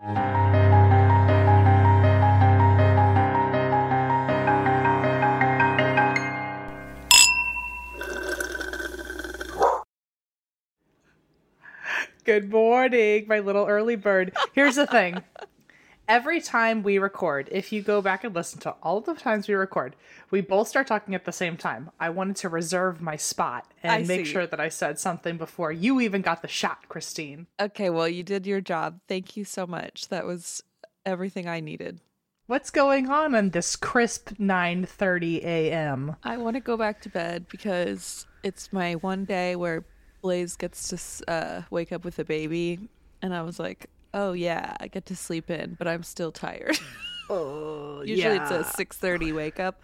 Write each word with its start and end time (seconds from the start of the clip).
Good 0.00 0.12
morning, 12.48 13.26
my 13.28 13.40
little 13.40 13.66
early 13.66 13.96
bird. 13.96 14.32
Here's 14.54 14.76
the 14.76 14.86
thing. 14.86 15.22
Every 16.10 16.40
time 16.40 16.82
we 16.82 16.98
record, 16.98 17.48
if 17.52 17.70
you 17.70 17.82
go 17.82 18.02
back 18.02 18.24
and 18.24 18.34
listen 18.34 18.58
to 18.62 18.74
all 18.82 18.98
of 18.98 19.04
the 19.04 19.14
times 19.14 19.46
we 19.46 19.54
record, 19.54 19.94
we 20.32 20.40
both 20.40 20.66
start 20.66 20.88
talking 20.88 21.14
at 21.14 21.24
the 21.24 21.30
same 21.30 21.56
time. 21.56 21.92
I 22.00 22.10
wanted 22.10 22.34
to 22.38 22.48
reserve 22.48 23.00
my 23.00 23.14
spot 23.14 23.70
and 23.80 23.92
I 23.92 23.98
make 24.02 24.26
see. 24.26 24.32
sure 24.32 24.44
that 24.44 24.58
I 24.58 24.70
said 24.70 24.98
something 24.98 25.36
before 25.36 25.70
you 25.70 26.00
even 26.00 26.20
got 26.20 26.42
the 26.42 26.48
shot, 26.48 26.88
Christine. 26.88 27.46
Okay, 27.60 27.90
well, 27.90 28.08
you 28.08 28.24
did 28.24 28.44
your 28.44 28.60
job. 28.60 28.98
Thank 29.06 29.36
you 29.36 29.44
so 29.44 29.68
much. 29.68 30.08
That 30.08 30.26
was 30.26 30.64
everything 31.06 31.46
I 31.48 31.60
needed. 31.60 32.00
What's 32.48 32.70
going 32.70 33.08
on 33.08 33.36
on 33.36 33.50
this 33.50 33.76
crisp 33.76 34.30
9:30 34.30 35.44
a.m.? 35.44 36.16
I 36.24 36.38
want 36.38 36.54
to 36.54 36.60
go 36.60 36.76
back 36.76 37.02
to 37.02 37.08
bed 37.08 37.46
because 37.48 38.26
it's 38.42 38.72
my 38.72 38.94
one 38.94 39.26
day 39.26 39.54
where 39.54 39.84
Blaze 40.22 40.56
gets 40.56 40.88
to 40.88 41.30
uh, 41.30 41.62
wake 41.70 41.92
up 41.92 42.04
with 42.04 42.18
a 42.18 42.24
baby, 42.24 42.80
and 43.22 43.32
I 43.32 43.42
was 43.42 43.60
like, 43.60 43.86
"Oh 44.12 44.32
yeah, 44.32 44.76
I 44.80 44.88
get 44.88 45.06
to 45.06 45.16
sleep 45.16 45.50
in, 45.50 45.76
but 45.78 45.88
I'm 45.88 46.02
still 46.02 46.32
tired." 46.32 46.78
Oh, 47.32 48.02
Usually 48.02 48.38
it's 48.38 48.50
a 48.50 48.64
six 48.64 48.96
thirty 48.96 49.30
wake 49.30 49.60
up. 49.60 49.80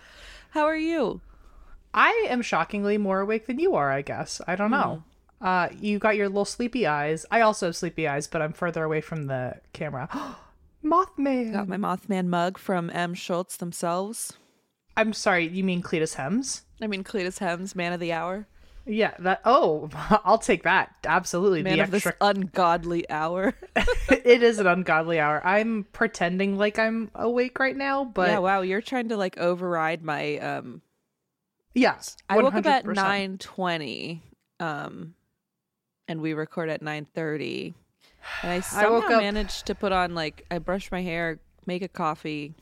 How 0.51 0.65
are 0.65 0.77
you? 0.77 1.21
I 1.95 2.27
am 2.29 2.43
shockingly 2.43 2.99
more 2.99 3.21
awake 3.21 3.47
than 3.47 3.61
you 3.61 3.77
are, 3.77 3.93
I 3.93 4.03
guess. 4.03 4.41
I 4.49 4.57
don't 4.57 4.73
know. 4.73 5.05
Hmm. 5.41 5.47
Uh, 5.47 5.69
you 5.79 6.01
got 6.01 6.17
your 6.17 6.29
little 6.29 6.45
sleepy 6.45 6.89
eyes. 6.89 7.25
I 7.31 7.43
also 7.43 7.67
have 7.67 7.77
sleepy 7.77 8.09
eyes, 8.09 8.27
but 8.27 8.43
I'm 8.43 8.53
further 8.53 8.83
away 8.83 9.01
from 9.01 9.27
the 9.27 9.61
camera. 9.73 10.09
Mothman. 10.85 11.53
Got 11.53 11.69
my 11.69 11.77
Mothman 11.77 12.27
mug 12.27 12.59
from 12.59 12.91
M. 12.91 13.15
Schultz 13.15 13.57
themselves. 13.57 14.33
I'm 14.97 15.13
sorry, 15.13 15.47
you 15.47 15.63
mean 15.63 15.83
Cletus 15.83 16.15
Hems? 16.15 16.63
I 16.83 16.87
mean, 16.87 17.05
Cletus 17.05 17.39
Hems, 17.39 17.77
man 17.77 17.93
of 17.93 18.01
the 18.01 18.13
hour, 18.13 18.49
Yeah, 18.87 19.15
that. 19.19 19.41
Oh, 19.45 19.91
I'll 20.25 20.39
take 20.39 20.63
that. 20.63 20.95
Absolutely, 21.05 21.63
man 21.63 21.77
the 21.77 21.83
of 21.83 21.95
extra. 21.95 22.13
this 22.13 22.19
ungodly 22.21 23.09
hour. 23.11 23.55
it 24.09 24.43
is 24.43 24.59
an 24.61 24.67
ungodly 24.67 25.19
hour. 25.19 25.45
I'm 25.45 25.85
pretending 25.93 26.57
like 26.57 26.79
I'm 26.79 27.11
awake 27.15 27.59
right 27.59 27.77
now, 27.77 28.05
but 28.05 28.31
yeah, 28.31 28.39
wow, 28.39 28.61
you're 28.63 28.81
trying 28.81 29.09
to 29.09 29.17
like 29.17 29.39
override 29.39 30.03
my 30.03 30.39
um 30.39 30.83
yes, 31.75 32.17
I 32.29 32.39
woke 32.41 32.55
up 32.55 32.67
at 32.67 32.85
100%. 32.85 32.95
nine 32.95 33.39
twenty, 33.39 34.23
um, 34.61 35.15
and 36.07 36.21
we 36.21 36.33
record 36.35 36.69
at 36.69 36.81
nine 36.81 37.07
thirty. 37.13 37.75
And 38.43 38.53
I 38.53 38.61
somehow 38.61 38.91
woke 38.93 39.11
up- 39.11 39.23
managed 39.23 39.67
to 39.67 39.75
put 39.75 39.91
on 39.91 40.15
like 40.15 40.47
I 40.51 40.59
brushed 40.59 40.93
my 40.93 41.03
hair, 41.03 41.41
make 41.67 41.83
a 41.83 41.89
coffee. 41.89 42.55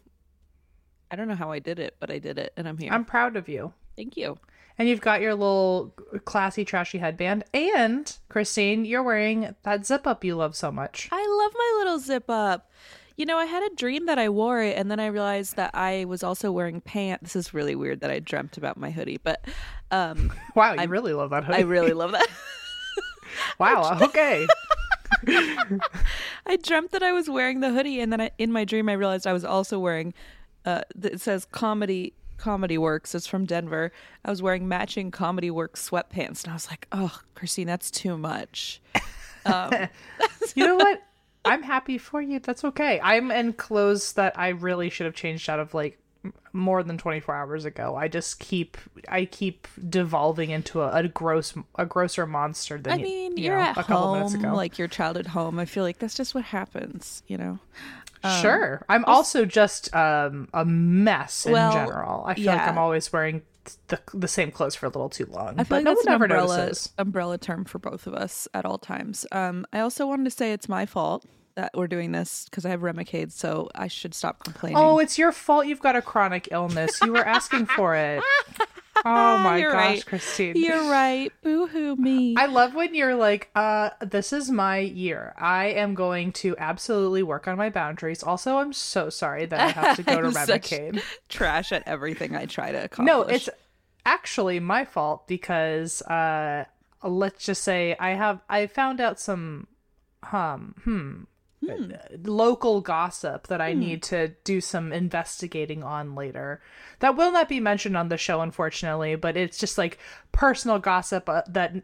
I 1.11 1.17
don't 1.17 1.29
know 1.29 1.37
how 1.37 1.53
I 1.53 1.59
did 1.59 1.79
it, 1.79 1.97
but 2.01 2.11
I 2.11 2.19
did 2.19 2.39
it, 2.39 2.55
and 2.57 2.67
I'm 2.67 2.79
here. 2.79 2.91
I'm 2.91 3.05
proud 3.05 3.37
of 3.37 3.47
you. 3.49 3.75
Thank 3.95 4.17
you. 4.17 4.39
And 4.79 4.89
you've 4.89 5.01
got 5.01 5.21
your 5.21 5.35
little 5.35 5.95
classy, 6.25 6.65
trashy 6.65 6.99
headband. 6.99 7.45
And 7.55 8.17
Christine, 8.29 8.85
you're 8.85 9.03
wearing 9.03 9.55
that 9.62 9.87
zip 9.87 10.07
up 10.07 10.25
you 10.25 10.35
love 10.35 10.57
so 10.57 10.73
much. 10.73 11.09
I 11.12 11.43
love 11.43 11.53
my 11.57 11.75
little 11.79 11.99
zip 11.99 12.29
up. 12.29 12.71
You 13.17 13.27
know, 13.27 13.39
I 13.39 13.45
had 13.45 13.63
a 13.63 13.75
dream 13.77 14.07
that 14.07 14.19
I 14.19 14.29
wore 14.29 14.61
it, 14.61 14.77
and 14.77 14.91
then 14.91 14.99
I 14.99 15.07
realized 15.07 15.55
that 15.55 15.71
I 15.73 16.05
was 16.05 16.25
also 16.25 16.51
wearing 16.51 16.81
pants. 16.81 17.34
This 17.34 17.47
is 17.47 17.55
really 17.55 17.77
weird 17.77 18.01
that 18.01 18.11
I 18.11 18.19
dreamt 18.19 18.57
about 18.57 18.77
my 18.77 18.91
hoodie, 18.91 19.21
but 19.23 19.47
um, 19.93 20.33
Wow, 20.57 20.75
you 20.75 20.89
really 20.89 21.13
love 21.13 21.31
that 21.31 21.45
hoodie. 21.45 21.59
I 21.59 21.61
really 21.61 21.93
love 21.93 22.11
that. 22.11 22.27
wow. 23.59 23.99
Okay. 24.03 24.49
I 26.47 26.57
dreamt 26.57 26.91
that 26.91 27.05
I 27.05 27.13
was 27.13 27.31
wearing 27.31 27.61
the 27.61 27.71
hoodie, 27.71 28.01
and 28.01 28.13
then 28.13 28.21
I, 28.21 28.33
in 28.39 28.51
my 28.51 28.65
dream, 28.65 28.89
I 28.89 28.95
realized 28.95 29.29
I 29.29 29.33
was 29.33 29.45
also 29.45 29.79
wearing. 29.79 30.13
Uh, 30.65 30.81
it 31.03 31.21
says 31.21 31.45
comedy 31.45 32.15
comedy 32.37 32.78
works. 32.78 33.15
It's 33.15 33.27
from 33.27 33.45
Denver. 33.45 33.93
I 34.25 34.31
was 34.31 34.43
wearing 34.43 34.69
matching 34.69 35.11
comedy 35.11 35.50
works 35.50 35.89
sweatpants, 35.89 36.43
and 36.45 36.50
I 36.50 36.55
was 36.55 36.69
like, 36.71 36.87
"Oh, 36.93 37.21
Christine, 37.34 37.67
that's 37.67 37.91
too 37.91 38.17
much." 38.19 38.81
Um, 39.47 39.89
you 40.55 40.65
know 40.67 40.77
what? 40.77 41.03
I'm 41.45 41.62
happy 41.62 41.99
for 41.99 42.22
you. 42.22 42.39
That's 42.41 42.65
okay. 42.65 42.99
I'm 43.03 43.31
in 43.31 43.53
clothes 43.53 44.15
that 44.15 44.39
I 44.39 44.49
really 44.49 44.89
should 44.89 45.05
have 45.05 45.15
changed 45.15 45.50
out 45.50 45.61
of 45.61 45.75
like 45.75 45.99
more 46.55 46.83
than 46.83 46.97
24 46.97 47.34
hours 47.34 47.67
ago. 47.67 47.95
I 47.95 48.09
just 48.09 48.41
keep 48.41 48.78
I 49.06 49.27
keep 49.27 49.69
devolving 49.87 50.49
into 50.49 50.81
a, 50.81 50.91
a 50.93 51.09
gross 51.09 51.53
a 51.77 51.84
grosser 51.84 52.25
monster 52.27 52.78
than 52.78 52.95
I 52.95 53.03
mean, 53.03 53.37
you 53.37 53.45
you're 53.45 53.56
know, 53.56 53.61
at 53.62 53.77
a 53.77 53.83
couple 53.84 54.15
minutes 54.15 54.33
home, 54.33 54.45
ago. 54.47 54.55
like 54.55 54.78
your 54.78 54.89
child 54.89 55.19
at 55.19 55.27
home. 55.27 55.59
I 55.59 55.66
feel 55.66 55.83
like 55.84 55.99
that's 55.99 56.15
just 56.15 56.34
what 56.34 56.45
happens, 56.45 57.22
you 57.27 57.37
know. 57.37 57.59
Sure. 58.43 58.85
I'm 58.89 59.05
also 59.05 59.45
just 59.45 59.95
um 59.95 60.49
a 60.53 60.65
mess 60.65 61.47
in 61.47 61.53
Well, 61.53 61.73
general. 61.73 62.25
I 62.27 62.35
feel 62.35 62.47
like. 62.47 62.61
I'm 62.69 62.79
always 62.79 63.12
wearing 63.12 63.43
the 63.89 63.99
the 64.12 64.29
same 64.29 64.51
clothes 64.51 64.75
for 64.75 64.87
a 64.87 64.91
little 64.91 65.09
too 65.09 65.27
long. 65.27 65.55
I 65.59 65.65
feel 65.65 65.67
but 65.69 65.71
like 65.77 65.85
no 65.85 65.91
that's 65.95 66.05
one 66.05 66.09
an 66.09 66.15
ever 66.15 66.25
umbrella 66.25 66.57
notices. 66.59 66.93
umbrella 66.99 67.39
term 67.39 67.65
for 67.65 67.79
both 67.79 68.07
of 68.07 68.15
us 68.15 68.47
at 68.55 68.65
all 68.65 68.79
times. 68.79 69.27
Um, 69.33 69.67
I 69.73 69.81
also 69.81 70.07
wanted 70.07 70.25
to 70.25 70.31
say 70.31 70.53
it's 70.53 70.69
my 70.69 70.84
fault 70.87 71.25
that 71.57 71.71
we're 71.75 71.87
doing 71.87 72.13
this 72.13 72.47
because 72.51 72.67
I 72.67 72.71
have 72.71 72.81
Remicade, 72.81 73.31
so 73.33 73.69
I 73.75 73.87
should 73.89 74.13
stop 74.13 74.43
complaining. 74.45 74.77
Oh, 74.77 74.99
it's 74.99 75.17
your 75.19 75.31
fault 75.33 75.67
you've 75.67 75.81
got 75.81 75.95
a 75.97 76.03
chronic 76.03 76.49
illness. 76.51 76.99
You 77.03 77.13
were 77.13 77.25
asking 77.25 77.67
for 77.67 77.95
it. 77.95 78.23
Oh 79.15 79.38
my 79.38 79.60
gosh, 79.60 79.72
right. 79.75 80.06
Christine. 80.06 80.56
You're 80.56 80.91
right. 80.91 81.31
Boo 81.42 81.66
hoo 81.66 81.94
me. 81.97 82.37
I 82.38 82.47
love 82.47 82.75
when 82.75 82.94
you're 82.94 83.15
like, 83.15 83.50
uh, 83.54 83.91
this 84.00 84.32
is 84.32 84.50
my 84.50 84.78
year. 84.78 85.34
I 85.37 85.66
am 85.66 85.94
going 85.94 86.32
to 86.32 86.56
absolutely 86.56 87.22
work 87.22 87.47
on 87.47 87.59
my 87.59 87.69
boundaries. 87.69 88.22
Also, 88.22 88.56
I'm 88.56 88.72
so 88.72 89.10
sorry 89.10 89.44
that 89.47 89.60
I 89.60 89.69
have 89.70 89.97
to 89.97 90.03
go 90.03 90.20
to 90.22 90.31
I'm 90.31 91.00
trash 91.28 91.70
at 91.72 91.87
everything 91.87 92.34
I 92.34 92.47
try 92.47 92.72
to 92.72 92.84
accomplish. 92.84 93.06
No, 93.06 93.22
it's 93.22 93.48
actually 94.06 94.60
my 94.60 94.84
fault 94.84 95.26
because 95.26 96.03
uh 96.03 96.65
let's 97.03 97.44
just 97.44 97.62
say 97.62 97.97
I 97.98 98.10
have 98.10 98.41
I 98.48 98.66
found 98.66 99.00
out 99.00 99.19
some 99.21 99.66
um 100.32 100.75
hmm, 100.84 101.22
local 102.25 102.81
gossip 102.81 103.47
that 103.49 103.61
I 103.61 103.73
need 103.73 104.03
to 104.05 104.29
do 104.45 104.61
some 104.61 104.93
investigating 104.93 105.83
on 105.83 106.15
later. 106.15 106.61
That 107.01 107.16
will 107.16 107.33
not 107.33 107.49
be 107.49 107.61
mentioned 107.61 107.97
on 107.97 108.09
the 108.09 108.16
show 108.16 108.41
unfortunately, 108.41 109.16
but 109.16 109.37
it's 109.37 109.59
just 109.59 109.78
like 109.78 109.99
personal 110.33 110.78
gossip 110.78 111.28
uh, 111.28 111.43
that 111.49 111.75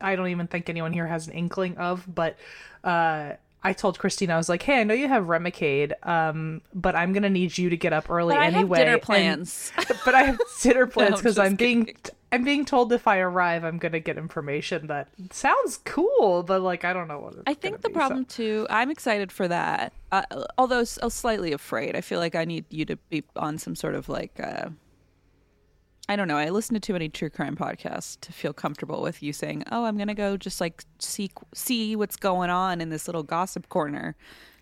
I 0.00 0.16
don't 0.16 0.28
even 0.28 0.46
think 0.46 0.68
anyone 0.68 0.92
here 0.92 1.06
has 1.06 1.26
an 1.26 1.32
inkling 1.34 1.76
of, 1.78 2.04
but 2.12 2.36
uh 2.84 3.32
I 3.64 3.72
told 3.72 3.98
Christine, 3.98 4.30
I 4.30 4.36
was 4.36 4.48
like, 4.48 4.62
"Hey, 4.62 4.80
I 4.80 4.84
know 4.84 4.94
you 4.94 5.08
have 5.08 5.24
Remicade, 5.24 5.92
um, 6.06 6.60
but 6.72 6.94
I'm 6.94 7.12
gonna 7.12 7.30
need 7.30 7.58
you 7.58 7.70
to 7.70 7.76
get 7.76 7.92
up 7.92 8.08
early 8.08 8.34
But 8.34 8.40
I 8.42 8.44
have 8.44 8.54
anyway." 8.54 8.78
dinner 8.78 8.92
and- 8.92 9.02
plans. 9.02 9.72
but 10.04 10.14
I 10.14 10.22
have 10.22 10.38
dinner 10.62 10.86
plans 10.94 11.14
I'm 11.14 11.16
because 11.18 11.38
I'm 11.38 11.56
being 11.56 11.86
kidding. 11.86 12.00
I'm 12.36 12.44
being 12.44 12.66
told 12.66 12.92
if 12.92 13.08
I 13.08 13.18
arrive, 13.18 13.64
I'm 13.64 13.78
gonna 13.78 13.98
get 13.98 14.18
information 14.18 14.88
that 14.88 15.08
sounds 15.30 15.78
cool, 15.84 16.42
but 16.42 16.60
like 16.60 16.84
I 16.84 16.92
don't 16.92 17.08
know 17.08 17.18
what. 17.18 17.32
It's 17.32 17.42
I 17.46 17.54
think 17.54 17.80
the 17.80 17.88
be, 17.88 17.94
so- 17.94 17.98
problem 17.98 18.24
too. 18.26 18.66
I'm 18.68 18.90
excited 18.90 19.32
for 19.32 19.48
that, 19.48 19.94
uh, 20.12 20.22
although 20.58 20.80
uh, 20.80 21.08
slightly 21.08 21.52
afraid. 21.52 21.96
I 21.96 22.02
feel 22.02 22.20
like 22.20 22.34
I 22.34 22.44
need 22.44 22.66
you 22.68 22.84
to 22.84 22.96
be 23.08 23.24
on 23.36 23.56
some 23.56 23.74
sort 23.74 23.94
of 23.94 24.10
like. 24.10 24.38
Uh, 24.38 24.68
I 26.10 26.14
don't 26.14 26.28
know. 26.28 26.36
I 26.36 26.50
listen 26.50 26.74
to 26.74 26.80
too 26.80 26.92
many 26.92 27.08
true 27.08 27.30
crime 27.30 27.56
podcasts 27.56 28.20
to 28.20 28.32
feel 28.32 28.52
comfortable 28.52 29.00
with 29.00 29.22
you 29.22 29.32
saying, 29.32 29.64
"Oh, 29.72 29.84
I'm 29.84 29.96
gonna 29.96 30.14
go 30.14 30.36
just 30.36 30.60
like 30.60 30.84
see 30.98 31.30
see 31.54 31.96
what's 31.96 32.16
going 32.16 32.50
on 32.50 32.82
in 32.82 32.90
this 32.90 33.08
little 33.08 33.22
gossip 33.22 33.70
corner." 33.70 34.14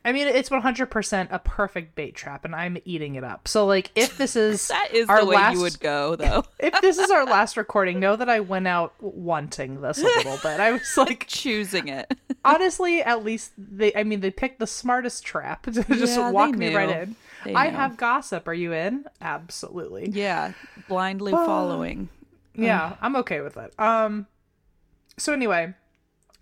I 0.04 0.12
mean, 0.12 0.28
it's 0.28 0.50
100% 0.50 1.28
a 1.30 1.38
perfect 1.38 1.94
bait 1.94 2.14
trap, 2.14 2.44
and 2.44 2.54
I'm 2.54 2.76
eating 2.84 3.14
it 3.14 3.24
up. 3.24 3.48
So, 3.48 3.64
like, 3.64 3.90
if 3.94 4.18
this 4.18 4.36
is 4.36 4.68
That 4.68 4.88
is 4.92 5.08
our 5.08 5.20
the 5.20 5.26
way 5.26 5.36
last, 5.36 5.54
you 5.54 5.60
would 5.62 5.80
go, 5.80 6.14
though. 6.16 6.44
if 6.58 6.78
this 6.82 6.98
is 6.98 7.10
our 7.10 7.24
last 7.24 7.56
recording, 7.58 8.00
know 8.00 8.14
that 8.14 8.28
I 8.28 8.40
went 8.40 8.68
out 8.68 8.92
wanting 9.00 9.80
this 9.80 9.98
a 9.98 10.04
little 10.04 10.36
bit. 10.42 10.60
I 10.60 10.72
was 10.72 10.96
like, 10.96 11.26
Choosing 11.26 11.88
it. 11.88 12.12
honestly, 12.44 13.02
at 13.02 13.24
least 13.24 13.52
they, 13.56 13.94
I 13.94 14.04
mean, 14.04 14.20
they 14.20 14.30
picked 14.30 14.58
the 14.58 14.66
smartest 14.66 15.24
trap 15.24 15.62
to 15.64 15.72
just 15.72 16.16
Yeah, 16.18 16.30
walk 16.30 16.54
me 16.54 16.74
right 16.74 16.90
in. 16.90 17.16
They 17.44 17.54
I 17.54 17.68
have 17.68 17.96
gossip. 17.96 18.46
Are 18.48 18.54
you 18.54 18.72
in? 18.72 19.04
Absolutely. 19.20 20.10
yeah, 20.10 20.52
blindly 20.88 21.32
following. 21.32 22.08
Yeah, 22.54 22.96
I'm 23.00 23.16
okay 23.16 23.40
with 23.40 23.56
it. 23.56 23.72
Um, 23.78 24.26
so 25.18 25.32
anyway, 25.32 25.74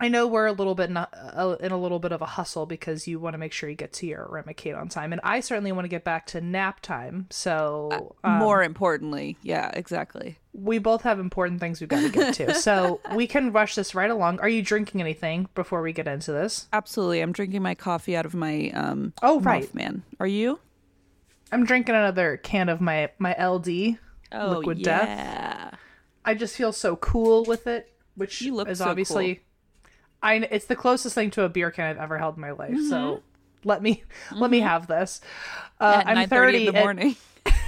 I 0.02 0.08
know 0.08 0.26
we're 0.26 0.46
a 0.46 0.52
little 0.52 0.74
bit 0.74 0.90
in 0.90 0.96
a, 0.96 1.08
uh, 1.12 1.56
in 1.60 1.70
a 1.72 1.78
little 1.78 1.98
bit 2.00 2.10
of 2.12 2.20
a 2.22 2.26
hustle 2.26 2.66
because 2.66 3.06
you 3.06 3.20
want 3.20 3.34
to 3.34 3.38
make 3.38 3.52
sure 3.52 3.68
you 3.70 3.76
get 3.76 3.92
to 3.94 4.06
your 4.06 4.26
Remicade 4.30 4.76
on 4.78 4.88
time, 4.88 5.12
and 5.12 5.20
I 5.22 5.40
certainly 5.40 5.70
want 5.72 5.84
to 5.84 5.88
get 5.88 6.02
back 6.02 6.26
to 6.28 6.40
nap 6.40 6.80
time. 6.80 7.28
So 7.30 8.16
um, 8.24 8.38
More 8.38 8.62
importantly, 8.62 9.36
yeah, 9.42 9.70
exactly. 9.72 10.38
we 10.52 10.78
both 10.78 11.02
have 11.02 11.20
important 11.20 11.60
things 11.60 11.80
we've 11.80 11.88
got 11.88 12.00
to 12.02 12.08
get 12.10 12.34
to, 12.34 12.54
so 12.54 13.00
we 13.14 13.26
can 13.28 13.52
rush 13.52 13.76
this 13.76 13.94
right 13.94 14.10
along. 14.10 14.40
Are 14.40 14.48
you 14.48 14.60
drinking 14.62 15.00
anything 15.00 15.48
before 15.54 15.80
we 15.82 15.92
get 15.92 16.08
into 16.08 16.32
this? 16.32 16.66
Absolutely. 16.72 17.20
I'm 17.20 17.32
drinking 17.32 17.62
my 17.62 17.74
coffee 17.76 18.16
out 18.16 18.26
of 18.26 18.34
my 18.34 18.70
um 18.74 19.12
Oh, 19.22 19.38
right. 19.40 19.72
man. 19.74 20.02
Are 20.18 20.26
you? 20.26 20.58
I'm 21.52 21.64
drinking 21.64 21.94
another 21.94 22.38
can 22.38 22.68
of 22.68 22.80
my 22.80 23.10
my 23.18 23.32
LD 23.40 23.98
Oh, 24.32 24.56
liquid 24.58 24.82
death. 24.82 25.06
yeah. 25.08 25.70
I 26.24 26.34
just 26.34 26.56
feel 26.56 26.72
so 26.72 26.96
cool 26.96 27.44
with 27.44 27.66
it, 27.66 27.92
which 28.16 28.40
You 28.42 28.54
look 28.54 28.68
is 28.68 28.78
so 28.78 28.86
obviously 28.86 29.42
I 30.22 30.34
it's 30.36 30.66
the 30.66 30.76
closest 30.76 31.14
thing 31.14 31.30
to 31.32 31.42
a 31.44 31.48
beer 31.48 31.70
can 31.70 31.86
I've 31.86 31.98
ever 31.98 32.18
held 32.18 32.36
in 32.36 32.40
my 32.40 32.52
life. 32.52 32.78
So 32.88 33.22
let 33.64 33.82
me 33.82 34.04
let 34.32 34.50
me 34.50 34.60
have 34.60 34.86
this. 34.86 35.20
Uh, 35.80 36.00
Mm-hmm. 36.00 36.08
At 36.08 36.18
I'm 36.18 36.28
30 36.28 36.66
in 36.66 36.74
the 36.74 36.80
morning. 36.80 37.16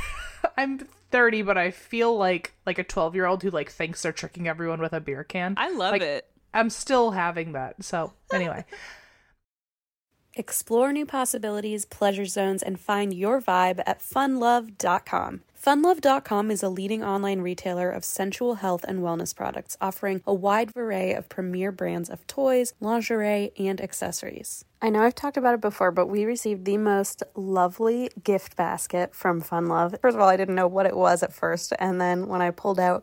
I'm 0.57 0.79
30, 1.11 1.43
but 1.43 1.59
I 1.59 1.71
feel 1.71 2.17
like 2.17 2.55
like 2.67 2.79
a 2.79 2.85
12 2.85 3.15
year 3.15 3.27
old 3.27 3.43
who 3.43 3.51
like 3.51 3.71
thinks 3.71 4.03
they're 4.03 4.13
tricking 4.13 4.47
everyone 4.49 4.81
with 4.81 4.93
a 4.93 5.01
beer 5.01 5.25
can. 5.25 5.55
I 5.57 5.71
love 5.71 5.93
Like, 5.93 6.03
it. 6.03 6.27
I'm 6.53 6.71
still 6.71 7.11
having 7.11 7.53
that. 7.53 7.83
So 7.85 8.13
anyway, 8.33 8.65
Explore 10.37 10.93
new 10.93 11.07
possibilities, 11.07 11.85
pleasure 11.85 12.25
zones, 12.25 12.61
and 12.63 12.79
find 12.81 13.15
your 13.15 13.41
vibe 13.41 13.81
at 13.87 14.01
funlove.com. 14.01 15.43
Funlove.com 15.65 16.51
is 16.51 16.63
a 16.63 16.69
leading 16.69 17.03
online 17.03 17.41
retailer 17.41 17.91
of 17.91 18.05
sensual 18.05 18.57
health 18.57 18.85
and 18.87 19.01
wellness 19.01 19.35
products, 19.35 19.79
offering 19.81 20.21
a 20.27 20.35
wide 20.35 20.71
array 20.77 21.15
of 21.15 21.31
premier 21.31 21.73
brands 21.73 22.11
of 22.11 22.27
toys, 22.27 22.75
lingerie, 22.81 23.51
and 23.59 23.81
accessories. 23.81 24.67
I 24.83 24.91
know 24.91 25.01
I've 25.01 25.15
talked 25.15 25.39
about 25.39 25.55
it 25.55 25.63
before, 25.63 25.91
but 25.91 26.09
we 26.09 26.27
received 26.27 26.67
the 26.67 26.77
most 26.77 27.23
lovely 27.35 28.11
gift 28.23 28.57
basket 28.57 29.15
from 29.15 29.41
Funlove. 29.41 29.99
First 30.03 30.17
of 30.17 30.21
all, 30.21 30.29
I 30.29 30.37
didn't 30.37 30.55
know 30.55 30.69
what 30.69 30.85
it 30.85 30.95
was 30.95 31.23
at 31.23 31.33
first, 31.33 31.73
and 31.79 31.99
then 31.99 32.29
when 32.29 32.43
I 32.43 32.51
pulled 32.51 32.79
out 32.79 33.03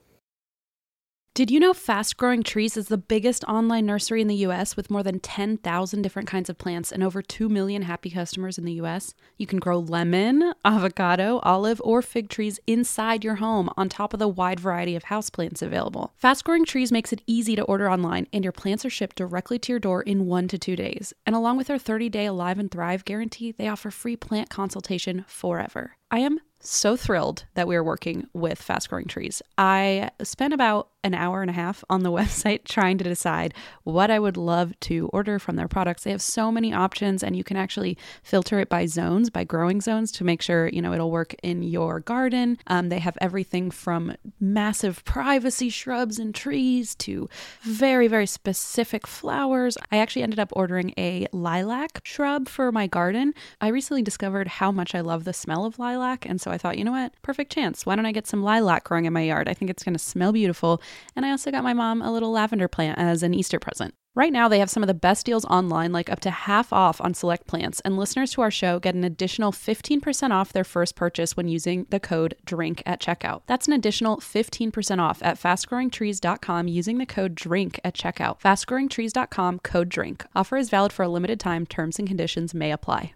Did 1.33 1.49
you 1.49 1.61
know 1.61 1.73
Fast 1.73 2.17
Growing 2.17 2.43
Trees 2.43 2.75
is 2.75 2.89
the 2.89 2.97
biggest 2.97 3.45
online 3.45 3.85
nursery 3.85 4.21
in 4.21 4.27
the 4.27 4.43
US 4.47 4.75
with 4.75 4.91
more 4.91 5.01
than 5.01 5.21
10,000 5.21 6.01
different 6.01 6.27
kinds 6.27 6.49
of 6.49 6.57
plants 6.57 6.91
and 6.91 7.01
over 7.01 7.21
2 7.21 7.47
million 7.47 7.83
happy 7.83 8.09
customers 8.09 8.57
in 8.57 8.65
the 8.65 8.73
US? 8.81 9.13
You 9.37 9.47
can 9.47 9.57
grow 9.57 9.79
lemon, 9.79 10.51
avocado, 10.65 11.39
olive, 11.43 11.81
or 11.85 12.01
fig 12.01 12.27
trees 12.27 12.59
inside 12.67 13.23
your 13.23 13.35
home 13.35 13.69
on 13.77 13.87
top 13.87 14.11
of 14.11 14.19
the 14.19 14.27
wide 14.27 14.59
variety 14.59 14.93
of 14.93 15.05
houseplants 15.05 15.61
available. 15.61 16.11
Fast 16.17 16.43
Growing 16.43 16.65
Trees 16.65 16.91
makes 16.91 17.13
it 17.13 17.21
easy 17.25 17.55
to 17.55 17.63
order 17.63 17.89
online, 17.89 18.27
and 18.33 18.43
your 18.43 18.51
plants 18.51 18.83
are 18.83 18.89
shipped 18.89 19.15
directly 19.15 19.57
to 19.57 19.71
your 19.71 19.79
door 19.79 20.01
in 20.01 20.25
one 20.25 20.49
to 20.49 20.57
two 20.57 20.75
days. 20.75 21.13
And 21.25 21.33
along 21.33 21.55
with 21.55 21.67
their 21.67 21.79
30 21.79 22.09
day 22.09 22.25
Alive 22.25 22.59
and 22.59 22.69
Thrive 22.69 23.05
guarantee, 23.05 23.53
they 23.53 23.69
offer 23.69 23.89
free 23.89 24.17
plant 24.17 24.49
consultation 24.49 25.23
forever. 25.29 25.95
I 26.11 26.19
am 26.19 26.39
so 26.63 26.95
thrilled 26.95 27.45
that 27.53 27.67
we 27.67 27.75
are 27.75 27.83
working 27.83 28.27
with 28.33 28.61
Fast 28.61 28.89
Growing 28.89 29.05
Trees. 29.07 29.41
I 29.57 30.09
spent 30.21 30.53
about 30.53 30.89
an 31.03 31.13
hour 31.13 31.41
and 31.41 31.49
a 31.49 31.53
half 31.53 31.83
on 31.89 32.03
the 32.03 32.11
website 32.21 32.63
trying 32.65 32.97
to 32.97 33.03
decide 33.03 33.53
what 33.83 34.11
I 34.11 34.19
would 34.19 34.37
love 34.37 34.79
to 34.81 35.09
order 35.13 35.39
from 35.39 35.55
their 35.55 35.67
products. 35.67 36.03
They 36.03 36.11
have 36.11 36.21
so 36.21 36.51
many 36.51 36.73
options 36.73 37.23
and 37.23 37.35
you 37.35 37.43
can 37.43 37.57
actually 37.57 37.97
filter 38.23 38.59
it 38.59 38.69
by 38.69 38.85
zones, 38.85 39.29
by 39.29 39.43
growing 39.43 39.81
zones 39.81 40.11
to 40.13 40.23
make 40.23 40.41
sure, 40.41 40.67
you 40.67 40.81
know, 40.81 40.93
it'll 40.93 41.11
work 41.11 41.35
in 41.43 41.63
your 41.63 41.99
garden. 41.99 42.57
Um, 42.67 42.89
they 42.89 42.99
have 42.99 43.17
everything 43.21 43.71
from 43.71 44.15
massive 44.39 45.03
privacy 45.05 45.69
shrubs 45.69 46.19
and 46.19 46.33
trees 46.33 46.95
to 46.95 47.29
very, 47.61 48.07
very 48.07 48.27
specific 48.27 49.07
flowers. 49.07 49.77
I 49.91 49.97
actually 49.97 50.23
ended 50.23 50.39
up 50.39 50.49
ordering 50.53 50.93
a 50.97 51.27
lilac 51.31 52.01
shrub 52.03 52.47
for 52.47 52.71
my 52.71 52.87
garden. 52.87 53.33
I 53.59 53.69
recently 53.69 54.01
discovered 54.01 54.47
how 54.47 54.71
much 54.71 54.95
I 54.95 55.01
love 55.01 55.23
the 55.23 55.33
smell 55.33 55.65
of 55.65 55.79
lilac. 55.79 56.25
And 56.25 56.39
so 56.39 56.51
I 56.51 56.57
thought, 56.57 56.77
you 56.77 56.83
know 56.83 56.91
what? 56.91 57.13
Perfect 57.21 57.51
chance. 57.51 57.85
Why 57.85 57.95
don't 57.95 58.05
I 58.05 58.11
get 58.11 58.27
some 58.27 58.43
lilac 58.43 58.83
growing 58.83 59.05
in 59.05 59.13
my 59.13 59.21
yard? 59.21 59.47
I 59.47 59.53
think 59.53 59.71
it's 59.71 59.83
going 59.83 59.93
to 59.93 59.99
smell 59.99 60.31
beautiful. 60.31 60.81
And 61.15 61.25
I 61.25 61.31
also 61.31 61.51
got 61.51 61.63
my 61.63 61.73
mom 61.73 62.01
a 62.01 62.11
little 62.11 62.31
lavender 62.31 62.67
plant 62.67 62.99
as 62.99 63.23
an 63.23 63.33
Easter 63.33 63.59
present. 63.59 63.93
Right 64.13 64.33
now, 64.33 64.49
they 64.49 64.59
have 64.59 64.69
some 64.69 64.83
of 64.83 64.87
the 64.87 64.93
best 64.93 65.25
deals 65.25 65.45
online, 65.45 65.93
like 65.93 66.09
up 66.09 66.19
to 66.21 66.31
half 66.31 66.73
off 66.73 66.99
on 66.99 67.13
select 67.13 67.47
plants, 67.47 67.79
and 67.85 67.97
listeners 67.97 68.31
to 68.31 68.41
our 68.41 68.51
show 68.51 68.77
get 68.77 68.93
an 68.93 69.05
additional 69.05 69.53
15% 69.53 70.31
off 70.31 70.51
their 70.51 70.65
first 70.65 70.97
purchase 70.97 71.37
when 71.37 71.47
using 71.47 71.85
the 71.91 71.99
code 71.99 72.35
DRINK 72.43 72.83
at 72.85 72.99
checkout. 72.99 73.43
That's 73.47 73.67
an 73.67 73.73
additional 73.73 74.17
15% 74.17 74.99
off 74.99 75.23
at 75.23 75.39
fastgrowingtrees.com 75.39 76.67
using 76.67 76.97
the 76.97 77.05
code 77.05 77.35
DRINK 77.35 77.79
at 77.85 77.95
checkout. 77.95 78.41
Fastgrowingtrees.com 78.41 79.59
code 79.59 79.87
DRINK. 79.87 80.25
Offer 80.35 80.57
is 80.57 80.69
valid 80.69 80.91
for 80.91 81.03
a 81.03 81.09
limited 81.09 81.39
time. 81.39 81.65
Terms 81.65 81.97
and 81.97 82.07
conditions 82.07 82.53
may 82.53 82.71
apply. 82.71 83.13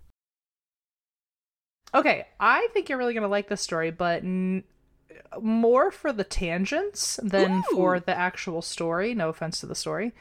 okay, 1.94 2.26
I 2.40 2.68
think 2.74 2.88
you're 2.88 2.98
really 2.98 3.14
gonna 3.14 3.28
like 3.28 3.50
this 3.50 3.62
story, 3.62 3.92
but 3.92 4.24
more 5.42 5.92
for 5.92 6.14
the 6.14 6.24
tangents 6.24 7.20
than 7.24 7.64
for 7.74 8.00
the 8.00 8.16
actual 8.16 8.62
story. 8.62 9.14
No 9.14 9.30
offense 9.30 9.60
to 9.62 9.66
the 9.66 9.76
story. 9.76 10.14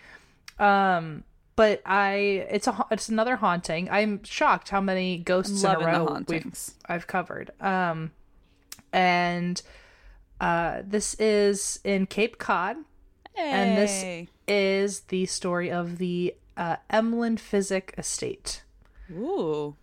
Um, 0.59 1.25
but 1.57 1.83
I, 1.87 2.47
it's 2.51 2.67
a, 2.67 2.87
it's 2.91 3.09
another 3.09 3.37
haunting. 3.37 3.89
I'm 3.91 4.23
shocked 4.25 4.69
how 4.71 4.81
many 4.81 5.19
ghosts 5.19 5.63
in 5.63 5.71
a 5.71 5.79
row 5.79 6.01
we've 6.01 6.09
hauntings. 6.09 6.75
I've 6.87 7.07
covered. 7.07 7.51
Um, 7.61 8.13
and 8.93 9.61
uh, 10.41 10.83
this 10.85 11.15
is 11.15 11.81
in 11.85 12.07
Cape 12.07 12.39
Cod, 12.39 12.77
and 13.37 13.79
this 13.79 14.29
is 14.47 15.01
the 15.01 15.27
story 15.27 15.71
of 15.71 15.99
the 15.99 16.35
uh, 16.57 16.77
Emlen 16.93 17.39
Physick 17.39 17.99
Estate. 17.99 18.63
Ooh. 19.11 19.77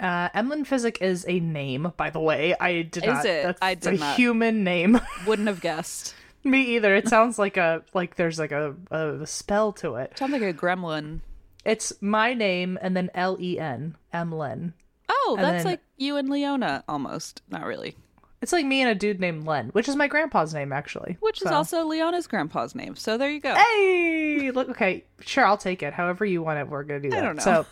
Uh, 0.00 0.30
Emlen 0.30 0.66
Physick 0.66 1.00
is 1.02 1.24
a 1.28 1.38
name, 1.40 1.92
by 1.96 2.08
the 2.10 2.20
way. 2.20 2.54
I 2.58 2.82
did 2.82 3.04
Is 3.04 3.08
not. 3.08 3.24
it? 3.26 3.42
That's 3.44 3.58
I 3.62 3.70
a 3.72 3.76
did 3.76 4.00
not. 4.00 4.16
human 4.16 4.64
name. 4.64 4.98
Wouldn't 5.26 5.46
have 5.48 5.60
guessed. 5.60 6.14
Me 6.42 6.62
either. 6.76 6.94
It 6.94 7.06
sounds 7.06 7.38
like 7.38 7.58
a 7.58 7.82
like 7.92 8.16
there's 8.16 8.38
like 8.38 8.50
a, 8.52 8.74
a 8.90 9.26
spell 9.26 9.72
to 9.74 9.96
it. 9.96 10.16
Sounds 10.18 10.32
like 10.32 10.40
a 10.42 10.54
gremlin. 10.54 11.20
It's 11.66 11.92
my 12.00 12.32
name 12.32 12.78
and 12.80 12.96
then 12.96 13.10
L 13.14 13.36
E 13.38 13.58
N 13.58 13.96
Emlen. 14.14 14.72
Oh, 15.10 15.34
And 15.38 15.44
that's 15.44 15.64
then- 15.64 15.72
like 15.72 15.80
you 15.98 16.16
and 16.16 16.30
Leona 16.30 16.82
almost. 16.88 17.42
Not 17.50 17.66
really. 17.66 17.94
It's 18.40 18.54
like 18.54 18.64
me 18.64 18.80
and 18.80 18.90
a 18.90 18.94
dude 18.94 19.20
named 19.20 19.44
Len, 19.46 19.68
which 19.74 19.86
is 19.86 19.96
my 19.96 20.08
grandpa's 20.08 20.54
name 20.54 20.72
actually. 20.72 21.18
Which 21.20 21.42
is 21.42 21.48
also 21.48 21.84
Leona's 21.84 22.26
grandpa's 22.26 22.74
name. 22.74 22.96
So 22.96 23.18
there 23.18 23.28
you 23.28 23.38
go. 23.40 23.54
Hey, 23.54 24.50
look. 24.50 24.70
Okay, 24.70 25.04
sure. 25.20 25.44
I'll 25.44 25.58
take 25.58 25.82
it. 25.82 25.92
However 25.92 26.24
you 26.24 26.40
want 26.42 26.58
it, 26.58 26.66
we're 26.70 26.84
gonna 26.84 27.00
do 27.00 27.10
that. 27.10 27.18
I 27.18 27.26
don't 27.26 27.36
know. 27.36 27.42
So, 27.42 27.66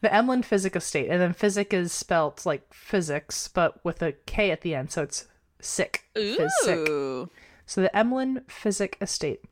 the 0.00 0.08
Emlen 0.08 0.42
Physick 0.44 0.76
Estate, 0.76 1.08
and 1.10 1.20
then 1.20 1.32
physic 1.32 1.72
is 1.74 1.92
spelt 1.92 2.46
like 2.46 2.72
physics, 2.72 3.48
but 3.48 3.82
with 3.84 4.02
a 4.02 4.12
K 4.12 4.50
at 4.50 4.62
the 4.62 4.74
end, 4.74 4.90
so 4.90 5.02
it's 5.02 5.26
sick. 5.60 6.04
Ooh. 6.16 7.28
So 7.66 7.80
the 7.82 7.90
Emlen 7.94 8.44
Physick 8.46 8.94
Estate. 9.00 9.42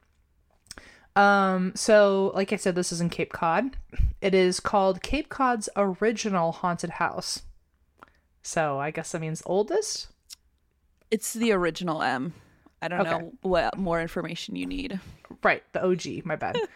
Um, 1.17 1.73
so 1.75 2.33
like 2.35 2.53
I 2.53 2.57
said, 2.57 2.75
this 2.75 2.93
is 2.93 3.01
in 3.01 3.11
Cape 3.11 3.33
Cod. 3.33 3.77
It 4.21 4.35
is 4.35 4.61
called 4.61 5.03
Cape 5.03 5.29
Cod's 5.29 5.69
original 5.77 6.53
haunted 6.53 6.91
house. 6.91 7.43
So 8.43 8.79
I 8.79 8.91
guess 8.91 9.13
that 9.13 9.21
means 9.21 9.43
oldest. 9.45 10.09
It's 11.11 11.33
the 11.33 11.53
original 11.53 12.03
M. 12.03 12.35
I 12.81 12.89
don't 12.89 13.01
Okay. 13.01 13.11
know 13.11 13.33
what 13.43 13.77
more 13.77 14.01
information 14.01 14.55
you 14.57 14.67
need. 14.67 15.01
Right, 15.43 15.63
the 15.73 15.85
OG, 15.85 16.25
my 16.25 16.37
bad. 16.37 16.57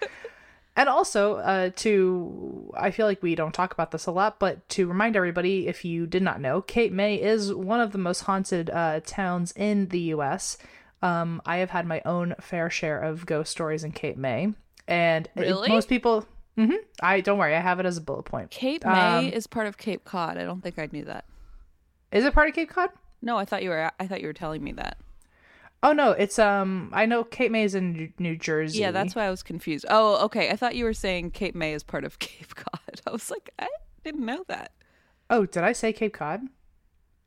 and 0.77 0.89
also, 0.89 1.37
uh, 1.37 1.71
to, 1.77 2.73
I 2.77 2.91
feel 2.91 3.07
like 3.07 3.23
we 3.23 3.35
don't 3.35 3.53
talk 3.53 3.73
about 3.73 3.91
this 3.91 4.07
a 4.07 4.11
lot, 4.11 4.39
but 4.39 4.69
to 4.71 4.87
remind 4.87 5.17
everybody, 5.17 5.69
if 5.69 5.85
you 5.85 6.07
did 6.07 6.23
not 6.23 6.41
know, 6.41 6.63
Cape 6.63 6.93
May 6.93 7.17
is 7.17 7.53
one 7.53 7.81
of 7.81 7.93
the 7.93 7.99
most 7.99 8.21
haunted 8.21 8.71
uh, 8.71 9.01
towns 9.05 9.53
in 9.57 9.89
the 9.89 10.01
US. 10.15 10.57
Um, 11.03 11.43
I 11.45 11.59
have 11.59 11.71
had 11.71 11.87
my 11.87 12.01
own 12.05 12.35
fair 12.41 12.71
share 12.71 12.99
of 13.01 13.27
ghost 13.27 13.51
stories 13.51 13.85
in 13.85 13.93
Cape 13.93 14.17
May. 14.17 14.55
And 14.89 15.29
Really? 15.37 15.69
most 15.69 15.89
people, 15.89 16.27
hmm 16.57 16.75
I 17.03 17.21
don't 17.21 17.39
worry, 17.39 17.55
I 17.57 17.61
have 17.61 17.81
it 17.81 17.87
as 17.87 17.97
a 17.97 18.01
bullet 18.01 18.25
point. 18.25 18.51
Cape 18.51 18.85
Um, 18.87 18.93
May 18.93 19.29
is 19.29 19.47
part 19.47 19.67
of 19.67 19.77
Cape 19.79 20.05
Cod. 20.05 20.37
I 20.39 20.45
don't 20.45 20.61
think 20.63 20.79
I 20.79 20.89
knew 20.93 21.05
that. 21.05 21.25
Is 22.13 22.25
it 22.25 22.35
part 22.35 22.49
of 22.49 22.55
Cape 22.55 22.71
Cod? 22.71 22.91
No, 23.21 23.37
I 23.39 23.45
thought 23.45 23.63
you 23.63 23.71
were. 23.71 23.91
I 24.01 24.07
thought 24.07 24.21
you 24.21 24.27
were 24.27 24.33
telling 24.33 24.63
me 24.63 24.73
that. 24.73 24.97
Oh 25.83 25.93
no, 25.93 26.13
it's 26.13 26.39
um. 26.39 26.91
I 26.93 27.07
know 27.07 27.25
Cape 27.25 27.51
May 27.51 27.65
is 27.65 27.75
in 27.75 27.93
New- 27.93 28.13
New 28.19 28.37
Jersey. 28.37 28.79
Yeah, 28.79 28.93
that's 28.93 29.15
why 29.17 29.25
I 29.27 29.31
was 29.31 29.43
confused. 29.43 29.85
Oh, 29.91 30.25
okay. 30.27 30.51
I 30.51 30.57
thought 30.57 30.77
you 30.77 30.85
were 30.85 30.93
saying 30.95 31.33
Cape 31.33 31.55
May 31.57 31.73
is 31.75 31.83
part 31.83 32.05
of 32.05 32.19
Cape 32.21 32.55
Cod. 32.55 33.01
I 33.07 33.11
was 33.11 33.31
like, 33.31 33.51
I 33.59 33.69
didn't 34.05 34.25
know 34.25 34.45
that. 34.49 34.73
Oh, 35.29 35.45
did 35.47 35.65
I 35.65 35.73
say 35.73 35.93
Cape 35.93 36.13
Cod? 36.15 36.43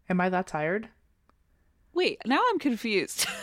Am 0.10 0.22
I 0.22 0.30
that 0.30 0.48
tired? 0.48 0.90
Wait, 1.94 2.22
now 2.26 2.42
I'm 2.50 2.60
confused. 2.60 3.28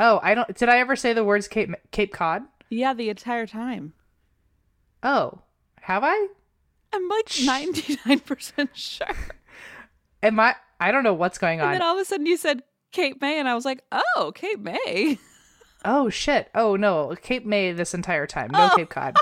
Oh, 0.00 0.20
I 0.22 0.34
don't. 0.36 0.56
Did 0.56 0.68
I 0.68 0.78
ever 0.78 0.94
say 0.94 1.12
the 1.12 1.24
words 1.24 1.48
Cape 1.48 1.74
Cape 1.90 2.12
Cod? 2.12 2.42
yeah, 2.70 2.94
the 2.94 3.08
entire 3.08 3.48
time. 3.48 3.94
Oh, 5.02 5.40
have 5.80 6.04
I? 6.04 6.28
I'm 6.92 7.08
like 7.08 7.26
99% 7.26 8.68
sure. 8.74 9.08
Am 10.22 10.38
I? 10.38 10.54
I 10.78 10.92
don't 10.92 11.02
know 11.02 11.14
what's 11.14 11.38
going 11.38 11.58
And 11.58 11.66
on. 11.66 11.72
then 11.72 11.82
all 11.82 11.96
of 11.96 12.00
a 12.00 12.04
sudden 12.04 12.26
you 12.26 12.36
said 12.36 12.62
Cape 12.92 13.20
May, 13.20 13.38
and 13.38 13.48
I 13.48 13.54
was 13.54 13.64
like, 13.64 13.82
oh, 13.92 14.32
Cape 14.34 14.60
May. 14.60 15.18
Oh 15.84 16.08
shit. 16.10 16.50
Oh 16.54 16.74
no, 16.76 17.14
Cape 17.22 17.46
May 17.46 17.72
this 17.72 17.94
entire 17.94 18.26
time. 18.26 18.50
No 18.50 18.70
Oh. 18.72 18.76
Cape 18.76 18.88
Cod. 18.90 19.16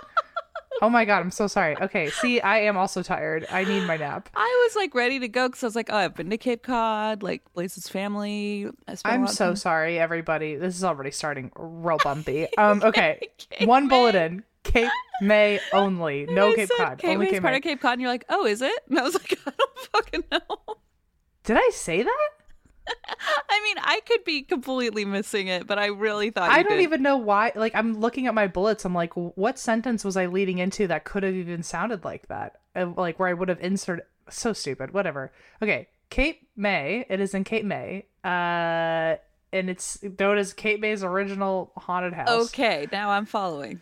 oh 0.82 0.88
my 0.88 1.04
god, 1.04 1.18
I'm 1.20 1.30
so 1.30 1.46
sorry. 1.46 1.76
Okay, 1.80 2.08
see, 2.11 2.40
I 2.40 2.61
am 2.61 2.76
also 2.78 3.02
tired. 3.02 3.46
I 3.50 3.64
need 3.64 3.87
my 3.87 3.96
nap. 3.99 4.30
I 4.35 4.66
was 4.66 4.75
like 4.76 4.94
ready 4.94 5.18
to 5.20 5.28
go 5.28 5.49
because 5.49 5.62
I 5.62 5.66
was 5.66 5.76
like, 5.76 5.90
oh, 5.92 5.96
I've 5.96 6.14
been 6.14 6.30
to 6.30 6.38
Cape 6.38 6.62
Cod, 6.62 7.23
like 7.23 7.42
Blaze's 7.54 7.88
family. 7.88 8.68
I 8.88 8.94
spent 8.94 9.12
a 9.14 9.18
I'm 9.18 9.26
so 9.26 9.46
time- 9.49 9.56
sorry, 9.56 9.99
everybody. 9.99 10.54
This 10.56 10.76
is 10.76 10.82
already 10.85 11.11
starting 11.11 11.52
real 11.56 11.99
bumpy. 12.02 12.46
Um, 12.58 12.80
okay, 12.82 13.28
Cape 13.50 13.68
one 13.68 13.85
May. 13.87 13.88
bullet 13.94 14.14
in. 14.14 14.42
Cape 14.64 14.90
May 15.20 15.61
only. 15.75 16.26
No 16.30 16.54
Cape 16.54 16.68
said 16.68 16.76
Cod. 16.87 16.99
Cape 16.99 17.11
only 17.11 17.26
May's 17.26 17.32
Cape 17.35 17.42
part 17.42 17.52
May. 17.52 17.58
of 17.58 17.62
Cape 17.64 17.80
Cod, 17.82 17.92
and 17.92 18.00
you're 18.00 18.11
like, 18.11 18.25
oh, 18.30 18.46
is 18.46 18.62
it? 18.62 18.73
And 18.88 18.99
I 18.99 19.02
was 19.02 19.14
like, 19.14 19.38
I 19.46 19.50
don't 19.56 19.78
fucking 19.92 20.25
know. 20.32 20.76
Did 21.44 21.58
I 21.58 21.70
say 21.75 22.02
that? 22.02 22.28
I 23.49 23.61
mean, 23.62 23.76
I 23.81 24.00
could 24.07 24.25
be 24.25 24.43
completely 24.43 25.05
missing 25.05 25.49
it, 25.49 25.66
but 25.66 25.78
I 25.78 25.87
really 25.87 26.31
thought 26.31 26.50
I 26.50 26.62
don't 26.62 26.78
did. 26.78 26.83
even 26.83 27.02
know 27.02 27.16
why. 27.16 27.52
Like, 27.55 27.75
I'm 27.75 27.99
looking 28.00 28.26
at 28.26 28.35
my 28.35 28.47
bullets. 28.47 28.85
I'm 28.85 28.95
like, 28.95 29.12
what 29.14 29.59
sentence 29.59 30.05
was 30.05 30.16
I 30.16 30.26
leading 30.26 30.59
into 30.59 30.87
that 30.88 31.05
could 31.05 31.23
have 31.23 31.35
even 31.35 31.62
sounded 31.62 32.05
like 32.05 32.28
that? 32.28 32.61
Uh, 32.75 32.93
Like, 32.97 33.19
where 33.19 33.28
I 33.28 33.33
would 33.33 33.49
have 33.49 33.61
inserted. 33.61 34.05
So 34.28 34.52
stupid. 34.52 34.93
Whatever. 34.93 35.33
Okay. 35.62 35.88
Cape 36.11 36.49
May. 36.57 37.05
It 37.09 37.21
is 37.21 37.35
in 37.35 37.45
Cape 37.45 37.64
May. 37.64 38.07
Uh, 38.25 39.16
and 39.52 39.71
it's 39.71 39.99
known 40.19 40.38
as 40.38 40.52
Cape 40.52 40.81
May's 40.81 41.02
original 41.02 41.73
haunted 41.76 42.12
house. 42.12 42.28
Okay, 42.49 42.87
now 42.93 43.11
I'm 43.11 43.26
following. 43.26 43.81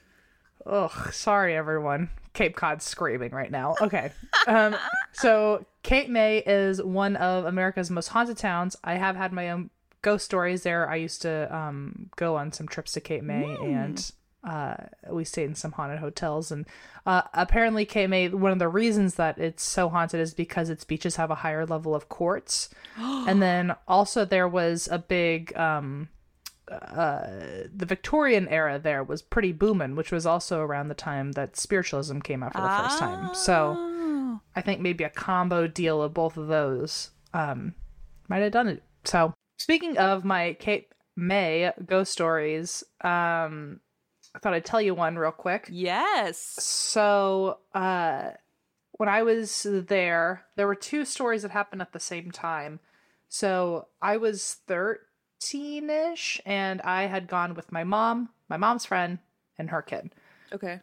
Ugh, 0.66 1.12
sorry 1.12 1.54
everyone. 1.56 2.08
Cape 2.34 2.56
Cod 2.56 2.82
screaming 2.82 3.30
right 3.32 3.50
now. 3.50 3.74
Okay. 3.80 4.12
Um 4.46 4.76
so 5.12 5.64
Cape 5.82 6.08
May 6.08 6.38
is 6.38 6.82
one 6.82 7.16
of 7.16 7.44
America's 7.46 7.90
most 7.90 8.08
haunted 8.08 8.36
towns. 8.36 8.76
I 8.84 8.94
have 8.94 9.16
had 9.16 9.32
my 9.32 9.50
own 9.50 9.70
ghost 10.02 10.24
stories 10.26 10.62
there. 10.64 10.88
I 10.90 10.96
used 10.96 11.22
to 11.22 11.54
um 11.54 12.10
go 12.16 12.36
on 12.36 12.52
some 12.52 12.68
trips 12.68 12.92
to 12.92 13.00
Cape 13.00 13.22
May 13.22 13.56
and 13.56 14.10
uh 14.42 14.74
we 15.10 15.24
stayed 15.24 15.44
in 15.48 15.54
some 15.54 15.72
haunted 15.72 16.00
hotels 16.00 16.52
and 16.52 16.66
uh 17.06 17.22
apparently 17.32 17.86
Cape 17.86 18.10
May 18.10 18.28
one 18.28 18.52
of 18.52 18.58
the 18.58 18.68
reasons 18.68 19.14
that 19.14 19.38
it's 19.38 19.62
so 19.64 19.88
haunted 19.88 20.20
is 20.20 20.34
because 20.34 20.68
its 20.68 20.84
beaches 20.84 21.16
have 21.16 21.30
a 21.30 21.36
higher 21.36 21.64
level 21.64 21.94
of 21.94 22.08
quartz. 22.10 22.68
and 22.98 23.40
then 23.40 23.74
also 23.88 24.24
there 24.24 24.48
was 24.48 24.88
a 24.90 24.98
big 24.98 25.56
um 25.56 26.08
the 26.68 27.86
Victorian 27.86 28.48
era 28.48 28.78
there 28.78 29.04
was 29.04 29.22
pretty 29.22 29.52
booming, 29.52 29.96
which 29.96 30.10
was 30.10 30.26
also 30.26 30.60
around 30.60 30.88
the 30.88 30.94
time 30.94 31.32
that 31.32 31.56
spiritualism 31.56 32.20
came 32.20 32.42
out 32.42 32.52
for 32.52 32.60
the 32.60 32.68
first 32.68 32.98
time. 32.98 33.34
So 33.34 33.74
Oh. 33.76 34.40
I 34.56 34.60
think 34.60 34.80
maybe 34.80 35.04
a 35.04 35.10
combo 35.10 35.66
deal 35.66 36.02
of 36.02 36.14
both 36.14 36.36
of 36.36 36.48
those 36.48 37.10
um, 37.32 37.74
might 38.28 38.38
have 38.38 38.52
done 38.52 38.68
it. 38.68 38.82
So 39.04 39.32
speaking 39.58 39.98
of 39.98 40.24
my 40.24 40.54
Cape 40.54 40.94
May 41.16 41.72
ghost 41.86 42.12
stories, 42.12 42.82
um, 43.02 43.80
I 44.34 44.38
thought 44.40 44.54
I'd 44.54 44.64
tell 44.64 44.80
you 44.80 44.94
one 44.94 45.16
real 45.16 45.30
quick. 45.30 45.68
Yes. 45.70 46.38
So, 46.38 47.58
uh, 47.74 48.30
when 48.92 49.08
I 49.08 49.22
was 49.22 49.64
there, 49.70 50.44
there 50.56 50.66
were 50.66 50.74
two 50.74 51.04
stories 51.04 51.42
that 51.42 51.50
happened 51.52 51.82
at 51.82 51.92
the 51.92 52.00
same 52.00 52.30
time. 52.32 52.80
So, 53.28 53.88
I 54.02 54.16
was 54.16 54.56
13 54.66 54.96
ish, 55.52 56.40
and 56.46 56.80
I 56.82 57.02
had 57.06 57.26
gone 57.26 57.54
with 57.54 57.72
my 57.72 57.84
mom, 57.84 58.30
my 58.48 58.56
mom's 58.56 58.86
friend, 58.86 59.18
and 59.58 59.70
her 59.70 59.82
kid. 59.82 60.10
Okay. 60.52 60.80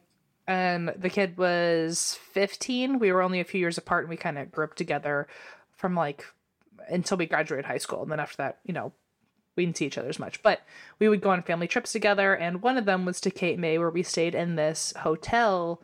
And 0.48 0.94
the 0.98 1.10
kid 1.10 1.38
was 1.38 2.18
15. 2.34 3.00
We 3.00 3.12
were 3.12 3.22
only 3.22 3.40
a 3.40 3.46
few 3.46 3.60
years 3.60 3.78
apart, 3.78 4.04
and 4.04 4.10
we 4.10 4.18
kind 4.18 4.38
of 4.38 4.52
grew 4.52 4.66
up 4.66 4.76
together 4.76 5.28
from 5.72 5.96
like 5.96 6.26
until 6.90 7.18
we 7.18 7.26
graduated 7.26 7.66
high 7.66 7.78
school. 7.78 8.02
And 8.04 8.12
then 8.12 8.20
after 8.20 8.38
that, 8.38 8.60
you 8.66 8.74
know, 8.74 8.92
we 9.56 9.66
didn't 9.66 9.78
see 9.78 9.86
each 9.86 9.98
other 9.98 10.10
as 10.10 10.20
much. 10.20 10.42
But 10.44 10.62
we 11.00 11.08
would 11.08 11.22
go 11.22 11.30
on 11.30 11.44
family 11.44 11.68
trips 11.68 11.92
together, 11.92 12.36
and 12.36 12.62
one 12.62 12.78
of 12.78 12.86
them 12.86 13.06
was 13.06 13.22
to 13.22 13.32
Cape 13.32 13.60
May, 13.60 13.78
where 13.78 13.90
we 13.90 14.04
stayed 14.04 14.36
in 14.36 14.56
this 14.56 14.94
hotel 14.98 15.82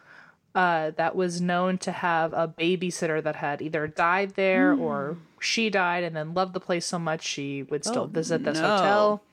uh, 0.58 0.92
that 0.98 1.16
was 1.16 1.40
known 1.40 1.78
to 1.78 1.92
have 1.92 2.34
a 2.34 2.48
babysitter 2.48 3.22
that 3.24 3.36
had 3.38 3.62
either 3.62 3.86
died 3.88 4.32
there 4.36 4.74
or 4.74 5.18
she 5.40 5.70
died 5.70 6.04
and 6.04 6.16
then 6.16 6.34
loved 6.34 6.54
the 6.54 6.60
place 6.60 6.86
so 6.86 6.98
much 6.98 7.22
she 7.24 7.62
would 7.64 7.86
still 7.86 8.04
Oh, 8.04 8.08
visit 8.08 8.44
this 8.44 8.60
no. 8.60 8.70
hotel. 8.70 9.24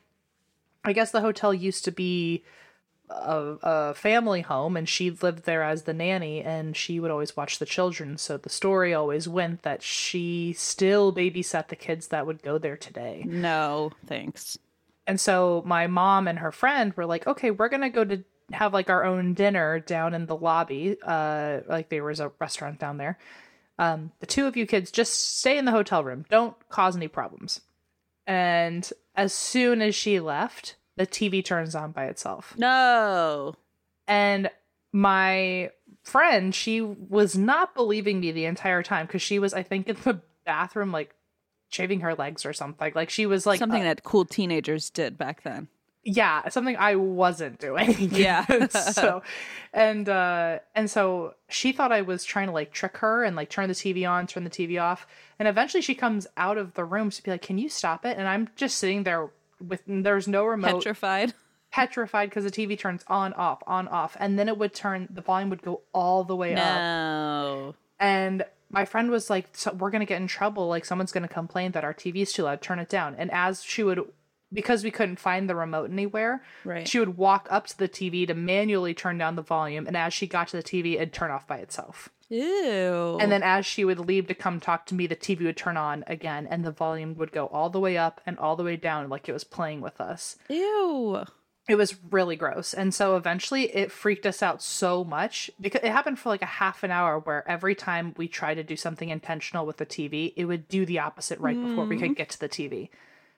I 0.84 0.92
guess 0.92 1.10
the 1.10 1.22
hotel 1.22 1.54
used 1.54 1.82
to 1.86 1.90
be 1.90 2.44
a, 3.08 3.56
a 3.62 3.94
family 3.94 4.42
home 4.42 4.76
and 4.76 4.86
she 4.88 5.10
lived 5.10 5.44
there 5.44 5.62
as 5.62 5.84
the 5.84 5.94
nanny 5.94 6.42
and 6.42 6.76
she 6.76 7.00
would 7.00 7.10
always 7.10 7.36
watch 7.36 7.58
the 7.58 7.66
children 7.66 8.18
so 8.18 8.36
the 8.36 8.48
story 8.50 8.92
always 8.92 9.26
went 9.26 9.62
that 9.62 9.82
she 9.82 10.54
still 10.56 11.10
babysat 11.12 11.68
the 11.68 11.76
kids 11.76 12.08
that 12.08 12.26
would 12.26 12.42
go 12.42 12.58
there 12.58 12.76
today 12.78 13.24
No, 13.26 13.92
thanks. 14.06 14.58
and 15.06 15.18
so 15.20 15.62
my 15.66 15.86
mom 15.86 16.26
and 16.28 16.38
her 16.38 16.52
friend 16.52 16.92
were 16.96 17.06
like 17.06 17.26
okay 17.26 17.50
we're 17.50 17.68
gonna 17.68 17.90
go 17.90 18.04
to 18.04 18.24
have 18.52 18.72
like 18.72 18.90
our 18.90 19.04
own 19.04 19.34
dinner 19.34 19.80
down 19.80 20.14
in 20.14 20.26
the 20.26 20.36
lobby 20.36 20.96
uh 21.04 21.60
like 21.68 21.88
there 21.88 22.04
was 22.04 22.20
a 22.20 22.30
restaurant 22.38 22.78
down 22.78 22.98
there 22.98 23.18
um 23.78 24.12
the 24.20 24.26
two 24.26 24.46
of 24.46 24.56
you 24.56 24.66
kids 24.66 24.90
just 24.90 25.38
stay 25.38 25.56
in 25.58 25.64
the 25.64 25.70
hotel 25.70 26.04
room 26.04 26.24
don't 26.28 26.56
cause 26.68 26.94
any 26.96 27.08
problems 27.08 27.60
and 28.26 28.92
as 29.14 29.32
soon 29.32 29.80
as 29.82 29.94
she 29.94 30.20
left 30.20 30.76
the 30.96 31.06
tv 31.06 31.44
turns 31.44 31.74
on 31.74 31.90
by 31.92 32.04
itself 32.06 32.54
No. 32.56 33.54
and 34.06 34.50
my 34.92 35.70
friend, 36.04 36.54
she 36.54 36.80
was 36.80 37.36
not 37.36 37.74
believing 37.74 38.20
me 38.20 38.30
the 38.30 38.44
entire 38.44 38.82
time 38.84 39.06
because 39.06 39.22
she 39.22 39.40
was, 39.40 39.52
I 39.52 39.64
think, 39.64 39.88
in 39.88 39.96
the 40.04 40.20
bathroom, 40.46 40.92
like 40.92 41.16
shaving 41.68 41.98
her 42.00 42.14
legs 42.14 42.46
or 42.46 42.52
something. 42.52 42.92
Like 42.94 43.10
she 43.10 43.26
was 43.26 43.44
like, 43.44 43.58
Something 43.58 43.80
uh, 43.80 43.86
that 43.86 44.04
cool 44.04 44.24
teenagers 44.24 44.90
did 44.90 45.18
back 45.18 45.42
then. 45.42 45.66
Yeah, 46.04 46.48
something 46.48 46.76
I 46.76 46.96
wasn't 46.96 47.58
doing. 47.58 47.94
Yeah. 48.12 48.44
so, 48.68 49.22
and 49.72 50.08
uh, 50.08 50.58
and 50.74 50.90
so 50.90 51.34
she 51.48 51.72
thought 51.72 51.92
I 51.92 52.02
was 52.02 52.24
trying 52.24 52.46
to 52.48 52.52
like 52.52 52.72
trick 52.72 52.98
her 52.98 53.24
and 53.24 53.34
like 53.36 53.48
turn 53.50 53.68
the 53.68 53.74
TV 53.74 54.08
on, 54.08 54.26
turn 54.26 54.44
the 54.44 54.50
TV 54.50 54.80
off, 54.80 55.06
and 55.38 55.48
eventually 55.48 55.80
she 55.80 55.94
comes 55.94 56.26
out 56.36 56.58
of 56.58 56.74
the 56.74 56.84
room 56.84 57.10
to 57.10 57.22
be 57.22 57.30
like, 57.30 57.42
"Can 57.42 57.58
you 57.58 57.68
stop 57.68 58.04
it?" 58.04 58.16
And 58.18 58.28
I'm 58.28 58.48
just 58.56 58.78
sitting 58.78 59.02
there 59.04 59.30
with 59.66 59.82
there's 59.86 60.28
no 60.28 60.44
remote 60.44 60.78
Petrified. 60.84 61.32
petrified 61.72 62.30
because 62.30 62.44
the 62.44 62.50
TV 62.50 62.78
turns 62.78 63.02
on, 63.08 63.32
off, 63.32 63.62
on, 63.66 63.88
off, 63.88 64.16
and 64.20 64.38
then 64.38 64.48
it 64.48 64.58
would 64.58 64.74
turn. 64.74 65.08
The 65.10 65.22
volume 65.22 65.50
would 65.50 65.62
go 65.62 65.80
all 65.92 66.22
the 66.24 66.36
way 66.36 66.52
up, 66.54 66.58
No. 66.76 67.74
and 67.98 68.44
my 68.70 68.84
friend 68.84 69.10
was 69.10 69.30
like, 69.30 69.48
so 69.52 69.72
"We're 69.72 69.90
gonna 69.90 70.04
get 70.04 70.20
in 70.20 70.26
trouble. 70.26 70.68
Like 70.68 70.84
someone's 70.84 71.12
gonna 71.12 71.28
complain 71.28 71.72
that 71.72 71.84
our 71.84 71.94
TV's 71.94 72.32
too 72.32 72.42
loud. 72.44 72.60
Turn 72.60 72.78
it 72.78 72.88
down." 72.88 73.14
And 73.16 73.30
as 73.32 73.62
she 73.64 73.82
would, 73.82 74.00
because 74.54 74.84
we 74.84 74.90
couldn't 74.90 75.18
find 75.18 75.50
the 75.50 75.54
remote 75.54 75.90
anywhere, 75.90 76.42
Right. 76.64 76.88
she 76.88 76.98
would 76.98 77.18
walk 77.18 77.46
up 77.50 77.66
to 77.66 77.76
the 77.76 77.88
TV 77.88 78.26
to 78.26 78.34
manually 78.34 78.94
turn 78.94 79.18
down 79.18 79.36
the 79.36 79.42
volume, 79.42 79.86
and 79.86 79.96
as 79.96 80.14
she 80.14 80.26
got 80.26 80.48
to 80.48 80.56
the 80.56 80.62
TV, 80.62 80.94
it'd 80.94 81.12
turn 81.12 81.30
off 81.30 81.46
by 81.46 81.58
itself. 81.58 82.08
Ew. 82.30 83.18
And 83.20 83.30
then 83.30 83.42
as 83.42 83.66
she 83.66 83.84
would 83.84 83.98
leave 83.98 84.28
to 84.28 84.34
come 84.34 84.58
talk 84.58 84.86
to 84.86 84.94
me, 84.94 85.06
the 85.06 85.16
TV 85.16 85.44
would 85.44 85.56
turn 85.56 85.76
on 85.76 86.04
again, 86.06 86.46
and 86.48 86.64
the 86.64 86.70
volume 86.70 87.14
would 87.16 87.32
go 87.32 87.46
all 87.48 87.68
the 87.68 87.80
way 87.80 87.98
up 87.98 88.20
and 88.24 88.38
all 88.38 88.56
the 88.56 88.64
way 88.64 88.76
down, 88.76 89.08
like 89.08 89.28
it 89.28 89.32
was 89.32 89.44
playing 89.44 89.80
with 89.80 90.00
us. 90.00 90.36
Ew. 90.48 91.24
it 91.68 91.76
was 91.76 91.96
really 92.10 92.36
gross. 92.36 92.74
And 92.74 92.94
so 92.94 93.16
eventually 93.16 93.74
it 93.74 93.90
freaked 93.90 94.26
us 94.26 94.42
out 94.42 94.62
so 94.62 95.02
much 95.02 95.50
because 95.60 95.80
it 95.82 95.92
happened 95.92 96.18
for 96.18 96.28
like 96.28 96.42
a 96.42 96.46
half 96.46 96.82
an 96.82 96.90
hour 96.90 97.18
where 97.18 97.48
every 97.48 97.74
time 97.74 98.14
we 98.16 98.28
tried 98.28 98.56
to 98.56 98.62
do 98.62 98.76
something 98.76 99.08
intentional 99.08 99.64
with 99.64 99.78
the 99.78 99.86
TV, 99.86 100.34
it 100.36 100.44
would 100.44 100.68
do 100.68 100.84
the 100.84 100.98
opposite 100.98 101.40
right 101.40 101.60
before 101.60 101.86
we 101.86 101.96
could 101.96 102.10
mm. 102.10 102.16
get 102.16 102.28
to 102.30 102.40
the 102.40 102.48
TV. 102.50 102.90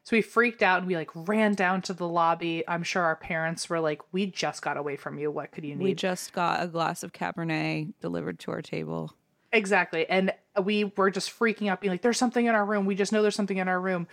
So 0.07 0.15
we 0.15 0.23
freaked 0.23 0.63
out 0.63 0.79
and 0.79 0.87
we 0.87 0.95
like 0.95 1.11
ran 1.17 1.55
down 1.55 1.83
to 1.83 1.93
the 1.93 2.07
lobby. 2.07 2.63
I'm 2.69 2.85
sure 2.85 3.03
our 3.03 3.17
parents 3.17 3.69
were 3.69 3.81
like, 3.81 4.01
"We 4.13 4.27
just 4.27 4.63
got 4.63 4.77
away 4.77 4.95
from 4.95 5.19
you. 5.19 5.33
What 5.33 5.51
could 5.51 5.65
you 5.65 5.75
need?" 5.75 5.83
We 5.83 5.95
just 5.95 6.33
got 6.33 6.63
a 6.63 6.69
glass 6.69 7.03
of 7.03 7.13
Cabernet 7.13 7.93
delivered 8.01 8.39
to 8.41 8.53
our 8.53 8.63
table. 8.63 9.17
Exactly. 9.53 10.09
And 10.09 10.33
we 10.63 10.93
were 10.97 11.11
just 11.11 11.37
freaking 11.37 11.69
out, 11.69 11.81
being 11.81 11.91
like, 11.91 12.03
there's 12.03 12.19
something 12.19 12.47
in 12.47 12.55
our 12.55 12.65
room. 12.65 12.87
We 12.87 12.95
just 12.95 13.11
know 13.11 13.21
there's 13.21 13.35
something 13.35 13.57
in 13.57 13.67
our 13.67 13.81
room. 13.81 14.07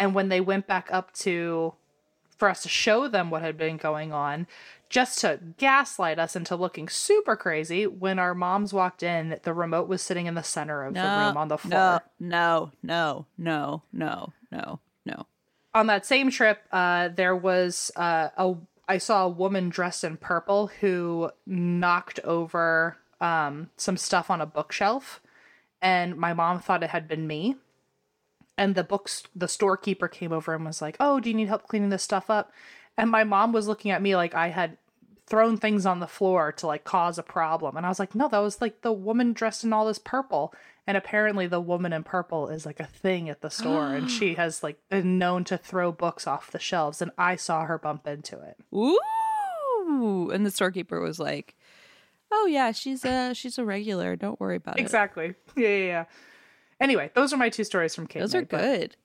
And 0.00 0.16
when 0.16 0.30
they 0.30 0.40
went 0.40 0.66
back 0.66 0.88
up 0.90 1.12
to, 1.18 1.74
for 2.36 2.48
us 2.48 2.64
to 2.64 2.68
show 2.68 3.06
them 3.06 3.30
what 3.30 3.42
had 3.42 3.56
been 3.56 3.76
going 3.76 4.12
on, 4.12 4.48
just 4.88 5.20
to 5.20 5.38
gaslight 5.58 6.18
us 6.18 6.34
into 6.34 6.56
looking 6.56 6.88
super 6.88 7.36
crazy, 7.36 7.86
when 7.86 8.18
our 8.18 8.34
moms 8.34 8.72
walked 8.72 9.04
in, 9.04 9.38
the 9.44 9.54
remote 9.54 9.86
was 9.86 10.02
sitting 10.02 10.26
in 10.26 10.34
the 10.34 10.42
center 10.42 10.82
of 10.82 10.94
the 10.94 11.00
room 11.00 11.36
on 11.36 11.46
the 11.46 11.58
floor. 11.58 12.02
No, 12.18 12.72
no, 12.72 12.72
no, 12.82 13.26
no, 13.38 13.82
no, 13.92 14.32
no. 14.50 14.80
On 15.76 15.86
that 15.88 16.06
same 16.06 16.30
trip, 16.30 16.62
uh, 16.72 17.08
there 17.08 17.36
was 17.36 17.92
uh, 17.96 18.30
a 18.36 18.54
I 18.88 18.98
saw 18.98 19.26
a 19.26 19.28
woman 19.28 19.68
dressed 19.68 20.04
in 20.04 20.16
purple 20.16 20.68
who 20.80 21.30
knocked 21.44 22.20
over 22.20 22.96
um, 23.20 23.70
some 23.76 23.96
stuff 23.96 24.30
on 24.30 24.40
a 24.40 24.46
bookshelf, 24.46 25.20
and 25.82 26.16
my 26.16 26.32
mom 26.32 26.60
thought 26.60 26.82
it 26.82 26.90
had 26.90 27.08
been 27.08 27.26
me. 27.26 27.56
And 28.56 28.74
the 28.74 28.84
books, 28.84 29.24
the 29.34 29.48
storekeeper 29.48 30.08
came 30.08 30.32
over 30.32 30.54
and 30.54 30.64
was 30.64 30.80
like, 30.80 30.96
"Oh, 30.98 31.20
do 31.20 31.28
you 31.28 31.36
need 31.36 31.48
help 31.48 31.68
cleaning 31.68 31.90
this 31.90 32.02
stuff 32.02 32.30
up?" 32.30 32.52
And 32.96 33.10
my 33.10 33.24
mom 33.24 33.52
was 33.52 33.68
looking 33.68 33.90
at 33.90 34.02
me 34.02 34.16
like 34.16 34.34
I 34.34 34.48
had 34.48 34.78
thrown 35.26 35.56
things 35.58 35.84
on 35.84 36.00
the 36.00 36.06
floor 36.06 36.52
to 36.52 36.66
like 36.66 36.84
cause 36.84 37.18
a 37.18 37.22
problem. 37.22 37.76
And 37.76 37.84
I 37.84 37.90
was 37.90 37.98
like, 37.98 38.14
"No, 38.14 38.28
that 38.28 38.38
was 38.38 38.60
like 38.62 38.80
the 38.80 38.92
woman 38.92 39.34
dressed 39.34 39.62
in 39.64 39.72
all 39.74 39.86
this 39.86 39.98
purple." 39.98 40.54
And 40.86 40.96
apparently, 40.96 41.46
the 41.48 41.60
woman 41.60 41.92
in 41.92 42.04
purple 42.04 42.48
is 42.48 42.64
like 42.64 42.78
a 42.78 42.86
thing 42.86 43.28
at 43.28 43.40
the 43.40 43.50
store, 43.50 43.94
and 43.94 44.08
she 44.10 44.34
has 44.34 44.62
like 44.62 44.78
been 44.88 45.18
known 45.18 45.42
to 45.44 45.58
throw 45.58 45.90
books 45.90 46.26
off 46.26 46.50
the 46.52 46.58
shelves. 46.60 47.02
And 47.02 47.10
I 47.18 47.34
saw 47.36 47.64
her 47.64 47.76
bump 47.78 48.06
into 48.06 48.38
it. 48.40 48.56
Ooh, 48.74 50.30
and 50.30 50.46
the 50.46 50.50
storekeeper 50.50 51.00
was 51.00 51.18
like, 51.18 51.56
"Oh 52.30 52.46
yeah, 52.46 52.70
she's 52.72 53.04
a 53.04 53.34
she's 53.34 53.58
a 53.58 53.64
regular. 53.64 54.14
Don't 54.16 54.38
worry 54.38 54.56
about 54.56 54.78
it." 54.78 54.82
Exactly. 54.82 55.34
Yeah, 55.56 55.68
yeah, 55.68 55.84
yeah. 55.86 56.04
Anyway, 56.80 57.10
those 57.14 57.32
are 57.32 57.36
my 57.36 57.48
two 57.48 57.64
stories 57.64 57.94
from 57.94 58.06
Kate. 58.06 58.20
Those 58.20 58.34
are 58.34 58.40
May, 58.42 58.46
but 58.50 58.60
good. 58.60 58.96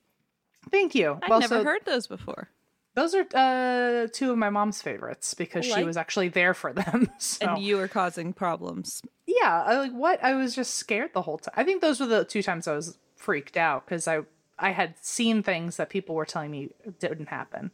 Thank 0.70 0.94
you. 0.94 1.18
I've 1.22 1.28
Well, 1.30 1.40
never 1.40 1.56
so 1.60 1.64
heard 1.64 1.84
those 1.84 2.06
before. 2.06 2.48
Those 2.94 3.14
are 3.14 3.24
uh, 3.34 4.08
two 4.12 4.30
of 4.32 4.38
my 4.38 4.50
mom's 4.50 4.82
favorites 4.82 5.32
because 5.34 5.64
she 5.64 5.82
was 5.82 5.96
actually 5.96 6.28
there 6.28 6.52
for 6.52 6.72
them. 6.74 7.10
So. 7.18 7.46
And 7.46 7.62
you 7.62 7.76
were 7.76 7.88
causing 7.88 8.32
problems. 8.34 9.00
yeah, 9.26 9.62
I, 9.66 9.78
like 9.78 9.92
what? 9.92 10.22
I 10.22 10.34
was 10.34 10.54
just 10.54 10.74
scared 10.74 11.12
the 11.14 11.22
whole 11.22 11.38
time. 11.38 11.54
I 11.56 11.64
think 11.64 11.80
those 11.80 12.00
were 12.00 12.06
the 12.06 12.24
two 12.24 12.42
times 12.42 12.68
I 12.68 12.74
was 12.74 12.98
freaked 13.16 13.56
out 13.56 13.86
because 13.86 14.06
I 14.06 14.20
I 14.58 14.72
had 14.72 14.94
seen 15.00 15.42
things 15.42 15.76
that 15.78 15.88
people 15.88 16.14
were 16.14 16.26
telling 16.26 16.50
me 16.50 16.68
didn't 17.00 17.28
happen. 17.30 17.70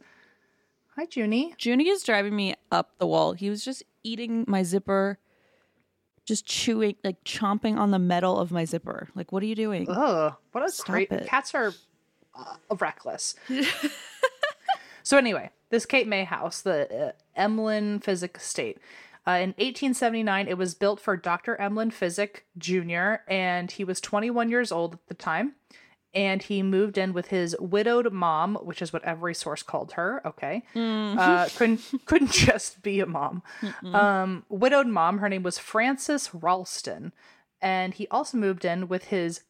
Hi, 0.95 1.05
Junie. 1.11 1.53
Junie 1.59 1.89
is 1.89 2.03
driving 2.03 2.35
me 2.35 2.55
up 2.71 2.91
the 2.97 3.07
wall. 3.07 3.33
He 3.33 3.49
was 3.49 3.63
just 3.63 3.83
eating 4.03 4.45
my 4.47 4.63
zipper, 4.63 5.17
just 6.25 6.45
chewing, 6.45 6.95
like 7.03 7.23
chomping 7.23 7.77
on 7.77 7.91
the 7.91 7.99
metal 7.99 8.37
of 8.39 8.51
my 8.51 8.65
zipper. 8.65 9.09
Like, 9.15 9.31
what 9.31 9.43
are 9.43 9.45
you 9.45 9.55
doing? 9.55 9.85
Ugh, 9.89 10.33
what 10.51 10.65
a 10.65 10.69
Stop 10.71 10.87
great 10.87 11.11
it. 11.11 11.27
cats 11.27 11.53
are 11.55 11.73
uh, 12.35 12.55
reckless. 12.79 13.35
so 15.09 15.17
anyway, 15.17 15.49
this 15.71 15.87
Cape 15.87 16.05
May 16.05 16.23
house, 16.23 16.61
the 16.61 17.07
uh, 17.07 17.11
Emlen 17.35 17.99
Physick 17.99 18.37
Estate. 18.37 18.77
Uh, 19.27 19.31
in 19.31 19.49
1879, 19.57 20.47
it 20.47 20.55
was 20.55 20.75
built 20.75 20.99
for 20.99 21.17
Dr. 21.17 21.57
Emlen 21.59 21.91
Physick 21.91 22.41
Jr., 22.59 23.23
and 23.27 23.71
he 23.71 23.83
was 23.83 23.99
21 23.99 24.51
years 24.51 24.71
old 24.71 24.93
at 24.93 25.07
the 25.07 25.15
time. 25.15 25.55
And 26.13 26.43
he 26.43 26.61
moved 26.61 26.95
in 26.95 27.13
with 27.13 27.29
his 27.29 27.55
widowed 27.59 28.13
mom, 28.13 28.53
which 28.57 28.83
is 28.83 28.93
what 28.93 29.03
every 29.03 29.33
source 29.33 29.63
called 29.63 29.93
her. 29.93 30.21
Okay, 30.23 30.61
uh, 30.75 31.47
couldn't 31.55 31.81
couldn't 32.05 32.31
just 32.31 32.83
be 32.83 32.99
a 32.99 33.07
mom. 33.07 33.41
Um, 33.83 34.45
widowed 34.47 34.87
mom. 34.87 35.17
Her 35.17 35.29
name 35.29 35.41
was 35.41 35.57
Frances 35.57 36.29
Ralston, 36.35 37.13
and 37.63 37.95
he 37.95 38.07
also 38.09 38.37
moved 38.37 38.63
in 38.63 38.87
with 38.87 39.05
his 39.05 39.41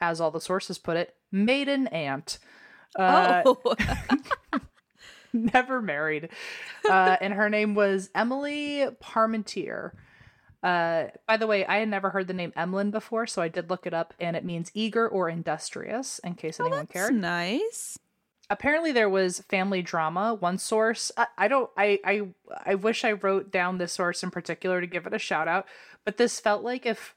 as 0.00 0.20
all 0.20 0.32
the 0.32 0.40
sources 0.40 0.76
put 0.76 0.96
it, 0.96 1.14
maiden 1.30 1.86
aunt. 1.88 2.38
Uh, 2.96 3.42
oh, 3.44 3.74
never 5.54 5.80
married. 5.80 6.28
Uh, 6.88 7.16
and 7.20 7.34
her 7.34 7.48
name 7.48 7.74
was 7.74 8.10
Emily 8.14 8.86
Parmentier. 9.02 9.92
Uh, 10.62 11.06
by 11.26 11.36
the 11.36 11.46
way, 11.46 11.64
I 11.66 11.78
had 11.78 11.88
never 11.88 12.10
heard 12.10 12.26
the 12.26 12.34
name 12.34 12.52
Emlen 12.56 12.90
before, 12.90 13.26
so 13.26 13.40
I 13.40 13.48
did 13.48 13.70
look 13.70 13.86
it 13.86 13.94
up, 13.94 14.12
and 14.18 14.36
it 14.36 14.44
means 14.44 14.72
eager 14.74 15.08
or 15.08 15.28
industrious, 15.28 16.18
in 16.20 16.34
case 16.34 16.58
anyone 16.58 16.80
that's 16.80 16.92
cared. 16.92 17.14
nice. 17.14 17.98
Apparently, 18.50 18.90
there 18.90 19.10
was 19.10 19.40
family 19.48 19.82
drama. 19.82 20.34
One 20.34 20.58
source, 20.58 21.12
I, 21.16 21.26
I 21.36 21.48
don't, 21.48 21.70
I, 21.76 22.00
I, 22.04 22.22
I 22.64 22.74
wish 22.74 23.04
I 23.04 23.12
wrote 23.12 23.52
down 23.52 23.78
this 23.78 23.92
source 23.92 24.24
in 24.24 24.30
particular 24.30 24.80
to 24.80 24.86
give 24.86 25.06
it 25.06 25.14
a 25.14 25.18
shout 25.18 25.46
out, 25.46 25.66
but 26.04 26.16
this 26.16 26.40
felt 26.40 26.64
like 26.64 26.86
if 26.86 27.14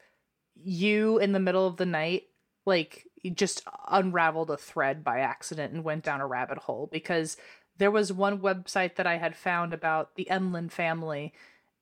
you 0.64 1.18
in 1.18 1.32
the 1.32 1.40
middle 1.40 1.66
of 1.66 1.78
the 1.78 1.86
night 1.86 2.24
like 2.66 3.08
you 3.24 3.32
just 3.32 3.64
unraveled 3.90 4.50
a 4.50 4.58
thread 4.58 5.04
by 5.04 5.20
accident 5.20 5.74
and 5.74 5.84
went 5.84 6.04
down 6.04 6.22
a 6.22 6.28
rabbit 6.28 6.58
hole 6.58 6.90
because 6.92 7.38
there 7.82 7.92
was 7.92 8.14
one 8.14 8.40
website 8.40 8.96
that 8.96 9.08
I 9.08 9.18
had 9.18 9.36
found 9.36 9.74
about 9.74 10.16
the 10.16 10.28
Emlen 10.30 10.72
family 10.72 11.34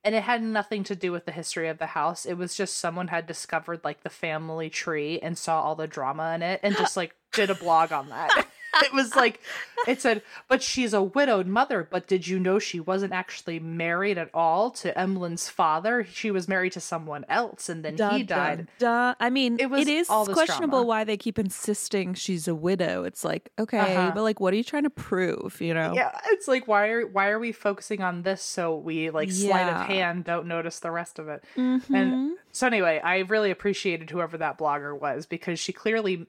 and 0.01 0.15
it 0.15 0.23
had 0.23 0.41
nothing 0.41 0.85
to 0.85 0.95
do 0.95 1.11
with 1.11 1.25
the 1.25 1.33
history 1.33 1.67
of 1.67 1.77
the 1.77 1.87
house. 1.87 2.25
It 2.25 2.35
was 2.35 2.55
just 2.55 2.77
someone 2.77 3.09
had 3.09 3.27
discovered 3.27 3.81
like 3.83 4.01
the 4.01 4.09
family 4.09 4.69
tree 4.69 5.19
and 5.19 5.37
saw 5.37 5.61
all 5.61 5.75
the 5.75 5.87
drama 5.87 6.33
in 6.35 6.41
it 6.41 6.61
and 6.63 6.77
just 6.77 6.95
like 6.95 7.15
did 7.33 7.49
a 7.49 7.55
blog 7.55 7.91
on 7.91 8.07
that. 8.09 8.47
it 8.83 8.93
was 8.93 9.15
like 9.15 9.39
it 9.87 10.01
said, 10.01 10.21
but 10.47 10.61
she's 10.61 10.93
a 10.93 11.01
widowed 11.01 11.47
mother. 11.47 11.87
But 11.89 12.07
did 12.07 12.27
you 12.27 12.37
know 12.39 12.59
she 12.59 12.79
wasn't 12.79 13.13
actually 13.13 13.59
married 13.59 14.17
at 14.17 14.29
all 14.33 14.71
to 14.71 14.91
Emlen's 14.97 15.49
father? 15.49 16.05
She 16.11 16.31
was 16.31 16.47
married 16.47 16.73
to 16.73 16.79
someone 16.79 17.25
else, 17.29 17.69
and 17.69 17.83
then 17.83 17.93
he 17.93 18.23
died. 18.23 18.67
dun. 18.77 19.15
I 19.19 19.29
mean, 19.29 19.57
It 19.59 19.71
it, 19.71 19.87
is 19.87 20.09
all 20.09 20.25
questionable 20.25 20.79
drama. 20.79 20.87
why 20.87 21.03
they 21.03 21.17
keep 21.17 21.39
insisting 21.39 22.13
she's 22.13 22.47
a 22.47 22.55
widow. 22.55 23.03
It's 23.03 23.23
like, 23.23 23.51
okay, 23.57 23.95
Uh-huh. 23.95 24.11
but 24.13 24.23
like, 24.23 24.39
what 24.39 24.53
are 24.53 24.57
you 24.57 24.63
trying 24.63 24.83
to 24.83 24.89
prove? 24.89 25.59
You 25.61 25.73
know? 25.73 25.93
Yeah, 25.95 26.11
it's 26.27 26.47
like 26.47 26.67
why 26.67 26.87
are 26.89 27.07
why 27.07 27.29
are 27.29 27.39
we 27.39 27.51
focusing 27.51 28.01
on 28.01 28.21
this 28.23 28.41
so 28.41 28.75
we 28.77 29.09
like 29.09 29.31
sleight 29.31 29.67
of 29.67 29.87
hand 29.87 30.25
don't 30.25 30.45
notice 30.47 30.79
the 30.79 30.91
rest 30.91 31.19
of 31.19 31.27
it? 31.29 31.43
Mhm. 31.57 31.89
And 31.93 32.37
so 32.51 32.67
anyway, 32.67 32.99
I 33.03 33.19
really 33.19 33.51
appreciated 33.51 34.09
whoever 34.09 34.37
that 34.37 34.57
blogger 34.57 34.97
was 34.99 35.25
because 35.25 35.59
she 35.59 35.71
clearly 35.73 36.27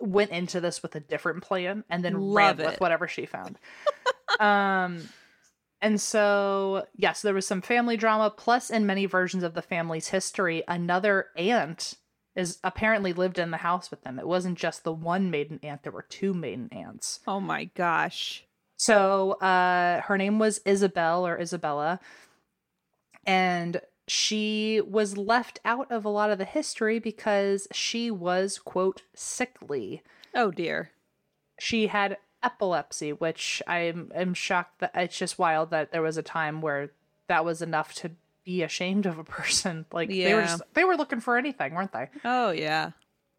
went 0.00 0.30
into 0.30 0.60
this 0.60 0.82
with 0.82 0.94
a 0.94 1.00
different 1.00 1.42
plan 1.42 1.84
and 1.90 2.04
then 2.04 2.20
Love 2.20 2.58
ran 2.58 2.66
with 2.66 2.80
whatever 2.80 3.08
she 3.08 3.26
found. 3.26 3.58
um 4.40 5.08
and 5.82 6.00
so 6.00 6.86
yes, 6.96 7.22
there 7.22 7.34
was 7.34 7.46
some 7.46 7.60
family 7.60 7.96
drama 7.96 8.30
plus 8.30 8.70
in 8.70 8.86
many 8.86 9.06
versions 9.06 9.42
of 9.42 9.54
the 9.54 9.62
family's 9.62 10.08
history 10.08 10.62
another 10.68 11.26
aunt 11.36 11.94
is 12.34 12.58
apparently 12.62 13.14
lived 13.14 13.38
in 13.38 13.50
the 13.50 13.56
house 13.58 13.90
with 13.90 14.02
them. 14.02 14.18
It 14.18 14.26
wasn't 14.26 14.58
just 14.58 14.84
the 14.84 14.92
one 14.92 15.30
maiden 15.30 15.58
aunt, 15.62 15.82
there 15.82 15.92
were 15.92 16.06
two 16.08 16.34
maiden 16.34 16.68
aunts. 16.72 17.20
oh 17.26 17.40
my 17.40 17.64
gosh. 17.74 18.44
So 18.76 19.32
uh 19.32 20.02
her 20.02 20.18
name 20.18 20.38
was 20.38 20.60
Isabel 20.64 21.26
or 21.26 21.40
Isabella 21.40 22.00
and 23.26 23.80
she 24.08 24.80
was 24.80 25.16
left 25.16 25.58
out 25.64 25.90
of 25.90 26.04
a 26.04 26.10
lot 26.10 26.30
of 26.30 26.38
the 26.38 26.44
history 26.44 26.98
because 26.98 27.66
she 27.72 28.10
was 28.10 28.58
quote 28.58 29.02
sickly. 29.14 30.02
Oh 30.34 30.50
dear. 30.50 30.90
She 31.58 31.88
had 31.88 32.18
epilepsy, 32.42 33.12
which 33.12 33.62
I'm 33.66 34.12
am 34.14 34.34
shocked 34.34 34.78
that 34.80 34.92
it's 34.94 35.18
just 35.18 35.38
wild 35.38 35.70
that 35.70 35.90
there 35.90 36.02
was 36.02 36.16
a 36.16 36.22
time 36.22 36.60
where 36.60 36.90
that 37.28 37.44
was 37.44 37.62
enough 37.62 37.94
to 37.94 38.12
be 38.44 38.62
ashamed 38.62 39.06
of 39.06 39.18
a 39.18 39.24
person. 39.24 39.86
Like 39.92 40.08
they 40.08 40.34
were 40.34 40.42
just, 40.42 40.62
they 40.74 40.84
were 40.84 40.96
looking 40.96 41.20
for 41.20 41.36
anything, 41.36 41.74
weren't 41.74 41.92
they? 41.92 42.08
Oh 42.24 42.50
yeah. 42.50 42.90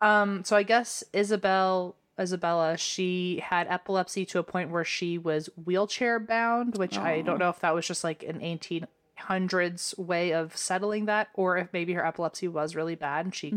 Um, 0.01 0.43
so 0.43 0.55
I 0.57 0.63
guess 0.63 1.03
Isabel 1.13 1.95
Isabella, 2.19 2.77
she 2.77 3.41
had 3.43 3.67
epilepsy 3.67 4.25
to 4.25 4.39
a 4.39 4.43
point 4.43 4.71
where 4.71 4.83
she 4.83 5.17
was 5.17 5.49
wheelchair 5.65 6.19
bound, 6.19 6.77
which 6.77 6.97
I 6.97 7.21
don't 7.21 7.37
know 7.37 7.49
if 7.49 7.59
that 7.59 7.75
was 7.75 7.87
just 7.87 8.03
like 8.03 8.23
an 8.23 8.41
eighteen 8.41 8.87
hundreds 9.17 9.93
way 9.97 10.31
of 10.33 10.55
settling 10.55 11.05
that, 11.05 11.29
or 11.33 11.57
if 11.57 11.71
maybe 11.73 11.93
her 11.93 12.05
epilepsy 12.05 12.47
was 12.47 12.75
really 12.75 12.95
bad 12.95 13.25
and 13.25 13.35
she 13.35 13.53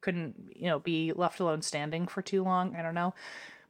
couldn't, 0.00 0.50
you 0.54 0.66
know, 0.66 0.78
be 0.78 1.12
left 1.12 1.40
alone 1.40 1.62
standing 1.62 2.06
for 2.06 2.20
too 2.22 2.42
long. 2.42 2.76
I 2.76 2.82
don't 2.82 2.94
know. 2.94 3.14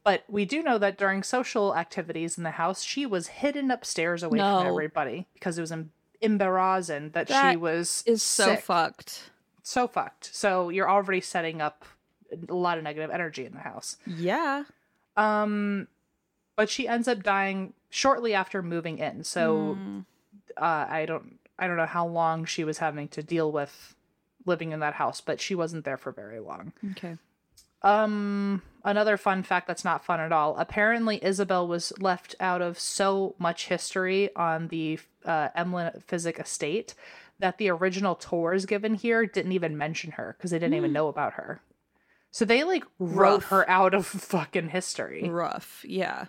But 0.03 0.25
we 0.29 0.45
do 0.45 0.63
know 0.63 0.77
that 0.79 0.99
during 0.99 1.23
social 1.23 1.75
activities 1.77 2.37
in 2.37 2.45
the 2.45 2.51
house, 2.53 2.83
she 2.83 3.07
was 3.07 3.29
hidden 3.29 3.71
upstairs 3.71 4.23
away 4.23 4.39
No. 4.39 4.59
from 4.59 4.67
everybody 4.69 5.27
because 5.35 5.57
it 5.57 5.63
was 5.63 5.73
embarrassing 6.21 7.11
that, 7.11 7.29
she 7.31 7.57
was 7.57 8.03
Is 8.07 8.23
so 8.23 8.47
sick 8.47 8.61
fucked. 8.61 9.31
so 9.63 9.87
fucked. 9.89 10.35
So 10.35 10.69
you're 10.69 10.91
already 10.91 11.21
setting 11.23 11.63
up 11.63 11.85
a 12.49 12.55
lot 12.55 12.77
of 12.79 12.85
negative 12.85 13.11
energy 13.11 13.47
in 13.47 13.53
the 13.55 13.61
house. 13.61 13.97
Yeah. 14.07 14.65
Um 15.17 15.89
but 16.57 16.69
she 16.71 16.87
ends 16.87 17.09
up 17.09 17.23
dying 17.23 17.73
shortly 17.91 18.35
after 18.35 18.63
moving 18.63 18.99
in. 18.99 19.25
So 19.25 19.79
uh, 20.57 20.87
I 20.89 21.07
don't 21.07 21.39
I 21.59 21.67
don't 21.67 21.77
know 21.77 21.87
how 21.87 22.07
long 22.07 22.45
she 22.45 22.65
was 22.65 22.79
having 22.79 23.09
to 23.09 23.23
deal 23.23 23.51
with 23.53 23.95
living 24.47 24.73
in 24.73 24.81
that 24.81 24.95
house, 24.95 25.21
but 25.21 25.41
she 25.41 25.55
wasn't 25.55 25.85
there 25.85 25.97
for 25.97 26.13
very 26.13 26.41
long. 26.41 26.73
Okay. 26.93 27.17
Um, 27.83 28.63
another 28.83 29.17
fun 29.17 29.43
fact 29.43 29.67
that's 29.67 29.85
not 29.85 30.05
fun 30.05 30.19
at 30.19 30.33
all. 30.33 30.57
Apparently, 30.57 31.23
Isabel 31.23 31.69
was 31.69 31.93
left 31.99 32.35
out 32.41 32.63
of 32.63 32.79
so 32.79 33.35
much 33.39 33.69
history 33.69 34.35
on 34.35 34.69
the 34.69 34.99
uh, 35.25 35.51
Emlen 35.57 36.03
Physick 36.05 36.41
estate 36.41 36.95
that 37.39 37.59
the 37.59 37.69
original 37.69 38.15
tours 38.15 38.65
given 38.65 38.95
here 38.95 39.27
didn't 39.27 39.53
even 39.53 39.77
mention 39.77 40.13
her 40.13 40.35
because 40.37 40.51
they 40.51 40.59
didn't 40.59 40.75
even 40.75 40.93
know 40.93 41.09
about 41.09 41.35
her. 41.35 41.61
So 42.31 42.45
they 42.45 42.65
like 42.65 42.85
wrote 42.99 43.43
Rough. 43.43 43.45
her 43.51 43.71
out 43.71 43.95
of 43.95 44.07
fucking 44.07 44.71
history. 44.71 45.29
Rough. 45.29 45.85
Yeah. 45.87 46.27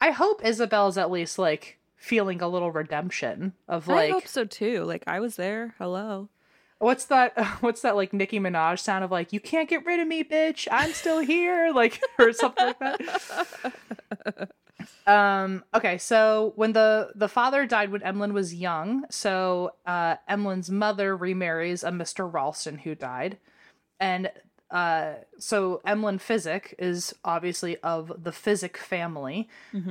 I 0.00 0.10
hope 0.10 0.44
Isabel's 0.44 0.96
at 0.98 1.10
least 1.10 1.38
like 1.38 1.78
feeling 2.00 2.40
a 2.42 2.48
little 2.48 2.72
redemption 2.72 3.52
of 3.68 3.86
like 3.86 4.10
I 4.10 4.12
hope 4.14 4.26
so 4.26 4.44
too. 4.44 4.82
Like 4.84 5.04
I 5.06 5.20
was 5.20 5.36
there. 5.36 5.74
Hello. 5.78 6.30
what's 6.78 7.04
that 7.04 7.38
what's 7.60 7.82
that 7.82 7.94
like 7.94 8.12
Nicki 8.14 8.40
Minaj 8.40 8.80
sound 8.80 9.04
of 9.04 9.10
like 9.10 9.32
you 9.34 9.38
can't 9.38 9.68
get 9.68 9.84
rid 9.84 10.00
of 10.00 10.08
me 10.08 10.24
bitch 10.24 10.66
I'm 10.72 10.92
still 10.94 11.20
here 11.20 11.70
like 11.74 12.00
or 12.18 12.32
something 12.32 12.74
like 12.80 12.98
that. 12.98 14.50
um 15.06 15.62
okay 15.74 15.98
so 15.98 16.52
when 16.56 16.72
the 16.72 17.10
the 17.14 17.28
father 17.28 17.66
died 17.66 17.92
when 17.92 18.00
Emlen 18.00 18.32
was 18.32 18.54
young 18.54 19.04
so 19.10 19.72
uh 19.86 20.16
Emlen's 20.28 20.70
mother 20.70 21.14
remarries 21.14 21.84
a 21.84 21.90
Mr. 21.90 22.30
Ralston 22.32 22.78
who 22.78 22.94
died 22.94 23.36
and 24.00 24.30
uh 24.70 25.14
so 25.38 25.82
Emlen 25.86 26.18
Physick 26.18 26.72
is 26.78 27.14
obviously 27.26 27.76
of 27.78 28.10
the 28.24 28.30
Physick 28.30 28.78
family 28.78 29.48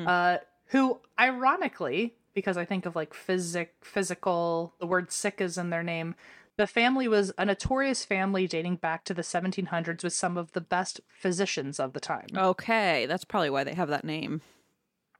uh 0.07 0.37
who 0.69 0.99
ironically 1.19 2.15
because 2.33 2.57
I 2.57 2.65
think 2.65 2.85
of 2.85 2.95
like 2.95 3.13
physic 3.13 3.75
physical 3.81 4.73
the 4.79 4.87
word 4.87 5.11
sick 5.11 5.41
is 5.41 5.57
in 5.57 5.69
their 5.69 5.83
name 5.83 6.15
the 6.57 6.67
family 6.67 7.07
was 7.07 7.31
a 7.37 7.45
notorious 7.45 8.03
family 8.03 8.45
dating 8.45 8.75
back 8.75 9.05
to 9.05 9.13
the 9.13 9.21
1700s 9.21 10.03
with 10.03 10.11
some 10.11 10.37
of 10.37 10.51
the 10.51 10.59
best 10.59 10.99
physicians 11.07 11.79
of 11.79 11.93
the 11.93 12.01
time. 12.01 12.27
Okay, 12.35 13.05
that's 13.05 13.23
probably 13.23 13.49
why 13.49 13.63
they 13.63 13.73
have 13.75 13.87
that 13.87 14.03
name. 14.03 14.41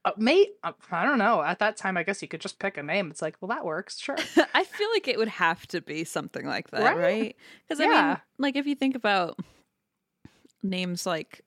Uh, 0.03 0.11
mate, 0.17 0.49
uh, 0.65 0.73
I 0.91 1.05
don't 1.05 1.17
know. 1.17 1.41
At 1.41 1.59
that 1.59 1.77
time, 1.77 1.95
I 1.95 2.03
guess 2.03 2.21
you 2.21 2.27
could 2.27 2.41
just 2.41 2.59
pick 2.59 2.77
a 2.77 2.83
name. 2.83 3.09
It's 3.09 3.21
like, 3.21 3.37
well, 3.39 3.47
that 3.55 3.63
works, 3.63 3.99
sure. 3.99 4.17
I 4.53 4.65
feel 4.65 4.89
like 4.93 5.07
it 5.07 5.17
would 5.17 5.29
have 5.29 5.65
to 5.67 5.79
be 5.79 6.03
something 6.03 6.45
like 6.45 6.71
that, 6.71 6.97
Right? 6.97 6.97
right? 6.97 7.35
Because 7.65 7.79
I 7.79 7.87
mean, 7.87 8.17
like 8.37 8.57
if 8.57 8.67
you 8.67 8.75
think 8.75 8.95
about 8.95 9.39
names 10.61 11.05
like 11.05 11.45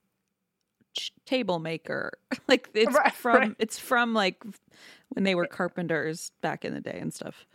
table 1.26 1.58
maker, 1.58 2.12
like 2.48 2.68
it's 2.74 2.94
Right, 2.94 3.12
from 3.12 3.36
right. 3.36 3.56
it's 3.58 3.78
from 3.78 4.14
like 4.14 4.42
when 5.10 5.24
they 5.24 5.34
were 5.34 5.46
carpenters 5.46 6.32
back 6.40 6.64
in 6.64 6.74
the 6.74 6.80
day 6.80 6.98
and 7.00 7.12
stuff. 7.12 7.46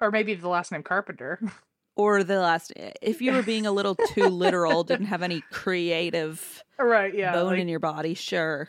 or 0.00 0.10
maybe 0.10 0.34
the 0.34 0.48
last 0.48 0.72
name 0.72 0.82
Carpenter. 0.82 1.40
Or 1.98 2.22
the 2.22 2.38
last, 2.40 2.74
eh, 2.76 2.90
if 3.00 3.22
you 3.22 3.32
were 3.32 3.42
being 3.42 3.64
a 3.64 3.72
little 3.72 3.94
too 3.94 4.26
literal, 4.28 4.84
didn't 4.84 5.06
have 5.06 5.22
any 5.22 5.42
creative 5.50 6.62
right, 6.78 7.14
yeah. 7.14 7.32
bone 7.32 7.52
like- 7.52 7.58
in 7.60 7.68
your 7.68 7.78
body, 7.80 8.12
sure. 8.12 8.68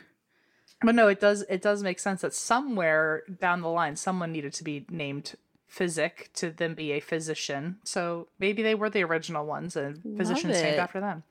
but 0.81 0.95
no, 0.95 1.09
it 1.09 1.19
does. 1.19 1.41
It 1.49 1.61
does 1.61 1.83
make 1.83 1.99
sense 1.99 2.21
that 2.21 2.33
somewhere 2.33 3.23
down 3.41 3.59
the 3.61 3.67
line, 3.67 3.97
someone 3.97 4.31
needed 4.31 4.53
to 4.53 4.63
be 4.63 4.85
named 4.89 5.35
Physick 5.69 6.31
to 6.35 6.49
then 6.49 6.73
be 6.73 6.91
a 6.91 6.99
physician. 6.99 7.77
So 7.83 8.27
maybe 8.39 8.63
they 8.63 8.75
were 8.75 8.89
the 8.89 9.03
original 9.03 9.45
ones, 9.45 9.75
and 9.75 10.01
physicians 10.17 10.61
named 10.61 10.79
after 10.79 10.99
them. 10.99 11.23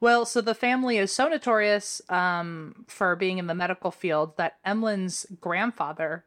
Well, 0.00 0.24
so 0.24 0.40
the 0.40 0.54
family 0.54 0.96
is 0.96 1.12
so 1.12 1.28
notorious 1.28 2.00
um, 2.08 2.84
for 2.88 3.16
being 3.16 3.38
in 3.38 3.46
the 3.46 3.54
medical 3.54 3.90
field 3.90 4.36
that 4.36 4.58
Emlen's 4.64 5.26
grandfather, 5.40 6.24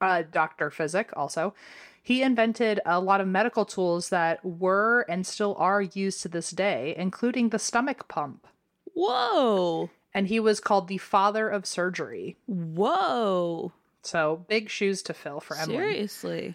uh, 0.00 0.22
Doctor 0.30 0.70
Physick, 0.70 1.10
also, 1.14 1.54
he 2.02 2.22
invented 2.22 2.80
a 2.84 3.00
lot 3.00 3.20
of 3.20 3.28
medical 3.28 3.64
tools 3.64 4.10
that 4.10 4.44
were 4.44 5.06
and 5.08 5.26
still 5.26 5.54
are 5.58 5.80
used 5.82 6.22
to 6.22 6.28
this 6.28 6.50
day, 6.50 6.94
including 6.98 7.48
the 7.48 7.58
stomach 7.58 8.08
pump. 8.08 8.46
Whoa. 8.94 9.90
And 10.12 10.28
he 10.28 10.38
was 10.38 10.60
called 10.60 10.88
the 10.88 10.98
father 10.98 11.48
of 11.48 11.66
surgery. 11.66 12.36
Whoa. 12.46 13.72
So 14.02 14.44
big 14.48 14.68
shoes 14.68 15.02
to 15.02 15.14
fill 15.14 15.40
for 15.40 15.56
Emily. 15.56 15.76
Seriously. 15.76 16.54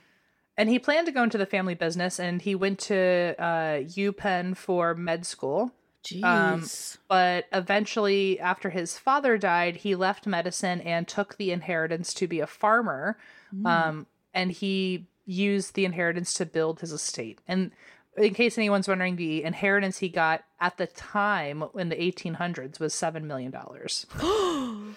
And 0.60 0.68
he 0.68 0.78
planned 0.78 1.06
to 1.08 1.14
go 1.14 1.24
into 1.24 1.38
the 1.38 1.46
family 1.46 1.74
business, 1.74 2.20
and 2.20 2.42
he 2.42 2.54
went 2.54 2.80
to 2.80 3.34
uh, 3.40 3.80
UPenn 3.86 4.58
for 4.58 4.94
med 4.94 5.26
school. 5.26 5.72
Jeez. 6.04 6.22
Um, 6.22 6.70
But 7.08 7.46
eventually, 7.54 8.42
after 8.42 8.70
his 8.70 8.98
father 8.98 9.38
died, 9.38 9.78
he 9.78 9.96
left 9.96 10.28
medicine 10.28 10.82
and 10.82 11.08
took 11.08 11.38
the 11.38 11.54
inheritance 11.54 12.14
to 12.16 12.28
be 12.28 12.42
a 12.42 12.48
farmer. 12.48 13.18
Um, 13.66 14.08
and 14.34 14.52
he 14.52 15.08
used 15.26 15.76
the 15.76 15.86
inheritance 15.86 16.34
to 16.36 16.46
build 16.46 16.82
his 16.82 16.92
estate. 16.92 17.40
And 17.48 17.72
in 18.18 18.34
case 18.34 18.58
anyone's 18.58 18.90
wondering, 18.90 19.16
the 19.16 19.46
inheritance 19.46 20.00
he 20.00 20.10
got 20.10 20.44
at 20.60 20.76
the 20.78 20.88
time 20.88 21.64
in 21.74 21.88
the 21.88 21.96
1800s 21.96 22.82
was 22.82 22.94
$7 22.94 23.24
million. 23.24 23.54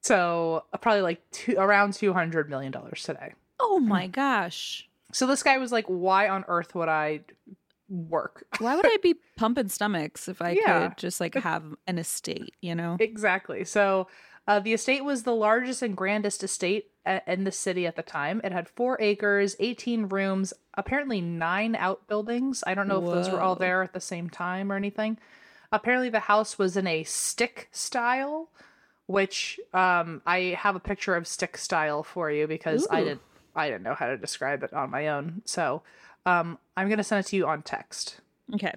so 0.00 0.64
uh, 0.72 0.76
probably 0.78 1.02
like 1.02 1.30
two, 1.30 1.56
around 1.58 1.92
$200 1.92 2.48
million 2.48 2.72
today. 2.94 3.34
Oh 3.62 3.78
my 3.78 4.06
gosh. 4.06 4.88
So 5.12 5.26
this 5.26 5.42
guy 5.42 5.58
was 5.58 5.72
like, 5.72 5.86
why 5.86 6.28
on 6.28 6.44
earth 6.48 6.74
would 6.74 6.88
I 6.88 7.20
work? 7.88 8.46
Why 8.58 8.74
would 8.76 8.86
I 8.86 8.96
be 9.02 9.14
pumping 9.36 9.68
stomachs 9.68 10.28
if 10.28 10.40
I 10.40 10.52
Yeah. 10.52 10.88
could 10.88 10.98
just 10.98 11.20
like 11.20 11.34
have 11.34 11.64
an 11.86 11.98
estate, 11.98 12.54
you 12.60 12.74
know? 12.74 12.96
Exactly. 13.00 13.64
So 13.64 14.08
uh, 14.46 14.60
the 14.60 14.72
estate 14.72 15.04
was 15.04 15.22
the 15.22 15.34
largest 15.34 15.82
and 15.82 15.96
grandest 15.96 16.42
estate 16.42 16.90
a- 17.06 17.20
in 17.26 17.44
the 17.44 17.52
city 17.52 17.86
at 17.86 17.96
the 17.96 18.02
time. 18.02 18.40
It 18.42 18.52
had 18.52 18.68
four 18.68 18.96
acres, 19.00 19.54
18 19.60 20.08
rooms, 20.08 20.52
apparently 20.74 21.20
nine 21.20 21.76
outbuildings. 21.76 22.64
I 22.66 22.74
don't 22.74 22.88
know 22.88 22.98
if 22.98 23.10
those 23.10 23.30
were 23.30 23.40
all 23.40 23.54
there 23.56 23.82
at 23.82 23.92
the 23.92 24.00
same 24.00 24.30
time 24.30 24.72
or 24.72 24.76
anything. 24.76 25.18
Apparently, 25.70 26.08
the 26.10 26.20
house 26.20 26.58
was 26.58 26.76
in 26.76 26.86
a 26.86 27.02
stick 27.04 27.68
style, 27.72 28.50
which 29.06 29.58
um, 29.72 30.20
I 30.26 30.56
have 30.58 30.74
a 30.76 30.80
picture 30.80 31.14
of 31.16 31.26
stick 31.26 31.56
style 31.56 32.02
for 32.02 32.30
you 32.30 32.46
because 32.46 32.86
I 32.90 33.04
didn't 33.04 33.22
I 33.54 33.68
didn't 33.68 33.82
know 33.82 33.94
how 33.94 34.06
to 34.06 34.16
describe 34.16 34.62
it 34.62 34.72
on 34.72 34.90
my 34.90 35.08
own. 35.08 35.42
So 35.44 35.82
um, 36.26 36.58
I'm 36.76 36.88
gonna 36.88 37.04
send 37.04 37.24
it 37.24 37.28
to 37.28 37.36
you 37.36 37.46
on 37.46 37.62
text. 37.62 38.20
Okay. 38.54 38.72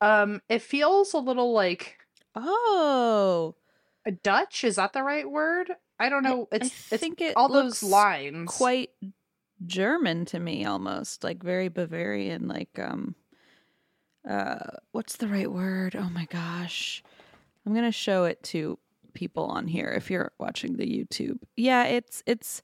Um, 0.00 0.40
it 0.48 0.62
feels 0.62 1.12
a 1.14 1.18
little 1.18 1.52
like 1.52 1.98
Oh. 2.34 3.54
a 4.06 4.12
Dutch. 4.12 4.64
Is 4.64 4.76
that 4.76 4.92
the 4.92 5.02
right 5.02 5.28
word? 5.28 5.70
I 5.98 6.08
don't 6.08 6.22
know. 6.22 6.48
I 6.52 6.56
It's 6.56 6.92
it's 6.92 7.00
think 7.00 7.20
it 7.20 7.34
all 7.36 7.48
those 7.48 7.82
lines. 7.82 8.50
Quite 8.50 8.90
German 9.66 10.24
to 10.26 10.38
me 10.38 10.64
almost, 10.64 11.24
like 11.24 11.42
very 11.42 11.68
Bavarian, 11.68 12.46
like 12.46 12.78
um 12.78 13.14
uh 14.28 14.58
what's 14.92 15.16
the 15.16 15.28
right 15.28 15.50
word? 15.50 15.96
Oh 15.96 16.08
my 16.10 16.26
gosh. 16.26 17.02
I'm 17.66 17.74
going 17.74 17.84
to 17.84 17.92
show 17.92 18.24
it 18.24 18.42
to 18.44 18.78
people 19.12 19.44
on 19.44 19.66
here 19.66 19.92
if 19.94 20.10
you're 20.10 20.32
watching 20.38 20.76
the 20.76 20.86
YouTube. 20.86 21.38
Yeah, 21.56 21.84
it's 21.84 22.22
it's 22.24 22.62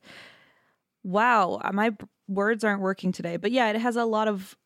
wow, 1.05 1.61
uh, 1.63 1.73
my 1.73 1.91
b- 1.91 2.07
words 2.27 2.65
aren't 2.65 2.81
working 2.81 3.13
today, 3.13 3.37
but 3.37 3.53
yeah, 3.53 3.71
it 3.71 3.77
has 3.77 3.97
a 3.97 4.05
lot 4.05 4.27
of 4.27 4.57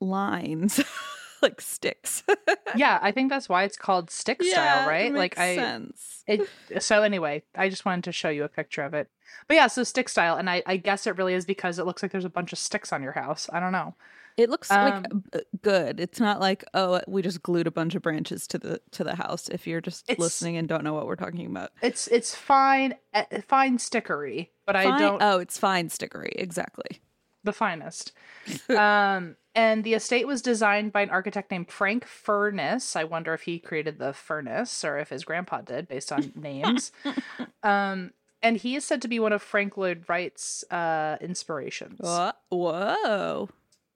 lines 0.00 0.82
like 1.42 1.60
sticks. 1.60 2.22
yeah, 2.76 2.98
I 3.00 3.12
think 3.12 3.30
that's 3.30 3.48
why 3.48 3.64
it's 3.64 3.76
called 3.76 4.10
stick 4.10 4.42
style, 4.42 4.84
it 4.84 4.90
right? 4.90 5.12
Like 5.12 5.36
makes 5.36 5.38
I 5.38 5.54
sense. 5.54 6.24
it 6.26 6.48
so 6.82 7.02
anyway, 7.02 7.42
I 7.54 7.68
just 7.68 7.84
wanted 7.84 8.04
to 8.04 8.12
show 8.12 8.28
you 8.28 8.44
a 8.44 8.48
picture 8.48 8.82
of 8.82 8.92
it. 8.94 9.08
But 9.48 9.54
yeah, 9.54 9.66
so 9.68 9.82
stick 9.82 10.08
style, 10.08 10.36
and 10.36 10.50
I, 10.50 10.62
I 10.66 10.76
guess 10.76 11.06
it 11.06 11.16
really 11.16 11.34
is 11.34 11.46
because 11.46 11.78
it 11.78 11.86
looks 11.86 12.02
like 12.02 12.12
there's 12.12 12.24
a 12.24 12.30
bunch 12.30 12.52
of 12.52 12.58
sticks 12.58 12.92
on 12.92 13.02
your 13.02 13.12
house. 13.12 13.48
I 13.52 13.60
don't 13.60 13.72
know. 13.72 13.94
It 14.36 14.48
looks 14.50 14.70
Um, 14.70 15.02
like 15.32 15.44
good. 15.62 16.00
It's 16.00 16.18
not 16.20 16.40
like 16.40 16.64
oh, 16.74 17.00
we 17.06 17.22
just 17.22 17.42
glued 17.42 17.66
a 17.66 17.70
bunch 17.70 17.94
of 17.94 18.02
branches 18.02 18.46
to 18.48 18.58
the 18.58 18.80
to 18.92 19.04
the 19.04 19.14
house. 19.14 19.48
If 19.48 19.66
you're 19.66 19.80
just 19.80 20.08
listening 20.18 20.56
and 20.56 20.68
don't 20.68 20.84
know 20.84 20.94
what 20.94 21.06
we're 21.06 21.16
talking 21.16 21.46
about, 21.46 21.70
It's 21.82 22.06
it's 22.08 22.34
fine 22.34 22.94
eh, 23.12 23.40
fine 23.46 23.78
stickery, 23.78 24.48
but 24.66 24.76
I 24.76 24.98
don't 24.98 25.22
Oh, 25.22 25.38
it's 25.38 25.58
fine 25.58 25.88
stickery. 25.88 26.32
Exactly. 26.36 27.00
the 27.44 27.52
finest. 27.52 28.12
um, 28.70 29.36
and 29.54 29.84
the 29.84 29.94
estate 29.94 30.26
was 30.26 30.40
designed 30.40 30.92
by 30.92 31.02
an 31.02 31.10
architect 31.10 31.50
named 31.50 31.70
Frank 31.70 32.06
Furness. 32.06 32.96
I 32.96 33.04
wonder 33.04 33.34
if 33.34 33.42
he 33.42 33.58
created 33.58 33.98
the 33.98 34.12
furnace 34.14 34.82
or 34.84 34.98
if 34.98 35.10
his 35.10 35.24
grandpa 35.24 35.60
did, 35.60 35.88
based 35.88 36.10
on 36.12 36.32
names. 36.36 36.90
um, 37.62 38.12
and 38.42 38.56
he 38.56 38.76
is 38.76 38.84
said 38.84 39.02
to 39.02 39.08
be 39.08 39.18
one 39.20 39.32
of 39.32 39.42
Frank 39.42 39.76
Lloyd 39.76 40.04
Wright's 40.08 40.64
uh, 40.70 41.16
inspirations. 41.20 42.00
Whoa. 42.48 43.48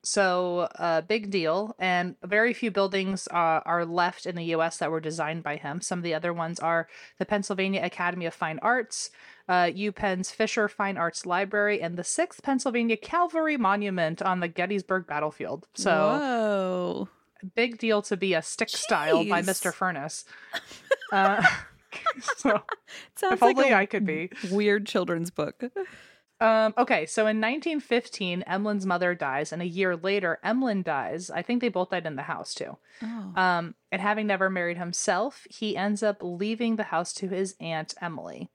So, 0.07 0.69
uh, 0.77 1.01
big 1.01 1.33
deal. 1.33 1.75
And 1.81 2.15
very 2.23 2.55
few 2.55 2.71
buildings 2.71 3.27
uh, 3.33 3.61
are 3.67 3.85
left 3.85 4.25
in 4.25 4.37
the 4.37 4.45
US 4.55 4.77
that 4.77 4.93
were 4.93 5.01
designed 5.01 5.43
by 5.43 5.57
him. 5.57 5.81
Some 5.81 5.99
of 5.99 6.05
the 6.05 6.15
other 6.15 6.33
ones 6.33 6.61
are 6.61 6.87
the 7.19 7.27
Pennsylvania 7.27 7.81
Academy 7.83 8.25
of 8.25 8.33
Fine 8.33 8.61
Arts, 8.63 9.11
uh, 9.49 9.69
UPenn's 9.77 10.31
Fisher 10.31 10.69
Fine 10.69 10.97
Arts 10.97 11.27
Library, 11.27 11.83
and 11.83 11.97
the 11.97 12.05
6th 12.05 12.41
Pennsylvania 12.41 12.97
Cavalry 12.97 13.57
Monument 13.57 14.23
on 14.23 14.39
the 14.39 14.47
Gettysburg 14.47 15.09
Battlefield. 15.09 15.67
So, 15.75 15.91
Whoa. 15.91 17.09
big 17.57 17.79
deal 17.79 18.01
to 18.03 18.17
be 18.17 18.33
a 18.33 18.43
stick 18.43 18.69
style 18.69 19.25
by 19.25 19.43
Mr. 19.43 19.75
Furnace. 19.75 20.25
Uh, 21.13 21.41
so 22.37 22.63
Sounds 23.15 23.35
if 23.35 23.43
only 23.45 23.55
like 23.55 23.71
a 23.71 23.77
I 23.77 23.87
could 23.87 24.05
be. 24.05 24.29
weird 24.51 24.87
children's 24.87 25.31
book. 25.31 25.63
Um, 26.39 26.75
okay, 26.77 27.07
so 27.07 27.23
in 27.23 27.41
1915, 27.41 28.45
Emlen's 28.47 28.85
mother 28.85 29.15
dies, 29.15 29.53
and 29.53 29.63
a 29.63 29.67
year 29.67 29.97
later, 29.97 30.39
Emlen 30.45 30.85
dies. 30.85 31.31
I 31.31 31.41
think 31.41 31.61
they 31.61 31.71
both 31.71 31.91
died 31.91 32.05
in 32.05 32.17
the 32.17 32.23
house 32.23 32.53
too. 32.53 32.77
Oh. 33.03 33.33
Um, 33.35 33.75
and 33.91 34.03
having 34.03 34.27
never 34.27 34.51
married 34.51 34.77
himself, 34.77 35.47
he 35.49 35.77
ends 35.77 36.03
up 36.03 36.19
leaving 36.21 36.77
the 36.77 36.85
house 36.85 37.15
to 37.15 37.29
his 37.29 37.55
aunt 37.59 37.95
Emily. 38.03 38.51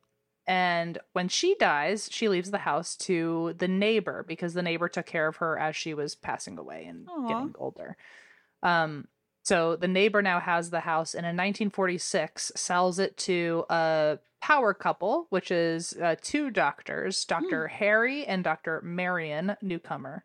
And 0.45 0.99
when 1.13 1.27
she 1.27 1.55
dies, 1.55 2.09
she 2.11 2.27
leaves 2.27 2.51
the 2.51 2.59
house 2.59 2.95
to 2.97 3.55
the 3.57 3.67
neighbor 3.67 4.25
because 4.27 4.53
the 4.53 4.61
neighbor 4.61 4.89
took 4.89 5.05
care 5.05 5.27
of 5.27 5.37
her 5.37 5.57
as 5.57 5.75
she 5.75 5.93
was 5.93 6.15
passing 6.15 6.57
away 6.57 6.85
and 6.85 7.07
Aw. 7.09 7.27
getting 7.27 7.55
older. 7.57 7.95
Um, 8.61 9.07
so 9.43 9.75
the 9.75 9.87
neighbor 9.87 10.21
now 10.21 10.39
has 10.39 10.69
the 10.69 10.81
house, 10.81 11.13
and 11.13 11.25
in 11.25 11.35
1946 11.35 12.51
sells 12.55 12.99
it 12.99 13.17
to 13.17 13.65
a 13.69 14.19
power 14.41 14.73
couple, 14.73 15.27
which 15.29 15.51
is 15.51 15.93
uh, 16.01 16.15
two 16.21 16.49
doctors, 16.49 17.23
Dr. 17.25 17.67
Harry 17.67 18.25
and 18.25 18.43
Dr. 18.43 18.81
Marion 18.83 19.55
Newcomer. 19.61 20.23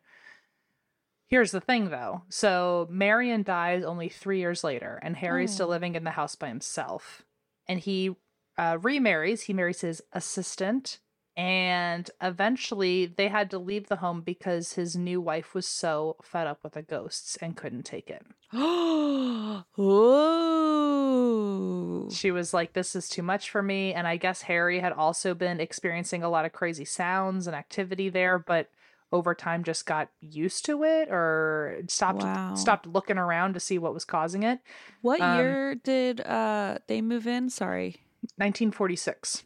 Here's 1.27 1.51
the 1.51 1.59
thing, 1.61 1.89
though. 1.89 2.23
So 2.29 2.87
Marion 2.89 3.43
dies 3.43 3.83
only 3.83 4.07
three 4.09 4.39
years 4.39 4.63
later, 4.63 4.99
and 5.03 5.17
Harry's 5.17 5.53
still 5.53 5.67
Oh. 5.67 5.71
living 5.71 5.95
in 5.95 6.03
the 6.05 6.11
house 6.11 6.35
by 6.35 6.47
himself. 6.47 7.23
And 7.67 7.79
he 7.79 8.15
uh, 8.57 8.77
remarries. 8.81 9.41
He 9.43 9.53
marries 9.53 9.81
his 9.81 10.01
assistant, 10.13 10.99
and 11.37 12.09
eventually 12.21 13.05
they 13.05 13.27
had 13.29 13.49
to 13.51 13.59
leave 13.59 13.87
the 13.87 13.97
home 13.97 14.21
because 14.21 14.73
his 14.73 14.95
new 14.97 15.21
wife 15.21 15.53
was 15.53 15.67
so 15.67 16.17
fed 16.23 16.47
up 16.47 16.63
with 16.63 16.73
the 16.73 16.81
ghosts 16.81 17.37
and 17.37 17.55
couldn't 17.55 17.83
take 17.83 18.09
it. 18.09 18.25
Ooh. 19.79 22.09
She 22.11 22.31
was 22.31 22.53
like, 22.53 22.73
This 22.73 22.95
is 22.95 23.07
too 23.07 23.23
much 23.23 23.49
for 23.49 23.61
me. 23.61 23.93
And 23.93 24.07
I 24.07 24.17
guess 24.17 24.43
Harry 24.43 24.79
had 24.79 24.93
also 24.93 25.33
been 25.33 25.59
experiencing 25.59 26.23
a 26.23 26.29
lot 26.29 26.45
of 26.45 26.53
crazy 26.53 26.85
sounds 26.85 27.47
and 27.47 27.55
activity 27.55 28.09
there, 28.09 28.39
but 28.39 28.69
over 29.11 29.33
time 29.33 29.63
just 29.63 29.85
got 29.85 30.09
used 30.19 30.65
to 30.65 30.83
it 30.83 31.07
or 31.09 31.81
stopped 31.87 32.23
Wow. 32.23 32.53
stopped 32.55 32.87
looking 32.87 33.17
around 33.17 33.53
to 33.53 33.59
see 33.59 33.77
what 33.77 33.93
was 33.93 34.05
causing 34.05 34.43
it. 34.43 34.59
What 35.01 35.21
Um, 35.21 35.37
year 35.37 35.75
did 35.75 36.21
uh 36.21 36.79
they 36.87 37.01
move 37.01 37.27
in? 37.27 37.49
Sorry. 37.49 38.03
1946. 38.37 39.43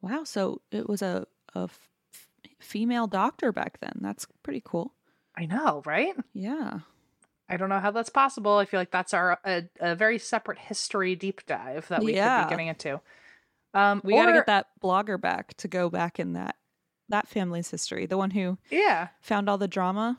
Wow, 0.00 0.24
so 0.24 0.60
it 0.70 0.88
was 0.88 1.02
a 1.02 1.26
a 1.54 1.64
f- 1.64 1.88
female 2.60 3.06
doctor 3.06 3.52
back 3.52 3.78
then. 3.80 3.98
That's 4.00 4.26
pretty 4.42 4.62
cool. 4.64 4.92
I 5.36 5.46
know, 5.46 5.82
right? 5.84 6.14
Yeah. 6.32 6.80
I 7.48 7.56
don't 7.56 7.68
know 7.68 7.80
how 7.80 7.90
that's 7.90 8.08
possible. 8.10 8.56
I 8.56 8.64
feel 8.64 8.80
like 8.80 8.90
that's 8.90 9.12
our 9.12 9.38
a, 9.44 9.64
a 9.80 9.94
very 9.94 10.18
separate 10.18 10.58
history 10.58 11.14
deep 11.14 11.44
dive 11.46 11.88
that 11.88 12.00
we 12.02 12.14
could 12.14 12.44
be 12.46 12.50
getting 12.50 12.68
into. 12.68 13.00
Um, 13.74 14.00
We 14.04 14.14
got 14.14 14.26
to 14.26 14.32
get 14.32 14.46
that 14.46 14.66
blogger 14.82 15.20
back 15.20 15.54
to 15.58 15.68
go 15.68 15.90
back 15.90 16.18
in 16.18 16.32
that 16.34 16.56
that 17.10 17.28
family's 17.28 17.70
history. 17.70 18.06
The 18.06 18.16
one 18.16 18.30
who 18.30 18.56
Yeah, 18.70 19.08
found 19.20 19.48
all 19.50 19.58
the 19.58 19.68
drama. 19.68 20.18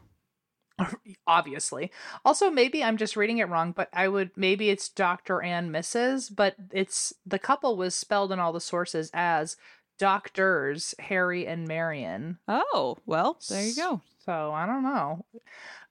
obviously. 1.27 1.91
Also, 2.23 2.49
maybe 2.49 2.83
I'm 2.83 2.97
just 2.97 3.15
reading 3.15 3.37
it 3.37 3.47
wrong, 3.49 3.71
but 3.71 3.89
I 3.93 4.07
would 4.07 4.31
maybe 4.35 4.69
it's 4.69 4.89
Doctor 4.89 5.41
and 5.41 5.73
Mrs. 5.73 6.35
But 6.35 6.55
it's 6.71 7.13
the 7.25 7.39
couple 7.39 7.77
was 7.77 7.95
spelled 7.95 8.31
in 8.31 8.39
all 8.39 8.53
the 8.53 8.61
sources 8.61 9.09
as 9.13 9.55
doctors 9.97 10.95
Harry 10.99 11.47
and 11.47 11.67
Marion. 11.67 12.39
Oh, 12.47 12.97
well, 13.05 13.37
there 13.49 13.65
you 13.65 13.75
go. 13.75 14.01
So 14.25 14.51
I 14.51 14.65
don't 14.65 14.83
know. 14.83 15.25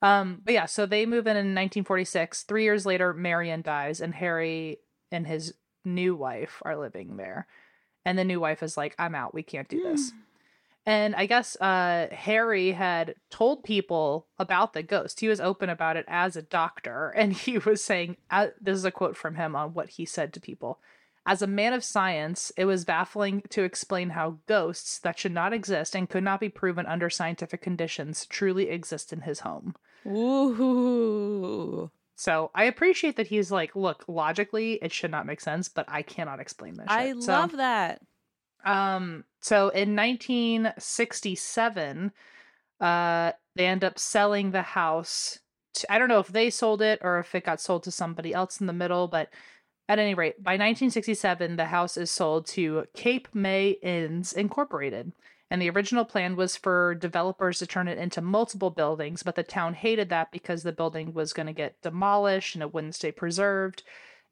Um, 0.03 0.41
but 0.45 0.55
yeah, 0.55 0.67
so 0.67 0.87
they 0.87 1.07
move 1.07 1.27
in 1.27 1.37
in 1.37 1.55
1946. 1.55 2.43
Three 2.43 2.65
years 2.65 2.85
later, 2.85 3.15
Marion 3.15 3.63
dies, 3.63 4.01
and 4.01 4.15
Harry 4.15 4.79
and 5.13 5.27
his 5.27 5.55
new 5.85 6.15
wife 6.17 6.61
are 6.63 6.77
living 6.77 7.17
there. 7.17 7.47
And 8.05 8.19
the 8.19 8.25
new 8.25 8.41
wife 8.41 8.63
is 8.63 8.77
like, 8.77 8.95
"I'm 8.99 9.15
out. 9.15 9.35
We 9.35 9.43
can't 9.43 9.69
do 9.69 9.83
this." 9.83 10.13
And 10.87 11.15
I 11.15 11.25
guess 11.25 11.57
uh, 11.63 12.09
Harry 12.13 12.73
had 12.73 13.15
told 13.31 13.65
people 13.65 14.27
about 14.39 14.75
the 14.75 14.83
ghost. 14.83 15.21
He 15.21 15.29
was 15.29 15.41
open 15.41 15.71
about 15.71 15.97
it 15.97 16.05
as 16.07 16.37
a 16.37 16.43
doctor, 16.43 17.09
and 17.17 17.33
he 17.33 17.57
was 17.57 17.83
saying, 17.83 18.19
uh, 18.31 18.49
"This 18.61 18.77
is 18.77 18.85
a 18.85 18.91
quote 18.91 19.17
from 19.17 19.37
him 19.37 19.57
on 19.57 19.73
what 19.73 19.89
he 19.89 20.05
said 20.05 20.35
to 20.35 20.41
people." 20.41 20.81
As 21.27 21.41
a 21.41 21.47
man 21.47 21.73
of 21.73 21.83
science, 21.83 22.53
it 22.57 22.67
was 22.67 22.85
baffling 22.85 23.43
to 23.49 23.63
explain 23.63 24.11
how 24.11 24.39
ghosts 24.47 24.99
that 24.99 25.19
should 25.19 25.33
not 25.33 25.55
exist 25.55 25.97
and 25.97 26.09
could 26.09 26.23
not 26.23 26.39
be 26.39 26.51
proven 26.51 26.85
under 26.85 27.09
scientific 27.09 27.63
conditions 27.63 28.27
truly 28.27 28.69
exist 28.69 29.13
in 29.13 29.23
his 29.23 29.41
home. 29.41 29.75
Ooh. 30.07 31.91
So 32.17 32.51
I 32.55 32.65
appreciate 32.65 33.17
that 33.17 33.29
he's 33.29 33.51
like, 33.51 33.75
look, 33.75 34.05
logically, 34.07 34.75
it 34.83 34.93
should 34.93 35.11
not 35.11 35.25
make 35.27 35.41
sense, 35.41 35.69
but 35.69 35.87
I 35.89 36.03
cannot 36.03 36.41
explain 36.41 36.75
this. 36.75 36.87
I 36.89 37.09
shit." 37.09 37.23
So, 37.23 37.33
love 37.33 37.57
that. 37.57 38.03
Um. 38.65 39.25
So 39.41 39.71
in 39.71 39.97
1967, 39.97 42.13
uh, 42.81 43.33
they 43.57 43.67
end 43.67 43.85
up 43.85 43.99
selling 43.99 44.51
the 44.51 44.63
house. 44.63 45.39
To, 45.75 45.93
I 45.93 45.99
don't 45.99 46.09
know 46.09 46.21
if 46.21 46.29
they 46.29 46.51
sold 46.51 46.83
it 46.83 47.01
or 47.03 47.19
if 47.19 47.35
it 47.35 47.45
got 47.45 47.61
sold 47.61 47.83
to 47.85 47.91
somebody 47.91 48.33
else 48.33 48.61
in 48.61 48.67
the 48.67 48.73
middle, 48.73 49.09
but 49.09 49.29
at 49.89 49.99
any 49.99 50.15
rate, 50.15 50.43
by 50.43 50.53
1967, 50.53 51.57
the 51.57 51.67
house 51.67 51.97
is 51.97 52.11
sold 52.11 52.47
to 52.49 52.87
Cape 52.95 53.29
May 53.35 53.71
Inns 53.83 54.33
Incorporated. 54.33 55.13
And 55.51 55.61
the 55.61 55.71
original 55.71 56.05
plan 56.05 56.37
was 56.37 56.57
for 56.57 56.95
developers 56.95 57.59
to 57.59 57.67
turn 57.67 57.87
it 57.87 57.99
into 57.99 58.21
multiple 58.21 58.71
buildings, 58.71 59.23
but 59.23 59.35
the 59.35 59.43
town 59.43 59.75
hated 59.75 60.09
that 60.09 60.33
because 60.33 60.63
the 60.63 60.73
building 60.73 61.13
was 61.13 61.33
going 61.33 61.47
to 61.47 61.53
get 61.53 61.81
demolished 61.83 62.57
and 62.57 62.63
it 62.63 62.73
wouldn't 62.73 62.95
stay 62.95 63.13
preserved. 63.13 63.83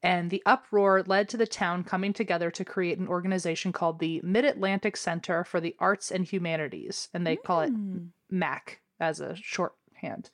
And 0.02 0.30
the 0.30 0.42
uproar 0.46 1.04
led 1.06 1.28
to 1.28 1.36
the 1.36 1.46
town 1.46 1.84
coming 1.84 2.12
together 2.12 2.50
to 2.50 2.64
create 2.64 2.98
an 2.98 3.06
organization 3.06 3.72
called 3.72 4.00
the 4.00 4.20
Mid 4.24 4.44
Atlantic 4.44 4.96
Center 4.96 5.44
for 5.44 5.60
the 5.60 5.76
Arts 5.78 6.10
and 6.10 6.24
Humanities. 6.24 7.08
And 7.14 7.26
they 7.26 7.36
call 7.36 7.60
it 7.60 7.68
Hmm. 7.68 8.06
MAC 8.30 8.80
as 8.98 9.20
a 9.20 9.36
shorthand. 9.36 10.30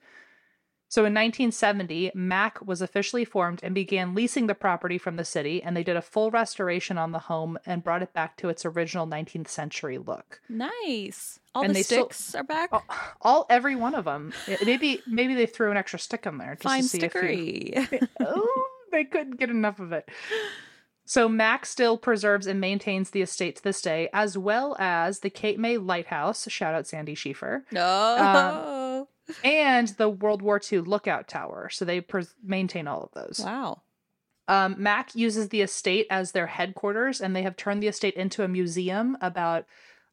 So 0.90 1.03
in 1.03 1.12
1970, 1.12 2.12
MAC 2.14 2.64
was 2.66 2.81
officially 2.81 3.24
formed 3.27 3.61
and 3.62 3.74
began 3.74 4.14
leasing 4.14 4.46
the 4.46 4.55
property 4.55 4.96
from 4.96 5.16
the 5.16 5.24
city, 5.24 5.62
and 5.62 5.77
they 5.77 5.83
did 5.83 5.96
a 5.96 6.03
full 6.03 6.31
restoration 6.31 6.96
on 6.96 7.12
the 7.12 7.18
home 7.18 7.59
and 7.66 7.85
brought 7.85 8.03
it 8.03 8.14
back 8.14 8.38
to 8.38 8.48
its 8.48 8.64
original 8.64 9.07
19th 9.07 9.48
century 9.48 9.98
look. 9.98 10.40
Nice. 10.48 11.40
All 11.55 11.62
And 11.62 11.70
the 11.70 11.74
they 11.74 11.83
still- 11.83 12.07
sticks 12.11 12.35
are 12.35 12.42
back. 12.42 12.70
All, 12.72 12.85
all 13.20 13.46
every 13.51 13.77
one 13.77 13.94
of 13.94 14.07
them. 14.07 14.33
Maybe 14.64 15.03
maybe 15.07 15.35
they 15.35 15.44
threw 15.46 15.70
an 15.70 15.77
extra 15.77 15.98
stick 15.98 16.24
in 16.24 16.38
there 16.38 16.55
just 16.55 16.62
Fine 16.62 16.83
to 16.83 16.88
see 16.88 17.01
if 17.03 17.92
you, 17.92 17.98
oh, 18.20 18.68
they 18.90 19.05
couldn't 19.05 19.37
get 19.38 19.51
enough 19.51 19.81
of 19.81 19.92
it. 19.92 20.09
So 21.05 21.29
Mac 21.29 21.64
still 21.66 21.96
preserves 21.98 22.46
and 22.46 22.61
maintains 22.61 23.11
the 23.11 23.22
estate 23.22 23.57
to 23.57 23.62
this 23.62 23.81
day, 23.83 24.09
as 24.12 24.37
well 24.38 24.74
as 24.79 25.20
the 25.20 25.31
Cape 25.31 25.59
May 25.59 25.77
Lighthouse. 25.79 26.48
Shout 26.51 26.74
out 26.74 26.87
Sandy 26.87 27.14
Schieffer. 27.14 27.62
no. 27.72 29.09
And 29.45 29.88
the 29.88 30.09
World 30.09 30.43
War 30.43 30.61
II 30.61 30.81
lookout 30.81 31.29
tower. 31.29 31.69
So 31.71 31.85
they 31.85 32.01
pres 32.01 32.35
maintain 32.43 32.87
all 32.87 33.03
of 33.03 33.11
those. 33.12 33.41
wow. 33.45 33.83
Um, 34.49 34.77
Mac 34.79 35.14
uses 35.14 35.51
the 35.51 35.61
estate 35.61 36.07
as 36.09 36.33
their 36.33 36.47
headquarters, 36.47 37.21
and 37.21 37.37
they 37.37 37.43
have 37.43 37.57
turned 37.57 37.83
the 37.83 37.88
estate 37.88 38.14
into 38.14 38.43
a 38.43 38.49
museum 38.49 39.19
about 39.21 39.67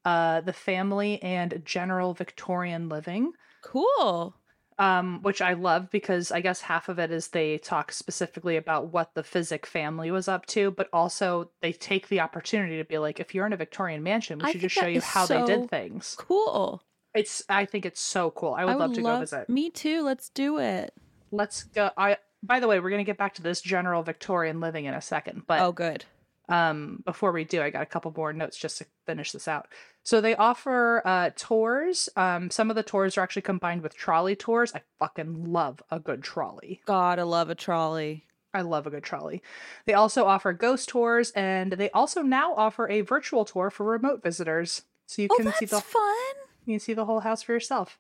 uh, 0.04 0.42
the 0.42 0.54
family 0.54 1.24
and 1.24 1.62
general 1.64 2.14
Victorian 2.14 2.90
living. 2.90 3.32
Cool. 3.64 4.36
Um, 4.78 5.22
which 5.22 5.42
I 5.42 5.54
love 5.54 5.90
because 5.90 6.34
I 6.34 6.42
guess 6.42 6.60
half 6.60 6.90
of 6.90 7.00
it 7.00 7.10
is 7.10 7.30
they 7.30 7.58
talk 7.58 7.94
specifically 7.94 8.58
about 8.58 8.92
what 8.92 9.14
the 9.14 9.24
Physick 9.24 9.66
family 9.66 10.12
was 10.12 10.28
up 10.28 10.46
to, 10.48 10.70
but 10.72 10.90
also 10.92 11.50
they 11.62 11.72
take 11.72 12.10
the 12.10 12.20
opportunity 12.20 12.78
to 12.78 12.84
be 12.84 12.98
like, 12.98 13.22
if 13.22 13.34
you're 13.34 13.46
in 13.46 13.54
a 13.54 13.58
Victorian 13.58 14.04
mansion, 14.04 14.40
we 14.40 14.46
I 14.46 14.52
should 14.52 14.60
just 14.60 14.76
show 14.76 14.86
you 14.86 15.00
how 15.00 15.26
they 15.26 15.46
did 15.46 15.70
things. 15.70 16.16
Cool. 16.20 16.84
It's 17.16 17.44
I 17.50 17.66
think 17.66 17.86
it's 17.86 18.02
so 18.02 18.32
cool. 18.32 18.54
I 18.54 18.66
would, 18.66 18.76
love 18.78 18.94
to 18.94 19.02
go 19.02 19.20
visit. 19.20 19.50
Me 19.50 19.70
too. 19.70 20.02
Let's 20.04 20.30
do 20.30 20.60
it. 20.60 20.94
let's 21.32 21.64
go 21.64 21.90
i 21.98 22.18
by 22.44 22.60
the 22.60 22.68
way 22.68 22.80
we're 22.80 22.90
going 22.92 23.04
to 23.04 23.10
get 23.12 23.18
back 23.18 23.34
to 23.34 23.42
this 23.42 23.60
general 23.62 24.04
victorian 24.04 24.60
living 24.60 24.86
in 24.86 24.94
a 24.94 25.02
second 25.02 25.42
but 25.48 25.60
oh, 25.62 25.72
good. 25.72 26.06
um 26.50 27.02
before 27.06 27.32
we 27.32 27.44
do 27.44 27.62
i 27.62 27.70
got 27.72 27.82
a 27.82 27.86
couple 27.88 28.14
more 28.16 28.32
notes 28.32 28.56
just 28.58 28.78
to 28.78 28.86
finish 29.08 29.32
this 29.32 29.48
out 29.48 29.68
so 30.04 30.22
they 30.22 30.36
offer 30.36 31.02
uh 31.04 31.32
tours 31.36 32.08
um 32.16 32.52
some 32.52 32.70
of 32.70 32.76
the 32.76 32.84
tours 32.84 33.18
are 33.18 33.22
actually 33.22 33.42
combined 33.42 33.82
with 33.82 33.96
trolley 33.98 34.36
tours 34.36 34.72
i 34.76 34.82
fucking 35.00 35.52
love 35.52 35.82
a 35.90 36.00
good 36.00 36.22
trolley 36.24 36.80
God, 36.86 37.18
I 37.18 37.24
love 37.24 37.50
a 37.50 37.56
trolley. 37.56 38.26
i 38.54 38.62
love 38.62 38.86
a 38.86 38.92
good 38.92 39.04
trolley 39.04 39.42
they 39.88 39.94
also 39.94 40.26
offer 40.26 40.54
ghost 40.54 40.88
tours 40.90 41.32
and 41.32 41.74
they 41.74 41.90
also 41.90 42.22
now 42.22 42.54
offer 42.56 42.88
a 42.88 43.02
virtual 43.02 43.44
tour 43.46 43.72
for 43.72 43.84
remote 43.84 44.22
visitors 44.22 44.84
so 45.08 45.24
you 45.24 45.28
Oh, 45.32 45.38
can 45.38 45.52
see 45.54 45.66
the 45.66 45.82
fun. 45.82 46.36
You 46.66 46.74
can 46.74 46.80
see 46.80 46.94
the 46.94 47.06
whole 47.06 47.22
house 47.22 47.44
for 47.44 47.54
yourself. 47.54 47.98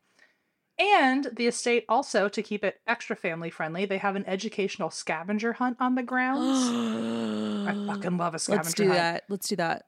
And 0.77 1.29
the 1.31 1.47
estate 1.47 1.85
also, 1.87 2.27
to 2.27 2.43
keep 2.43 2.63
it 2.63 2.81
extra 2.85 3.15
family 3.15 3.49
friendly, 3.49 3.85
they 3.85 3.97
have 3.97 4.17
an 4.17 4.25
educational 4.27 4.89
scavenger 4.89 5.53
hunt 5.53 5.77
on 5.79 5.95
the 5.95 6.03
grounds. 6.03 6.67
I 7.67 7.73
fucking 7.87 8.17
love 8.17 8.35
a 8.35 8.39
scavenger 8.39 8.57
hunt. 8.57 8.65
Let's 8.65 8.73
do 8.73 8.87
hunt. 8.87 8.97
that. 8.97 9.23
Let's 9.29 9.47
do 9.47 9.55
that. 9.55 9.85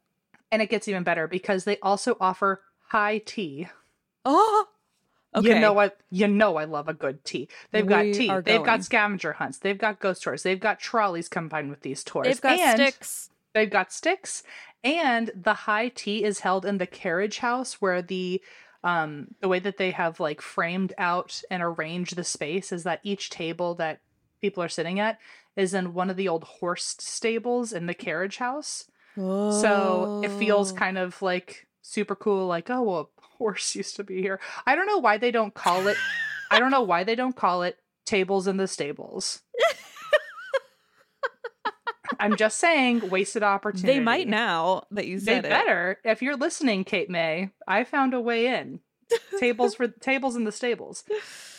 And 0.50 0.62
it 0.62 0.70
gets 0.70 0.88
even 0.88 1.04
better 1.04 1.28
because 1.28 1.66
they 1.66 1.78
also 1.80 2.16
offer 2.22 2.62
high 2.88 3.18
tea. 3.18 3.68
Oh, 4.24 4.68
okay. 5.36 5.50
You 5.50 5.60
know 5.60 5.78
I 5.78 5.92
you 6.10 6.28
know 6.28 6.56
I 6.56 6.64
love 6.64 6.88
a 6.88 6.94
good 6.94 7.26
tea. 7.26 7.50
They've 7.72 7.86
We 7.86 7.90
got 7.90 8.04
tea. 8.04 8.28
They've 8.28 8.44
going. 8.44 8.64
got 8.64 8.84
scavenger 8.86 9.34
hunts. 9.34 9.58
They've 9.58 9.78
got 9.78 10.00
ghost 10.00 10.24
tours. 10.24 10.44
They've 10.44 10.60
got 10.60 10.80
trolleys 10.80 11.28
combined 11.28 11.70
with 11.70 11.82
these 11.82 12.04
tours. 12.04 12.28
They've 12.28 12.42
got 12.42 12.60
and 12.60 12.80
sticks. 12.80 13.30
They've 13.54 13.70
got 13.70 13.92
sticks, 13.92 14.44
and 14.84 15.32
the 15.36 15.54
high 15.54 15.90
tea 15.90 16.24
is 16.24 16.42
held 16.42 16.66
in 16.66 16.78
the 16.78 16.88
carriage 16.88 17.40
house 17.40 17.82
where 17.82 18.02
the 18.02 18.42
um 18.88 19.28
the 19.42 19.48
way 19.48 19.60
that 19.60 19.78
they 19.78 19.92
have 19.92 20.20
like 20.20 20.42
framed 20.42 20.94
out 20.98 21.42
and 21.52 21.62
arranged 21.62 22.16
the 22.16 22.24
space 22.24 22.72
is 22.72 22.84
that 22.84 23.02
each 23.04 23.30
table 23.30 23.76
that 23.76 24.00
people 24.42 24.64
are 24.64 24.70
sitting 24.70 25.00
at 25.00 25.20
is 25.56 25.74
in 25.74 25.94
one 25.94 26.10
of 26.10 26.16
the 26.18 26.28
old 26.28 26.44
horse 26.44 26.96
stables 27.00 27.74
in 27.74 27.86
the 27.88 27.94
carriage 27.94 28.38
house. 28.38 28.86
So 29.50 30.20
it 30.22 30.32
feels 30.32 30.72
Oh. 30.72 30.76
kind 30.76 30.98
of 30.98 31.22
like 31.22 31.68
super 31.82 32.16
cool, 32.16 32.48
like, 32.48 32.70
oh, 32.70 32.82
well, 32.84 33.10
a 33.18 33.22
horse 33.38 33.76
used 33.82 33.96
to 33.96 34.04
be 34.04 34.22
here. 34.22 34.40
I 34.68 34.76
don't 34.76 34.86
know 34.88 35.00
why 35.00 35.18
they 35.18 35.32
don't 35.32 35.54
call 35.54 35.88
it, 35.88 35.98
I 36.52 36.60
don't 36.60 36.72
know 36.72 36.84
why 36.84 37.04
they 37.04 37.16
don't 37.16 37.36
call 37.36 37.64
it 37.64 37.78
tables 38.06 38.48
in 38.48 38.58
the 38.58 38.68
stables. 38.68 39.42
I'm 42.20 42.36
just 42.36 42.58
saying, 42.60 43.10
wasted 43.10 43.44
opportunity. 43.44 43.94
They 44.00 44.04
might 44.04 44.28
now 44.28 44.84
that 44.92 45.08
you 45.08 45.20
They 45.20 45.36
said 45.36 45.46
it. 45.46 45.50
better. 45.50 46.00
If 46.04 46.22
you're 46.22 46.36
listening, 46.38 46.84
Cape 46.84 47.10
May, 47.10 47.50
I 47.68 47.84
found 47.84 48.14
a 48.14 48.20
way 48.22 48.48
in. 48.48 48.80
tables 49.40 49.76
for 49.76 49.88
tables 50.02 50.36
in 50.36 50.44
the 50.44 50.52
stables. 50.52 51.04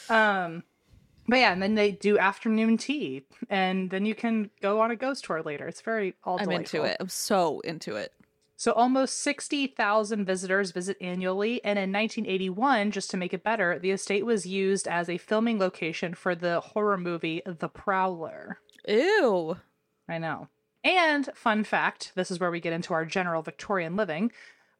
Um 0.08 0.64
but 1.30 1.40
yeah, 1.40 1.52
and 1.52 1.62
then 1.62 1.74
they 1.74 1.90
do 1.92 2.16
afternoon 2.18 2.78
tea, 2.78 3.26
and 3.50 3.90
then 3.90 4.06
you 4.06 4.14
can 4.14 4.48
go 4.62 4.80
on 4.80 4.90
a 4.90 4.96
ghost 4.96 5.24
tour 5.24 5.42
later. 5.42 5.68
It's 5.68 5.82
very 5.82 6.14
all 6.24 6.38
I'm 6.38 6.46
delightful. 6.46 6.80
into 6.80 6.90
it. 6.90 6.96
I'm 7.00 7.10
so 7.10 7.60
into 7.60 7.96
it. 7.96 8.14
So 8.56 8.72
almost 8.72 9.20
60,000 9.22 10.24
visitors 10.24 10.72
visit 10.72 10.96
annually, 11.02 11.62
and 11.62 11.78
in 11.78 11.92
1981, 11.92 12.90
just 12.92 13.10
to 13.10 13.18
make 13.18 13.34
it 13.34 13.44
better, 13.44 13.78
the 13.78 13.90
estate 13.90 14.24
was 14.24 14.46
used 14.46 14.88
as 14.88 15.10
a 15.10 15.18
filming 15.18 15.58
location 15.58 16.14
for 16.14 16.34
the 16.34 16.60
horror 16.60 16.96
movie 16.96 17.42
The 17.44 17.68
Prowler. 17.68 18.58
Ew. 18.88 19.58
I 20.08 20.18
know. 20.18 20.48
And 20.84 21.28
fun 21.34 21.64
fact, 21.64 22.12
this 22.14 22.30
is 22.30 22.38
where 22.40 22.50
we 22.50 22.60
get 22.60 22.72
into 22.72 22.94
our 22.94 23.04
general 23.04 23.42
Victorian 23.42 23.96
living. 23.96 24.32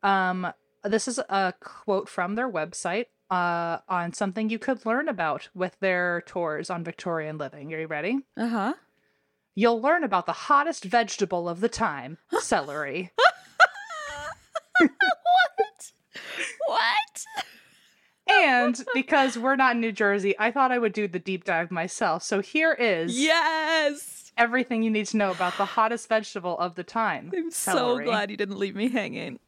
Um 0.03 0.53
this 0.85 1.09
is 1.09 1.19
a 1.19 1.53
quote 1.61 2.09
from 2.09 2.35
their 2.35 2.51
website 2.51 3.07
uh 3.31 3.79
on 3.89 4.13
something 4.13 4.49
you 4.49 4.59
could 4.59 4.87
learn 4.87 5.09
about 5.09 5.49
with 5.55 5.77
their 5.81 6.23
tours 6.27 6.71
on 6.71 6.85
Victorian 6.85 7.37
living. 7.37 7.73
Are 7.75 7.81
you 7.81 7.87
ready? 7.87 8.21
Uh 8.37 8.49
huh. 8.49 8.75
You'll 9.55 9.83
learn 9.83 10.05
about 10.05 10.27
the 10.27 10.33
hottest 10.33 10.85
vegetable 10.85 11.49
of 11.49 11.61
the 11.61 11.69
time, 11.69 12.19
celery. 12.41 13.11
what? 14.79 15.93
What? 16.67 17.25
And 18.31 18.85
because 18.95 19.39
we're 19.39 19.57
not 19.57 19.75
in 19.75 19.81
New 19.81 19.91
Jersey, 19.91 20.39
I 20.39 20.51
thought 20.53 20.71
I 20.71 20.79
would 20.79 20.93
do 20.93 21.09
the 21.09 21.19
deep 21.19 21.45
dive 21.45 21.71
myself. 21.71 22.23
So 22.23 22.41
here 22.41 22.73
is 22.73 23.19
Yes. 23.19 24.18
Everything 24.39 24.83
you 24.83 24.91
need 24.91 25.07
to 25.09 25.17
know 25.17 25.31
about 25.31 25.57
the 25.59 25.65
hottest 25.67 26.09
vegetable 26.09 26.57
of 26.59 26.77
the 26.77 26.85
time. 26.85 27.31
I'm 27.37 27.51
so 27.51 27.99
glad 27.99 28.31
you 28.31 28.37
didn't 28.37 28.59
leave 28.59 28.77
me 28.77 28.89
hanging. 28.89 29.41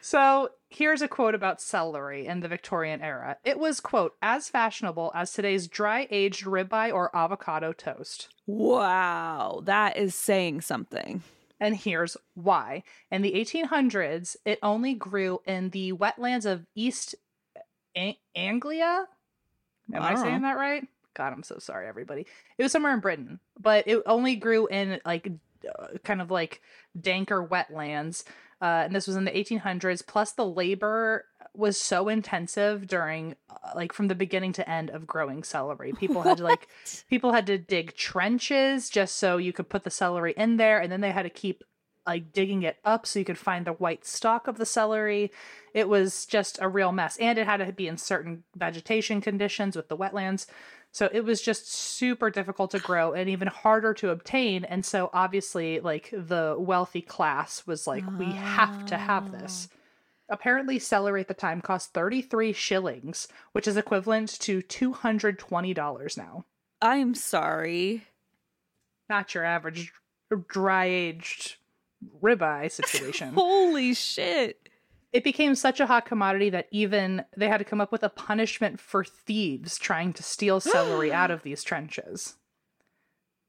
So 0.00 0.50
here's 0.68 1.02
a 1.02 1.08
quote 1.08 1.34
about 1.34 1.60
celery 1.60 2.26
in 2.26 2.40
the 2.40 2.48
Victorian 2.48 3.00
era. 3.00 3.38
It 3.44 3.58
was, 3.58 3.80
quote, 3.80 4.14
as 4.22 4.48
fashionable 4.48 5.10
as 5.14 5.32
today's 5.32 5.66
dry 5.66 6.06
aged 6.10 6.44
ribeye 6.44 6.92
or 6.92 7.14
avocado 7.16 7.72
toast. 7.72 8.28
Wow, 8.46 9.62
that 9.64 9.96
is 9.96 10.14
saying 10.14 10.60
something. 10.60 11.22
And 11.58 11.74
here's 11.74 12.16
why. 12.34 12.82
In 13.10 13.22
the 13.22 13.32
1800s, 13.32 14.36
it 14.44 14.58
only 14.62 14.94
grew 14.94 15.40
in 15.46 15.70
the 15.70 15.92
wetlands 15.94 16.44
of 16.44 16.66
East 16.74 17.14
An- 17.94 18.14
Anglia. 18.34 19.06
Am 19.92 20.02
I 20.02 20.12
I 20.12 20.14
saying 20.16 20.42
that 20.42 20.56
right? 20.56 20.86
God, 21.16 21.32
I'm 21.32 21.42
so 21.42 21.58
sorry, 21.58 21.88
everybody. 21.88 22.26
It 22.58 22.62
was 22.62 22.72
somewhere 22.72 22.92
in 22.92 23.00
Britain, 23.00 23.40
but 23.58 23.88
it 23.88 24.02
only 24.04 24.36
grew 24.36 24.66
in 24.66 25.00
like 25.06 25.32
uh, 25.66 25.86
kind 26.04 26.20
of 26.20 26.30
like 26.30 26.60
danker 26.98 27.46
wetlands. 27.48 28.24
Uh, 28.60 28.84
and 28.84 28.94
this 28.94 29.06
was 29.06 29.16
in 29.16 29.24
the 29.24 29.30
1800s. 29.30 30.06
Plus, 30.06 30.32
the 30.32 30.44
labor 30.44 31.24
was 31.54 31.80
so 31.80 32.08
intensive 32.08 32.86
during 32.86 33.34
uh, 33.48 33.70
like 33.74 33.94
from 33.94 34.08
the 34.08 34.14
beginning 34.14 34.52
to 34.52 34.68
end 34.68 34.90
of 34.90 35.06
growing 35.06 35.42
celery. 35.42 35.92
People 35.98 36.20
had 36.20 36.36
to 36.36 36.44
like 36.44 36.68
people 37.08 37.32
had 37.32 37.46
to 37.46 37.56
dig 37.56 37.96
trenches 37.96 38.90
just 38.90 39.16
so 39.16 39.38
you 39.38 39.54
could 39.54 39.70
put 39.70 39.84
the 39.84 39.90
celery 39.90 40.34
in 40.36 40.58
there, 40.58 40.80
and 40.80 40.92
then 40.92 41.00
they 41.00 41.12
had 41.12 41.22
to 41.22 41.30
keep 41.30 41.64
like 42.06 42.32
digging 42.32 42.62
it 42.62 42.76
up 42.84 43.06
so 43.06 43.18
you 43.18 43.24
could 43.24 43.38
find 43.38 43.66
the 43.66 43.72
white 43.72 44.04
stalk 44.04 44.46
of 44.46 44.58
the 44.58 44.66
celery. 44.66 45.32
It 45.74 45.88
was 45.88 46.24
just 46.26 46.58
a 46.60 46.68
real 46.68 46.92
mess, 46.92 47.16
and 47.18 47.38
it 47.38 47.46
had 47.46 47.58
to 47.58 47.72
be 47.72 47.88
in 47.88 47.96
certain 47.96 48.44
vegetation 48.54 49.20
conditions 49.20 49.76
with 49.76 49.88
the 49.88 49.96
wetlands. 49.96 50.46
So 50.96 51.10
it 51.12 51.26
was 51.26 51.42
just 51.42 51.70
super 51.70 52.30
difficult 52.30 52.70
to 52.70 52.78
grow 52.78 53.12
and 53.12 53.28
even 53.28 53.48
harder 53.48 53.92
to 53.92 54.08
obtain. 54.08 54.64
And 54.64 54.82
so 54.82 55.10
obviously, 55.12 55.78
like 55.78 56.08
the 56.10 56.56
wealthy 56.58 57.02
class 57.02 57.66
was 57.66 57.86
like, 57.86 58.02
we 58.18 58.24
have 58.32 58.86
to 58.86 58.96
have 58.96 59.30
this. 59.30 59.68
Ah. 59.70 59.76
Apparently, 60.30 60.78
celery 60.78 61.20
at 61.20 61.28
the 61.28 61.34
time 61.34 61.60
cost 61.60 61.92
33 61.92 62.54
shillings, 62.54 63.28
which 63.52 63.68
is 63.68 63.76
equivalent 63.76 64.40
to 64.40 64.62
$220 64.62 66.16
now. 66.16 66.46
I'm 66.80 67.14
sorry. 67.14 68.06
Not 69.10 69.34
your 69.34 69.44
average 69.44 69.92
dry 70.48 70.86
aged 70.86 71.56
ribeye 72.22 72.70
situation. 72.70 73.34
Holy 73.34 73.92
shit. 73.92 74.65
It 75.12 75.24
became 75.24 75.54
such 75.54 75.80
a 75.80 75.86
hot 75.86 76.04
commodity 76.04 76.50
that 76.50 76.68
even 76.70 77.24
they 77.36 77.48
had 77.48 77.58
to 77.58 77.64
come 77.64 77.80
up 77.80 77.92
with 77.92 78.02
a 78.02 78.08
punishment 78.08 78.80
for 78.80 79.04
thieves 79.04 79.78
trying 79.78 80.12
to 80.14 80.22
steal 80.22 80.60
celery 80.60 81.12
out 81.12 81.30
of 81.30 81.42
these 81.44 81.62
trenches. 81.64 82.36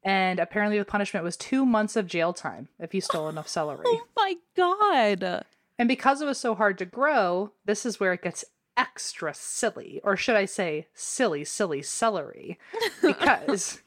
And 0.04 0.40
apparently, 0.40 0.78
the 0.78 0.86
punishment 0.86 1.26
was 1.26 1.36
two 1.36 1.66
months 1.66 1.96
of 1.96 2.08
jail 2.08 2.32
time 2.32 2.70
if 2.80 2.94
you 2.94 3.02
stole 3.02 3.30
enough 3.30 3.48
celery. 3.48 3.84
Oh 3.88 4.08
my 4.16 4.36
god. 4.56 5.46
And 5.80 5.88
because 5.88 6.22
it 6.22 6.26
was 6.26 6.40
so 6.40 6.56
hard 6.56 6.78
to 6.80 6.86
grow, 6.86 7.52
this 7.66 7.86
is 7.86 8.00
where 8.00 8.14
it 8.14 8.24
gets 8.24 8.44
extra 8.76 9.34
silly. 9.34 10.02
Or 10.04 10.18
should 10.18 10.36
I 10.36 10.46
say, 10.46 10.88
silly, 10.94 11.44
silly 11.44 11.82
celery? 11.82 12.60
Because 13.02 13.82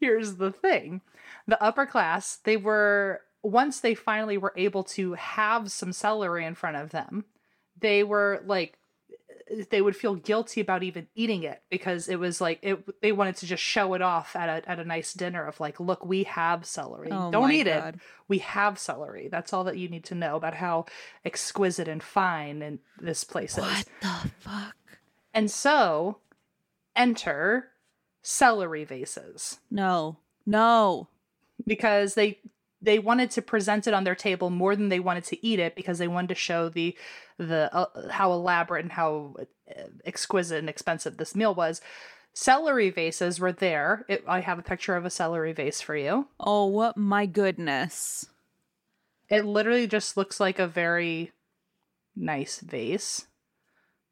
here's 0.00 0.36
the 0.36 0.52
thing 0.52 1.00
the 1.46 1.62
upper 1.62 1.86
class, 1.86 2.36
they 2.44 2.56
were, 2.56 3.22
once 3.42 3.80
they 3.80 3.94
finally 3.94 4.38
were 4.38 4.52
able 4.56 4.84
to 4.84 5.14
have 5.14 5.70
some 5.70 5.92
celery 5.92 6.44
in 6.44 6.54
front 6.54 6.76
of 6.76 6.90
them, 6.90 7.24
they 7.78 8.04
were 8.04 8.42
like, 8.46 8.78
they 9.70 9.82
would 9.82 9.96
feel 9.96 10.14
guilty 10.14 10.60
about 10.62 10.82
even 10.82 11.06
eating 11.14 11.42
it 11.42 11.62
because 11.70 12.08
it 12.08 12.16
was 12.18 12.40
like 12.40 12.58
it 12.62 13.00
they 13.02 13.12
wanted 13.12 13.36
to 13.36 13.44
just 13.46 13.62
show 13.62 13.92
it 13.92 14.00
off 14.00 14.34
at 14.34 14.48
a 14.48 14.70
at 14.70 14.78
a 14.78 14.84
nice 14.84 15.12
dinner 15.12 15.44
of 15.44 15.60
like 15.60 15.78
look 15.78 16.06
we 16.06 16.22
have 16.22 16.64
celery 16.64 17.08
Oh 17.12 17.30
don't 17.30 17.50
eat 17.52 17.64
God. 17.64 17.96
it 17.96 18.00
we 18.28 18.38
have 18.38 18.78
celery 18.78 19.28
that's 19.28 19.52
all 19.52 19.64
that 19.64 19.76
you 19.76 19.88
need 19.90 20.04
to 20.04 20.14
know 20.14 20.36
about 20.36 20.54
how 20.54 20.86
exquisite 21.24 21.86
and 21.86 22.02
fine 22.02 22.62
and 22.62 22.78
this 22.98 23.24
place 23.24 23.58
is 23.58 23.64
What 23.64 23.84
the 24.00 24.30
fuck? 24.38 24.76
and 25.34 25.50
so 25.50 26.18
enter 26.96 27.68
celery 28.22 28.84
vases 28.84 29.58
No. 29.70 30.16
No. 30.46 31.08
because 31.66 32.14
they 32.14 32.38
they 32.82 32.98
wanted 32.98 33.30
to 33.30 33.42
present 33.42 33.86
it 33.86 33.94
on 33.94 34.04
their 34.04 34.14
table 34.14 34.50
more 34.50 34.74
than 34.74 34.88
they 34.88 35.00
wanted 35.00 35.24
to 35.24 35.46
eat 35.46 35.58
it 35.58 35.76
because 35.76 35.98
they 35.98 36.08
wanted 36.08 36.28
to 36.28 36.34
show 36.34 36.68
the 36.68 36.96
the 37.38 37.74
uh, 37.74 38.10
how 38.10 38.32
elaborate 38.32 38.84
and 38.84 38.92
how 38.92 39.36
uh, 39.40 39.82
exquisite 40.04 40.58
and 40.58 40.68
expensive 40.68 41.16
this 41.16 41.34
meal 41.34 41.54
was. 41.54 41.80
Celery 42.34 42.90
vases 42.90 43.38
were 43.38 43.52
there. 43.52 44.04
It, 44.08 44.24
I 44.26 44.40
have 44.40 44.58
a 44.58 44.62
picture 44.62 44.96
of 44.96 45.04
a 45.04 45.10
celery 45.10 45.52
vase 45.52 45.80
for 45.80 45.96
you. 45.96 46.28
Oh, 46.40 46.66
what 46.66 46.96
my 46.96 47.26
goodness. 47.26 48.26
It 49.28 49.44
literally 49.44 49.86
just 49.86 50.16
looks 50.16 50.40
like 50.40 50.58
a 50.58 50.66
very 50.66 51.32
nice 52.16 52.60
vase. 52.60 53.26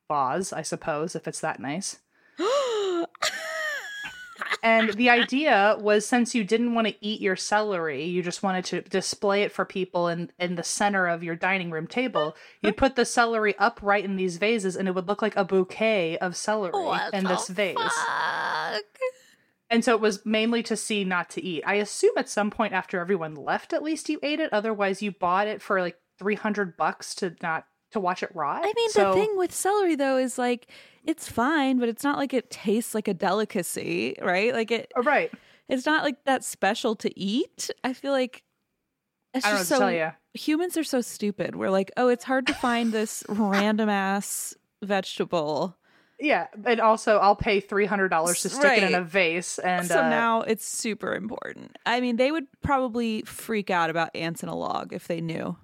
Vase, 0.08 0.52
I 0.52 0.62
suppose, 0.62 1.14
if 1.16 1.26
it's 1.26 1.40
that 1.40 1.60
nice. 1.60 1.98
And 4.62 4.92
the 4.94 5.10
idea 5.10 5.76
was 5.80 6.06
since 6.06 6.34
you 6.34 6.44
didn't 6.44 6.74
want 6.74 6.86
to 6.88 6.94
eat 7.00 7.20
your 7.20 7.36
celery, 7.36 8.04
you 8.04 8.22
just 8.22 8.42
wanted 8.42 8.64
to 8.66 8.82
display 8.82 9.42
it 9.42 9.52
for 9.52 9.64
people 9.64 10.08
in, 10.08 10.30
in 10.38 10.56
the 10.56 10.62
center 10.62 11.06
of 11.06 11.22
your 11.22 11.36
dining 11.36 11.70
room 11.70 11.86
table, 11.86 12.36
you'd 12.62 12.76
put 12.76 12.96
the 12.96 13.04
celery 13.04 13.56
upright 13.58 14.04
in 14.04 14.16
these 14.16 14.38
vases 14.38 14.76
and 14.76 14.88
it 14.88 14.94
would 14.94 15.08
look 15.08 15.22
like 15.22 15.36
a 15.36 15.44
bouquet 15.44 16.18
of 16.18 16.36
celery 16.36 16.98
in 17.12 17.24
this 17.24 17.48
vase. 17.48 17.76
Fuck. 17.76 18.82
And 19.70 19.84
so 19.84 19.94
it 19.94 20.00
was 20.00 20.26
mainly 20.26 20.64
to 20.64 20.76
see, 20.76 21.04
not 21.04 21.30
to 21.30 21.42
eat. 21.42 21.62
I 21.64 21.74
assume 21.74 22.14
at 22.16 22.28
some 22.28 22.50
point 22.50 22.72
after 22.72 22.98
everyone 22.98 23.36
left, 23.36 23.72
at 23.72 23.84
least 23.84 24.08
you 24.08 24.18
ate 24.22 24.40
it. 24.40 24.52
Otherwise, 24.52 25.00
you 25.00 25.12
bought 25.12 25.46
it 25.46 25.62
for 25.62 25.80
like 25.80 25.96
300 26.18 26.76
bucks 26.76 27.14
to 27.16 27.36
not 27.40 27.66
to 27.92 28.00
watch 28.00 28.22
it 28.22 28.30
rot. 28.34 28.62
I 28.64 28.72
mean, 28.74 28.90
So- 28.90 29.08
the 29.14 29.20
thing 29.20 29.36
with 29.36 29.52
celery 29.52 29.94
though 29.96 30.16
is 30.16 30.38
like 30.38 30.66
it's 31.04 31.28
fine, 31.30 31.78
but 31.78 31.88
it's 31.88 32.04
not 32.04 32.18
like 32.18 32.34
it 32.34 32.50
tastes 32.50 32.94
like 32.94 33.08
a 33.08 33.14
delicacy, 33.14 34.16
right? 34.22 34.52
Like 34.52 34.70
it 34.70 34.92
Oh, 34.96 35.02
right. 35.02 35.30
it's 35.68 35.86
not 35.86 36.04
like 36.04 36.24
that 36.24 36.44
special 36.44 36.94
to 36.96 37.18
eat. 37.18 37.70
I 37.84 37.92
feel 37.94 38.12
like 38.12 38.42
it's 39.34 39.44
I 39.46 39.50
don't 39.50 39.54
know 39.56 39.60
just 39.60 39.68
to 39.70 39.74
so 39.76 39.80
tell 39.80 39.92
you. 39.92 40.10
humans 40.34 40.76
are 40.76 40.84
so 40.84 41.00
stupid. 41.00 41.54
We're 41.56 41.70
like, 41.70 41.90
oh, 41.96 42.08
it's 42.08 42.24
hard 42.24 42.46
to 42.48 42.54
find 42.54 42.92
this 42.92 43.24
random 43.28 43.88
ass 43.88 44.54
vegetable. 44.82 45.76
Yeah, 46.22 46.48
and 46.66 46.80
also 46.80 47.16
I'll 47.16 47.34
pay 47.36 47.60
three 47.60 47.86
hundred 47.86 48.08
dollars 48.10 48.42
to 48.42 48.50
stick 48.50 48.76
it 48.76 48.82
in 48.82 48.94
a 48.94 49.02
vase, 49.02 49.58
and 49.58 49.86
so 49.86 50.00
uh, 50.02 50.08
now 50.10 50.42
it's 50.42 50.66
super 50.68 51.14
important. 51.14 51.78
I 51.86 52.02
mean, 52.02 52.16
they 52.16 52.30
would 52.30 52.44
probably 52.62 53.22
freak 53.22 53.70
out 53.70 53.88
about 53.88 54.10
ants 54.14 54.42
in 54.42 54.50
a 54.50 54.54
log 54.54 54.92
if 54.92 55.06
they 55.08 55.22
knew. 55.22 55.56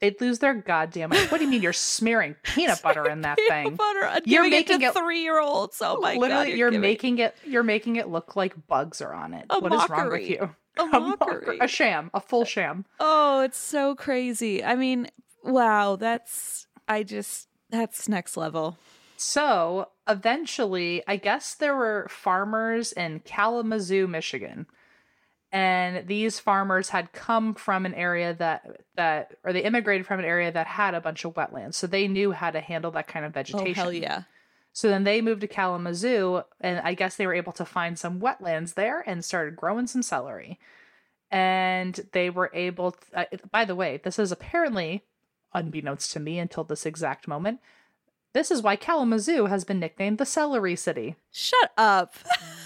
They'd 0.00 0.20
lose 0.20 0.38
their 0.38 0.54
goddamn. 0.54 1.10
What 1.10 1.38
do 1.38 1.44
you 1.44 1.50
mean 1.50 1.62
you're 1.62 1.72
smearing 1.72 2.36
peanut 2.42 2.82
butter 2.82 3.08
in 3.08 3.22
that 3.22 3.38
thing? 3.48 3.74
Butter. 3.76 4.04
I'm 4.04 4.22
You're 4.24 4.48
making 4.48 4.82
it 4.82 4.92
three 4.94 5.22
year 5.22 5.40
olds. 5.40 5.80
Oh 5.82 6.00
my 6.00 6.14
Literally, 6.16 6.50
god! 6.50 6.58
you're, 6.58 6.70
giving- 6.70 6.80
making 6.80 7.18
it. 7.18 7.36
You're 7.44 7.62
making 7.62 7.96
it 7.96 8.08
look 8.08 8.36
like 8.36 8.66
bugs 8.66 9.00
are 9.00 9.12
on 9.12 9.34
it. 9.34 9.46
A 9.50 9.58
What 9.60 9.72
is 9.72 9.88
wrong 9.88 10.10
with 10.10 10.28
you? 10.28 10.50
A 10.78 10.84
mocker- 10.84 11.16
mockery. 11.40 11.58
a 11.60 11.66
sham, 11.66 12.10
a 12.12 12.20
full 12.20 12.42
uh, 12.42 12.44
sham. 12.44 12.84
Oh, 13.00 13.40
it's 13.40 13.56
so 13.56 13.94
crazy. 13.94 14.62
I 14.62 14.74
mean, 14.76 15.08
wow. 15.42 15.96
That's 15.96 16.66
I 16.86 17.02
just 17.02 17.48
that's 17.70 18.08
next 18.10 18.36
level. 18.36 18.76
So 19.16 19.88
eventually, 20.06 21.02
I 21.08 21.16
guess 21.16 21.54
there 21.54 21.74
were 21.74 22.06
farmers 22.10 22.92
in 22.92 23.20
Kalamazoo, 23.20 24.06
Michigan, 24.06 24.66
and 25.52 26.06
these 26.06 26.38
farmers 26.38 26.88
had 26.88 27.12
come 27.12 27.54
from 27.54 27.86
an 27.86 27.94
area 27.94 28.34
that 28.34 28.82
that 28.96 29.36
or 29.44 29.52
they 29.52 29.62
immigrated 29.62 30.06
from 30.06 30.18
an 30.18 30.24
area 30.24 30.50
that 30.52 30.66
had 30.66 30.94
a 30.94 31.00
bunch 31.00 31.24
of 31.24 31.34
wetlands, 31.34 31.74
so 31.74 31.86
they 31.86 32.08
knew 32.08 32.32
how 32.32 32.50
to 32.50 32.60
handle 32.60 32.90
that 32.92 33.08
kind 33.08 33.24
of 33.24 33.34
vegetation 33.34 33.68
Oh 33.68 33.74
hell 33.74 33.92
yeah! 33.92 34.22
So 34.76 34.88
then 34.90 35.04
they 35.04 35.22
moved 35.22 35.40
to 35.40 35.48
Kalamazoo, 35.48 36.42
and 36.60 36.80
I 36.80 36.92
guess 36.92 37.16
they 37.16 37.26
were 37.26 37.32
able 37.32 37.52
to 37.54 37.64
find 37.64 37.98
some 37.98 38.20
wetlands 38.20 38.74
there 38.74 39.02
and 39.06 39.24
started 39.24 39.56
growing 39.56 39.86
some 39.86 40.02
celery. 40.02 40.58
And 41.30 41.98
they 42.12 42.28
were 42.28 42.50
able. 42.52 42.92
To, 42.92 42.98
uh, 43.14 43.24
by 43.50 43.64
the 43.64 43.74
way, 43.74 44.00
this 44.04 44.18
is 44.18 44.30
apparently, 44.30 45.04
unbeknownst 45.54 46.12
to 46.12 46.20
me 46.20 46.38
until 46.38 46.62
this 46.62 46.84
exact 46.84 47.26
moment, 47.26 47.60
this 48.34 48.50
is 48.50 48.60
why 48.60 48.76
Kalamazoo 48.76 49.46
has 49.46 49.64
been 49.64 49.80
nicknamed 49.80 50.18
the 50.18 50.26
Celery 50.26 50.76
City 50.76 51.16
Shut 51.30 51.72
up. 51.78 52.14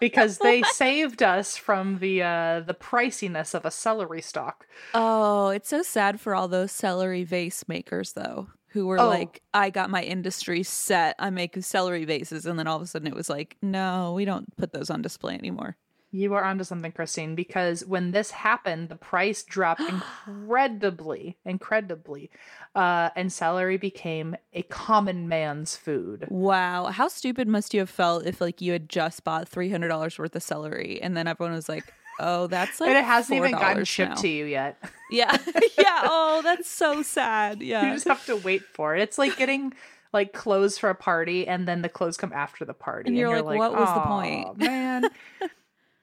because 0.00 0.38
they 0.42 0.62
saved 0.62 1.22
us 1.22 1.56
from 1.56 1.98
the 1.98 2.22
uh, 2.22 2.60
the 2.60 2.74
priciness 2.74 3.54
of 3.54 3.64
a 3.64 3.70
celery 3.70 4.22
stalk. 4.22 4.66
Oh, 4.94 5.48
it's 5.48 5.68
so 5.68 5.82
sad 5.82 6.20
for 6.20 6.34
all 6.34 6.48
those 6.48 6.72
celery 6.72 7.24
vase 7.24 7.66
makers 7.68 8.12
though, 8.12 8.48
who 8.68 8.86
were 8.86 9.00
Oh. 9.00 9.08
like, 9.08 9.42
I 9.54 9.70
got 9.70 9.90
my 9.90 10.02
industry 10.02 10.62
set. 10.62 11.14
I 11.18 11.30
make 11.30 11.56
celery 11.62 12.04
vases, 12.04 12.46
and 12.46 12.58
then 12.58 12.66
all 12.66 12.76
of 12.76 12.82
a 12.82 12.86
sudden 12.86 13.08
it 13.08 13.14
was 13.14 13.30
like, 13.30 13.56
no, 13.62 14.12
we 14.14 14.24
don't 14.24 14.54
put 14.56 14.72
those 14.72 14.90
on 14.90 15.02
display 15.02 15.34
anymore. 15.34 15.76
You 16.12 16.34
are 16.34 16.44
onto 16.44 16.64
something, 16.64 16.92
Christine, 16.92 17.34
because 17.34 17.84
when 17.84 18.12
this 18.12 18.30
happened, 18.30 18.88
the 18.88 18.96
price 18.96 19.42
dropped 19.42 19.80
incredibly, 20.26 21.36
incredibly, 21.44 22.30
uh, 22.74 23.10
and 23.16 23.32
celery 23.32 23.76
became 23.76 24.36
a 24.52 24.62
common 24.62 25.28
man's 25.28 25.76
food. 25.76 26.26
Wow, 26.30 26.86
how 26.86 27.08
stupid 27.08 27.48
must 27.48 27.74
you 27.74 27.80
have 27.80 27.90
felt 27.90 28.24
if 28.26 28.40
like 28.40 28.60
you 28.60 28.72
had 28.72 28.88
just 28.88 29.24
bought 29.24 29.48
three 29.48 29.70
hundred 29.70 29.88
dollars 29.88 30.18
worth 30.18 30.34
of 30.36 30.42
celery, 30.42 31.00
and 31.02 31.16
then 31.16 31.26
everyone 31.26 31.54
was 31.54 31.68
like, 31.68 31.92
"Oh, 32.20 32.46
that's 32.46 32.80
like 32.80 32.90
and 32.90 32.98
it 32.98 33.04
hasn't 33.04 33.36
even 33.36 33.52
gotten 33.52 33.82
$4 33.82 33.86
shipped 33.86 34.10
now. 34.16 34.20
to 34.22 34.28
you 34.28 34.44
yet. 34.46 34.78
Yeah, 35.10 35.36
yeah. 35.78 36.02
Oh, 36.04 36.40
that's 36.42 36.68
so 36.68 37.02
sad. 37.02 37.62
Yeah, 37.62 37.86
you 37.86 37.92
just 37.94 38.08
have 38.08 38.26
to 38.26 38.36
wait 38.36 38.62
for 38.74 38.96
it. 38.96 39.02
It's 39.02 39.18
like 39.18 39.36
getting 39.36 39.72
like 40.12 40.32
clothes 40.32 40.78
for 40.78 40.90
a 40.90 40.94
party, 40.96 41.46
and 41.46 41.68
then 41.68 41.82
the 41.82 41.88
clothes 41.88 42.16
come 42.16 42.32
after 42.32 42.64
the 42.64 42.74
party, 42.74 43.10
And 43.10 43.18
you're 43.18 43.42
like, 43.42 43.58
what 43.58 43.72
was 43.72 43.88
the 43.94 44.00
point?" 44.00 44.58
man? 44.58 45.08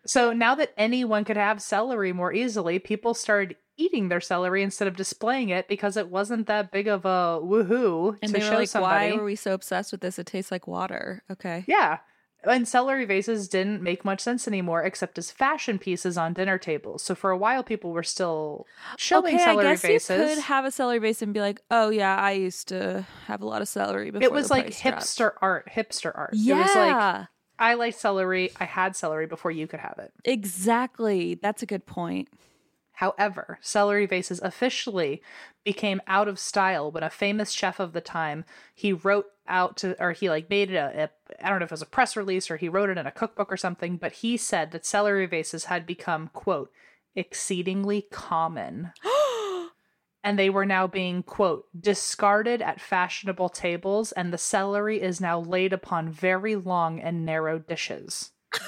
So 0.06 0.34
now 0.34 0.56
that 0.56 0.74
anyone 0.78 1.24
could 1.26 1.38
have 1.38 1.62
celery 1.62 2.14
more 2.14 2.34
easily, 2.34 2.80
people 2.80 3.14
started 3.14 3.56
eating 3.78 4.10
their 4.10 4.22
celery 4.22 4.62
instead 4.62 4.88
of 4.88 4.96
displaying 4.96 5.50
it 5.50 5.68
because 5.68 5.98
it 5.98 6.10
wasn't 6.10 6.46
that 6.48 6.72
big 6.72 6.88
of 6.88 7.06
a 7.06 7.40
woohoo 7.42 8.18
And 8.22 8.32
to 8.32 8.40
they 8.40 8.46
were 8.46 8.52
show 8.52 8.58
like, 8.58 8.68
somebody. 8.70 9.12
"Why 9.12 9.18
were 9.18 9.24
we 9.24 9.36
so 9.36 9.54
obsessed 9.54 9.92
with 9.92 10.02
this? 10.02 10.20
It 10.20 10.28
tastes 10.28 10.52
like 10.52 10.68
water." 10.68 11.24
Okay. 11.32 11.64
Yeah. 11.68 12.00
And 12.46 12.68
celery 12.68 13.06
vases 13.06 13.48
didn't 13.48 13.82
make 13.82 14.04
much 14.04 14.20
sense 14.20 14.50
anymore 14.50 14.84
except 14.84 15.18
as 15.18 15.32
fashion 15.32 15.80
pieces 15.80 16.18
on 16.18 16.34
dinner 16.34 16.58
tables. 16.58 17.02
So 17.02 17.16
for 17.16 17.32
a 17.32 17.38
while 17.38 17.64
people 17.64 17.92
were 17.94 18.04
still 18.04 18.68
showing 18.98 19.36
okay, 19.36 19.44
celery 19.46 19.66
I 19.68 19.72
guess 19.72 19.82
vases. 19.82 20.20
you 20.20 20.36
could 20.36 20.44
have 20.44 20.66
a 20.66 20.72
celery 20.72 21.00
vase 21.00 21.22
and 21.22 21.34
be 21.34 21.40
like, 21.40 21.62
"Oh 21.72 21.90
yeah, 21.90 22.18
I 22.18 22.32
used 22.34 22.68
to 22.68 23.08
have 23.28 23.42
a 23.42 23.46
lot 23.46 23.62
of 23.62 23.70
celery." 23.70 24.12
Before 24.12 24.26
it 24.26 24.32
was 24.34 24.52
like 24.52 24.66
price 24.66 24.82
dropped." 24.82 24.98
hipster 25.04 25.32
art, 25.42 25.70
hipster 25.74 26.12
art. 26.14 26.32
Yeah, 26.34 26.56
It 26.56 26.60
was 26.60 26.76
like 26.76 27.28
I 27.60 27.76
like 27.76 27.94
celery, 27.94 28.52
I 28.60 28.66
had 28.66 28.96
celery 28.96 29.28
before 29.28 29.52
you 29.52 29.68
could 29.68 29.80
have 29.80 30.00
it. 30.00 30.14
exactly. 30.26 31.36
That's 31.36 31.64
a 31.64 31.68
good 31.68 31.86
point. 31.86 32.30
However, 32.94 33.58
celery 33.62 34.06
vases 34.06 34.40
officially 34.42 35.22
became 35.64 36.02
out 36.08 36.28
of 36.28 36.38
style 36.38 36.92
when 36.92 37.04
a 37.04 37.10
famous 37.10 37.52
chef 37.52 37.80
of 37.80 37.94
the 37.94 38.02
time 38.02 38.46
he 38.74 38.94
wrote 38.94 39.28
out 39.48 39.78
to 39.78 40.02
or 40.02 40.12
he 40.14 40.30
like 40.30 40.50
made 40.50 40.72
it 40.72 40.76
a, 40.76 41.04
a 41.04 41.46
I 41.46 41.50
don't 41.50 41.60
know 41.60 41.66
if 41.66 41.72
it 41.72 41.74
was 41.74 41.82
a 41.82 41.88
press 41.88 42.16
release 42.16 42.52
or 42.52 42.58
he 42.58 42.70
wrote 42.70 42.90
it 42.90 42.98
in 42.98 43.08
a 43.08 43.12
cookbook 43.12 43.52
or 43.52 43.58
something, 43.58 43.98
but 43.98 44.14
he 44.14 44.38
said 44.38 44.72
that 44.72 44.86
celery 44.86 45.26
vases 45.26 45.66
had 45.66 45.86
become 45.86 46.30
quote 46.34 46.72
exceedingly 47.16 48.04
common. 48.12 48.92
and 50.24 50.40
they 50.40 50.50
were 50.50 50.66
now 50.66 50.88
being 50.88 51.24
quote 51.24 51.68
discarded 51.80 52.62
at 52.62 52.80
fashionable 52.80 53.50
tables 53.50 54.12
and 54.14 54.32
the 54.32 54.38
celery 54.38 55.02
is 55.02 55.20
now 55.20 55.40
laid 55.40 55.74
upon 55.74 56.10
very 56.10 56.56
long 56.56 57.00
and 57.00 57.26
narrow 57.26 57.60
dishes. 57.60 58.32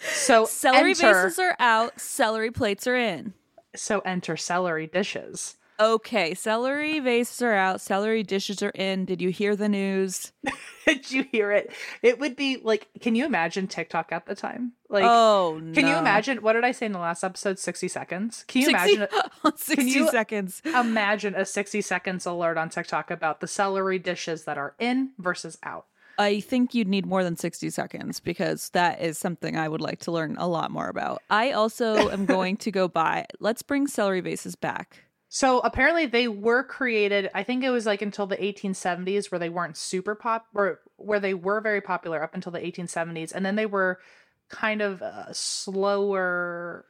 So 0.00 0.44
Celery 0.44 0.90
enter, 0.90 1.24
vases 1.24 1.38
are 1.38 1.56
out. 1.58 2.00
Celery 2.00 2.50
plates 2.50 2.86
are 2.86 2.96
in. 2.96 3.34
so 3.74 3.98
enter 4.00 4.36
celery 4.36 4.86
dishes. 4.86 5.56
Okay, 5.80 6.34
celery 6.34 6.98
vases 6.98 7.40
are 7.40 7.54
out. 7.54 7.80
Celery 7.80 8.24
dishes 8.24 8.62
are 8.64 8.70
in. 8.70 9.04
Did 9.04 9.22
you 9.22 9.28
hear 9.28 9.54
the 9.54 9.68
news? 9.68 10.32
Did 10.86 11.10
you 11.12 11.24
hear 11.30 11.52
it? 11.52 11.70
It 12.02 12.18
would 12.18 12.34
be 12.34 12.56
like, 12.56 12.88
can 13.00 13.14
you 13.14 13.24
imagine 13.24 13.68
TikTok 13.68 14.10
at 14.10 14.26
the 14.26 14.34
time? 14.34 14.72
Like, 14.88 15.04
oh 15.04 15.60
no! 15.62 15.72
can 15.74 15.86
you 15.86 15.94
imagine? 15.94 16.38
What 16.38 16.54
did 16.54 16.64
I 16.64 16.72
say 16.72 16.86
in 16.86 16.92
the 16.92 16.98
last 16.98 17.22
episode? 17.22 17.58
60 17.58 17.86
seconds. 17.88 18.44
Can 18.48 18.62
you 18.62 18.70
60, 18.70 18.94
imagine? 18.94 19.08
sixty 19.56 19.90
you- 19.90 20.10
seconds? 20.10 20.62
imagine 20.64 21.34
a 21.34 21.44
60 21.44 21.80
seconds 21.82 22.26
alert 22.26 22.56
on 22.56 22.70
TikTok 22.70 23.10
about 23.10 23.40
the 23.40 23.46
celery 23.46 23.98
dishes 23.98 24.44
that 24.44 24.58
are 24.58 24.74
in 24.80 25.10
versus 25.18 25.58
out. 25.62 25.86
I 26.18 26.40
think 26.40 26.74
you'd 26.74 26.88
need 26.88 27.06
more 27.06 27.22
than 27.22 27.36
60 27.36 27.70
seconds 27.70 28.18
because 28.18 28.70
that 28.70 29.00
is 29.00 29.16
something 29.18 29.56
I 29.56 29.68
would 29.68 29.80
like 29.80 30.00
to 30.00 30.10
learn 30.10 30.36
a 30.38 30.48
lot 30.48 30.72
more 30.72 30.88
about. 30.88 31.22
I 31.30 31.52
also 31.52 32.10
am 32.10 32.26
going 32.26 32.56
to 32.58 32.72
go 32.72 32.88
buy. 32.88 33.26
Let's 33.38 33.62
bring 33.62 33.86
celery 33.86 34.20
vases 34.20 34.56
back. 34.56 35.04
So 35.28 35.60
apparently 35.60 36.06
they 36.06 36.26
were 36.26 36.64
created. 36.64 37.30
I 37.34 37.42
think 37.42 37.62
it 37.62 37.70
was 37.70 37.84
like 37.84 38.00
until 38.00 38.26
the 38.26 38.36
1870s 38.36 39.30
where 39.30 39.38
they 39.38 39.50
weren't 39.50 39.76
super 39.76 40.14
pop, 40.14 40.46
or 40.54 40.80
where 40.96 41.20
they 41.20 41.34
were 41.34 41.60
very 41.60 41.80
popular 41.80 42.22
up 42.22 42.34
until 42.34 42.52
the 42.52 42.60
1870s, 42.60 43.32
and 43.32 43.44
then 43.44 43.56
they 43.56 43.66
were 43.66 44.00
kind 44.48 44.80
of 44.80 45.02
uh, 45.02 45.32
slower. 45.32 46.86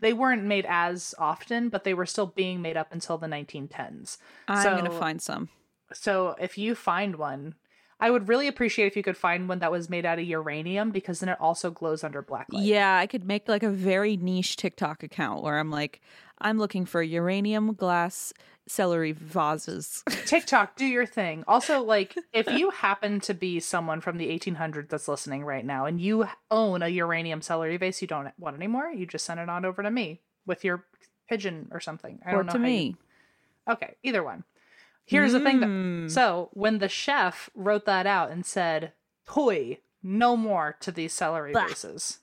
They 0.00 0.12
weren't 0.12 0.44
made 0.44 0.66
as 0.68 1.14
often, 1.18 1.68
but 1.68 1.84
they 1.84 1.94
were 1.94 2.06
still 2.06 2.26
being 2.26 2.62
made 2.62 2.76
up 2.76 2.92
until 2.92 3.18
the 3.18 3.26
1910s. 3.26 4.18
I'm 4.48 4.62
so, 4.62 4.70
going 4.72 4.84
to 4.84 4.90
find 4.90 5.20
some. 5.20 5.48
So 5.92 6.36
if 6.40 6.56
you 6.56 6.74
find 6.74 7.16
one, 7.16 7.56
I 8.02 8.10
would 8.10 8.26
really 8.26 8.48
appreciate 8.48 8.86
if 8.86 8.96
you 8.96 9.04
could 9.04 9.16
find 9.16 9.48
one 9.48 9.60
that 9.60 9.70
was 9.70 9.88
made 9.88 10.04
out 10.04 10.18
of 10.18 10.24
uranium 10.24 10.90
because 10.90 11.20
then 11.20 11.28
it 11.28 11.40
also 11.40 11.70
glows 11.70 12.02
under 12.02 12.20
black 12.20 12.46
light. 12.50 12.64
Yeah, 12.64 12.96
I 12.96 13.06
could 13.06 13.24
make 13.24 13.48
like 13.48 13.62
a 13.62 13.70
very 13.70 14.16
niche 14.16 14.56
TikTok 14.56 15.04
account 15.04 15.44
where 15.44 15.58
I'm 15.58 15.70
like, 15.70 16.00
I'm 16.42 16.58
looking 16.58 16.84
for 16.84 17.02
uranium 17.02 17.74
glass 17.74 18.32
celery 18.68 19.12
vases. 19.12 20.02
TikTok, 20.26 20.76
do 20.76 20.84
your 20.86 21.06
thing. 21.06 21.44
Also, 21.48 21.82
like, 21.82 22.14
if 22.32 22.48
you 22.50 22.70
happen 22.70 23.20
to 23.20 23.34
be 23.34 23.60
someone 23.60 24.00
from 24.00 24.18
the 24.18 24.28
1800s 24.38 24.88
that's 24.88 25.08
listening 25.08 25.44
right 25.44 25.64
now 25.64 25.86
and 25.86 26.00
you 26.00 26.26
own 26.50 26.82
a 26.82 26.88
uranium 26.88 27.42
celery 27.42 27.76
vase 27.76 28.00
you 28.02 28.08
don't 28.08 28.30
want 28.38 28.56
anymore, 28.56 28.88
you 28.90 29.06
just 29.06 29.24
send 29.24 29.40
it 29.40 29.48
on 29.48 29.64
over 29.64 29.82
to 29.82 29.90
me 29.90 30.20
with 30.46 30.64
your 30.64 30.84
pigeon 31.28 31.68
or 31.72 31.80
something. 31.80 32.20
I 32.26 32.30
or 32.30 32.36
don't 32.42 32.46
know. 32.46 32.52
to 32.52 32.58
how 32.58 32.64
you- 32.64 32.70
me. 32.70 32.96
Okay, 33.70 33.94
either 34.02 34.22
one. 34.22 34.44
Here's 35.04 35.32
the 35.32 35.40
thing. 35.40 35.60
Mm. 35.60 36.02
Though. 36.02 36.08
So, 36.08 36.50
when 36.52 36.78
the 36.78 36.88
chef 36.88 37.50
wrote 37.54 37.86
that 37.86 38.06
out 38.06 38.30
and 38.30 38.46
said, 38.46 38.92
Toy, 39.26 39.78
no 40.02 40.36
more 40.36 40.76
to 40.80 40.92
these 40.92 41.12
celery 41.12 41.52
Bah. 41.52 41.66
vases. 41.66 42.18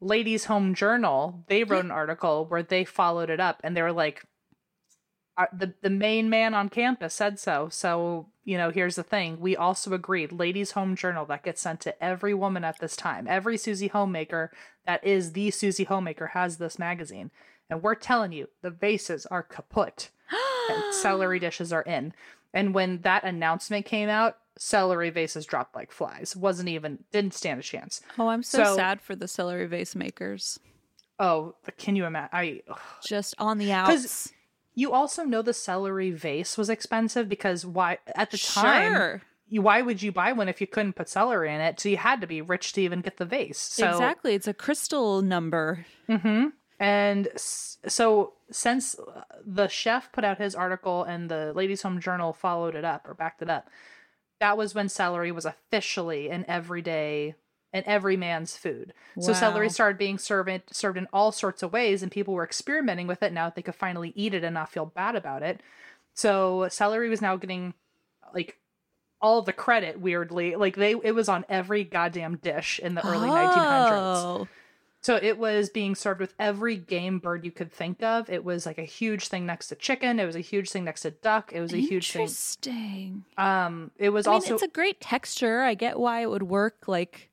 Ladies 0.00 0.44
Home 0.46 0.74
Journal, 0.74 1.44
they 1.48 1.64
wrote 1.64 1.84
an 1.84 1.90
article 1.90 2.46
where 2.46 2.62
they 2.62 2.84
followed 2.84 3.30
it 3.30 3.40
up 3.40 3.60
and 3.64 3.76
they 3.76 3.82
were 3.82 3.92
like, 3.92 4.24
"Uh, 5.38 5.46
the, 5.52 5.74
the 5.80 5.90
main 5.90 6.28
man 6.28 6.52
on 6.54 6.68
campus 6.68 7.14
said 7.14 7.38
so. 7.38 7.68
So, 7.70 8.28
you 8.44 8.58
know, 8.58 8.70
here's 8.70 8.96
the 8.96 9.02
thing. 9.02 9.40
We 9.40 9.56
also 9.56 9.92
agreed, 9.94 10.32
Ladies 10.32 10.72
Home 10.72 10.96
Journal, 10.96 11.24
that 11.26 11.44
gets 11.44 11.62
sent 11.62 11.80
to 11.80 12.04
every 12.04 12.34
woman 12.34 12.62
at 12.64 12.78
this 12.78 12.96
time. 12.96 13.26
Every 13.28 13.56
Susie 13.56 13.88
Homemaker 13.88 14.50
that 14.86 15.04
is 15.04 15.32
the 15.32 15.50
Susie 15.50 15.84
Homemaker 15.84 16.28
has 16.28 16.56
this 16.56 16.78
magazine. 16.78 17.30
And 17.68 17.82
we're 17.82 17.96
telling 17.96 18.32
you, 18.32 18.48
the 18.62 18.70
vases 18.70 19.26
are 19.26 19.42
kaput 19.42 20.10
and 20.70 20.94
celery 20.94 21.38
dishes 21.38 21.72
are 21.72 21.82
in. 21.82 22.14
And 22.54 22.72
when 22.72 23.00
that 23.02 23.24
announcement 23.24 23.84
came 23.84 24.08
out, 24.08 24.38
celery 24.58 25.10
vases 25.10 25.44
dropped 25.46 25.74
like 25.74 25.90
flies. 25.92 26.34
Wasn't 26.36 26.68
even 26.68 27.04
didn't 27.12 27.34
stand 27.34 27.60
a 27.60 27.62
chance. 27.62 28.00
Oh, 28.18 28.28
I'm 28.28 28.42
so, 28.42 28.64
So- 28.64 28.76
sad 28.76 29.00
for 29.00 29.14
the 29.16 29.28
celery 29.28 29.66
vase 29.66 29.94
makers. 29.94 30.58
Oh, 31.18 31.54
can 31.78 31.96
you 31.96 32.04
imagine? 32.04 32.30
I 32.32 32.60
Just 33.06 33.34
on 33.38 33.56
the 33.58 33.72
outs. 33.72 34.32
you 34.74 34.92
also 34.92 35.24
know 35.24 35.40
the 35.40 35.54
celery 35.54 36.10
vase 36.10 36.58
was 36.58 36.68
expensive 36.68 37.26
because 37.28 37.64
why 37.64 37.98
at 38.14 38.30
the 38.30 38.36
time 38.38 38.92
Sure. 38.92 39.22
you, 39.48 39.62
why 39.62 39.80
would 39.80 40.02
you 40.02 40.12
buy 40.12 40.32
one 40.32 40.48
if 40.50 40.60
you 40.60 40.66
couldn't 40.66 40.92
put 40.92 41.08
celery 41.08 41.54
in 41.54 41.60
it? 41.62 41.80
So 41.80 41.88
you 41.88 41.96
had 41.96 42.20
to 42.20 42.26
be 42.26 42.42
rich 42.42 42.74
to 42.74 42.82
even 42.82 43.00
get 43.00 43.16
the 43.16 43.24
vase. 43.24 43.56
So 43.58 43.88
exactly. 43.88 44.34
It's 44.34 44.46
a 44.46 44.52
crystal 44.52 45.22
number. 45.22 45.86
And 46.78 47.28
so, 47.36 48.34
since 48.50 48.98
uh, 48.98 49.22
the 49.46 49.66
chef 49.68 50.12
put 50.12 50.24
out 50.24 50.36
his 50.36 50.54
article 50.54 51.04
and 51.04 51.30
the 51.30 51.52
Ladies 51.54 51.80
Home 51.80 52.00
Journal 52.00 52.34
followed 52.34 52.74
it 52.74 52.84
up 52.84 53.08
or 53.08 53.14
backed 53.14 53.40
it 53.40 53.48
up, 53.48 53.70
that 54.40 54.56
was 54.56 54.74
when 54.74 54.88
celery 54.88 55.32
was 55.32 55.44
officially 55.44 56.28
an 56.30 56.44
everyday 56.48 57.34
and 57.72 57.84
every 57.86 58.16
man's 58.16 58.56
food. 58.56 58.94
So 59.20 59.32
celery 59.34 59.68
started 59.68 59.98
being 59.98 60.18
served 60.18 60.62
served 60.70 60.96
in 60.98 61.08
all 61.12 61.32
sorts 61.32 61.62
of 61.62 61.72
ways, 61.72 62.02
and 62.02 62.10
people 62.12 62.34
were 62.34 62.44
experimenting 62.44 63.06
with 63.06 63.22
it 63.22 63.32
now 63.32 63.46
that 63.46 63.54
they 63.54 63.62
could 63.62 63.74
finally 63.74 64.12
eat 64.14 64.34
it 64.34 64.44
and 64.44 64.54
not 64.54 64.70
feel 64.70 64.86
bad 64.86 65.14
about 65.16 65.42
it. 65.42 65.60
So 66.14 66.68
celery 66.70 67.08
was 67.10 67.20
now 67.20 67.36
getting 67.36 67.74
like 68.34 68.58
all 69.20 69.40
the 69.42 69.52
credit 69.52 69.98
weirdly 69.98 70.56
like 70.56 70.76
they 70.76 70.92
it 71.02 71.14
was 71.14 71.28
on 71.28 71.44
every 71.48 71.84
goddamn 71.84 72.36
dish 72.36 72.78
in 72.78 72.94
the 72.94 73.06
early 73.06 73.28
1900s 73.28 74.24
Oh. 74.24 74.48
So 75.06 75.20
it 75.22 75.38
was 75.38 75.70
being 75.70 75.94
served 75.94 76.20
with 76.20 76.34
every 76.36 76.76
game 76.76 77.20
bird 77.20 77.44
you 77.44 77.52
could 77.52 77.70
think 77.70 78.02
of. 78.02 78.28
It 78.28 78.42
was 78.44 78.66
like 78.66 78.76
a 78.76 78.82
huge 78.82 79.28
thing 79.28 79.46
next 79.46 79.68
to 79.68 79.76
chicken. 79.76 80.18
It 80.18 80.26
was 80.26 80.34
a 80.34 80.40
huge 80.40 80.68
thing 80.68 80.82
next 80.82 81.02
to 81.02 81.12
duck. 81.12 81.52
It 81.52 81.60
was 81.60 81.72
a 81.72 81.76
huge 81.78 82.10
thing. 82.10 82.22
Interesting. 82.22 83.24
Um, 83.38 83.92
it 83.98 84.08
was 84.08 84.26
I 84.26 84.30
mean, 84.30 84.38
also 84.38 84.54
it's 84.54 84.64
a 84.64 84.68
great 84.68 85.00
texture. 85.00 85.60
I 85.62 85.74
get 85.74 86.00
why 86.00 86.22
it 86.22 86.28
would 86.28 86.42
work, 86.42 86.88
like 86.88 87.30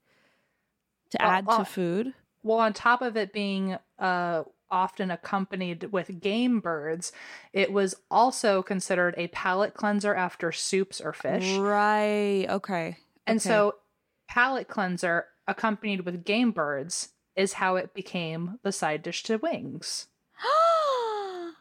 to 1.10 1.20
Well, 1.20 1.32
add 1.32 1.50
uh, 1.50 1.58
to 1.58 1.66
food. 1.66 2.14
well 2.44 2.60
on 2.60 2.74
top 2.74 3.02
of 3.02 3.18
it 3.18 3.34
being 3.34 3.80
uh 3.98 4.44
often 4.70 5.10
accompanied 5.10 5.92
with 5.92 6.20
game 6.22 6.60
birds. 6.60 7.12
It 7.54 7.74
was 7.74 7.96
also 8.12 8.62
considered 8.62 9.16
a 9.18 9.30
palate 9.30 9.74
cleanser 9.74 10.14
after 10.14 10.52
soups 10.52 11.02
or 11.02 11.12
fish. 11.14 11.58
Right. 11.58 12.46
Okay. 12.50 12.98
And 13.26 13.40
Okay. 13.40 13.50
so, 13.50 13.76
palate 14.28 14.68
cleanser 14.68 15.26
accompanied 15.48 16.02
with 16.06 16.24
game 16.24 16.52
birds 16.52 17.10
is 17.36 17.54
how 17.54 17.76
it 17.76 17.94
became 17.94 18.60
the 18.64 18.72
side 18.72 19.02
dish 19.02 19.24
to 19.24 19.38
wings. 19.38 20.08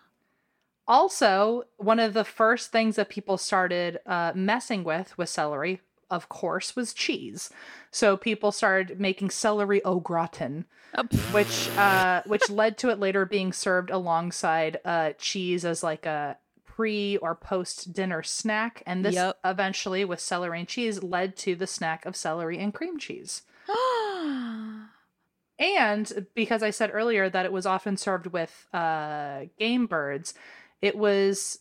Also, 0.88 1.62
one 1.76 2.00
of 2.00 2.12
the 2.12 2.24
first 2.24 2.72
things 2.72 2.96
that 2.96 3.08
people 3.08 3.38
started 3.38 4.00
uh, 4.04 4.32
messing 4.34 4.82
with 4.82 5.16
with 5.16 5.28
celery, 5.28 5.80
of 6.10 6.28
course, 6.28 6.74
was 6.74 6.92
cheese. 6.92 7.50
So 7.92 8.16
people 8.16 8.50
started 8.50 9.00
making 9.00 9.30
celery 9.30 9.82
au 9.84 10.00
gratin, 10.00 10.66
Oh, 10.94 11.04
which 11.32 11.68
uh, 11.78 12.22
which 12.26 12.50
led 12.50 12.76
to 12.78 12.90
it 12.90 12.98
later 12.98 13.24
being 13.24 13.52
served 13.52 13.90
alongside 13.90 14.80
uh, 14.84 15.12
cheese 15.18 15.64
as 15.64 15.84
like 15.84 16.04
a 16.04 16.36
pre 16.66 17.16
or 17.18 17.36
post 17.36 17.92
dinner 17.92 18.24
snack. 18.24 18.82
And 18.84 19.04
this 19.04 19.14
Yep. 19.14 19.38
eventually, 19.44 20.04
with 20.04 20.20
celery 20.20 20.58
and 20.58 20.68
cheese, 20.68 21.02
led 21.02 21.36
to 21.38 21.54
the 21.54 21.68
snack 21.68 22.04
of 22.04 22.16
celery 22.16 22.58
and 22.58 22.74
cream 22.74 22.98
cheese. 22.98 23.42
And 25.58 26.26
because 26.34 26.62
I 26.62 26.70
said 26.70 26.90
earlier 26.92 27.28
that 27.28 27.46
it 27.46 27.52
was 27.52 27.66
often 27.66 27.96
served 27.96 28.26
with 28.26 28.66
uh, 28.72 29.42
game 29.58 29.86
birds, 29.86 30.34
it 30.80 30.96
was 30.96 31.60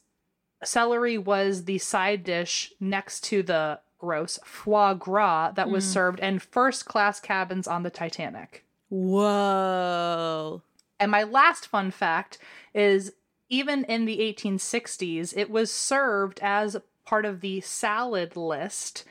celery 0.63 1.17
was 1.17 1.65
the 1.65 1.77
side 1.77 2.23
dish 2.23 2.73
next 2.79 3.23
to 3.25 3.43
the 3.43 3.79
gross 3.99 4.39
foie 4.43 4.95
gras 4.95 5.51
that 5.51 5.69
was 5.69 5.85
served 5.85 6.19
in 6.19 6.39
first 6.39 6.85
class 6.85 7.19
cabins 7.19 7.67
on 7.67 7.83
the 7.83 7.89
Titanic. 7.89 8.65
Whoa. 8.89 10.61
And 10.99 11.11
my 11.11 11.23
last 11.23 11.67
fun 11.67 11.91
fact 11.91 12.39
is 12.73 13.13
even 13.49 13.83
in 13.85 14.05
the 14.05 14.17
1860s, 14.19 15.33
it 15.35 15.49
was 15.49 15.71
served 15.71 16.39
as 16.41 16.77
part 17.05 17.25
of 17.25 17.41
the 17.41 17.61
salad 17.61 18.35
list 18.35 19.03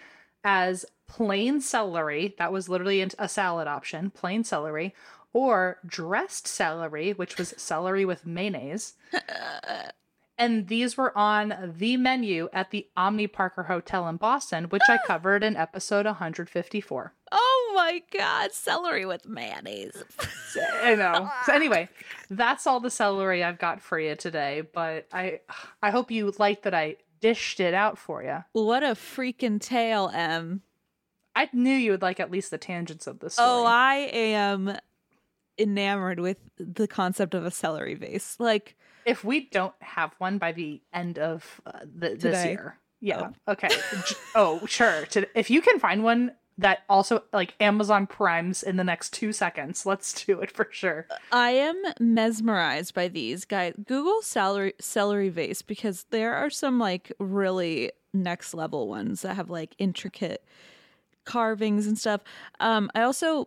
as 0.43 0.87
plain 1.11 1.61
celery. 1.61 2.35
That 2.39 2.53
was 2.53 2.69
literally 2.69 3.03
a 3.19 3.29
salad 3.29 3.67
option, 3.67 4.11
plain 4.11 4.45
celery, 4.45 4.95
or 5.33 5.79
dressed 5.85 6.47
celery, 6.47 7.13
which 7.13 7.37
was 7.37 7.53
celery 7.57 8.05
with 8.05 8.27
mayonnaise. 8.27 8.95
And 10.39 10.69
these 10.69 10.97
were 10.97 11.17
on 11.19 11.75
the 11.77 11.99
menu 11.99 12.49
at 12.55 12.71
the 12.71 12.87
Omni 12.97 13.27
Parker 13.27 13.65
Hotel 13.65 14.09
in 14.09 14.17
Boston, 14.17 14.65
which 14.71 14.81
I 14.89 14.99
covered 15.07 15.45
in 15.45 15.55
episode 15.55 16.07
154. 16.07 17.15
Oh 17.31 17.73
my 17.75 18.03
god, 18.11 18.53
celery 18.53 19.05
with 19.05 19.29
mayonnaise. 19.29 20.03
I 20.83 20.95
know. 20.95 21.31
So 21.45 21.53
anyway, 21.53 21.91
that's 22.31 22.67
all 22.67 22.81
the 22.81 22.89
celery 22.89 23.45
I've 23.45 23.59
got 23.59 23.83
for 23.83 24.01
you 24.01 24.17
today. 24.17 24.63
But 24.73 25.09
I, 25.13 25.41
I 25.83 25.91
hope 25.91 26.11
you 26.11 26.33
like 26.39 26.63
that 26.63 26.73
I 26.73 26.97
dished 27.21 27.61
it 27.61 27.75
out 27.75 27.99
for 27.99 28.23
you. 28.23 28.43
what 28.55 28.83
a 28.83 28.95
freaking 28.95 29.61
tale, 29.61 30.09
Em. 30.09 30.63
I 31.35 31.49
knew 31.53 31.75
you 31.75 31.93
would 31.93 32.03
like 32.03 32.21
at 32.21 32.31
least 32.31 32.51
the 32.51 32.59
tangents 32.59 33.07
of 33.07 33.21
this 33.21 33.35
story. 33.35 33.49
Oh, 33.49 33.65
I 33.65 33.95
am 34.13 34.77
enamored 35.59 36.21
with 36.21 36.39
the 36.59 36.89
concept 36.89 37.35
of 37.35 37.45
a 37.45 37.51
celery 37.51 37.95
vase. 37.95 38.37
Like, 38.39 38.77
if 39.05 39.25
we 39.25 39.49
don't 39.49 39.75
have 39.81 40.13
one 40.19 40.39
by 40.39 40.53
the 40.53 40.81
end 40.93 41.19
of 41.19 41.61
uh, 41.67 41.81
the, 41.83 42.17
this 42.17 42.45
year, 42.45 42.79
yeah, 43.01 43.31
okay. 43.49 43.69
Oh, 44.35 44.65
sure. 44.67 45.07
To, 45.07 45.27
if 45.39 45.51
you 45.51 45.61
can 45.63 45.79
find 45.79 46.05
one 46.05 46.33
that 46.59 46.81
also 46.91 47.23
like 47.33 47.55
Amazon 47.61 48.07
Primes 48.07 48.63
in 48.63 48.77
the 48.77 48.85
next 48.85 49.15
two 49.15 49.33
seconds, 49.33 49.87
let's 49.87 50.25
do 50.25 50.41
it 50.41 50.51
for 50.51 50.69
sure. 50.71 51.07
I 51.33 51.51
am 51.53 51.83
mesmerized 51.99 52.95
by 52.95 53.09
these 53.09 53.45
guys. 53.45 53.75
Google 53.87 54.21
celery 54.23 54.75
celery 54.79 55.31
vase 55.31 55.63
because 55.63 56.05
there 56.11 56.35
are 56.35 56.51
some 56.51 56.79
like 56.79 57.13
really 57.19 57.93
next 58.13 58.53
level 58.53 58.89
ones 58.89 59.23
that 59.23 59.37
have 59.37 59.49
like 59.49 59.75
intricate 59.79 60.45
carvings 61.25 61.87
and 61.87 61.99
stuff. 61.99 62.23
Um, 62.59 62.91
I 62.95 63.03
also 63.03 63.47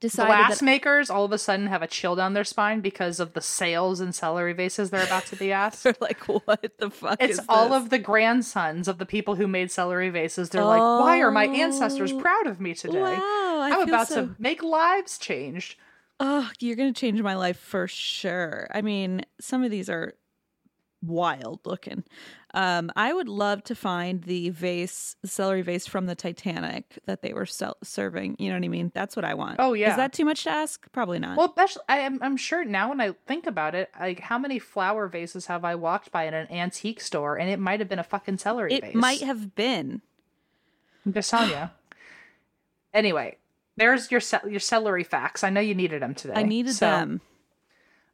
decided 0.00 0.28
Glass 0.28 0.58
that 0.58 0.64
makers 0.64 1.10
all 1.10 1.24
of 1.24 1.32
a 1.32 1.38
sudden 1.38 1.68
have 1.68 1.82
a 1.82 1.86
chill 1.86 2.16
down 2.16 2.34
their 2.34 2.44
spine 2.44 2.80
because 2.80 3.20
of 3.20 3.32
the 3.32 3.40
sales 3.40 4.00
and 4.00 4.14
celery 4.14 4.52
vases 4.52 4.90
they're 4.90 5.04
about 5.04 5.26
to 5.26 5.36
be 5.36 5.52
asked. 5.52 5.82
they're 5.84 5.94
like, 6.00 6.22
what 6.24 6.72
the 6.78 6.90
fuck? 6.90 7.22
It's 7.22 7.38
is 7.38 7.44
all 7.48 7.70
this? 7.70 7.82
of 7.82 7.90
the 7.90 7.98
grandsons 7.98 8.88
of 8.88 8.98
the 8.98 9.06
people 9.06 9.36
who 9.36 9.46
made 9.46 9.70
celery 9.70 10.10
vases. 10.10 10.50
They're 10.50 10.64
like, 10.64 10.80
why 10.80 11.20
are 11.20 11.30
my 11.30 11.46
ancestors 11.46 12.12
Oh, 12.12 12.20
proud 12.20 12.46
of 12.46 12.60
me 12.60 12.74
today? 12.74 13.00
Wow, 13.00 13.20
I 13.60 13.70
I'm 13.72 13.88
about 13.88 14.08
so- 14.08 14.26
to 14.26 14.36
make 14.38 14.62
lives 14.62 15.18
changed. 15.18 15.76
Oh, 16.18 16.50
you're 16.60 16.76
gonna 16.76 16.92
change 16.94 17.20
my 17.20 17.34
life 17.34 17.58
for 17.58 17.86
sure. 17.86 18.68
I 18.72 18.80
mean, 18.80 19.24
some 19.38 19.62
of 19.62 19.70
these 19.70 19.90
are 19.90 20.14
wild 21.02 21.60
looking. 21.64 22.04
Um, 22.54 22.90
I 22.96 23.12
would 23.12 23.28
love 23.28 23.62
to 23.64 23.74
find 23.74 24.22
the 24.22 24.48
vase, 24.50 25.14
celery 25.24 25.60
vase 25.62 25.86
from 25.86 26.06
the 26.06 26.14
Titanic 26.14 26.98
that 27.06 27.20
they 27.20 27.34
were 27.34 27.44
sell- 27.44 27.76
serving. 27.82 28.36
You 28.38 28.48
know 28.48 28.56
what 28.56 28.64
I 28.64 28.68
mean? 28.68 28.90
That's 28.94 29.14
what 29.14 29.24
I 29.24 29.34
want. 29.34 29.56
Oh, 29.58 29.74
yeah. 29.74 29.90
Is 29.90 29.96
that 29.96 30.12
too 30.14 30.24
much 30.24 30.44
to 30.44 30.50
ask? 30.50 30.90
Probably 30.92 31.18
not. 31.18 31.36
Well, 31.36 31.48
especially, 31.48 31.82
I 31.88 31.98
am, 31.98 32.18
I'm 32.22 32.36
sure 32.38 32.64
now 32.64 32.88
when 32.88 33.00
I 33.00 33.12
think 33.26 33.46
about 33.46 33.74
it, 33.74 33.90
like 34.00 34.20
how 34.20 34.38
many 34.38 34.58
flower 34.58 35.06
vases 35.06 35.46
have 35.46 35.64
I 35.64 35.74
walked 35.74 36.10
by 36.10 36.24
in 36.24 36.32
an 36.34 36.50
antique 36.50 37.00
store 37.02 37.36
and 37.38 37.50
it 37.50 37.58
might 37.58 37.80
have 37.80 37.88
been 37.90 37.98
a 37.98 38.04
fucking 38.04 38.38
celery 38.38 38.72
it 38.72 38.82
vase. 38.84 38.94
might 38.94 39.20
have 39.20 39.54
been. 39.54 40.00
I'm 41.04 41.12
just 41.12 41.30
telling 41.30 41.50
you. 41.50 41.70
Anyway, 42.94 43.36
there's 43.76 44.10
your 44.10 44.20
ce- 44.20 44.44
your 44.48 44.60
celery 44.60 45.04
facts. 45.04 45.44
I 45.44 45.50
know 45.50 45.60
you 45.60 45.74
needed 45.74 46.00
them 46.00 46.14
today. 46.14 46.32
I 46.34 46.44
needed 46.44 46.72
So, 46.74 46.86
them. 46.86 47.20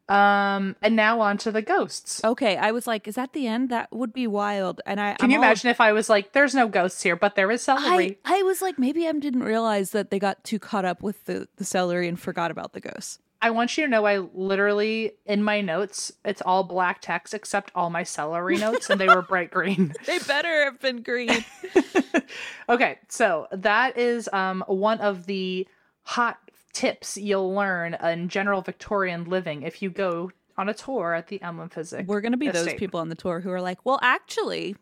Um, 0.08 0.76
and 0.82 0.94
now 0.96 1.20
on 1.20 1.38
to 1.38 1.52
the 1.52 1.62
ghosts. 1.62 2.22
Okay, 2.24 2.56
I 2.56 2.70
was 2.72 2.86
like, 2.86 3.06
is 3.08 3.14
that 3.14 3.32
the 3.32 3.46
end? 3.46 3.70
That 3.70 3.90
would 3.92 4.12
be 4.12 4.26
wild. 4.26 4.80
And 4.84 5.00
I 5.00 5.14
Can 5.14 5.26
I'm 5.26 5.30
you 5.30 5.38
all- 5.38 5.44
imagine 5.44 5.70
if 5.70 5.80
I 5.80 5.92
was 5.92 6.10
like, 6.10 6.32
"There's 6.32 6.54
no 6.54 6.68
ghosts 6.68 7.02
here, 7.02 7.16
but 7.16 7.34
there 7.34 7.50
is 7.50 7.66
I, 7.68 7.76
celery." 7.78 8.18
I 8.24 8.42
was 8.42 8.60
like, 8.60 8.78
maybe 8.78 9.06
I 9.08 9.12
didn't 9.12 9.44
realize 9.44 9.92
that 9.92 10.10
they 10.10 10.18
got 10.18 10.42
too 10.44 10.58
caught 10.58 10.84
up 10.84 11.02
with 11.02 11.24
the, 11.26 11.48
the 11.56 11.64
celery 11.64 12.08
and 12.08 12.18
forgot 12.20 12.50
about 12.50 12.72
the 12.72 12.80
ghosts. 12.80 13.20
I 13.40 13.50
want 13.50 13.76
you 13.76 13.84
to 13.84 13.90
know 13.90 14.04
I 14.04 14.18
literally 14.18 15.12
in 15.26 15.42
my 15.42 15.62
notes 15.62 16.12
it's 16.24 16.40
all 16.42 16.62
black 16.62 17.00
text 17.00 17.34
except 17.34 17.72
all 17.74 17.90
my 17.90 18.04
celery 18.04 18.56
notes 18.56 18.88
and 18.88 19.00
they 19.00 19.08
were 19.08 19.22
bright 19.22 19.50
green. 19.50 19.94
They 20.06 20.20
better 20.20 20.64
have 20.64 20.78
been 20.78 21.02
green. 21.02 21.44
Okay, 22.68 22.98
so 23.08 23.48
that 23.50 23.98
is 23.98 24.28
um 24.32 24.62
one 24.68 25.00
of 25.00 25.26
the 25.26 25.66
hot 26.04 26.38
tips 26.72 27.16
you'll 27.16 27.52
learn 27.54 27.94
in 27.94 28.28
general 28.28 28.62
Victorian 28.62 29.24
living 29.24 29.62
if 29.62 29.82
you 29.82 29.90
go 29.90 30.30
on 30.56 30.68
a 30.68 30.74
tour 30.74 31.14
at 31.14 31.28
the 31.28 31.38
Emlen 31.40 31.72
Physick's. 31.72 32.06
We're 32.06 32.20
going 32.20 32.32
to 32.32 32.38
be 32.38 32.50
those 32.50 32.74
people 32.74 33.00
on 33.00 33.08
the 33.08 33.14
tour 33.14 33.40
who 33.40 33.50
are 33.50 33.60
like, 33.60 33.78
well, 33.84 33.98
actually, 34.02 34.76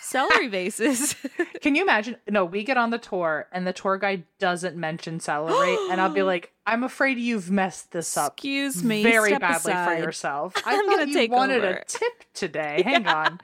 celery 0.00 0.48
vases. 0.48 1.14
Can 1.60 1.74
you 1.74 1.82
imagine? 1.82 2.16
No, 2.28 2.44
we 2.44 2.64
get 2.64 2.76
on 2.76 2.90
the 2.90 2.98
tour 2.98 3.46
and 3.52 3.66
the 3.66 3.72
tour 3.72 3.96
guide 3.98 4.24
doesn't 4.38 4.76
mention 4.76 5.20
celery, 5.20 5.76
and 5.90 6.00
I'll 6.00 6.08
be 6.12 6.22
like, 6.34 6.52
"I'm 6.66 6.82
afraid 6.84 7.18
you've 7.18 7.50
messed 7.50 7.92
this 7.92 8.16
up 8.16 8.34
Excuse 8.34 8.82
me. 8.82 9.02
very 9.02 9.36
badly 9.38 9.72
aside. 9.72 9.98
for 9.98 10.04
yourself. 10.04 10.54
I 10.66 10.74
I'm 10.74 10.86
thought 10.86 10.98
gonna 10.98 11.06
you 11.08 11.14
take 11.14 11.30
wanted 11.30 11.64
over. 11.64 11.74
a 11.78 11.84
tip 11.84 12.24
today. 12.34 12.82
Hang 12.84 13.06
on. 13.06 13.40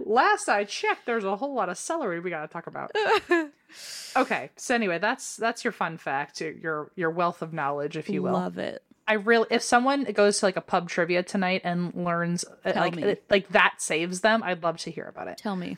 Last 0.00 0.48
I 0.48 0.64
checked, 0.64 1.04
there's 1.06 1.24
a 1.24 1.36
whole 1.36 1.54
lot 1.54 1.68
of 1.68 1.76
celery 1.76 2.18
we 2.20 2.30
got 2.30 2.42
to 2.42 2.48
talk 2.48 2.66
about. 2.66 2.90
Okay, 4.16 4.50
so 4.56 4.74
anyway, 4.74 4.98
that's 4.98 5.36
that's 5.36 5.64
your 5.64 5.72
fun 5.72 5.98
fact, 5.98 6.40
your 6.40 6.90
your, 6.94 7.10
wealth 7.10 7.42
of 7.42 7.52
knowledge, 7.52 7.96
if 7.96 8.08
you 8.08 8.22
will. 8.22 8.36
I 8.36 8.42
love 8.42 8.58
it. 8.58 8.82
I 9.06 9.14
really, 9.14 9.46
if 9.50 9.62
someone 9.62 10.04
goes 10.04 10.38
to 10.40 10.46
like 10.46 10.56
a 10.56 10.60
pub 10.60 10.88
trivia 10.88 11.22
tonight 11.22 11.62
and 11.64 11.92
learns 11.94 12.44
uh, 12.64 12.72
Tell 12.72 12.82
like 12.82 12.94
me. 12.94 13.16
like 13.30 13.48
that 13.50 13.74
saves 13.78 14.20
them, 14.20 14.42
I'd 14.42 14.62
love 14.62 14.78
to 14.78 14.90
hear 14.90 15.04
about 15.04 15.28
it. 15.28 15.38
Tell 15.38 15.56
me. 15.56 15.76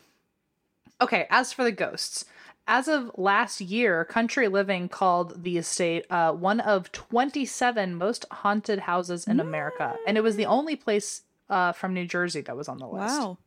Okay, 1.01 1.27
as 1.29 1.51
for 1.51 1.63
the 1.63 1.71
ghosts, 1.71 2.25
as 2.67 2.87
of 2.87 3.11
last 3.15 3.61
year, 3.61 4.05
Country 4.05 4.47
Living 4.47 4.89
called 4.89 5.43
the 5.43 5.57
estate 5.57 6.05
uh, 6.09 6.31
one 6.31 6.59
of 6.59 6.91
27 6.91 7.95
most 7.95 8.25
haunted 8.31 8.79
houses 8.79 9.27
in 9.27 9.39
America, 9.39 9.95
and 10.07 10.17
it 10.17 10.21
was 10.21 10.35
the 10.35 10.45
only 10.45 10.75
place 10.75 11.23
uh, 11.49 11.71
from 11.73 11.93
New 11.93 12.05
Jersey 12.05 12.41
that 12.41 12.57
was 12.57 12.67
on 12.67 12.77
the 12.77 12.87
list. 12.87 13.19
Wow. 13.19 13.37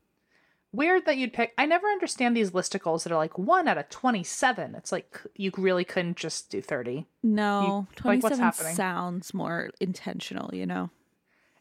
Weird 0.72 1.06
that 1.06 1.16
you'd 1.16 1.32
pick. 1.32 1.54
I 1.56 1.64
never 1.64 1.86
understand 1.86 2.36
these 2.36 2.50
listicles 2.50 3.02
that 3.04 3.12
are 3.12 3.16
like 3.16 3.38
one 3.38 3.68
out 3.68 3.78
of 3.78 3.88
27. 3.88 4.74
It's 4.74 4.92
like 4.92 5.20
you 5.34 5.50
really 5.56 5.84
couldn't 5.84 6.16
just 6.18 6.50
do 6.50 6.60
30. 6.60 7.06
No, 7.22 7.62
You- 7.62 8.04
like, 8.04 8.22
what's 8.22 8.36
27 8.36 8.38
happening? 8.44 8.74
sounds 8.74 9.32
more 9.32 9.70
intentional, 9.80 10.54
you 10.54 10.66
know? 10.66 10.90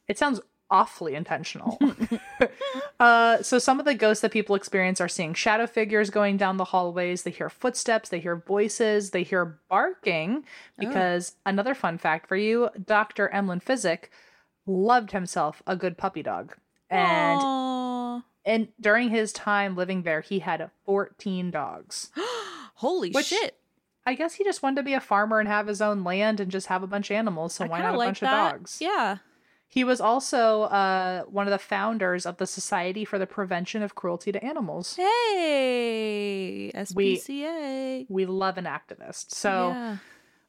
It 0.08 0.18
sounds 0.18 0.40
awfully 0.70 1.14
intentional. 1.14 1.78
uh, 3.00 3.42
so 3.42 3.58
some 3.58 3.80
of 3.80 3.86
the 3.86 3.94
ghosts 3.94 4.20
that 4.20 4.30
people 4.32 4.54
experience 4.54 5.00
are 5.00 5.08
seeing 5.08 5.32
shadow 5.32 5.66
figures 5.66 6.10
going 6.10 6.36
down 6.36 6.58
the 6.58 6.64
hallways. 6.64 7.22
They 7.22 7.30
hear 7.30 7.48
footsteps. 7.48 8.10
They 8.10 8.20
hear 8.20 8.36
voices. 8.36 9.10
They 9.10 9.22
hear 9.22 9.58
barking. 9.70 10.44
Because 10.78 11.32
another 11.46 11.74
fun 11.74 11.96
fact 11.96 12.28
for 12.28 12.36
you, 12.36 12.68
Dr. 12.84 13.30
Emlen 13.32 13.62
Physick 13.62 14.10
loved 14.66 15.12
himself 15.12 15.62
a 15.66 15.76
good 15.76 15.96
puppy 15.96 16.22
dog. 16.22 16.54
And 16.90 17.40
Aw. 17.42 18.22
And 18.48 18.68
during 18.80 19.10
his 19.10 19.32
time 19.32 19.76
living 19.76 20.02
there, 20.02 20.22
he 20.22 20.38
had 20.40 20.70
14 20.86 21.50
dogs. 21.50 22.10
holy 22.76 23.10
Which- 23.10 23.26
shit. 23.26 23.54
I 24.06 24.14
guess 24.14 24.32
he 24.32 24.42
just 24.44 24.62
wanted 24.62 24.76
to 24.76 24.82
be 24.84 24.94
a 24.94 25.00
farmer 25.00 25.38
and 25.38 25.46
have 25.46 25.66
his 25.66 25.82
own 25.82 26.02
land 26.02 26.40
and 26.40 26.50
just 26.50 26.68
have 26.68 26.82
a 26.82 26.86
bunch 26.86 27.10
of 27.10 27.16
animals. 27.16 27.52
So 27.54 27.66
I 27.66 27.68
why 27.68 27.82
not 27.82 27.94
a 27.94 27.98
like 27.98 28.06
bunch 28.08 28.20
that. 28.20 28.32
of 28.32 28.52
dogs? 28.60 28.78
Yeah. 28.80 29.18
He 29.66 29.84
was 29.84 30.00
also 30.00 30.62
uh, 30.62 31.24
one 31.24 31.46
of 31.46 31.50
the 31.50 31.58
founders 31.58 32.24
of 32.24 32.38
the 32.38 32.46
Society 32.46 33.04
for 33.04 33.18
the 33.18 33.26
Prevention 33.26 33.82
of 33.82 33.94
Cruelty 33.94 34.32
to 34.32 34.42
Animals. 34.42 34.96
Hey, 34.96 36.72
SPCA. 36.74 38.06
We 38.08 38.24
love 38.24 38.56
an 38.56 38.64
activist. 38.64 39.32
So, 39.34 39.68
yeah. 39.68 39.96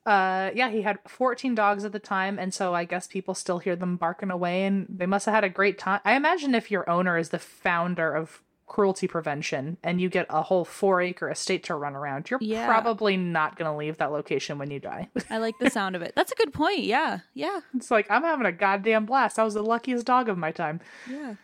Uh, 0.10 0.52
yeah, 0.56 0.70
he 0.70 0.82
had 0.82 0.98
14 1.08 1.54
dogs 1.56 1.86
at 1.86 1.92
the 1.92 2.00
time. 2.00 2.40
And 2.40 2.54
so 2.54 2.74
I 2.74 2.84
guess 2.84 3.08
people 3.08 3.34
still 3.36 3.60
hear 3.60 3.76
them 3.76 3.96
barking 3.96 4.32
away 4.32 4.64
and 4.66 4.88
they 4.90 5.06
must 5.06 5.26
have 5.28 5.36
had 5.36 5.44
a 5.44 5.50
great 5.50 5.78
time. 5.78 6.02
I 6.04 6.16
imagine 6.16 6.56
if 6.56 6.72
your 6.72 6.90
owner 6.90 7.18
is 7.18 7.30
the 7.30 7.40
founder 7.40 8.12
of 8.14 8.42
cruelty 8.66 9.08
prevention 9.08 9.78
and 9.84 10.00
you 10.00 10.10
get 10.10 10.28
a 10.30 10.44
whole 10.44 10.64
four 10.66 11.02
acre 11.02 11.30
estate 11.30 11.64
to 11.64 11.76
run 11.76 11.96
around, 11.96 12.30
you're 12.30 12.40
Yeah. 12.42 12.68
probably 12.68 13.18
not 13.18 13.56
going 13.58 13.70
to 13.72 13.76
leave 13.78 13.98
that 13.98 14.12
location 14.12 14.58
when 14.58 14.70
you 14.72 14.80
die. 14.80 15.10
I 15.30 15.38
like 15.38 15.56
the 15.60 15.70
sound 15.70 15.96
of 15.96 16.02
it. 16.02 16.14
That's 16.16 16.32
a 16.32 16.36
good 16.36 16.54
point. 16.54 16.80
Yeah. 16.84 17.20
Yeah. 17.34 17.60
it's 17.76 17.92
like, 17.92 18.06
I'm 18.10 18.24
having 18.24 18.46
a 18.46 18.52
goddamn 18.52 19.06
blast. 19.06 19.38
I 19.40 19.44
was 19.44 19.54
the 19.56 19.64
luckiest 19.64 20.06
dog 20.06 20.28
of 20.30 20.38
my 20.38 20.52
time. 20.52 20.82
Yeah. 21.10 21.36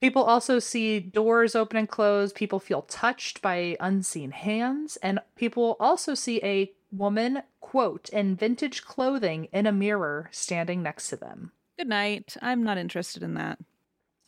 People 0.00 0.24
also 0.24 0.58
see 0.58 1.00
doors 1.00 1.54
open 1.54 1.78
and 1.78 1.88
close. 1.88 2.32
People 2.32 2.60
feel 2.60 2.82
touched 2.82 3.40
by 3.40 3.76
unseen 3.80 4.30
hands. 4.30 4.96
And 4.98 5.20
people 5.36 5.76
also 5.80 6.14
see 6.14 6.38
a 6.42 6.70
woman, 6.90 7.42
quote, 7.60 8.08
in 8.10 8.36
vintage 8.36 8.84
clothing 8.84 9.48
in 9.52 9.66
a 9.66 9.72
mirror 9.72 10.28
standing 10.32 10.82
next 10.82 11.08
to 11.08 11.16
them. 11.16 11.52
Good 11.78 11.88
night. 11.88 12.36
I'm 12.40 12.62
not 12.62 12.78
interested 12.78 13.22
in 13.22 13.34
that. 13.34 13.58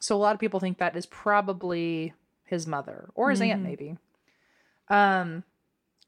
So 0.01 0.15
a 0.15 0.19
lot 0.19 0.35
of 0.35 0.41
people 0.41 0.61
think 0.61 0.79
that 0.79 0.97
is 0.97 1.07
probably 1.07 2.13
his 2.45 2.67
mother 2.67 3.09
or 3.15 3.31
his 3.31 3.41
aunt, 3.41 3.63
maybe. 3.63 3.97
Um, 4.89 5.45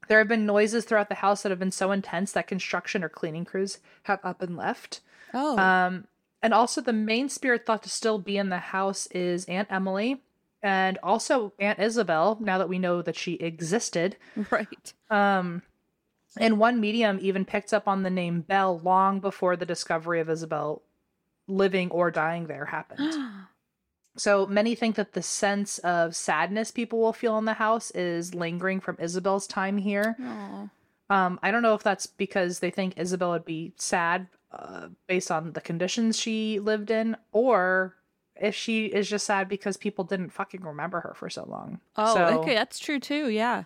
there 0.07 0.19
have 0.19 0.27
been 0.27 0.45
noises 0.45 0.85
throughout 0.85 1.09
the 1.09 1.15
house 1.15 1.43
that 1.43 1.49
have 1.49 1.59
been 1.59 1.71
so 1.71 1.91
intense 1.91 2.31
that 2.31 2.47
construction 2.47 3.03
or 3.03 3.09
cleaning 3.09 3.45
crews 3.45 3.79
have 4.03 4.19
up 4.23 4.41
and 4.41 4.57
left. 4.57 5.01
Oh. 5.33 5.57
Um, 5.57 6.07
and 6.41 6.53
also, 6.53 6.81
the 6.81 6.93
main 6.93 7.29
spirit 7.29 7.65
thought 7.65 7.83
to 7.83 7.89
still 7.89 8.17
be 8.17 8.37
in 8.37 8.49
the 8.49 8.57
house 8.57 9.07
is 9.07 9.45
Aunt 9.45 9.67
Emily 9.71 10.21
and 10.63 10.97
also 11.03 11.53
Aunt 11.59 11.79
Isabel, 11.79 12.37
now 12.39 12.57
that 12.57 12.69
we 12.69 12.79
know 12.79 13.01
that 13.01 13.15
she 13.15 13.33
existed. 13.33 14.17
right. 14.51 14.93
Um, 15.09 15.61
and 16.37 16.59
one 16.59 16.79
medium 16.79 17.17
even 17.21 17.45
picked 17.45 17.73
up 17.73 17.87
on 17.87 18.03
the 18.03 18.09
name 18.09 18.41
Bell 18.41 18.79
long 18.79 19.19
before 19.19 19.55
the 19.55 19.65
discovery 19.65 20.19
of 20.19 20.29
Isabel 20.29 20.81
living 21.47 21.89
or 21.91 22.11
dying 22.11 22.47
there 22.47 22.65
happened. 22.65 23.13
So 24.17 24.45
many 24.45 24.75
think 24.75 24.97
that 24.97 25.13
the 25.13 25.21
sense 25.23 25.77
of 25.79 26.17
sadness 26.17 26.69
people 26.69 26.99
will 26.99 27.13
feel 27.13 27.37
in 27.37 27.45
the 27.45 27.53
house 27.53 27.91
is 27.91 28.35
lingering 28.35 28.81
from 28.81 28.97
Isabel's 28.99 29.47
time 29.47 29.77
here. 29.77 30.17
Um, 31.09 31.39
I 31.41 31.49
don't 31.51 31.61
know 31.61 31.75
if 31.75 31.81
that's 31.83 32.07
because 32.07 32.59
they 32.59 32.71
think 32.71 32.95
Isabel 32.97 33.31
would 33.31 33.45
be 33.45 33.71
sad 33.77 34.27
uh, 34.51 34.89
based 35.07 35.31
on 35.31 35.53
the 35.53 35.61
conditions 35.61 36.19
she 36.19 36.59
lived 36.59 36.91
in, 36.91 37.15
or 37.31 37.95
if 38.35 38.53
she 38.53 38.87
is 38.87 39.09
just 39.09 39.25
sad 39.25 39.47
because 39.47 39.77
people 39.77 40.03
didn't 40.03 40.31
fucking 40.31 40.61
remember 40.61 40.99
her 40.99 41.13
for 41.15 41.29
so 41.29 41.45
long. 41.45 41.79
Oh, 41.95 42.13
So, 42.13 42.25
okay. 42.41 42.53
That's 42.53 42.79
true 42.79 42.99
too. 42.99 43.29
Yeah. 43.29 43.63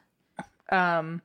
Um, 0.71 1.23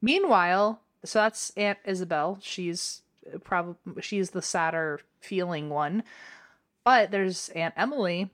meanwhile, 0.00 0.80
so 1.04 1.20
that's 1.20 1.50
Aunt 1.56 1.78
Isabel. 1.84 2.38
She's 2.40 3.02
probably 3.44 3.76
she's 4.02 4.30
the 4.30 4.42
sadder 4.42 5.00
feeling 5.20 5.68
one, 5.70 6.02
but 6.84 7.10
there's 7.10 7.48
Aunt 7.50 7.74
Emily, 7.76 8.30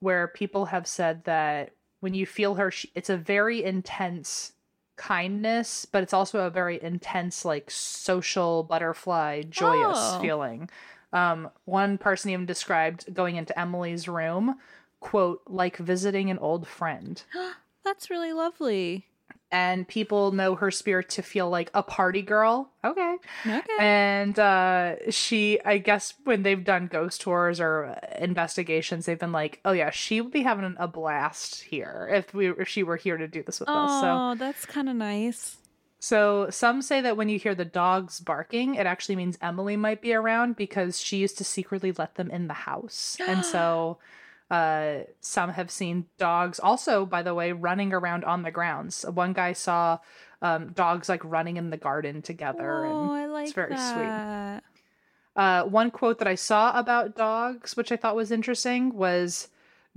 where 0.00 0.28
people 0.28 0.66
have 0.66 0.86
said 0.86 1.24
that 1.24 1.72
when 2.00 2.14
you 2.14 2.26
feel 2.26 2.54
her, 2.54 2.70
she, 2.70 2.90
it's 2.94 3.10
a 3.10 3.16
very 3.16 3.64
intense 3.64 4.52
kindness, 4.96 5.84
but 5.84 6.02
it's 6.02 6.12
also 6.12 6.40
a 6.46 6.50
very 6.50 6.80
intense, 6.82 7.44
like 7.44 7.70
social 7.70 8.62
butterfly, 8.62 9.42
joyous 9.42 10.14
Oh. 10.14 10.20
feeling. 10.20 10.70
Um, 11.12 11.50
one 11.64 11.98
person 11.98 12.30
even 12.30 12.46
described 12.46 13.12
going 13.14 13.36
into 13.36 13.58
Emily's 13.58 14.06
room, 14.08 14.58
quote, 15.00 15.42
like 15.48 15.76
visiting 15.78 16.30
an 16.30 16.38
old 16.38 16.68
friend 16.68 17.22
That's 17.84 18.10
really 18.10 18.32
lovely. 18.32 19.06
And 19.50 19.88
people 19.88 20.32
know 20.32 20.54
her 20.56 20.70
spirit 20.70 21.08
to 21.08 21.22
feel 21.22 21.48
like 21.48 21.70
a 21.72 21.82
party 21.82 22.20
girl. 22.22 22.70
Okay. 22.84 23.16
Okay. 23.46 23.76
And 23.78 24.38
uh 24.38 24.96
she 25.10 25.58
I 25.64 25.78
guess 25.78 26.14
when 26.24 26.42
they've 26.42 26.62
done 26.62 26.86
ghost 26.86 27.20
tours 27.22 27.60
or 27.60 27.98
investigations 28.18 29.06
they've 29.06 29.18
been 29.18 29.32
like, 29.32 29.60
"Oh 29.64 29.72
yeah, 29.72 29.90
she 29.90 30.20
would 30.20 30.32
be 30.32 30.42
having 30.42 30.76
a 30.78 30.86
blast 30.88 31.62
here 31.62 32.08
if 32.12 32.34
we 32.34 32.50
if 32.50 32.68
she 32.68 32.82
were 32.82 32.96
here 32.96 33.16
to 33.16 33.26
do 33.28 33.42
this 33.42 33.60
with 33.60 33.68
us." 33.68 34.00
So 34.00 34.06
Oh, 34.10 34.34
that's 34.36 34.66
kind 34.66 34.88
of 34.88 34.96
nice. 34.96 35.56
so 35.98 36.48
some 36.50 36.82
say 36.82 37.00
that 37.00 37.16
when 37.16 37.28
you 37.28 37.38
hear 37.38 37.54
the 37.54 37.64
dogs 37.64 38.20
barking, 38.20 38.74
it 38.74 38.86
actually 38.86 39.16
means 39.16 39.38
Emily 39.40 39.76
might 39.76 40.02
be 40.02 40.12
around 40.12 40.56
because 40.56 41.00
she 41.00 41.16
used 41.16 41.38
to 41.38 41.44
secretly 41.44 41.92
let 41.92 42.16
them 42.16 42.30
in 42.30 42.48
the 42.48 42.54
house. 42.54 43.16
and 43.26 43.44
so 43.44 43.98
uh 44.50 45.00
some 45.20 45.50
have 45.50 45.70
seen 45.70 46.06
dogs 46.18 46.58
also 46.58 47.04
by 47.04 47.22
the 47.22 47.34
way 47.34 47.52
running 47.52 47.92
around 47.92 48.24
on 48.24 48.42
the 48.42 48.50
grounds. 48.50 49.04
One 49.04 49.32
guy 49.32 49.52
saw 49.52 49.98
um 50.42 50.72
dogs 50.72 51.08
like 51.08 51.24
running 51.24 51.56
in 51.56 51.70
the 51.70 51.76
garden 51.76 52.22
together 52.22 52.84
Oh, 52.86 52.90
and 52.90 53.10
I 53.10 53.26
like 53.26 53.44
it's 53.44 53.52
very 53.52 53.74
that. 53.74 54.62
sweet. 54.62 55.42
Uh, 55.42 55.62
one 55.64 55.90
quote 55.92 56.18
that 56.18 56.26
I 56.26 56.34
saw 56.34 56.76
about 56.76 57.14
dogs, 57.14 57.76
which 57.76 57.92
I 57.92 57.96
thought 57.96 58.16
was 58.16 58.32
interesting, 58.32 58.92
was 58.94 59.48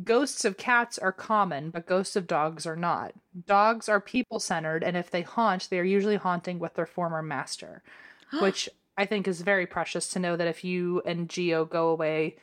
Ghosts 0.04 0.46
of 0.46 0.58
cats 0.58 0.98
are 0.98 1.12
common, 1.12 1.70
but 1.70 1.86
ghosts 1.86 2.16
of 2.16 2.26
dogs 2.28 2.66
are 2.66 2.76
not. 2.76 3.14
Dogs 3.46 3.88
are 3.90 4.00
people 4.02 4.40
centered, 4.40 4.84
and 4.84 4.96
if 4.98 5.12
they 5.12 5.22
haunt, 5.22 5.68
they 5.70 5.80
are 5.80 5.84
usually 5.84 6.16
haunting 6.16 6.60
with 6.60 6.74
their 6.76 6.86
former 6.86 7.22
master, 7.22 7.84
which 8.40 8.70
I 8.98 9.06
think 9.06 9.28
is 9.28 9.42
very 9.42 9.66
precious 9.68 10.08
to 10.10 10.20
know 10.20 10.36
that 10.38 10.48
if 10.48 10.64
you 10.64 11.02
and 11.06 11.30
Geo 11.30 11.66
go 11.66 11.90
away, 11.90 12.38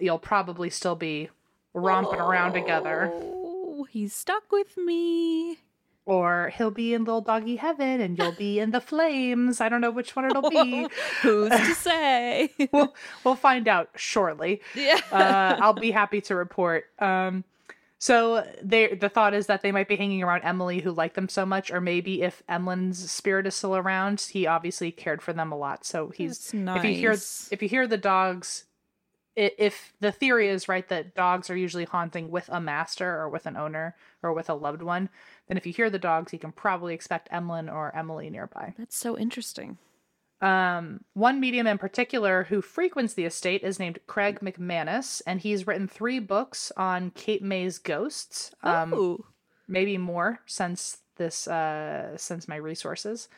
you'll 0.00 0.18
probably 0.18 0.70
still 0.70 0.96
be 0.96 1.28
romping 1.74 2.20
around 2.20 2.52
together, 2.54 3.10
Oh, 3.12 3.86
he's 3.90 4.14
stuck 4.14 4.50
with 4.52 4.76
me. 4.76 5.58
or 6.06 6.52
he'll 6.56 6.70
be 6.70 6.92
in 6.94 7.02
little 7.04 7.20
doggy 7.22 7.56
heaven 7.56 8.00
and 8.00 8.16
you'll 8.18 8.32
be 8.32 8.58
in 8.60 8.70
the 8.70 8.80
flames. 8.80 9.60
I 9.60 9.68
don't 9.68 9.80
know 9.80 9.90
which 9.90 10.14
one 10.14 10.26
it'll 10.26 10.48
be. 10.50 10.86
Who's 11.22 11.50
to 11.50 11.74
say? 11.74 12.50
we'll, 12.72 12.94
we'll 13.24 13.36
find 13.36 13.66
out 13.68 13.88
shortly. 13.96 14.60
yeah. 14.74 15.00
uh, 15.10 15.56
I'll 15.60 15.72
be 15.72 15.90
happy 15.90 16.20
to 16.22 16.36
report. 16.36 16.84
Um, 16.98 17.42
so 17.98 18.46
they 18.62 18.88
the 18.94 19.08
thought 19.08 19.32
is 19.32 19.46
that 19.46 19.62
they 19.62 19.72
might 19.72 19.88
be 19.88 19.96
hanging 19.96 20.22
around 20.22 20.42
Emily, 20.42 20.80
who 20.80 20.92
liked 20.92 21.14
them 21.14 21.28
so 21.30 21.46
much, 21.46 21.70
or 21.70 21.80
maybe 21.80 22.20
if 22.20 22.42
Emlen's 22.50 23.10
spirit 23.10 23.46
is 23.46 23.54
still 23.54 23.74
around, 23.74 24.20
he 24.20 24.46
obviously 24.46 24.90
cared 24.92 25.22
for 25.22 25.32
them 25.32 25.50
a 25.52 25.56
lot. 25.56 25.86
So 25.86 26.08
he's 26.14 26.50
That's 26.52 26.76
if 26.78 26.84
you 26.84 26.94
hear 26.96 27.10
nice. 27.12 27.48
if 27.50 27.62
you 27.62 27.68
hear 27.70 27.86
the 27.86 27.96
dogs, 27.96 28.64
i- 28.66 28.73
if 29.36 29.92
the 30.00 30.12
theory 30.12 30.48
is 30.48 30.68
right 30.68 30.88
that 30.88 31.14
dogs 31.14 31.50
are 31.50 31.56
usually 31.56 31.84
haunting 31.84 32.30
with 32.30 32.48
a 32.48 32.60
master 32.60 33.18
or 33.18 33.28
with 33.28 33.46
an 33.46 33.56
owner 33.56 33.96
or 34.22 34.32
with 34.32 34.48
a 34.48 34.54
loved 34.54 34.82
one, 34.82 35.08
then 35.48 35.56
if 35.56 35.66
you 35.66 35.72
hear 35.72 35.90
the 35.90 35.98
dogs, 35.98 36.32
you 36.32 36.38
can 36.38 36.52
probably 36.52 36.94
expect 36.94 37.30
Emlen 37.30 37.72
or 37.72 37.94
Emily 37.96 38.30
nearby. 38.30 38.74
That's 38.78 38.96
so 38.96 39.18
interesting. 39.18 39.78
Um, 40.40 41.04
one 41.14 41.40
medium 41.40 41.66
in 41.66 41.78
particular 41.78 42.44
who 42.44 42.60
frequents 42.60 43.14
the 43.14 43.24
estate 43.24 43.62
is 43.62 43.78
named 43.78 43.98
Craig 44.06 44.40
McManus, 44.40 45.22
and 45.26 45.40
he's 45.40 45.66
written 45.66 45.88
three 45.88 46.18
books 46.18 46.70
on 46.76 47.10
Cape 47.12 47.42
May's 47.42 47.78
ghosts. 47.78 48.52
Um, 48.62 48.92
oh, 48.94 49.24
maybe 49.66 49.96
more 49.96 50.40
since 50.46 50.98
this 51.16 51.48
uh, 51.48 52.16
since 52.18 52.46
my 52.46 52.56
resources. 52.56 53.28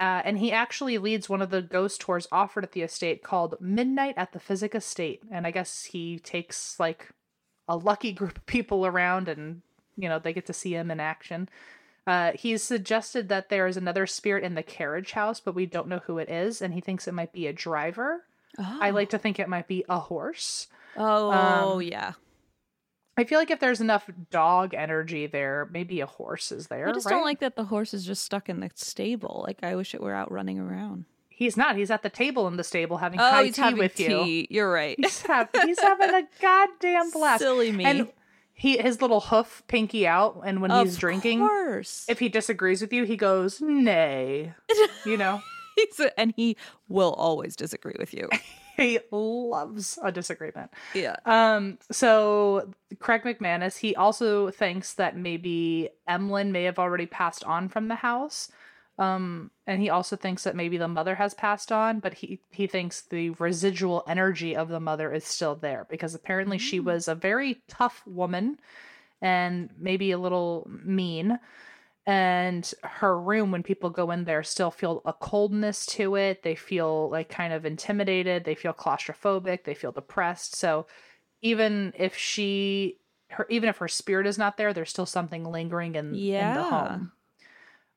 Uh, 0.00 0.22
and 0.24 0.38
he 0.38 0.50
actually 0.50 0.98
leads 0.98 1.28
one 1.28 1.42
of 1.42 1.50
the 1.50 1.62
ghost 1.62 2.00
tours 2.00 2.26
offered 2.32 2.64
at 2.64 2.72
the 2.72 2.82
estate 2.82 3.22
called 3.22 3.54
Midnight 3.60 4.14
at 4.16 4.32
the 4.32 4.40
Physick 4.40 4.74
Estate. 4.74 5.22
And 5.30 5.46
I 5.46 5.50
guess 5.50 5.84
he 5.84 6.18
takes 6.18 6.80
like 6.80 7.10
a 7.68 7.76
lucky 7.76 8.12
group 8.12 8.38
of 8.38 8.46
people 8.46 8.84
around 8.84 9.28
and 9.28 9.62
you 9.96 10.08
know 10.08 10.18
they 10.18 10.32
get 10.32 10.46
to 10.46 10.52
see 10.52 10.74
him 10.74 10.90
in 10.90 10.98
action. 10.98 11.48
Uh, 12.06 12.32
he's 12.34 12.62
suggested 12.62 13.28
that 13.28 13.48
there 13.48 13.68
is 13.68 13.76
another 13.76 14.06
spirit 14.06 14.42
in 14.42 14.54
the 14.54 14.62
carriage 14.62 15.12
house, 15.12 15.38
but 15.38 15.54
we 15.54 15.66
don't 15.66 15.86
know 15.86 16.00
who 16.06 16.18
it 16.18 16.28
is, 16.28 16.60
and 16.60 16.74
he 16.74 16.80
thinks 16.80 17.06
it 17.06 17.14
might 17.14 17.32
be 17.32 17.46
a 17.46 17.52
driver. 17.52 18.24
I 18.58 18.90
like 18.90 19.10
to 19.10 19.18
think 19.18 19.38
it 19.38 19.48
might 19.48 19.68
be 19.68 19.84
a 19.88 20.00
horse. 20.00 20.66
Oh, 20.96 21.30
Um, 21.76 21.82
yeah. 21.82 22.12
I 23.16 23.24
feel 23.24 23.38
like 23.38 23.50
if 23.50 23.60
there's 23.60 23.80
enough 23.80 24.08
dog 24.30 24.72
energy 24.74 25.26
there, 25.26 25.68
maybe 25.70 26.00
a 26.00 26.06
horse 26.06 26.50
is 26.50 26.68
there. 26.68 26.88
I 26.88 26.92
just 26.92 27.06
right? 27.06 27.12
don't 27.12 27.24
like 27.24 27.40
that 27.40 27.56
the 27.56 27.64
horse 27.64 27.92
is 27.92 28.06
just 28.06 28.24
stuck 28.24 28.48
in 28.48 28.60
the 28.60 28.70
stable. 28.74 29.44
Like 29.46 29.58
I 29.62 29.74
wish 29.76 29.94
it 29.94 30.00
were 30.00 30.14
out 30.14 30.32
running 30.32 30.58
around. 30.58 31.04
He's 31.28 31.56
not. 31.56 31.76
He's 31.76 31.90
at 31.90 32.02
the 32.02 32.10
table 32.10 32.46
in 32.48 32.56
the 32.56 32.64
stable 32.64 32.98
having 32.98 33.18
Oh, 33.20 33.22
high 33.28 33.50
tea 33.50 33.74
with 33.74 33.98
you. 34.00 34.08
tea. 34.08 34.46
You're 34.50 34.70
right. 34.70 34.96
He's, 34.98 35.22
have, 35.22 35.48
he's 35.64 35.80
having 35.80 36.10
a 36.10 36.22
goddamn 36.40 37.10
blast. 37.10 37.40
Silly 37.42 37.72
me. 37.72 37.84
And 37.84 38.08
he 38.54 38.78
his 38.78 39.02
little 39.02 39.20
hoof 39.20 39.62
pinky 39.66 40.06
out, 40.06 40.40
and 40.44 40.62
when 40.62 40.70
he's 40.70 40.96
drinking, 40.96 41.40
course. 41.40 42.04
if 42.08 42.18
he 42.18 42.28
disagrees 42.28 42.80
with 42.80 42.92
you, 42.92 43.04
he 43.04 43.16
goes 43.16 43.60
nay. 43.60 44.54
you 45.06 45.16
know, 45.16 45.40
He's 45.74 45.98
a- 46.00 46.18
and 46.20 46.32
he 46.36 46.56
will 46.88 47.12
always 47.14 47.56
disagree 47.56 47.96
with 47.98 48.14
you. 48.14 48.28
he 48.76 48.98
loves 49.10 49.98
a 50.02 50.12
disagreement. 50.12 50.70
Yeah. 50.94 51.16
Um, 51.24 51.78
so 51.90 52.72
Craig 52.98 53.22
McManus, 53.22 53.78
he 53.78 53.94
also 53.94 54.50
thinks 54.50 54.94
that 54.94 55.16
maybe 55.16 55.90
Emlen 56.08 56.50
may 56.50 56.64
have 56.64 56.78
already 56.78 57.06
passed 57.06 57.44
on 57.44 57.68
from 57.68 57.88
the 57.88 57.96
house. 57.96 58.50
Um, 58.98 59.50
and 59.66 59.80
he 59.80 59.88
also 59.88 60.16
thinks 60.16 60.44
that 60.44 60.54
maybe 60.54 60.76
the 60.76 60.88
mother 60.88 61.14
has 61.14 61.34
passed 61.34 61.72
on, 61.72 62.00
but 62.00 62.14
he 62.14 62.40
he 62.50 62.66
thinks 62.66 63.00
the 63.00 63.30
residual 63.30 64.04
energy 64.06 64.54
of 64.54 64.68
the 64.68 64.80
mother 64.80 65.12
is 65.12 65.24
still 65.24 65.54
there 65.54 65.86
because 65.88 66.14
apparently 66.14 66.58
she 66.58 66.78
was 66.78 67.08
a 67.08 67.14
very 67.14 67.62
tough 67.68 68.02
woman 68.06 68.58
and 69.22 69.70
maybe 69.78 70.10
a 70.10 70.18
little 70.18 70.68
mean. 70.84 71.38
And 72.04 72.72
her 72.82 73.18
room, 73.18 73.52
when 73.52 73.62
people 73.62 73.90
go 73.90 74.10
in 74.10 74.24
there, 74.24 74.42
still 74.42 74.72
feel 74.72 75.02
a 75.04 75.12
coldness 75.12 75.86
to 75.86 76.16
it. 76.16 76.42
They 76.42 76.56
feel 76.56 77.08
like 77.10 77.28
kind 77.28 77.52
of 77.52 77.64
intimidated. 77.64 78.44
They 78.44 78.56
feel 78.56 78.72
claustrophobic. 78.72 79.64
They 79.64 79.74
feel 79.74 79.92
depressed. 79.92 80.56
So 80.56 80.86
even 81.42 81.92
if 81.96 82.16
she, 82.16 82.98
her, 83.30 83.46
even 83.48 83.68
if 83.68 83.76
her 83.76 83.86
spirit 83.86 84.26
is 84.26 84.36
not 84.36 84.56
there, 84.56 84.72
there's 84.72 84.90
still 84.90 85.06
something 85.06 85.44
lingering 85.44 85.94
in, 85.94 86.12
in 86.50 86.54
the 86.54 86.62
home. 86.64 87.12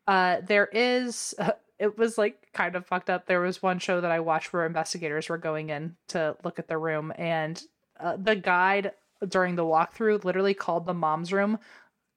Uh, 0.07 0.41
there 0.45 0.69
is. 0.71 1.33
it 1.79 1.97
was 1.97 2.17
like 2.17 2.47
kind 2.53 2.75
of 2.75 2.85
fucked 2.85 3.09
up. 3.09 3.25
There 3.25 3.41
was 3.41 3.63
one 3.63 3.79
show 3.79 4.01
that 4.01 4.11
I 4.11 4.19
watched 4.19 4.53
where 4.53 4.65
investigators 4.65 5.29
were 5.29 5.37
going 5.37 5.69
in 5.69 5.95
to 6.09 6.37
look 6.43 6.59
at 6.59 6.67
the 6.67 6.77
room, 6.77 7.11
and 7.17 7.61
uh, 7.99 8.17
the 8.17 8.35
guide 8.35 8.91
during 9.27 9.55
the 9.55 9.63
walkthrough 9.63 10.23
literally 10.23 10.53
called 10.53 10.85
the 10.85 10.93
mom's 10.93 11.33
room 11.33 11.57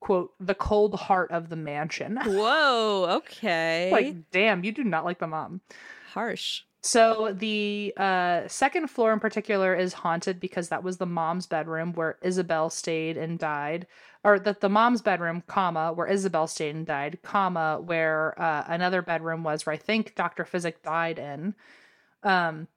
quote 0.01 0.33
the 0.41 0.55
cold 0.55 0.95
heart 0.95 1.31
of 1.31 1.49
the 1.49 1.57
mansion 1.57 2.19
Whoa. 2.25 3.07
Okay. 3.19 3.91
like 3.93 4.31
damn 4.31 4.65
you 4.65 4.73
do 4.73 4.85
not 4.85 5.05
like 5.05 5.19
the 5.19 5.27
mom 5.27 5.61
harsh. 6.13 6.63
so 6.81 7.33
the 7.37 7.93
uh, 7.97 8.47
second 8.49 8.89
floor 8.89 9.13
in 9.13 9.21
particular 9.21 9.75
is 9.75 9.93
haunted 9.93 10.41
because 10.41 10.69
that 10.69 10.83
was 10.83 10.97
the 10.97 11.07
mom's 11.07 11.47
bedroom 11.47 11.93
where 11.93 12.19
Isabel 12.23 12.71
stayed 12.71 13.17
and 13.17 13.39
died, 13.39 13.87
or 14.25 14.39
that 14.39 14.61
the 14.61 14.69
mom's 14.69 15.03
bedroom, 15.03 15.43
comma, 15.47 15.93
where 15.93 16.07
Isabel 16.07 16.47
stayed 16.47 16.75
and 16.75 16.87
died, 16.87 17.19
comma, 17.23 17.81
where 17.85 18.41
uh, 18.41 18.65
another 18.69 19.03
bedroom 19.03 19.43
was 19.43 19.67
where 19.67 19.75
I 19.75 19.77
think 19.77 20.15
Doctor 20.15 20.45
Physick 20.45 20.83
died 20.83 21.19
in. 21.19 21.55
Um, 22.23 22.69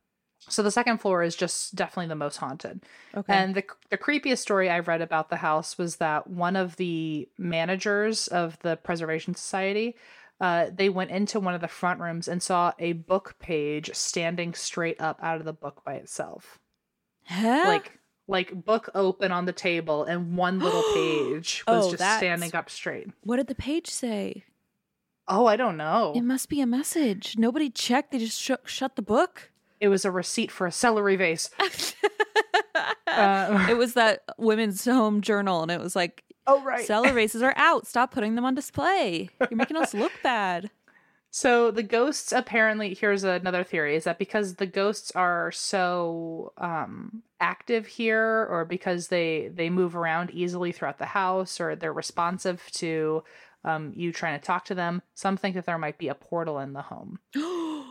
so 0.49 0.63
the 0.63 0.71
second 0.71 0.97
floor 0.99 1.21
is 1.23 1.35
just 1.35 1.75
definitely 1.75 2.07
the 2.07 2.15
most 2.15 2.37
haunted. 2.37 2.81
Okay. 3.15 3.33
And 3.33 3.55
the 3.55 3.63
the 3.89 3.97
creepiest 3.97 4.39
story 4.39 4.69
I 4.69 4.79
read 4.79 5.01
about 5.01 5.29
the 5.29 5.37
house 5.37 5.77
was 5.77 5.97
that 5.97 6.27
one 6.27 6.55
of 6.55 6.75
the 6.77 7.27
managers 7.37 8.27
of 8.27 8.57
the 8.59 8.75
Preservation 8.77 9.35
Society, 9.35 9.95
uh, 10.39 10.67
they 10.73 10.89
went 10.89 11.11
into 11.11 11.39
one 11.39 11.53
of 11.53 11.61
the 11.61 11.67
front 11.67 11.99
rooms 11.99 12.27
and 12.27 12.41
saw 12.41 12.73
a 12.79 12.93
book 12.93 13.35
page 13.39 13.91
standing 13.93 14.53
straight 14.53 14.99
up 14.99 15.19
out 15.21 15.37
of 15.37 15.45
the 15.45 15.53
book 15.53 15.83
by 15.85 15.93
itself, 15.93 16.59
Huh? 17.27 17.63
like 17.65 17.99
like 18.27 18.65
book 18.65 18.89
open 18.95 19.31
on 19.31 19.45
the 19.45 19.51
table, 19.53 20.03
and 20.05 20.35
one 20.37 20.59
little 20.59 20.83
page 20.93 21.63
was 21.67 21.85
Oh, 21.85 21.89
just 21.89 21.99
that's- 21.99 22.17
standing 22.19 22.55
up 22.55 22.69
straight. 22.69 23.07
what 23.23 23.37
did 23.37 23.47
the 23.47 23.55
page 23.55 23.87
say? 23.89 24.45
Oh, 25.27 25.45
I 25.45 25.55
don't 25.55 25.77
know. 25.77 26.13
It 26.15 26.23
must 26.23 26.49
be 26.49 26.61
a 26.61 26.65
message. 26.65 27.35
Nobody 27.37 27.69
checked. 27.69 28.11
They 28.11 28.17
just 28.19 28.41
sh- 28.41 28.51
shut 28.65 28.95
the 28.95 29.01
book. 29.01 29.51
It 29.81 29.89
was 29.89 30.05
a 30.05 30.11
receipt 30.11 30.51
for 30.51 30.67
a 30.67 30.71
celery 30.71 31.17
vase. 31.17 31.49
Uh, 33.07 33.65
It 33.69 33.77
was 33.77 33.95
that 33.95 34.23
women's 34.37 34.85
home 34.85 35.21
journal, 35.21 35.61
and 35.63 35.71
it 35.71 35.81
was 35.81 35.95
like, 35.95 36.23
oh 36.47 36.61
right. 36.61 36.85
cellar 36.85 37.11
vases 37.13 37.41
are 37.41 37.53
out. 37.57 37.87
Stop 37.87 38.11
putting 38.13 38.35
them 38.35 38.45
on 38.45 38.55
display. 38.55 39.29
You're 39.39 39.57
making 39.57 39.77
us 39.77 39.93
look 39.93 40.11
bad. 40.23 40.69
So 41.33 41.71
the 41.71 41.83
ghosts 41.83 42.31
apparently 42.33 42.93
here's 42.93 43.23
another 43.23 43.63
theory 43.63 43.95
is 43.95 44.03
that 44.03 44.19
because 44.19 44.55
the 44.55 44.65
ghosts 44.65 45.11
are 45.11 45.49
so 45.53 46.51
um 46.57 47.23
active 47.39 47.87
here 47.87 48.45
or 48.49 48.65
because 48.65 49.07
they 49.07 49.49
they 49.53 49.69
move 49.69 49.95
around 49.95 50.31
easily 50.31 50.73
throughout 50.73 50.97
the 50.99 51.05
house 51.05 51.61
or 51.61 51.75
they're 51.75 51.93
responsive 51.93 52.61
to 52.73 53.23
um 53.63 53.93
you 53.95 54.11
trying 54.11 54.37
to 54.37 54.45
talk 54.45 54.65
to 54.65 54.75
them, 54.75 55.01
some 55.15 55.37
think 55.37 55.55
that 55.55 55.65
there 55.65 55.77
might 55.77 55.97
be 55.97 56.09
a 56.09 56.15
portal 56.15 56.59
in 56.59 56.73
the 56.73 56.81
home. 56.83 57.19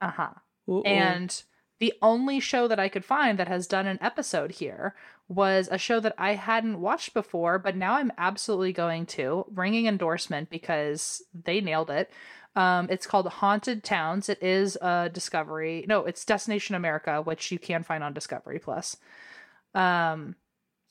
Uh-huh. 0.00 0.30
Uh-oh. 0.68 0.82
And 0.82 1.42
the 1.80 1.94
only 2.02 2.40
show 2.40 2.68
that 2.68 2.80
I 2.80 2.88
could 2.88 3.04
find 3.04 3.38
that 3.38 3.48
has 3.48 3.66
done 3.66 3.86
an 3.86 3.98
episode 4.00 4.52
here 4.52 4.94
was 5.28 5.68
a 5.70 5.78
show 5.78 6.00
that 6.00 6.14
I 6.18 6.34
hadn't 6.34 6.80
watched 6.80 7.14
before, 7.14 7.58
but 7.58 7.76
now 7.76 7.94
I'm 7.94 8.12
absolutely 8.18 8.72
going 8.72 9.06
to. 9.06 9.44
Ringing 9.54 9.86
endorsement 9.86 10.50
because 10.50 11.22
they 11.32 11.60
nailed 11.60 11.90
it. 11.90 12.10
Um, 12.56 12.88
it's 12.90 13.06
called 13.06 13.28
Haunted 13.28 13.84
Towns. 13.84 14.28
It 14.28 14.42
is 14.42 14.76
a 14.80 15.10
Discovery. 15.12 15.84
No, 15.86 16.04
it's 16.04 16.24
Destination 16.24 16.74
America, 16.74 17.22
which 17.22 17.52
you 17.52 17.58
can 17.58 17.84
find 17.84 18.02
on 18.02 18.14
Discovery 18.14 18.58
Plus. 18.58 18.96
Um, 19.74 20.34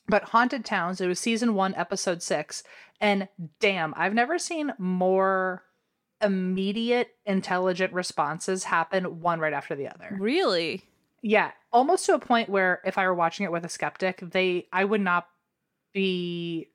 but 0.07 0.23
Haunted 0.23 0.63
Towns, 0.63 1.01
it 1.01 1.07
was 1.07 1.19
season 1.19 1.55
one, 1.55 1.75
episode 1.75 2.23
six. 2.23 2.63
And 3.01 3.27
damn, 3.59 3.93
I've 3.97 4.13
never 4.13 4.39
seen 4.39 4.71
more 4.77 5.63
immediate 6.21 7.09
intelligent 7.25 7.93
responses 7.93 8.63
happen 8.63 9.21
one 9.21 9.39
right 9.39 9.53
after 9.53 9.75
the 9.75 9.87
other. 9.87 10.15
really? 10.19 10.83
Yeah, 11.23 11.51
almost 11.73 12.05
to 12.05 12.13
a 12.13 12.19
point 12.19 12.47
where 12.49 12.79
if 12.85 12.97
I 12.97 13.05
were 13.05 13.13
watching 13.13 13.43
it 13.45 13.51
with 13.51 13.65
a 13.65 13.69
skeptic, 13.69 14.19
they 14.21 14.67
I 14.71 14.85
would 14.85 15.01
not 15.01 15.27
be 15.93 16.69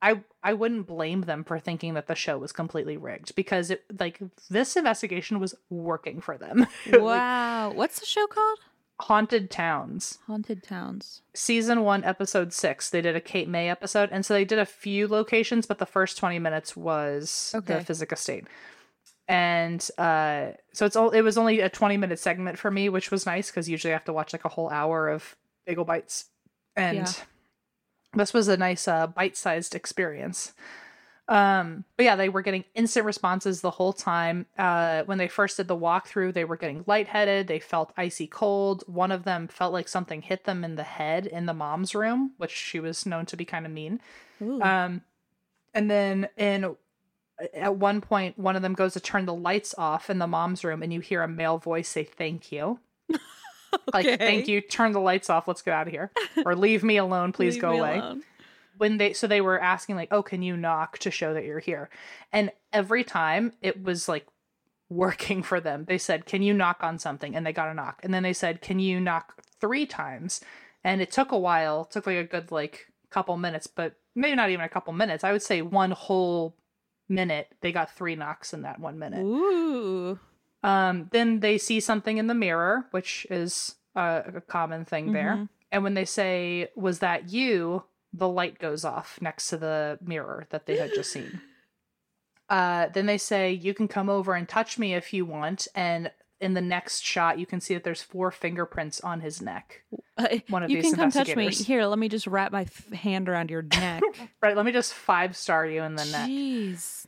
I 0.00 0.20
I 0.42 0.52
wouldn't 0.54 0.86
blame 0.86 1.22
them 1.22 1.44
for 1.44 1.58
thinking 1.58 1.94
that 1.94 2.06
the 2.06 2.14
show 2.14 2.38
was 2.38 2.52
completely 2.52 2.96
rigged 2.96 3.34
because 3.34 3.70
it 3.70 3.84
like 3.98 4.20
this 4.50 4.76
investigation 4.76 5.40
was 5.40 5.54
working 5.70 6.20
for 6.20 6.38
them. 6.38 6.66
Like, 6.86 7.00
Wow. 7.02 7.72
What's 7.74 8.00
the 8.00 8.06
show 8.06 8.26
called? 8.26 8.58
Haunted 9.00 9.50
Towns. 9.50 10.18
Haunted 10.28 10.62
Towns. 10.62 11.22
Season 11.34 11.82
1 11.82 12.04
episode 12.04 12.52
6. 12.52 12.90
They 12.90 13.00
did 13.00 13.16
a 13.16 13.20
Cape 13.20 13.48
May 13.48 13.68
episode 13.68 14.10
and 14.12 14.24
so 14.24 14.32
they 14.34 14.44
did 14.44 14.60
a 14.60 14.66
few 14.66 15.08
locations 15.08 15.66
but 15.66 15.78
the 15.78 15.86
first 15.86 16.18
20 16.18 16.38
minutes 16.38 16.76
was 16.76 17.52
Okay. 17.54 17.78
the 17.78 17.92
Physick 17.92 18.12
Estate. 18.12 18.46
And 19.32 19.88
uh 19.96 20.52
so 20.74 20.84
it's 20.84 20.94
all 20.94 21.10
it 21.10 21.22
was 21.22 21.38
only 21.38 21.60
a 21.60 21.70
20 21.70 21.96
minute 21.96 22.18
segment 22.18 22.58
for 22.58 22.70
me 22.70 22.88
which 22.90 23.10
was 23.10 23.24
nice 23.24 23.50
cuz 23.50 23.68
usually 23.68 23.92
I 23.92 23.96
have 23.96 24.04
to 24.04 24.12
watch 24.12 24.32
like 24.34 24.44
a 24.44 24.48
whole 24.50 24.68
hour 24.70 25.08
of 25.08 25.36
bagel 25.66 25.84
bites 25.86 26.26
and 26.76 26.98
Yeah. 26.98 27.12
this 28.14 28.34
was 28.34 28.48
a 28.48 28.56
nice 28.58 28.86
uh 28.86 29.06
bite-sized 29.06 29.74
experience. 29.74 30.52
Um 31.28 31.84
but 31.96 32.04
yeah, 32.04 32.16
they 32.16 32.28
were 32.28 32.42
getting 32.42 32.64
instant 32.74 33.06
responses 33.06 33.60
the 33.62 33.70
whole 33.70 33.94
time. 33.94 34.44
Uh 34.58 35.04
when 35.04 35.16
they 35.18 35.28
first 35.28 35.56
did 35.56 35.68
the 35.68 35.76
walkthrough, 35.76 36.34
they 36.34 36.44
were 36.44 36.56
getting 36.58 36.84
lightheaded, 36.86 37.46
they 37.46 37.58
felt 37.60 37.92
icy 37.96 38.26
cold. 38.26 38.84
One 38.86 39.12
of 39.12 39.24
them 39.24 39.48
felt 39.48 39.72
like 39.72 39.88
something 39.88 40.20
hit 40.20 40.44
them 40.44 40.62
in 40.62 40.74
the 40.74 40.82
head 40.82 41.26
in 41.26 41.46
the 41.46 41.54
mom's 41.54 41.94
room, 41.94 42.32
which 42.36 42.50
she 42.50 42.80
was 42.80 43.06
known 43.06 43.24
to 43.26 43.36
be 43.36 43.46
kind 43.46 43.64
of 43.64 43.72
mean. 43.72 44.00
Um, 44.60 45.02
and 45.72 45.90
then 45.90 46.28
in 46.36 46.76
at 47.54 47.76
one 47.76 48.00
point, 48.00 48.38
one 48.38 48.56
of 48.56 48.62
them 48.62 48.74
goes 48.74 48.94
to 48.94 49.00
turn 49.00 49.26
the 49.26 49.34
lights 49.34 49.74
off 49.76 50.10
in 50.10 50.18
the 50.18 50.26
mom's 50.26 50.64
room, 50.64 50.82
and 50.82 50.92
you 50.92 51.00
hear 51.00 51.22
a 51.22 51.28
male 51.28 51.58
voice 51.58 51.88
say 51.88 52.04
"Thank 52.04 52.52
you," 52.52 52.78
like 53.92 54.18
"Thank 54.18 54.48
you." 54.48 54.60
Turn 54.60 54.92
the 54.92 55.00
lights 55.00 55.30
off. 55.30 55.48
Let's 55.48 55.62
get 55.62 55.74
out 55.74 55.86
of 55.86 55.92
here, 55.92 56.10
or 56.44 56.54
leave 56.54 56.82
me 56.82 56.96
alone. 56.96 57.32
Please 57.32 57.56
go 57.58 57.72
away. 57.72 57.98
alone. 57.98 58.22
When 58.78 58.98
they 58.98 59.12
so 59.12 59.26
they 59.26 59.40
were 59.40 59.60
asking 59.60 59.96
like, 59.96 60.08
"Oh, 60.10 60.22
can 60.22 60.42
you 60.42 60.56
knock 60.56 60.98
to 60.98 61.10
show 61.10 61.34
that 61.34 61.44
you're 61.44 61.58
here?" 61.58 61.90
And 62.32 62.50
every 62.72 63.04
time 63.04 63.52
it 63.60 63.82
was 63.82 64.08
like 64.08 64.26
working 64.88 65.42
for 65.42 65.60
them. 65.60 65.84
They 65.86 65.98
said, 65.98 66.26
"Can 66.26 66.42
you 66.42 66.52
knock 66.52 66.82
on 66.82 66.98
something?" 66.98 67.34
And 67.34 67.46
they 67.46 67.52
got 67.52 67.70
a 67.70 67.74
knock. 67.74 68.00
And 68.02 68.12
then 68.12 68.22
they 68.22 68.32
said, 68.32 68.60
"Can 68.60 68.78
you 68.78 69.00
knock 69.00 69.42
three 69.60 69.86
times?" 69.86 70.40
And 70.84 71.00
it 71.00 71.10
took 71.10 71.32
a 71.32 71.38
while. 71.38 71.82
It 71.82 71.92
took 71.92 72.06
like 72.06 72.16
a 72.16 72.24
good 72.24 72.50
like 72.50 72.86
couple 73.10 73.36
minutes, 73.36 73.66
but 73.66 73.94
maybe 74.14 74.34
not 74.34 74.50
even 74.50 74.64
a 74.64 74.68
couple 74.68 74.92
minutes. 74.92 75.24
I 75.24 75.32
would 75.32 75.42
say 75.42 75.62
one 75.62 75.92
whole 75.92 76.56
minute. 77.08 77.48
They 77.60 77.72
got 77.72 77.94
three 77.94 78.16
knocks 78.16 78.52
in 78.54 78.62
that 78.62 78.80
one 78.80 78.98
minute. 78.98 79.22
Ooh. 79.22 80.18
Um, 80.62 81.08
then 81.12 81.40
they 81.40 81.58
see 81.58 81.80
something 81.80 82.18
in 82.18 82.28
the 82.28 82.34
mirror, 82.34 82.86
which 82.92 83.26
is 83.30 83.74
uh, 83.96 84.22
a 84.36 84.40
common 84.40 84.84
thing 84.84 85.12
there. 85.12 85.36
Mhm. 85.36 85.48
And 85.70 85.82
when 85.82 85.94
they 85.94 86.04
say, 86.04 86.68
"Was 86.76 87.00
that 87.00 87.30
you?" 87.30 87.84
the 88.12 88.28
light 88.28 88.58
goes 88.58 88.84
off 88.84 89.18
next 89.22 89.48
to 89.48 89.56
the 89.56 89.98
mirror 90.02 90.46
that 90.50 90.66
they 90.66 90.76
had 90.76 90.90
just 90.94 91.12
seen. 91.12 91.40
Uh, 92.48 92.88
then 92.88 93.06
they 93.06 93.16
say, 93.16 93.50
You 93.50 93.72
can 93.72 93.88
come 93.88 94.10
over 94.10 94.34
and 94.34 94.46
touch 94.46 94.78
me 94.78 94.92
if 94.94 95.14
you 95.14 95.24
want. 95.24 95.68
And 95.74 96.10
in 96.42 96.54
the 96.54 96.60
next 96.60 97.02
shot, 97.04 97.38
you 97.38 97.46
can 97.46 97.60
see 97.60 97.72
that 97.74 97.84
there's 97.84 98.02
four 98.02 98.30
fingerprints 98.30 99.00
on 99.00 99.20
his 99.20 99.40
neck. 99.40 99.82
Uh, 100.18 100.38
One 100.48 100.62
of 100.62 100.70
you 100.70 100.82
these 100.82 100.92
can 100.92 101.00
come 101.00 101.10
touch 101.10 101.34
me. 101.36 101.48
Here, 101.50 101.86
let 101.86 101.98
me 101.98 102.08
just 102.08 102.26
wrap 102.26 102.52
my 102.52 102.62
f- 102.62 102.88
hand 102.92 103.28
around 103.28 103.50
your 103.50 103.62
neck. 103.72 104.02
Right, 104.42 104.56
let 104.56 104.66
me 104.66 104.72
just 104.72 104.92
five 104.92 105.36
star 105.36 105.66
you 105.66 105.82
in 105.82 105.94
the 105.94 106.04
neck. 106.04 106.28
Jeez. 106.28 107.06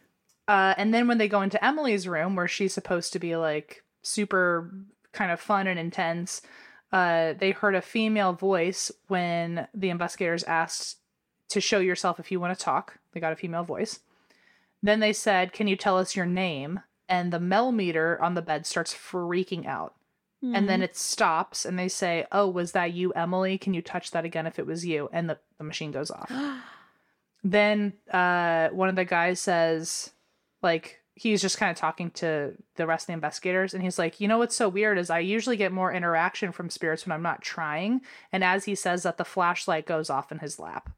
Uh, 0.48 0.74
and 0.78 0.94
then 0.94 1.08
when 1.08 1.18
they 1.18 1.28
go 1.28 1.42
into 1.42 1.62
Emily's 1.64 2.06
room, 2.08 2.36
where 2.36 2.48
she's 2.48 2.72
supposed 2.72 3.12
to 3.12 3.18
be 3.18 3.34
like 3.36 3.82
super 4.02 4.70
kind 5.12 5.30
of 5.32 5.40
fun 5.40 5.66
and 5.66 5.78
intense, 5.78 6.40
uh, 6.92 7.32
they 7.38 7.50
heard 7.50 7.74
a 7.74 7.82
female 7.82 8.32
voice 8.32 8.92
when 9.08 9.66
the 9.74 9.90
investigators 9.90 10.44
asked 10.44 10.98
to 11.50 11.60
show 11.60 11.78
yourself 11.78 12.20
if 12.20 12.30
you 12.30 12.38
want 12.40 12.56
to 12.56 12.64
talk. 12.64 12.98
They 13.12 13.20
got 13.20 13.32
a 13.32 13.36
female 13.36 13.64
voice. 13.64 14.00
Then 14.82 15.00
they 15.00 15.12
said, 15.12 15.52
Can 15.52 15.66
you 15.66 15.76
tell 15.76 15.98
us 15.98 16.14
your 16.14 16.26
name? 16.26 16.80
And 17.08 17.32
the 17.32 17.40
Mel 17.40 17.72
meter 17.72 18.20
on 18.22 18.34
the 18.34 18.42
bed 18.42 18.66
starts 18.66 18.94
freaking 18.94 19.66
out. 19.66 19.94
And 20.52 20.68
then 20.68 20.82
it 20.82 20.94
stops 20.94 21.64
and 21.64 21.78
they 21.78 21.88
say, 21.88 22.26
Oh, 22.30 22.46
was 22.48 22.72
that 22.72 22.92
you, 22.92 23.12
Emily? 23.12 23.56
Can 23.56 23.72
you 23.72 23.80
touch 23.80 24.10
that 24.10 24.26
again 24.26 24.46
if 24.46 24.58
it 24.58 24.66
was 24.66 24.84
you? 24.84 25.08
And 25.10 25.30
the, 25.30 25.38
the 25.56 25.64
machine 25.64 25.90
goes 25.90 26.10
off. 26.10 26.30
then 27.44 27.94
uh, 28.10 28.68
one 28.68 28.90
of 28.90 28.96
the 28.96 29.06
guys 29.06 29.40
says, 29.40 30.10
like, 30.60 31.00
he's 31.14 31.40
just 31.40 31.56
kind 31.56 31.70
of 31.70 31.76
talking 31.76 32.10
to 32.10 32.52
the 32.76 32.86
rest 32.86 33.04
of 33.04 33.06
the 33.08 33.12
investigators. 33.14 33.72
And 33.72 33.82
he's 33.82 33.98
like, 33.98 34.20
You 34.20 34.28
know 34.28 34.38
what's 34.38 34.56
so 34.56 34.68
weird 34.68 34.98
is 34.98 35.08
I 35.08 35.20
usually 35.20 35.56
get 35.56 35.72
more 35.72 35.92
interaction 35.92 36.52
from 36.52 36.68
spirits 36.68 37.06
when 37.06 37.12
I'm 37.12 37.22
not 37.22 37.40
trying. 37.40 38.02
And 38.30 38.44
as 38.44 38.64
he 38.64 38.74
says 38.74 39.04
that, 39.04 39.16
the 39.16 39.24
flashlight 39.24 39.86
goes 39.86 40.10
off 40.10 40.30
in 40.30 40.40
his 40.40 40.58
lap. 40.58 40.90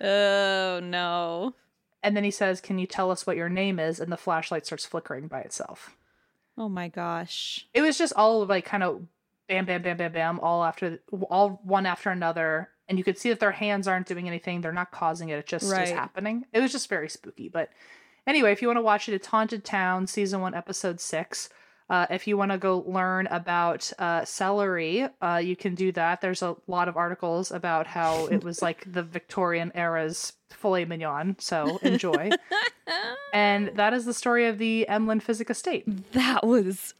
Oh 0.00 0.80
no. 0.80 1.54
And 2.02 2.16
then 2.16 2.24
he 2.24 2.30
says, 2.30 2.60
Can 2.60 2.78
you 2.78 2.86
tell 2.86 3.10
us 3.10 3.26
what 3.26 3.36
your 3.36 3.48
name 3.48 3.78
is? 3.78 4.00
And 4.00 4.10
the 4.10 4.16
flashlight 4.16 4.66
starts 4.66 4.84
flickering 4.84 5.28
by 5.28 5.40
itself. 5.40 5.96
Oh 6.58 6.68
my 6.68 6.88
gosh. 6.88 7.66
It 7.72 7.82
was 7.82 7.96
just 7.96 8.12
all 8.14 8.44
like 8.44 8.64
kind 8.64 8.82
of 8.82 9.02
bam, 9.48 9.64
bam, 9.64 9.82
bam, 9.82 9.96
bam, 9.96 10.12
bam, 10.12 10.40
all 10.40 10.64
after, 10.64 10.98
all 11.30 11.60
one 11.64 11.86
after 11.86 12.10
another. 12.10 12.70
And 12.88 12.98
you 12.98 13.04
could 13.04 13.18
see 13.18 13.30
that 13.30 13.40
their 13.40 13.52
hands 13.52 13.88
aren't 13.88 14.06
doing 14.06 14.26
anything. 14.28 14.60
They're 14.60 14.72
not 14.72 14.90
causing 14.90 15.28
it. 15.28 15.38
It 15.38 15.46
just 15.46 15.64
is 15.64 15.90
happening. 15.90 16.44
It 16.52 16.60
was 16.60 16.72
just 16.72 16.88
very 16.88 17.08
spooky. 17.08 17.48
But 17.48 17.70
anyway, 18.26 18.52
if 18.52 18.60
you 18.60 18.68
want 18.68 18.78
to 18.78 18.82
watch 18.82 19.08
it, 19.08 19.14
it's 19.14 19.28
Haunted 19.28 19.64
Town, 19.64 20.06
season 20.06 20.40
one, 20.40 20.54
episode 20.54 21.00
six. 21.00 21.48
Uh, 21.92 22.06
if 22.08 22.26
you 22.26 22.38
want 22.38 22.50
to 22.50 22.56
go 22.56 22.82
learn 22.86 23.26
about 23.26 23.92
uh, 23.98 24.24
celery, 24.24 25.06
uh, 25.20 25.36
you 25.44 25.54
can 25.54 25.74
do 25.74 25.92
that. 25.92 26.22
There's 26.22 26.40
a 26.40 26.56
lot 26.66 26.88
of 26.88 26.96
articles 26.96 27.50
about 27.52 27.86
how 27.86 28.28
it 28.28 28.42
was 28.42 28.62
like 28.62 28.90
the 28.90 29.02
Victorian 29.02 29.70
era's 29.74 30.32
filet 30.48 30.86
mignon. 30.86 31.36
So 31.38 31.76
enjoy. 31.82 32.30
and 33.34 33.72
that 33.74 33.92
is 33.92 34.06
the 34.06 34.14
story 34.14 34.46
of 34.46 34.56
the 34.56 34.86
Emlen 34.88 35.22
Physick 35.22 35.50
Estate. 35.50 35.84
That 36.12 36.46
was 36.46 36.94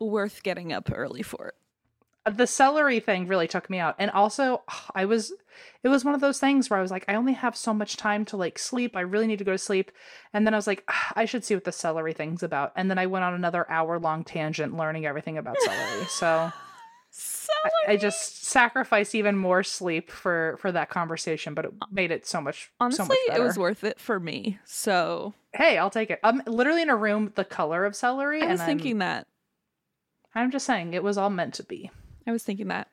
worth 0.00 0.42
getting 0.42 0.72
up 0.72 0.90
early 0.92 1.22
for. 1.22 1.54
The 2.26 2.46
celery 2.46 3.00
thing 3.00 3.26
really 3.26 3.48
took 3.48 3.70
me 3.70 3.78
out. 3.78 3.94
And 3.98 4.10
also 4.10 4.62
i 4.94 5.04
was 5.04 5.32
it 5.82 5.88
was 5.88 6.04
one 6.04 6.14
of 6.14 6.20
those 6.20 6.38
things 6.38 6.68
where 6.68 6.78
i 6.78 6.82
was 6.82 6.90
like 6.90 7.04
i 7.08 7.14
only 7.14 7.32
have 7.32 7.56
so 7.56 7.72
much 7.72 7.96
time 7.96 8.24
to 8.26 8.36
like 8.36 8.58
sleep. 8.58 8.96
I 8.96 9.00
really 9.00 9.26
need 9.26 9.38
to 9.38 9.44
go 9.44 9.52
to 9.52 9.58
sleep. 9.58 9.90
And 10.32 10.46
then 10.46 10.54
i 10.54 10.56
was 10.56 10.66
like 10.66 10.84
"Ah, 10.88 11.12
i 11.16 11.24
should 11.24 11.44
see 11.44 11.54
what 11.54 11.64
the 11.64 11.72
celery 11.72 12.12
thing's 12.12 12.42
about. 12.42 12.72
And 12.76 12.90
then 12.90 12.98
i 12.98 13.06
went 13.06 13.24
on 13.24 13.34
another 13.34 13.68
hour 13.70 13.98
long 13.98 14.24
tangent 14.24 14.76
learning 14.76 15.06
everything 15.06 15.38
about 15.38 15.56
celery. 15.60 16.06
So 17.12 17.56
I, 17.64 17.92
I 17.92 17.96
just 17.96 18.44
sacrificed 18.44 19.16
even 19.16 19.36
more 19.36 19.64
sleep 19.64 20.12
for 20.12 20.56
for 20.60 20.70
that 20.70 20.90
conversation 20.90 21.54
but 21.54 21.64
it 21.64 21.72
made 21.90 22.12
it 22.12 22.24
so 22.24 22.40
much 22.40 22.66
so 22.66 22.70
Honestly, 22.84 23.16
much 23.28 23.36
it 23.36 23.42
was 23.42 23.58
worth 23.58 23.82
it 23.82 23.98
for 23.98 24.20
me. 24.20 24.60
So 24.64 25.34
hey 25.52 25.76
i'll 25.76 25.90
take 25.90 26.10
it. 26.10 26.20
I'm 26.22 26.40
literally 26.46 26.82
in 26.82 26.90
a 26.90 26.94
room 26.96 27.32
the 27.34 27.44
color 27.44 27.84
of 27.84 27.96
celery 27.96 28.40
I 28.42 28.44
and 28.44 28.52
was 28.52 28.62
thinking 28.62 28.92
I'm, 28.92 28.98
that. 28.98 29.26
I'm 30.36 30.50
just 30.52 30.66
saying 30.66 30.94
it 30.94 31.02
was 31.02 31.18
all 31.18 31.30
meant 31.30 31.54
to 31.54 31.64
be 31.64 31.90
I 32.30 32.32
was 32.32 32.44
thinking 32.44 32.68
that. 32.68 32.88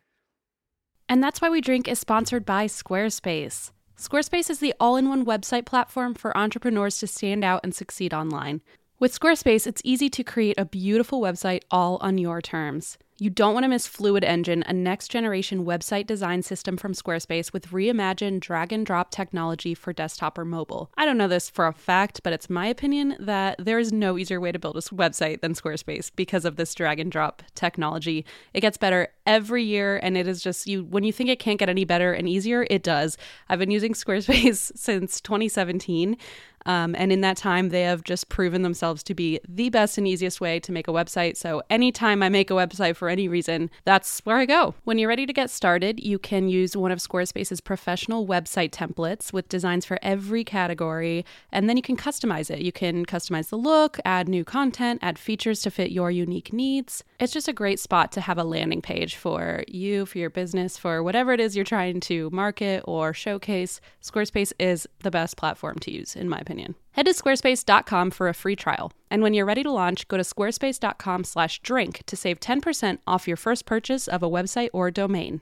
And 1.08 1.24
that's 1.24 1.40
why 1.40 1.50
we 1.50 1.62
drink 1.62 1.88
is 1.88 2.00
sponsored 2.00 2.44
by 2.44 2.66
Squarespace. 2.66 3.72
Squarespace 3.96 4.50
is 4.50 4.60
the 4.60 4.74
all 4.80 4.98
in 4.98 5.10
one 5.10 5.26
website 5.26 5.66
platform 5.66 6.16
for 6.16 6.36
entrepreneurs 6.36 6.98
to 6.98 7.08
stand 7.08 7.44
out 7.44 7.62
and 7.64 7.74
succeed 7.74 8.14
online. 8.16 8.62
With 9.00 9.18
Squarespace, 9.18 9.68
it's 9.68 9.82
easy 9.86 10.10
to 10.10 10.24
create 10.24 10.58
a 10.58 10.66
beautiful 10.66 11.22
website 11.22 11.62
all 11.70 11.98
on 12.02 12.18
your 12.18 12.42
terms. 12.42 12.98
You 13.20 13.32
don't 13.32 13.56
want 13.56 13.64
to 13.64 13.68
miss 13.68 13.88
Fluid 13.88 14.24
Engine, 14.24 14.64
a 14.68 14.74
next 14.74 15.08
generation 15.08 15.66
website 15.66 16.06
design 16.06 16.44
system 16.44 16.78
from 16.78 16.94
Squarespace 16.94 17.52
with 17.52 17.70
reimagined 17.70 18.42
drag 18.42 18.72
and 18.72 18.86
drop 18.86 19.10
technology 19.10 19.74
for 19.74 19.92
desktop 19.92 20.38
or 20.38 20.46
mobile. 20.46 20.92
I 20.98 21.06
don't 21.06 21.18
know 21.18 21.28
this 21.28 21.50
for 21.50 21.66
a 21.66 21.74
fact, 21.74 22.22
but 22.22 22.32
it's 22.32 22.48
my 22.48 22.68
opinion 22.68 23.16
that 23.20 23.56
there 23.58 23.80
is 23.80 23.92
no 23.92 24.20
easier 24.20 24.40
way 24.40 24.52
to 24.52 24.60
build 24.60 24.78
a 24.78 24.82
website 24.82 25.42
than 25.42 25.56
Squarespace 25.56 26.12
because 26.16 26.46
of 26.46 26.58
this 26.58 26.76
drag 26.76 27.00
and 27.00 27.12
drop 27.12 27.42
technology. 27.56 28.24
It 28.54 28.62
gets 28.62 28.78
better 28.78 29.08
every 29.26 29.64
year, 29.64 29.98
and 29.98 30.16
it 30.16 30.28
is 30.28 30.44
just 30.44 30.68
you 30.68 30.84
when 30.84 31.04
you 31.04 31.12
think 31.12 31.32
it 31.32 31.40
can't 31.40 31.58
get 31.58 31.70
any 31.70 31.86
better 31.86 32.14
and 32.14 32.30
easier, 32.30 32.68
it 32.70 32.84
does. 32.84 33.18
I've 33.50 33.58
been 33.58 33.72
using 33.72 33.94
Squarespace 33.96 34.78
since 34.78 35.22
2017. 35.22 36.18
Um, 36.68 36.96
and 36.98 37.12
in 37.14 37.22
that 37.22 37.38
time, 37.38 37.70
they 37.70 37.84
have 37.84 38.04
just 38.04 38.28
proven 38.28 38.62
themselves 38.62 39.02
to 39.04 39.16
be 39.16 39.40
the 39.48 39.70
best 39.70 39.98
and 39.98 40.06
easiest 40.06 40.42
way 40.42 40.60
to 40.60 40.72
make 40.74 40.88
a 40.88 40.92
website. 40.92 41.38
So, 41.38 41.64
anytime 41.70 42.22
I 42.22 42.30
make 42.30 42.52
a 42.52 42.54
website 42.54 42.98
for 42.98 43.08
any 43.08 43.30
reason, 43.30 43.72
that's 43.86 44.20
where 44.26 44.38
I 44.38 44.46
go. 44.46 44.76
When 44.84 45.00
you're 45.00 45.08
ready 45.08 45.26
to 45.26 45.34
get 45.34 45.50
started, 45.50 46.04
you 46.04 46.20
can 46.20 46.50
use 46.50 46.76
one 46.76 46.92
of 46.92 47.00
Squarespace's 47.00 47.62
professional 47.62 48.28
website 48.28 48.72
templates 48.72 49.32
with 49.32 49.48
designs 49.48 49.86
for 49.86 49.98
every 50.02 50.44
category, 50.44 51.26
and 51.54 51.70
then 51.70 51.78
you 51.78 51.84
can 51.84 51.96
customize 51.96 52.52
it. 52.52 52.60
You 52.60 52.74
can 52.74 53.06
customize 53.06 53.48
the 53.48 53.58
look, 53.58 53.98
add 54.04 54.28
new 54.28 54.44
content, 54.44 55.00
add 55.02 55.18
features 55.18 55.62
to 55.62 55.72
fit 55.72 55.92
your 55.92 56.12
unique 56.12 56.52
needs. 56.52 57.04
It's 57.20 57.34
just 57.34 57.48
a 57.48 57.54
great 57.54 57.80
spot 57.80 58.12
to 58.12 58.22
have 58.22 58.38
a 58.38 58.44
landing 58.44 58.82
page 58.82 59.16
for 59.16 59.64
you, 59.70 60.06
for 60.06 60.18
your 60.18 60.30
business, 60.30 60.78
for 60.78 61.02
whatever 61.02 61.32
it 61.32 61.40
is 61.40 61.56
you're 61.56 61.64
trying 61.64 62.02
to 62.02 62.30
market 62.32 62.84
or 62.86 63.14
showcase. 63.14 63.80
Squarespace 64.04 64.52
is 64.60 64.86
the 65.00 65.12
best 65.12 65.38
platform 65.38 65.80
to 65.80 65.92
use, 65.92 66.16
in 66.16 66.28
my 66.28 66.40
opinion. 66.40 66.57
Head 66.92 67.06
to 67.06 67.14
squarespace.com 67.14 68.12
for 68.12 68.28
a 68.28 68.34
free 68.34 68.56
trial. 68.56 68.92
And 69.10 69.22
when 69.22 69.34
you're 69.34 69.46
ready 69.46 69.64
to 69.64 69.72
launch, 69.72 70.08
go 70.08 70.18
to 70.18 70.24
squarespace.com/drink 70.24 72.04
to 72.06 72.16
save 72.16 72.40
10% 72.40 73.00
off 73.06 73.28
your 73.28 73.38
first 73.38 73.66
purchase 73.66 74.08
of 74.08 74.24
a 74.24 74.30
website 74.30 74.70
or 74.74 74.92
domain. 74.92 75.42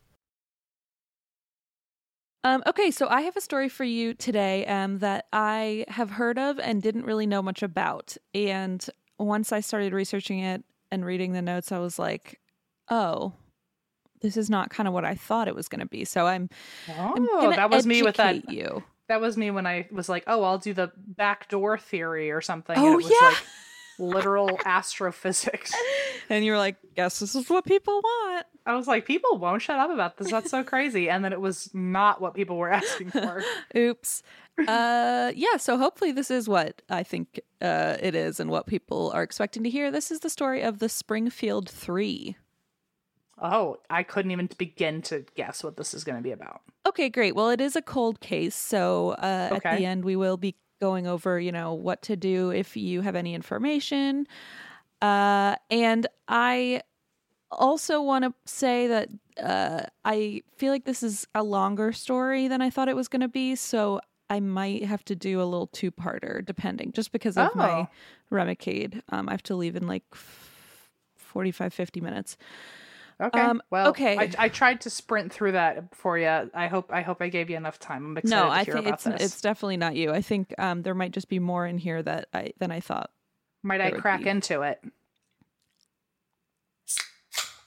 Um, 2.43 2.63
okay, 2.65 2.89
so 2.89 3.07
I 3.07 3.21
have 3.21 3.37
a 3.37 3.41
story 3.41 3.69
for 3.69 3.83
you 3.83 4.13
today 4.13 4.65
um, 4.65 4.99
that 4.99 5.27
I 5.31 5.85
have 5.87 6.09
heard 6.11 6.39
of 6.39 6.59
and 6.59 6.81
didn't 6.81 7.05
really 7.05 7.27
know 7.27 7.41
much 7.41 7.61
about. 7.61 8.17
And 8.33 8.83
once 9.19 9.51
I 9.51 9.59
started 9.59 9.93
researching 9.93 10.39
it 10.39 10.63
and 10.91 11.05
reading 11.05 11.33
the 11.33 11.41
notes, 11.41 11.71
I 11.71 11.77
was 11.77 11.99
like, 11.99 12.39
oh, 12.89 13.33
this 14.21 14.37
is 14.37 14.49
not 14.49 14.69
kind 14.69 14.87
of 14.87 14.93
what 14.93 15.05
I 15.05 15.15
thought 15.15 15.47
it 15.47 15.55
was 15.55 15.67
going 15.67 15.81
to 15.81 15.85
be. 15.85 16.03
So 16.05 16.25
I'm, 16.25 16.49
I'm 16.87 17.27
Oh, 17.29 17.51
that 17.55 17.69
was 17.69 17.85
me 17.85 18.01
with 18.01 18.17
that. 18.17 18.49
You. 18.51 18.83
That 19.07 19.21
was 19.21 19.37
me 19.37 19.51
when 19.51 19.67
I 19.67 19.87
was 19.91 20.07
like, 20.07 20.23
"Oh, 20.25 20.43
I'll 20.43 20.57
do 20.57 20.73
the 20.73 20.89
backdoor 20.95 21.77
theory 21.77 22.31
or 22.31 22.39
something." 22.39 22.77
Oh, 22.77 22.85
and 22.85 22.93
it 22.93 22.95
was 22.95 23.09
yeah. 23.09 23.27
like 23.27 23.37
literal 23.99 24.59
astrophysics. 24.65 25.73
And 26.29 26.45
you're 26.45 26.57
like, 26.57 26.77
guess 26.95 27.19
this 27.19 27.35
is 27.35 27.49
what 27.49 27.65
people 27.65 27.99
want. 28.01 28.45
I 28.65 28.75
was 28.75 28.87
like, 28.87 29.05
"People 29.05 29.37
won't 29.37 29.61
shut 29.61 29.79
up 29.79 29.89
about 29.89 30.17
this. 30.17 30.29
That's 30.31 30.51
so 30.51 30.63
crazy." 30.73 31.09
And 31.09 31.23
then 31.25 31.33
it 31.33 31.41
was 31.41 31.69
not 31.73 32.21
what 32.21 32.33
people 32.33 32.57
were 32.57 32.71
asking 32.71 33.11
for. 33.11 33.43
Oops. 33.77 34.23
uh 34.67 35.31
yeah, 35.35 35.57
so 35.57 35.77
hopefully 35.77 36.11
this 36.11 36.29
is 36.29 36.47
what 36.47 36.81
I 36.89 37.03
think 37.03 37.39
uh 37.61 37.97
it 38.01 38.13
is 38.15 38.39
and 38.39 38.49
what 38.51 38.67
people 38.67 39.11
are 39.13 39.23
expecting 39.23 39.63
to 39.63 39.69
hear. 39.69 39.89
This 39.91 40.11
is 40.11 40.19
the 40.19 40.29
story 40.29 40.61
of 40.61 40.79
the 40.79 40.89
Springfield 40.89 41.69
3. 41.69 42.35
Oh, 43.41 43.77
I 43.89 44.03
couldn't 44.03 44.29
even 44.31 44.49
begin 44.57 45.01
to 45.03 45.25
guess 45.35 45.63
what 45.63 45.75
this 45.77 45.95
is 45.95 46.03
going 46.03 46.17
to 46.17 46.21
be 46.21 46.31
about. 46.31 46.61
Okay, 46.85 47.09
great. 47.09 47.33
Well, 47.35 47.49
it 47.49 47.59
is 47.59 47.75
a 47.75 47.81
cold 47.81 48.19
case, 48.19 48.53
so 48.55 49.11
uh 49.11 49.59
at 49.63 49.77
the 49.77 49.85
end 49.85 50.03
we 50.05 50.15
will 50.15 50.37
be 50.37 50.55
going 50.79 51.07
over, 51.07 51.39
you 51.39 51.51
know, 51.51 51.73
what 51.73 52.01
to 52.03 52.15
do 52.15 52.51
if 52.51 52.75
you 52.77 53.01
have 53.01 53.15
any 53.15 53.33
information. 53.33 54.27
Uh 55.01 55.55
and 55.71 56.05
I 56.27 56.81
also 57.51 58.01
want 58.01 58.25
to 58.25 58.33
say 58.45 58.87
that 58.87 59.09
uh, 59.41 59.83
I 60.05 60.41
feel 60.57 60.71
like 60.71 60.85
this 60.85 61.03
is 61.03 61.27
a 61.35 61.43
longer 61.43 61.91
story 61.91 62.47
than 62.47 62.61
I 62.61 62.69
thought 62.69 62.89
it 62.89 62.95
was 62.95 63.07
going 63.07 63.21
to 63.21 63.27
be. 63.27 63.55
So 63.55 64.01
I 64.29 64.39
might 64.39 64.85
have 64.85 65.03
to 65.05 65.15
do 65.15 65.41
a 65.41 65.43
little 65.45 65.67
two 65.67 65.91
parter, 65.91 66.45
depending, 66.45 66.91
just 66.93 67.11
because 67.11 67.37
of 67.37 67.53
my 67.55 67.69
Oh. 67.69 67.87
Remicade. 68.31 69.01
Um, 69.09 69.27
I 69.27 69.33
have 69.33 69.43
to 69.43 69.55
leave 69.55 69.75
in 69.75 69.87
like 69.87 70.03
f- 70.13 70.89
45, 71.17 71.73
50 71.73 72.01
minutes. 72.01 72.37
Okay. 73.21 73.39
Um, 73.39 73.61
well, 73.69 73.89
okay. 73.89 74.17
I, 74.17 74.31
I 74.39 74.49
tried 74.49 74.81
to 74.81 74.89
sprint 74.89 75.31
through 75.31 75.51
that 75.51 75.93
for 75.93 76.17
you. 76.17 76.49
I 76.55 76.67
hope 76.67 76.89
I 76.91 77.01
hope 77.01 77.21
I 77.21 77.29
gave 77.29 77.51
you 77.51 77.57
enough 77.57 77.77
time. 77.77 78.03
I'm 78.05 78.17
excited 78.17 78.35
no, 78.35 78.45
to 78.47 78.51
I 78.51 78.63
hear 78.63 78.73
think 78.73 78.87
about 78.87 78.93
it's 78.95 79.03
this. 79.03 79.21
it's 79.33 79.41
definitely 79.41 79.77
not 79.77 79.95
you. 79.95 80.11
I 80.11 80.21
think 80.23 80.55
um, 80.57 80.81
there 80.81 80.95
might 80.95 81.11
just 81.11 81.29
be 81.29 81.37
more 81.37 81.67
in 81.67 81.77
here 81.77 82.01
that 82.01 82.29
I 82.33 82.53
than 82.57 82.71
I 82.71 82.79
thought. 82.79 83.11
Might 83.61 83.79
I 83.79 83.91
crack 83.91 84.23
be. 84.23 84.29
into 84.29 84.63
it? 84.63 84.83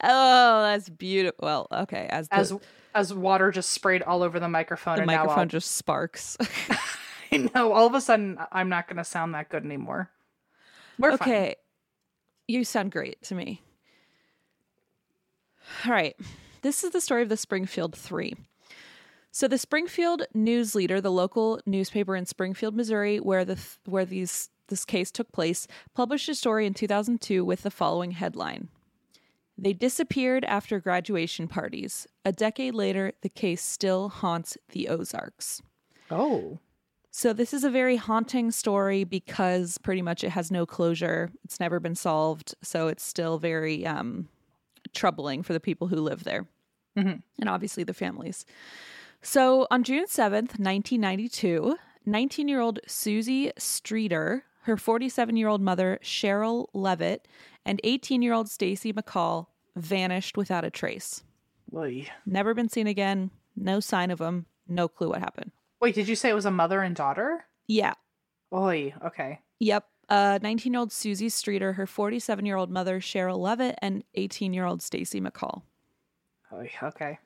Oh, 0.02 0.62
that's 0.62 0.88
beautiful. 0.88 1.38
Well, 1.42 1.66
okay, 1.72 2.06
as 2.10 2.28
the, 2.28 2.34
As 2.36 2.52
as 2.94 3.12
water 3.14 3.50
just 3.50 3.70
sprayed 3.70 4.02
all 4.02 4.22
over 4.22 4.38
the 4.38 4.48
microphone, 4.48 4.96
the 4.96 5.02
and 5.02 5.06
microphone 5.06 5.38
I'll- 5.40 5.46
just 5.46 5.72
sparks. 5.72 6.36
I 7.32 7.48
know. 7.54 7.72
All 7.72 7.86
of 7.86 7.94
a 7.94 8.00
sudden, 8.00 8.38
I'm 8.52 8.68
not 8.68 8.86
going 8.86 8.98
to 8.98 9.04
sound 9.04 9.34
that 9.34 9.48
good 9.48 9.64
anymore. 9.64 10.10
We're 10.98 11.16
fine. 11.16 11.28
okay. 11.28 11.56
You 12.46 12.62
sound 12.64 12.92
great 12.92 13.20
to 13.22 13.34
me. 13.34 13.62
All 15.84 15.92
right. 15.92 16.14
This 16.62 16.84
is 16.84 16.90
the 16.90 17.00
story 17.00 17.22
of 17.22 17.28
the 17.28 17.36
Springfield 17.36 17.96
3. 17.96 18.34
So 19.32 19.48
the 19.48 19.58
Springfield 19.58 20.22
News 20.32 20.74
Leader, 20.76 21.00
the 21.00 21.10
local 21.10 21.58
newspaper 21.66 22.14
in 22.14 22.24
Springfield, 22.26 22.74
Missouri, 22.76 23.18
where 23.18 23.44
the 23.44 23.58
where 23.84 24.04
these 24.04 24.50
this 24.68 24.84
case 24.84 25.10
took 25.10 25.32
place, 25.32 25.66
published 25.94 26.28
a 26.28 26.34
story 26.36 26.66
in 26.66 26.72
2002 26.74 27.44
with 27.44 27.62
the 27.62 27.70
following 27.70 28.12
headline. 28.12 28.68
They 29.56 29.72
disappeared 29.72 30.44
after 30.44 30.80
graduation 30.80 31.46
parties. 31.48 32.06
A 32.24 32.32
decade 32.32 32.74
later, 32.74 33.12
the 33.22 33.28
case 33.28 33.62
still 33.62 34.08
haunts 34.08 34.58
the 34.70 34.88
Ozarks. 34.88 35.62
Oh, 36.10 36.58
So 37.16 37.32
this 37.32 37.54
is 37.54 37.62
a 37.62 37.70
very 37.70 37.94
haunting 37.94 38.50
story 38.50 39.04
because 39.04 39.78
pretty 39.78 40.02
much 40.02 40.24
it 40.24 40.30
has 40.30 40.50
no 40.50 40.66
closure. 40.66 41.30
It's 41.44 41.60
never 41.60 41.78
been 41.78 41.94
solved, 41.94 42.56
so 42.62 42.88
it's 42.88 43.04
still 43.04 43.38
very 43.38 43.86
um, 43.86 44.28
troubling 44.92 45.44
for 45.44 45.52
the 45.52 45.60
people 45.60 45.86
who 45.86 45.96
live 46.00 46.24
there, 46.24 46.46
Mhm. 46.96 47.22
and 47.38 47.48
obviously 47.48 47.84
the 47.84 47.94
families. 47.94 48.44
So 49.22 49.68
on 49.70 49.84
June 49.84 50.08
seventh, 50.08 50.58
nineteen 50.58 51.00
ninety-two, 51.00 51.76
nineteen-year-old 52.04 52.80
Susie 52.88 53.52
Streeter, 53.56 54.44
her 54.64 54.76
forty-seven-year-old 54.76 55.60
mother 55.60 55.98
Cheryl 56.02 56.66
Levitt, 56.74 57.26
and 57.64 57.80
eighteen-year-old 57.84 58.48
Stacy 58.50 58.92
McCall 58.92 59.46
vanished 59.76 60.36
without 60.36 60.64
a 60.64 60.70
trace. 60.70 61.22
Oy. 61.74 62.06
Never 62.26 62.54
been 62.54 62.68
seen 62.68 62.86
again. 62.86 63.30
No 63.56 63.80
sign 63.80 64.10
of 64.10 64.18
them. 64.18 64.46
No 64.68 64.86
clue 64.88 65.08
what 65.10 65.18
happened. 65.20 65.50
wait. 65.80 65.94
Did 65.94 66.08
you 66.08 66.16
say 66.16 66.30
it 66.30 66.34
was 66.34 66.46
a 66.46 66.50
mother 66.50 66.80
and 66.82 66.94
daughter? 66.94 67.46
Yeah, 67.66 67.94
Oy. 68.52 68.94
Okay. 69.04 69.40
Yep. 69.60 69.86
Uh, 70.08 70.38
19 70.42 70.72
year 70.72 70.80
old 70.80 70.92
Susie 70.92 71.28
Streeter, 71.30 71.72
her 71.74 71.86
47 71.86 72.44
year 72.44 72.56
old 72.56 72.70
mother, 72.70 73.00
Cheryl 73.00 73.38
Levitt, 73.38 73.76
and 73.80 74.04
18 74.14 74.52
year 74.52 74.66
old 74.66 74.82
Stacy 74.82 75.20
McCall. 75.20 75.62
Oy. 76.52 76.70
Okay. 76.82 77.18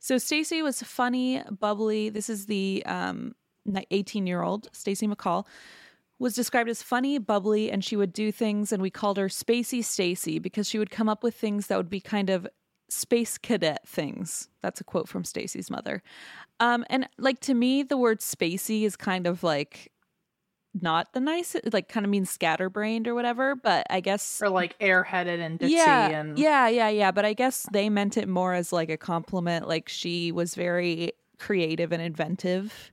So 0.00 0.18
Stacy 0.18 0.62
was 0.62 0.82
funny, 0.82 1.42
bubbly. 1.60 2.08
This 2.08 2.28
is 2.30 2.46
the 2.46 2.82
18 3.90 4.26
year 4.26 4.42
old 4.42 4.68
Stacy 4.72 5.06
McCall 5.06 5.46
was 6.22 6.34
described 6.34 6.70
as 6.70 6.82
funny, 6.84 7.18
bubbly, 7.18 7.68
and 7.68 7.84
she 7.84 7.96
would 7.96 8.12
do 8.12 8.30
things, 8.30 8.70
and 8.70 8.80
we 8.80 8.90
called 8.90 9.16
her 9.16 9.26
Spacey 9.26 9.84
Stacy 9.84 10.38
because 10.38 10.68
she 10.68 10.78
would 10.78 10.90
come 10.90 11.08
up 11.08 11.24
with 11.24 11.34
things 11.34 11.66
that 11.66 11.76
would 11.76 11.90
be 11.90 12.00
kind 12.00 12.30
of 12.30 12.46
space 12.88 13.38
cadet 13.38 13.86
things. 13.88 14.48
That's 14.62 14.80
a 14.80 14.84
quote 14.84 15.08
from 15.08 15.24
Stacy's 15.24 15.68
mother. 15.68 16.00
Um, 16.60 16.84
and 16.88 17.08
like 17.18 17.40
to 17.40 17.54
me, 17.54 17.82
the 17.82 17.96
word 17.96 18.20
spacey 18.20 18.84
is 18.84 18.94
kind 18.94 19.26
of 19.26 19.42
like 19.42 19.90
not 20.80 21.12
the 21.12 21.18
nice, 21.18 21.56
like 21.72 21.88
kind 21.88 22.06
of 22.06 22.10
means 22.10 22.30
scatterbrained 22.30 23.08
or 23.08 23.16
whatever. 23.16 23.56
But 23.56 23.88
I 23.90 23.98
guess 23.98 24.40
Or 24.40 24.48
like 24.48 24.78
airheaded 24.78 25.40
and 25.40 25.58
ditzy 25.58 25.70
yeah, 25.70 26.08
and 26.08 26.38
yeah, 26.38 26.68
yeah, 26.68 26.88
yeah. 26.88 27.10
But 27.10 27.24
I 27.24 27.32
guess 27.32 27.66
they 27.72 27.88
meant 27.88 28.16
it 28.16 28.28
more 28.28 28.54
as 28.54 28.72
like 28.72 28.90
a 28.90 28.96
compliment. 28.96 29.66
Like 29.66 29.88
she 29.88 30.30
was 30.30 30.54
very 30.54 31.14
creative 31.40 31.90
and 31.90 32.00
inventive. 32.00 32.92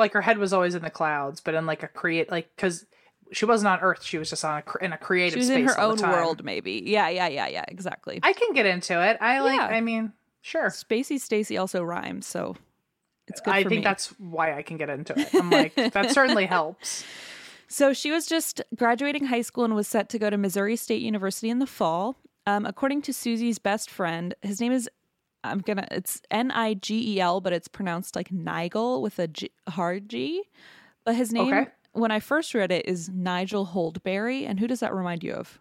Like 0.00 0.12
her 0.14 0.22
head 0.22 0.38
was 0.38 0.52
always 0.52 0.74
in 0.74 0.82
the 0.82 0.90
clouds, 0.90 1.40
but 1.40 1.54
in 1.54 1.66
like 1.66 1.84
a 1.84 1.88
create 1.88 2.30
like 2.30 2.50
because 2.56 2.86
she 3.32 3.44
wasn't 3.44 3.68
on 3.68 3.78
Earth, 3.80 4.02
she 4.02 4.18
was 4.18 4.28
just 4.28 4.44
on 4.44 4.62
a, 4.66 4.84
in 4.84 4.92
a 4.92 4.98
creative. 4.98 5.34
She 5.34 5.38
was 5.38 5.48
space 5.48 5.58
in 5.58 5.66
her 5.66 5.80
own 5.80 5.98
world, 5.98 6.42
maybe. 6.42 6.82
Yeah, 6.84 7.08
yeah, 7.08 7.28
yeah, 7.28 7.46
yeah. 7.46 7.64
Exactly. 7.68 8.18
I 8.22 8.32
can 8.32 8.52
get 8.52 8.66
into 8.66 9.00
it. 9.00 9.18
I 9.20 9.40
like. 9.40 9.60
Yeah. 9.60 9.66
I 9.66 9.80
mean, 9.80 10.12
sure. 10.42 10.68
Spacey 10.68 11.20
Stacy 11.20 11.56
also 11.56 11.82
rhymes, 11.82 12.26
so 12.26 12.56
it's 13.28 13.40
good 13.40 13.54
I 13.54 13.62
think 13.62 13.70
me. 13.70 13.80
that's 13.82 14.08
why 14.18 14.56
I 14.56 14.62
can 14.62 14.76
get 14.76 14.90
into 14.90 15.18
it. 15.18 15.28
I'm 15.34 15.50
like, 15.50 15.74
that 15.76 16.10
certainly 16.14 16.46
helps. 16.46 17.04
So 17.68 17.92
she 17.92 18.10
was 18.10 18.26
just 18.26 18.60
graduating 18.74 19.26
high 19.26 19.42
school 19.42 19.64
and 19.64 19.76
was 19.76 19.86
set 19.86 20.08
to 20.08 20.18
go 20.18 20.28
to 20.28 20.36
Missouri 20.36 20.74
State 20.74 21.02
University 21.02 21.50
in 21.50 21.60
the 21.60 21.66
fall. 21.66 22.16
Um, 22.46 22.66
according 22.66 23.02
to 23.02 23.12
Susie's 23.12 23.60
best 23.60 23.88
friend, 23.88 24.34
his 24.42 24.60
name 24.60 24.72
is 24.72 24.90
I'm 25.44 25.58
gonna 25.60 25.86
it's 25.90 26.20
N 26.30 26.50
I 26.50 26.74
G 26.74 27.16
E 27.16 27.20
L, 27.20 27.40
but 27.40 27.52
it's 27.52 27.68
pronounced 27.68 28.14
like 28.16 28.30
Nigel 28.30 29.02
with 29.02 29.18
a 29.18 29.28
G, 29.28 29.50
hard 29.68 30.08
G. 30.08 30.42
But 31.04 31.16
his 31.16 31.32
name, 31.32 31.52
Okay. 31.52 31.70
when 31.92 32.10
I 32.10 32.20
first 32.20 32.54
read 32.54 32.70
it, 32.70 32.86
is 32.86 33.08
Nigel 33.08 33.64
Holdberry. 33.66 34.44
And 34.44 34.60
who 34.60 34.66
does 34.66 34.80
that 34.80 34.94
remind 34.94 35.24
you 35.24 35.32
of? 35.32 35.58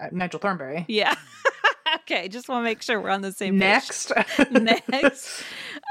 Uh, 0.00 0.08
Nigel 0.10 0.40
Thornberry. 0.40 0.84
Yeah. 0.88 1.14
okay, 2.00 2.26
just 2.28 2.48
want 2.48 2.60
to 2.62 2.64
make 2.64 2.82
sure 2.82 3.00
we're 3.00 3.10
on 3.10 3.20
the 3.22 3.30
same 3.32 3.54
page. 3.54 3.60
Next. 3.60 4.12
Next. 4.50 5.44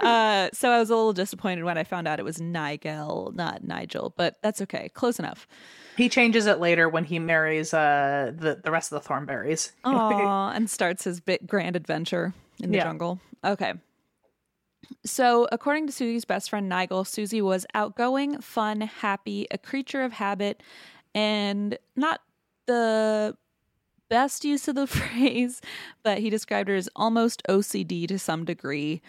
Uh, 0.04 0.50
so 0.52 0.70
I 0.72 0.80
was 0.80 0.90
a 0.90 0.96
little 0.96 1.14
disappointed 1.14 1.64
when 1.64 1.78
I 1.78 1.84
found 1.86 2.08
out 2.08 2.20
it 2.20 2.24
was 2.26 2.42
Nigel, 2.42 3.32
not 3.36 3.64
Nigel, 3.64 4.14
but 4.18 4.38
that's 4.42 4.62
okay. 4.64 4.90
Close 4.94 5.20
enough. 5.20 5.48
he 5.96 6.10
changes 6.10 6.48
it 6.48 6.60
later 6.60 6.90
when 6.90 7.04
he 7.06 7.20
marries 7.20 7.74
uh 7.74 8.32
the 8.36 8.60
the 8.64 8.72
rest 8.72 8.92
of 8.92 9.02
the 9.02 9.08
Thornberries. 9.08 9.72
Aw, 9.86 10.52
and 10.52 10.70
starts 10.70 11.04
his 11.06 11.20
big 11.22 11.48
grand 11.48 11.76
adventure 11.76 12.34
in 12.62 12.72
the 12.72 12.78
Yeah. 12.78 12.84
jungle. 12.84 13.20
Okay. 13.44 13.74
So, 15.06 15.48
according 15.52 15.88
to 15.88 15.94
Susie's 15.94 16.26
best 16.26 16.50
friend 16.50 16.68
Nigel, 16.68 17.06
Susie 17.06 17.42
was 17.42 17.66
outgoing, 17.74 18.42
fun, 18.42 18.82
happy, 18.82 19.48
a 19.52 19.58
creature 19.58 20.04
of 20.04 20.14
habit, 20.14 20.62
and 21.16 21.78
not 21.96 22.22
the 22.66 23.38
best 24.10 24.44
use 24.44 24.68
of 24.68 24.76
the 24.76 24.88
phrase, 24.98 25.62
but 26.04 26.18
he 26.20 26.30
described 26.30 26.68
her 26.70 26.76
as 26.76 26.90
almost 26.96 27.42
OCD 27.48 28.08
to 28.08 28.20
some 28.20 28.44
degree. 28.46 29.02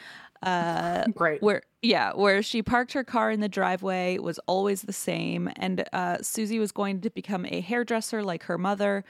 Uh, 0.42 1.04
Great. 1.14 1.40
where 1.40 1.62
yeah 1.82 2.10
where 2.14 2.42
she 2.42 2.64
parked 2.64 2.92
her 2.94 3.04
car 3.04 3.30
in 3.30 3.38
the 3.38 3.48
driveway 3.48 4.18
was 4.18 4.40
always 4.48 4.82
the 4.82 4.92
same 4.92 5.48
and 5.54 5.84
uh, 5.92 6.18
susie 6.20 6.58
was 6.58 6.72
going 6.72 7.00
to 7.00 7.10
become 7.10 7.46
a 7.46 7.60
hairdresser 7.60 8.24
like 8.24 8.42
her 8.42 8.58
mother 8.58 9.04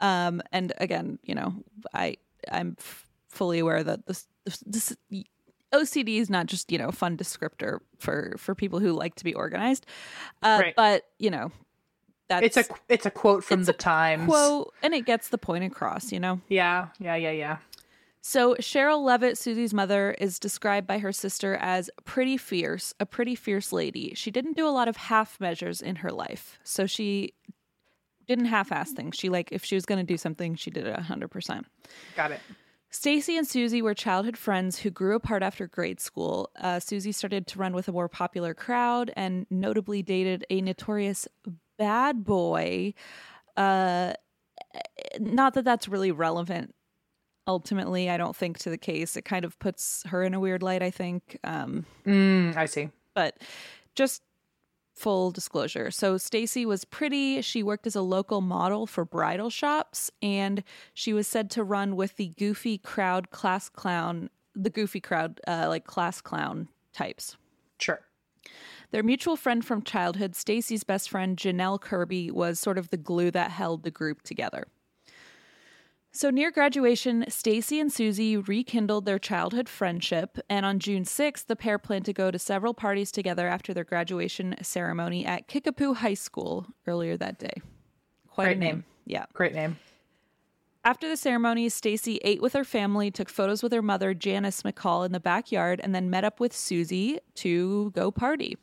um, 0.00 0.42
and 0.52 0.74
again 0.76 1.18
you 1.22 1.34
know 1.34 1.54
i 1.94 2.14
i'm 2.52 2.76
f- 2.78 3.05
fully 3.36 3.58
aware 3.58 3.84
that 3.84 4.06
this, 4.06 4.26
this, 4.44 4.58
this 4.66 4.96
ocd 5.72 6.08
is 6.18 6.30
not 6.30 6.46
just 6.46 6.70
you 6.72 6.78
know 6.78 6.90
fun 6.90 7.16
descriptor 7.16 7.78
for 7.98 8.34
for 8.38 8.54
people 8.54 8.78
who 8.78 8.92
like 8.92 9.14
to 9.16 9.24
be 9.24 9.34
organized 9.34 9.84
uh, 10.42 10.58
Right. 10.62 10.74
but 10.76 11.02
you 11.18 11.28
know 11.30 11.50
that's 12.28 12.44
It's 12.44 12.56
a 12.56 12.64
it's 12.88 13.06
a 13.06 13.10
quote 13.10 13.44
from 13.44 13.60
It's 13.60 13.66
the 13.66 13.74
a 13.74 13.76
Times. 13.76 14.24
quote 14.26 14.72
and 14.82 14.94
it 14.94 15.06
gets 15.06 15.28
the 15.28 15.38
point 15.38 15.64
across 15.64 16.10
you 16.12 16.18
know 16.20 16.40
Yeah, 16.48 16.88
yeah, 16.98 17.14
yeah, 17.16 17.30
yeah. 17.30 17.56
so 18.20 18.54
Cheryl 18.56 19.04
Levitt, 19.04 19.38
Susie's 19.38 19.72
mother, 19.74 20.16
is 20.18 20.38
described 20.40 20.86
by 20.86 20.98
her 20.98 21.12
sister 21.12 21.54
as 21.60 21.88
pretty 22.04 22.36
fierce, 22.36 22.92
a 22.98 23.06
pretty 23.06 23.36
fierce 23.36 23.72
lady. 23.72 24.12
She 24.16 24.32
didn't 24.32 24.56
do 24.56 24.66
a 24.66 24.74
lot 24.74 24.88
of 24.88 24.96
half 24.96 25.38
measures 25.40 25.80
in 25.80 25.96
her 25.96 26.10
life. 26.10 26.58
So 26.64 26.86
she 26.86 27.34
didn't 28.26 28.46
half-ass 28.46 28.90
things. 28.90 29.14
She 29.16 29.28
like 29.28 29.52
if 29.52 29.64
she 29.64 29.76
was 29.76 29.86
going 29.86 30.00
to 30.04 30.12
do 30.12 30.16
something, 30.18 30.56
she 30.56 30.70
did 30.72 30.84
it 30.86 30.96
100%. 30.96 31.64
Got 32.16 32.32
it. 32.32 32.40
Stacy 32.90 33.36
and 33.36 33.46
Susie 33.46 33.82
were 33.82 33.94
childhood 33.94 34.36
friends 34.36 34.78
who 34.78 34.90
grew 34.90 35.16
apart 35.16 35.42
after 35.42 35.66
grade 35.66 36.00
school. 36.00 36.50
Uh, 36.58 36.80
Susie 36.80 37.12
started 37.12 37.46
to 37.48 37.58
run 37.58 37.74
with 37.74 37.88
a 37.88 37.92
more 37.92 38.08
popular 38.08 38.54
crowd 38.54 39.10
and 39.16 39.46
notably 39.50 40.02
dated 40.02 40.44
a 40.50 40.60
notorious 40.62 41.28
bad 41.78 42.24
boy. 42.24 42.94
Uh, 43.56 44.14
not 45.20 45.54
that 45.54 45.64
that's 45.64 45.88
really 45.88 46.12
relevant 46.12 46.74
ultimately, 47.48 48.08
I 48.10 48.16
don't 48.16 48.34
think, 48.34 48.58
to 48.60 48.70
the 48.70 48.78
case. 48.78 49.16
It 49.16 49.22
kind 49.24 49.44
of 49.44 49.58
puts 49.58 50.02
her 50.06 50.22
in 50.22 50.32
a 50.34 50.40
weird 50.40 50.62
light, 50.62 50.82
I 50.82 50.90
think. 50.90 51.38
Um, 51.44 51.84
Mm, 52.06 52.56
I 52.56 52.66
see. 52.66 52.88
but 53.14 53.36
just 53.94 54.22
full 54.96 55.30
disclosure. 55.30 55.90
So 55.90 56.16
Stacy 56.16 56.64
was 56.64 56.84
pretty. 56.84 57.42
She 57.42 57.62
worked 57.62 57.86
as 57.86 57.94
a 57.94 58.02
local 58.02 58.40
model 58.40 58.86
for 58.86 59.04
bridal 59.04 59.50
shops 59.50 60.10
and 60.22 60.64
she 60.94 61.12
was 61.12 61.28
said 61.28 61.50
to 61.52 61.62
run 61.62 61.96
with 61.96 62.16
the 62.16 62.28
goofy 62.28 62.78
crowd 62.78 63.30
class 63.30 63.68
clown, 63.68 64.30
the 64.54 64.70
goofy 64.70 65.00
crowd 65.00 65.40
uh, 65.46 65.66
like 65.68 65.84
class 65.84 66.20
clown 66.20 66.68
types. 66.92 67.36
Sure. 67.78 68.00
Their 68.90 69.02
mutual 69.02 69.36
friend 69.36 69.64
from 69.64 69.82
childhood, 69.82 70.34
Stacy's 70.34 70.84
best 70.84 71.10
friend 71.10 71.36
Janelle 71.36 71.80
Kirby, 71.80 72.30
was 72.30 72.58
sort 72.58 72.78
of 72.78 72.88
the 72.88 72.96
glue 72.96 73.30
that 73.32 73.50
held 73.50 73.82
the 73.82 73.90
group 73.90 74.22
together. 74.22 74.66
So 76.16 76.30
near 76.30 76.50
graduation, 76.50 77.26
Stacy 77.28 77.78
and 77.78 77.92
Susie 77.92 78.38
rekindled 78.38 79.04
their 79.04 79.18
childhood 79.18 79.68
friendship, 79.68 80.38
and 80.48 80.64
on 80.64 80.78
June 80.78 81.04
6th, 81.04 81.44
the 81.44 81.56
pair 81.56 81.76
planned 81.76 82.06
to 82.06 82.14
go 82.14 82.30
to 82.30 82.38
several 82.38 82.72
parties 82.72 83.12
together 83.12 83.46
after 83.46 83.74
their 83.74 83.84
graduation 83.84 84.54
ceremony 84.62 85.26
at 85.26 85.46
Kickapoo 85.46 85.92
High 85.92 86.14
School 86.14 86.68
earlier 86.86 87.18
that 87.18 87.38
day. 87.38 87.52
Quite 88.30 88.44
Great 88.46 88.56
a 88.56 88.60
name. 88.60 88.74
name. 88.76 88.84
Yeah. 89.04 89.26
Great 89.34 89.54
name. 89.54 89.76
After 90.86 91.06
the 91.06 91.18
ceremony, 91.18 91.68
Stacy 91.68 92.18
ate 92.24 92.40
with 92.40 92.54
her 92.54 92.64
family, 92.64 93.10
took 93.10 93.28
photos 93.28 93.62
with 93.62 93.72
her 93.72 93.82
mother, 93.82 94.14
Janice 94.14 94.62
McCall, 94.62 95.04
in 95.04 95.12
the 95.12 95.20
backyard, 95.20 95.82
and 95.84 95.94
then 95.94 96.08
met 96.08 96.24
up 96.24 96.40
with 96.40 96.56
Susie 96.56 97.18
to 97.34 97.90
go 97.90 98.10
party. 98.10 98.56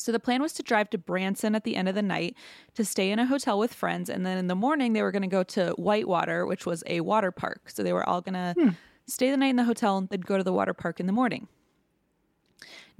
So 0.00 0.12
the 0.12 0.18
plan 0.20 0.40
was 0.42 0.52
to 0.54 0.62
drive 0.62 0.90
to 0.90 0.98
Branson 0.98 1.54
at 1.54 1.64
the 1.64 1.76
end 1.76 1.88
of 1.88 1.94
the 1.94 2.02
night 2.02 2.36
to 2.74 2.84
stay 2.84 3.10
in 3.10 3.18
a 3.18 3.26
hotel 3.26 3.58
with 3.58 3.74
friends, 3.74 4.08
and 4.08 4.24
then 4.24 4.38
in 4.38 4.46
the 4.46 4.54
morning 4.54 4.92
they 4.92 5.02
were 5.02 5.12
going 5.12 5.22
to 5.22 5.28
go 5.28 5.42
to 5.42 5.72
Whitewater, 5.72 6.46
which 6.46 6.66
was 6.66 6.82
a 6.86 7.00
water 7.00 7.30
park. 7.30 7.70
So 7.70 7.82
they 7.82 7.92
were 7.92 8.08
all 8.08 8.20
going 8.20 8.34
to 8.34 8.74
stay 9.06 9.30
the 9.30 9.36
night 9.36 9.48
in 9.50 9.56
the 9.56 9.64
hotel 9.64 9.98
and 9.98 10.08
then 10.08 10.20
go 10.20 10.36
to 10.36 10.44
the 10.44 10.52
water 10.52 10.74
park 10.74 11.00
in 11.00 11.06
the 11.06 11.12
morning. 11.12 11.48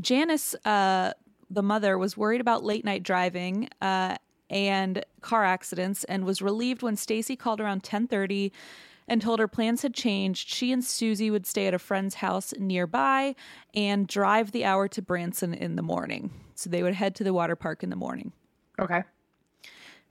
Janice, 0.01 0.55
uh, 0.65 1.13
the 1.51 1.63
mother, 1.63 1.99
was 1.99 2.17
worried 2.17 2.41
about 2.41 2.65
late 2.65 2.85
night 2.85 3.03
driving 3.03 3.69
uh, 3.81 4.17
and 4.49 5.05
car 5.21 5.45
accidents, 5.45 6.05
and 6.05 6.25
was 6.25 6.43
relieved 6.43 6.83
when 6.83 6.97
Stacy 6.97 7.37
called 7.37 7.61
around 7.61 7.83
ten 7.85 8.09
thirty 8.09 8.53
and 9.11 9.21
told 9.21 9.41
her 9.41 9.49
plans 9.49 9.83
had 9.83 9.93
changed. 9.93 10.49
She 10.49 10.71
and 10.71 10.85
Susie 10.85 11.33
would 11.33 11.45
stay 11.45 11.67
at 11.67 11.75
a 11.75 11.81
friend's 11.81 12.15
house 12.15 12.55
nearby 12.57 13.35
and 13.75 14.07
drive 14.07 14.53
the 14.53 14.65
hour 14.65 14.87
to 14.87 15.03
Branson 15.03 15.53
in 15.53 15.75
the 15.75 15.83
morning. 15.83 16.31
So 16.55 16.71
they 16.71 16.85
would 16.85 16.95
head 16.95 17.17
to 17.17 17.25
the 17.25 17.35
water 17.35 17.57
park 17.57 17.83
in 17.83 17.91
the 17.91 17.97
morning. 17.97 18.33
Okay. 18.79 19.03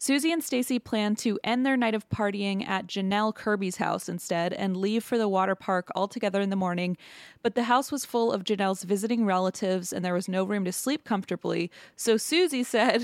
Susie 0.02 0.32
and 0.32 0.42
Stacy 0.42 0.80
planned 0.80 1.18
to 1.18 1.38
end 1.44 1.66
their 1.66 1.76
night 1.76 1.94
of 1.94 2.08
partying 2.08 2.66
at 2.66 2.88
Janelle 2.88 3.36
Kirby's 3.36 3.76
house 3.76 4.08
instead 4.08 4.54
and 4.54 4.78
leave 4.78 5.04
for 5.04 5.18
the 5.18 5.28
water 5.28 5.56
park 5.56 5.90
altogether 5.94 6.40
in 6.40 6.50
the 6.50 6.56
morning. 6.56 6.96
But 7.44 7.54
the 7.54 7.64
house 7.64 7.92
was 7.92 8.06
full 8.06 8.32
of 8.32 8.46
Janelle's 8.46 8.84
visiting 8.84 9.26
relatives 9.26 9.92
and 9.92 10.04
there 10.04 10.14
was 10.14 10.30
no 10.30 10.46
room 10.46 10.64
to 10.64 10.72
sleep 10.72 11.04
comfortably. 11.04 11.70
So 11.98 12.16
Susie 12.16 12.64
said, 12.64 13.04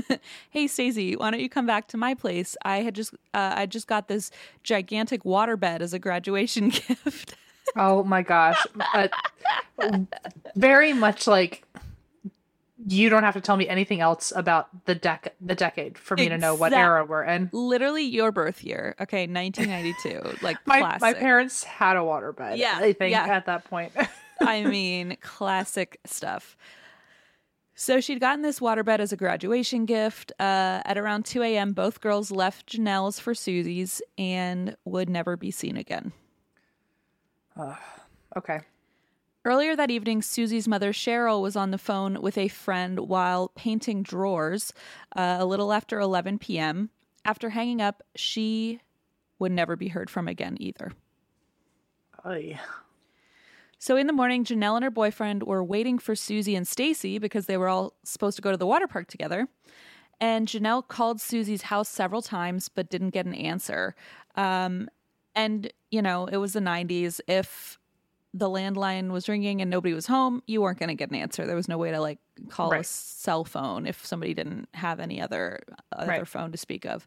"Hey 0.50 0.66
Stacy, 0.66 1.14
why 1.14 1.30
don't 1.30 1.38
you 1.38 1.48
come 1.48 1.66
back 1.66 1.86
to 1.88 1.96
my 1.96 2.12
place? 2.12 2.56
I 2.64 2.78
had 2.78 2.96
just 2.96 3.14
uh, 3.32 3.52
I 3.54 3.66
just 3.66 3.86
got 3.86 4.08
this 4.08 4.32
gigantic 4.64 5.22
waterbed 5.22 5.80
as 5.80 5.94
a 5.94 6.00
graduation 6.00 6.68
gift." 6.88 7.36
Oh 7.76 8.02
my 8.02 8.22
gosh. 8.22 8.60
Uh, 8.92 9.06
very 10.56 10.92
much 10.92 11.28
like 11.28 11.64
you 12.86 13.08
don't 13.08 13.22
have 13.22 13.34
to 13.34 13.40
tell 13.40 13.56
me 13.56 13.68
anything 13.68 14.00
else 14.00 14.32
about 14.34 14.68
the 14.86 14.94
dec 14.96 15.28
the 15.40 15.54
decade 15.54 15.96
for 15.96 16.16
me 16.16 16.28
to 16.28 16.38
know 16.38 16.54
what 16.54 16.72
era 16.72 17.04
we're 17.04 17.24
in. 17.24 17.50
Literally 17.52 18.04
your 18.04 18.32
birth 18.32 18.64
year. 18.64 18.94
Okay, 19.00 19.26
1992. 19.26 20.38
Like 20.42 20.58
My 20.66 20.80
classic. 20.80 21.00
my 21.00 21.12
parents 21.14 21.62
had 21.62 21.96
a 21.96 22.00
waterbed. 22.00 22.56
Yeah, 22.56 22.78
I 22.78 22.92
think 22.92 23.12
yeah. 23.12 23.26
at 23.26 23.46
that 23.46 23.64
point. 23.64 23.92
I 24.40 24.64
mean, 24.64 25.16
classic 25.20 26.00
stuff. 26.04 26.56
So 27.74 28.00
she'd 28.00 28.20
gotten 28.20 28.42
this 28.42 28.60
waterbed 28.60 28.98
as 28.98 29.12
a 29.12 29.16
graduation 29.16 29.86
gift. 29.86 30.32
Uh, 30.38 30.82
at 30.84 30.98
around 30.98 31.24
2 31.24 31.42
a.m., 31.42 31.72
both 31.72 32.00
girls 32.00 32.30
left 32.30 32.66
Janelle's 32.76 33.18
for 33.18 33.34
Susie's 33.34 34.02
and 34.18 34.76
would 34.84 35.08
never 35.08 35.36
be 35.36 35.50
seen 35.50 35.76
again. 35.76 36.12
okay. 38.36 38.60
Earlier 39.44 39.74
that 39.74 39.90
evening, 39.90 40.22
Susie's 40.22 40.68
mother, 40.68 40.92
Cheryl, 40.92 41.42
was 41.42 41.56
on 41.56 41.72
the 41.72 41.78
phone 41.78 42.22
with 42.22 42.38
a 42.38 42.46
friend 42.46 43.00
while 43.00 43.48
painting 43.56 44.04
drawers 44.04 44.72
uh, 45.16 45.38
a 45.40 45.44
little 45.44 45.72
after 45.72 45.98
11 45.98 46.38
p.m. 46.38 46.90
After 47.24 47.50
hanging 47.50 47.82
up, 47.82 48.04
she 48.14 48.80
would 49.40 49.50
never 49.50 49.74
be 49.74 49.88
heard 49.88 50.08
from 50.08 50.28
again 50.28 50.56
either. 50.60 50.92
Oy. 52.24 52.60
So 53.80 53.96
in 53.96 54.06
the 54.06 54.12
morning, 54.12 54.44
Janelle 54.44 54.76
and 54.76 54.84
her 54.84 54.92
boyfriend 54.92 55.42
were 55.42 55.64
waiting 55.64 55.98
for 55.98 56.14
Susie 56.14 56.54
and 56.54 56.68
Stacy 56.68 57.18
because 57.18 57.46
they 57.46 57.56
were 57.56 57.68
all 57.68 57.94
supposed 58.04 58.36
to 58.36 58.42
go 58.42 58.52
to 58.52 58.56
the 58.56 58.66
water 58.66 58.86
park 58.86 59.08
together. 59.08 59.48
And 60.20 60.46
Janelle 60.46 60.86
called 60.86 61.20
Susie's 61.20 61.62
house 61.62 61.88
several 61.88 62.22
times 62.22 62.68
but 62.68 62.88
didn't 62.88 63.10
get 63.10 63.26
an 63.26 63.34
answer. 63.34 63.96
Um, 64.36 64.88
and, 65.34 65.72
you 65.90 66.00
know, 66.00 66.26
it 66.26 66.36
was 66.36 66.52
the 66.52 66.60
90s. 66.60 67.20
If 67.26 67.80
the 68.34 68.48
landline 68.48 69.10
was 69.10 69.28
ringing 69.28 69.60
and 69.60 69.70
nobody 69.70 69.92
was 69.94 70.06
home, 70.06 70.42
you 70.46 70.62
weren't 70.62 70.78
going 70.78 70.88
to 70.88 70.94
get 70.94 71.10
an 71.10 71.16
answer. 71.16 71.46
There 71.46 71.56
was 71.56 71.68
no 71.68 71.76
way 71.76 71.90
to 71.90 72.00
like 72.00 72.18
call 72.48 72.72
a 72.72 72.82
cell 72.82 73.44
phone 73.44 73.86
if 73.86 74.04
somebody 74.06 74.32
didn't 74.32 74.68
have 74.74 75.00
any 75.00 75.20
other 75.20 75.60
other 75.92 76.06
Right. 76.08 76.26
phone 76.28 76.50
to 76.52 76.58
speak 76.58 76.86
of. 76.86 77.06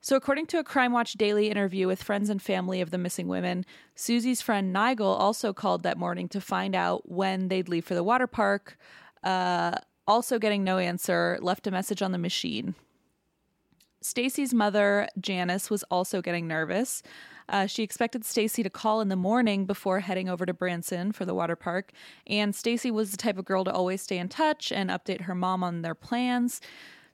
So, 0.00 0.14
according 0.16 0.46
to 0.46 0.58
a 0.60 0.64
Crime 0.64 0.92
Watch 0.92 1.14
Daily 1.14 1.50
interview 1.50 1.86
with 1.88 2.02
friends 2.02 2.30
and 2.30 2.40
family 2.40 2.80
of 2.80 2.90
the 2.90 2.98
missing 2.98 3.26
women, 3.26 3.64
Susie's 3.96 4.40
friend 4.40 4.72
Nigel 4.72 5.08
also 5.08 5.52
called 5.52 5.82
that 5.82 5.98
morning 5.98 6.28
to 6.28 6.40
find 6.40 6.74
out 6.76 7.08
when 7.10 7.48
they'd 7.48 7.68
leave 7.68 7.84
for 7.84 7.94
the 7.96 8.04
water 8.04 8.28
park. 8.28 8.78
Uh, 9.24 9.72
also, 10.06 10.38
getting 10.38 10.62
no 10.64 10.78
answer, 10.78 11.38
left 11.42 11.66
a 11.66 11.70
message 11.72 12.00
on 12.00 12.12
the 12.12 12.18
machine. 12.18 12.74
Stacy's 14.00 14.54
mother, 14.54 15.08
Janice, 15.20 15.70
was 15.70 15.82
also 15.90 16.22
getting 16.22 16.46
nervous. 16.46 17.02
Uh, 17.48 17.66
she 17.66 17.82
expected 17.82 18.24
Stacy 18.24 18.62
to 18.62 18.70
call 18.70 19.00
in 19.00 19.08
the 19.08 19.16
morning 19.16 19.64
before 19.64 20.00
heading 20.00 20.28
over 20.28 20.44
to 20.44 20.52
Branson 20.52 21.12
for 21.12 21.24
the 21.24 21.34
water 21.34 21.56
park, 21.56 21.92
and 22.26 22.54
Stacy 22.54 22.90
was 22.90 23.10
the 23.10 23.16
type 23.16 23.38
of 23.38 23.44
girl 23.44 23.64
to 23.64 23.72
always 23.72 24.02
stay 24.02 24.18
in 24.18 24.28
touch 24.28 24.70
and 24.70 24.90
update 24.90 25.22
her 25.22 25.34
mom 25.34 25.64
on 25.64 25.82
their 25.82 25.94
plans. 25.94 26.60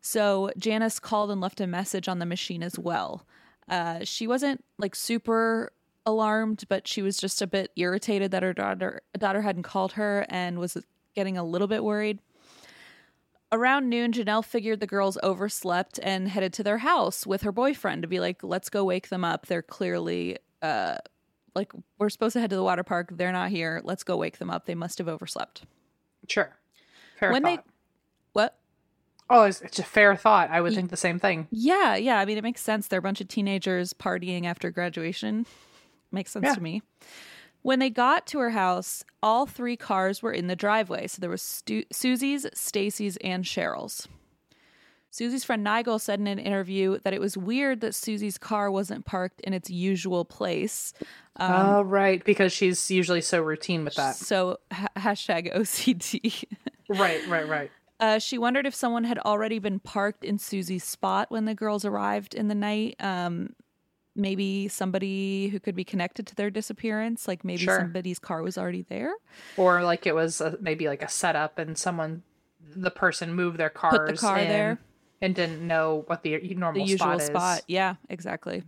So 0.01 0.51
Janice 0.59 0.99
called 0.99 1.31
and 1.31 1.41
left 1.41 1.61
a 1.61 1.67
message 1.67 2.09
on 2.09 2.19
the 2.19 2.27
machine 2.27 2.63
as 2.63 2.79
well. 2.79 3.25
Uh, 3.69 4.01
she 4.03 4.27
wasn't 4.27 4.63
like 4.77 4.95
super 4.95 5.73
alarmed, 6.05 6.65
but 6.69 6.87
she 6.87 7.01
was 7.01 7.17
just 7.17 7.41
a 7.41 7.47
bit 7.47 7.71
irritated 7.77 8.31
that 8.33 8.43
her 8.43 8.53
daughter 8.53 9.01
daughter 9.17 9.43
hadn't 9.43 9.63
called 9.63 9.93
her 9.93 10.27
and 10.29 10.59
was 10.59 10.77
getting 11.15 11.39
a 11.39 11.45
little 11.45 11.69
bit 11.69 11.83
worried. 11.83 12.19
Around 13.55 13.89
noon, 13.89 14.11
Janelle 14.11 14.45
figured 14.45 14.81
the 14.81 14.87
girls 14.87 15.17
overslept 15.23 16.01
and 16.03 16.27
headed 16.29 16.53
to 16.55 16.65
their 16.65 16.79
house 16.79 17.25
with 17.25 17.43
her 17.43 17.53
boyfriend 17.53 18.03
to 18.03 18.09
be 18.09 18.19
like, 18.19 18.43
let's 18.43 18.69
go 18.69 18.83
wake 18.83 19.11
them 19.11 19.25
up. 19.25 19.47
They're 19.47 19.63
clearly, 19.63 20.39
uh, 20.61 20.97
like, 21.55 21.71
we're 21.97 22.09
supposed 22.09 22.33
to 22.33 22.41
head 22.41 22.51
to 22.51 22.57
the 22.57 22.65
water 22.65 22.83
park. 22.83 23.11
They're 23.13 23.31
not 23.31 23.51
here. 23.51 23.81
Let's 23.85 24.03
go 24.03 24.17
wake 24.17 24.39
them 24.39 24.51
up. 24.51 24.67
They 24.67 24.75
must 24.75 24.99
have 24.99 25.07
overslept. 25.07 25.67
Sure. 26.29 26.57
Fair 27.21 27.31
when 27.31 27.43
thought. 27.43 27.65
they, 27.65 27.71
what? 28.33 28.59
Oh, 29.31 29.45
it's, 29.45 29.61
it's 29.61 29.79
a 29.79 29.85
fair 29.85 30.17
thought. 30.17 30.51
I 30.51 30.61
would 30.61 30.75
think 30.75 30.91
the 30.91 30.97
same 30.97 31.21
thing. 31.21 31.47
Yeah, 31.53 31.95
yeah. 31.95 32.19
I 32.19 32.25
mean, 32.25 32.37
it 32.37 32.43
makes 32.43 32.61
sense. 32.61 32.89
They're 32.89 32.99
a 32.99 33.03
bunch 33.03 33.21
of 33.21 33.29
teenagers 33.29 33.93
partying 33.93 34.47
after 34.47 34.69
graduation. 34.73 35.47
Makes 36.11 36.33
sense 36.33 36.45
Yeah. 36.45 36.55
to 36.57 36.61
me. 36.61 36.83
When 37.65 37.79
they 37.79 37.89
got 37.89 38.27
to 38.27 38.41
her 38.41 38.51
house, 38.51 39.05
all 39.23 39.47
three 39.47 39.75
cars 39.75 40.23
were 40.23 40.33
in 40.33 40.49
the 40.49 40.55
driveway. 40.55 41.07
So 41.07 41.21
there 41.21 41.31
was 41.31 41.41
Stu- 41.41 41.87
Susie's, 41.91 42.47
Stacy's, 42.53 43.17
and 43.25 43.43
Cheryl's. 43.43 44.07
Susie's 45.09 45.45
friend 45.45 45.65
Nigel 45.65 45.99
said 45.99 46.21
in 46.21 46.27
an 46.27 46.39
interview 46.39 46.99
that 47.05 47.15
it 47.15 47.23
was 47.23 47.39
weird 47.39 47.81
that 47.81 47.95
Susie's 47.95 48.37
car 48.37 48.71
wasn't 48.71 49.07
parked 49.07 49.41
in 49.41 49.55
its 49.55 49.71
usual 49.71 50.27
place. 50.27 50.93
oh, 51.41 51.81
right. 51.81 52.23
Because 52.23 52.53
she's 52.53 52.91
usually 52.91 53.23
so 53.23 53.41
routine 53.41 53.83
with 53.83 53.95
that. 53.95 54.17
So 54.17 54.59
ha- 54.71 54.89
hashtag 54.99 55.55
OCD. 55.57 56.45
right, 56.91 57.27
right, 57.29 57.49
right. 57.49 57.71
Uh, 57.99 58.19
she 58.19 58.37
wondered 58.37 58.67
if 58.67 58.75
someone 58.75 59.05
had 59.05 59.19
already 59.21 59.59
been 59.59 59.79
parked 59.79 60.23
in 60.23 60.39
Susie's 60.39 60.85
spot 60.85 61.31
when 61.31 61.47
the 61.47 61.55
girls 61.55 61.87
arrived 61.87 62.35
in 62.35 62.49
the 62.49 62.55
night. 62.55 62.97
Um, 63.01 63.55
maybe 64.17 64.69
somebody 64.69 65.49
who 65.49 65.59
could 65.61 65.75
be 65.75 65.85
connected 65.85 66.27
to 66.29 66.35
their 66.35 66.51
disappearance, 66.51 67.27
like 67.27 67.45
maybe 67.45 67.63
Sure. 67.65 67.79
somebody's 67.81 68.19
car 68.19 68.43
was 68.43 68.57
already 68.57 68.83
there. 68.83 69.13
Or 69.57 69.83
like 69.83 70.07
it 70.07 70.15
was 70.15 70.41
a, 70.41 70.57
maybe 70.61 70.87
like 70.89 71.03
a 71.03 71.09
setup 71.09 71.59
and 71.59 71.77
someone, 71.77 72.23
the 72.77 72.91
person 72.91 73.35
moved 73.35 73.59
their 73.59 73.71
cars. 73.71 73.99
Put 73.99 74.07
the 74.09 74.17
car 74.17 74.39
in. 74.39 74.49
there. 74.49 74.79
and 75.21 75.35
didn't 75.35 75.67
know 75.67 76.05
what 76.07 76.23
the 76.23 76.39
normal 76.55 76.85
the 76.85 76.91
usual 76.91 77.19
spot 77.19 77.23
spot. 77.23 77.63
Yeah, 77.67 77.95
exactly. 78.09 78.63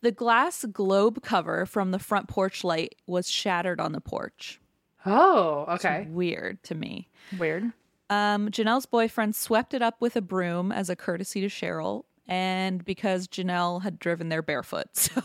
The 0.00 0.12
glass 0.12 0.64
globe 0.64 1.22
cover 1.22 1.66
from 1.66 1.90
the 1.90 1.98
front 1.98 2.28
porch 2.28 2.62
light 2.62 2.94
was 3.06 3.28
shattered 3.30 3.80
on 3.80 3.92
the 3.92 4.00
porch. 4.00 4.60
Oh, 5.06 5.64
It's 5.68 5.84
okay. 5.84 6.06
weird 6.10 6.62
to 6.64 6.74
me. 6.74 7.08
Weird. 7.38 7.72
Um, 8.10 8.48
Janelle's 8.50 8.86
boyfriend 8.86 9.34
swept 9.34 9.74
it 9.74 9.82
up 9.82 9.96
with 10.00 10.14
a 10.16 10.20
broom 10.20 10.70
as 10.72 10.88
a 10.88 10.96
courtesy 10.96 11.40
to 11.40 11.48
Cheryl, 11.48 12.04
and 12.28 12.84
because 12.84 13.26
Janelle 13.26 13.82
had 13.82 13.98
driven 13.98 14.28
there 14.28 14.42
barefoot. 14.42 14.86
So 14.94 15.22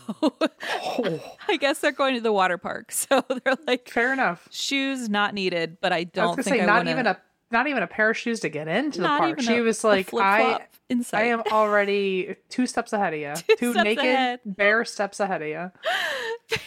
I 1.48 1.56
guess 1.58 1.78
they're 1.80 1.92
going 1.92 2.14
to 2.14 2.20
the 2.20 2.32
water 2.32 2.58
park. 2.58 2.90
So 2.92 3.22
they're 3.28 3.54
like, 3.66 3.88
Fair 3.90 4.12
enough. 4.12 4.48
shoes 4.50 5.08
not 5.08 5.34
needed, 5.34 5.78
but 5.80 5.92
I 5.92 5.98
I 5.98 6.04
don't 6.04 6.30
gonna 6.32 6.42
think 6.42 6.56
say 6.56 6.62
I 6.62 6.66
not 6.66 6.76
wanna- 6.78 6.90
even 6.90 7.06
a 7.06 7.18
not 7.50 7.66
even 7.68 7.82
a 7.84 7.86
pair 7.86 8.10
of 8.10 8.16
shoes 8.16 8.40
to 8.40 8.48
get 8.48 8.66
into 8.66 9.00
the 9.00 9.06
park. 9.06 9.40
She 9.40 9.56
a- 9.58 9.60
was 9.62 9.84
like, 9.84 10.12
I 10.12 10.60
inside. 10.90 11.18
I 11.18 11.22
am 11.26 11.42
already 11.52 12.34
two 12.48 12.66
steps 12.66 12.92
ahead 12.92 13.14
of 13.14 13.20
you. 13.20 13.32
Two, 13.58 13.72
steps 13.72 13.84
naked 13.84 14.04
ahead. 14.04 14.40
bare 14.44 14.84
steps 14.84 15.20
ahead 15.20 15.40
of 15.42 15.48
you. 15.48 15.70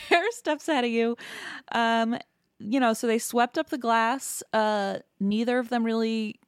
bare 0.10 0.32
steps 0.32 0.68
ahead 0.70 0.86
of 0.86 0.90
you. 0.92 1.18
Um, 1.74 2.18
you 2.60 2.80
know, 2.80 2.94
so 2.94 3.06
they 3.06 3.18
swept 3.20 3.58
up 3.58 3.70
the 3.70 3.78
glass. 3.78 4.42
Uh, 4.54 5.00
neither 5.20 5.60
of 5.60 5.68
them 5.70 5.84
really 5.84 6.40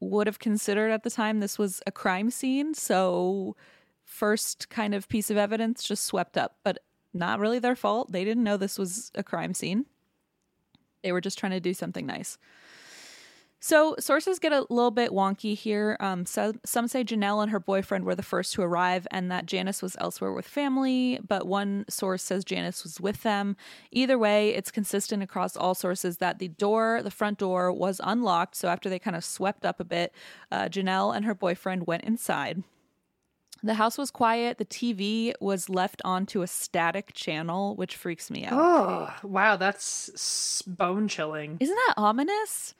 would 0.00 0.26
have 0.26 0.38
considered 0.38 0.90
at 0.90 1.02
the 1.02 1.10
time 1.10 1.40
this 1.40 1.58
was 1.58 1.82
a 1.86 1.92
crime 1.92 2.30
scene. 2.30 2.74
So, 2.74 3.56
first 4.04 4.68
kind 4.68 4.94
of 4.94 5.08
piece 5.08 5.30
of 5.30 5.36
evidence 5.36 5.82
just 5.82 6.04
swept 6.04 6.38
up, 6.38 6.56
but 6.64 6.78
not 7.12 7.40
really 7.40 7.58
their 7.58 7.76
fault. 7.76 8.12
They 8.12 8.24
didn't 8.24 8.44
know 8.44 8.56
this 8.56 8.78
was 8.78 9.10
a 9.14 9.22
crime 9.22 9.54
scene. 9.54 9.86
They 11.02 11.12
were 11.12 11.20
just 11.20 11.38
trying 11.38 11.52
to 11.52 11.60
do 11.60 11.74
something 11.74 12.06
nice. 12.06 12.38
So 13.60 13.96
sources 13.98 14.38
get 14.38 14.52
a 14.52 14.66
little 14.70 14.92
bit 14.92 15.10
wonky 15.10 15.56
here. 15.56 15.96
Um, 15.98 16.24
so, 16.26 16.52
some 16.64 16.86
say 16.86 17.02
Janelle 17.02 17.42
and 17.42 17.50
her 17.50 17.58
boyfriend 17.58 18.04
were 18.04 18.14
the 18.14 18.22
first 18.22 18.52
to 18.54 18.62
arrive, 18.62 19.06
and 19.10 19.30
that 19.32 19.46
Janice 19.46 19.82
was 19.82 19.96
elsewhere 19.98 20.32
with 20.32 20.46
family. 20.46 21.18
But 21.26 21.46
one 21.46 21.84
source 21.88 22.22
says 22.22 22.44
Janice 22.44 22.84
was 22.84 23.00
with 23.00 23.22
them. 23.24 23.56
Either 23.90 24.16
way, 24.16 24.50
it's 24.50 24.70
consistent 24.70 25.22
across 25.22 25.56
all 25.56 25.74
sources 25.74 26.18
that 26.18 26.38
the 26.38 26.48
door, 26.48 27.00
the 27.02 27.10
front 27.10 27.38
door, 27.38 27.72
was 27.72 28.00
unlocked. 28.04 28.54
So 28.54 28.68
after 28.68 28.88
they 28.88 29.00
kind 29.00 29.16
of 29.16 29.24
swept 29.24 29.64
up 29.64 29.80
a 29.80 29.84
bit, 29.84 30.14
uh, 30.52 30.68
Janelle 30.68 31.14
and 31.14 31.24
her 31.24 31.34
boyfriend 31.34 31.86
went 31.86 32.04
inside. 32.04 32.62
The 33.62 33.74
house 33.74 33.98
was 33.98 34.12
quiet. 34.12 34.58
The 34.58 34.64
TV 34.64 35.32
was 35.40 35.68
left 35.68 36.00
onto 36.04 36.42
a 36.42 36.46
static 36.46 37.12
channel, 37.12 37.74
which 37.74 37.96
freaks 37.96 38.30
me 38.30 38.44
out. 38.44 38.52
Oh, 38.52 39.12
wow, 39.24 39.56
that's 39.56 40.62
bone 40.62 41.08
chilling. 41.08 41.56
Isn't 41.58 41.74
that 41.74 41.94
ominous? 41.96 42.74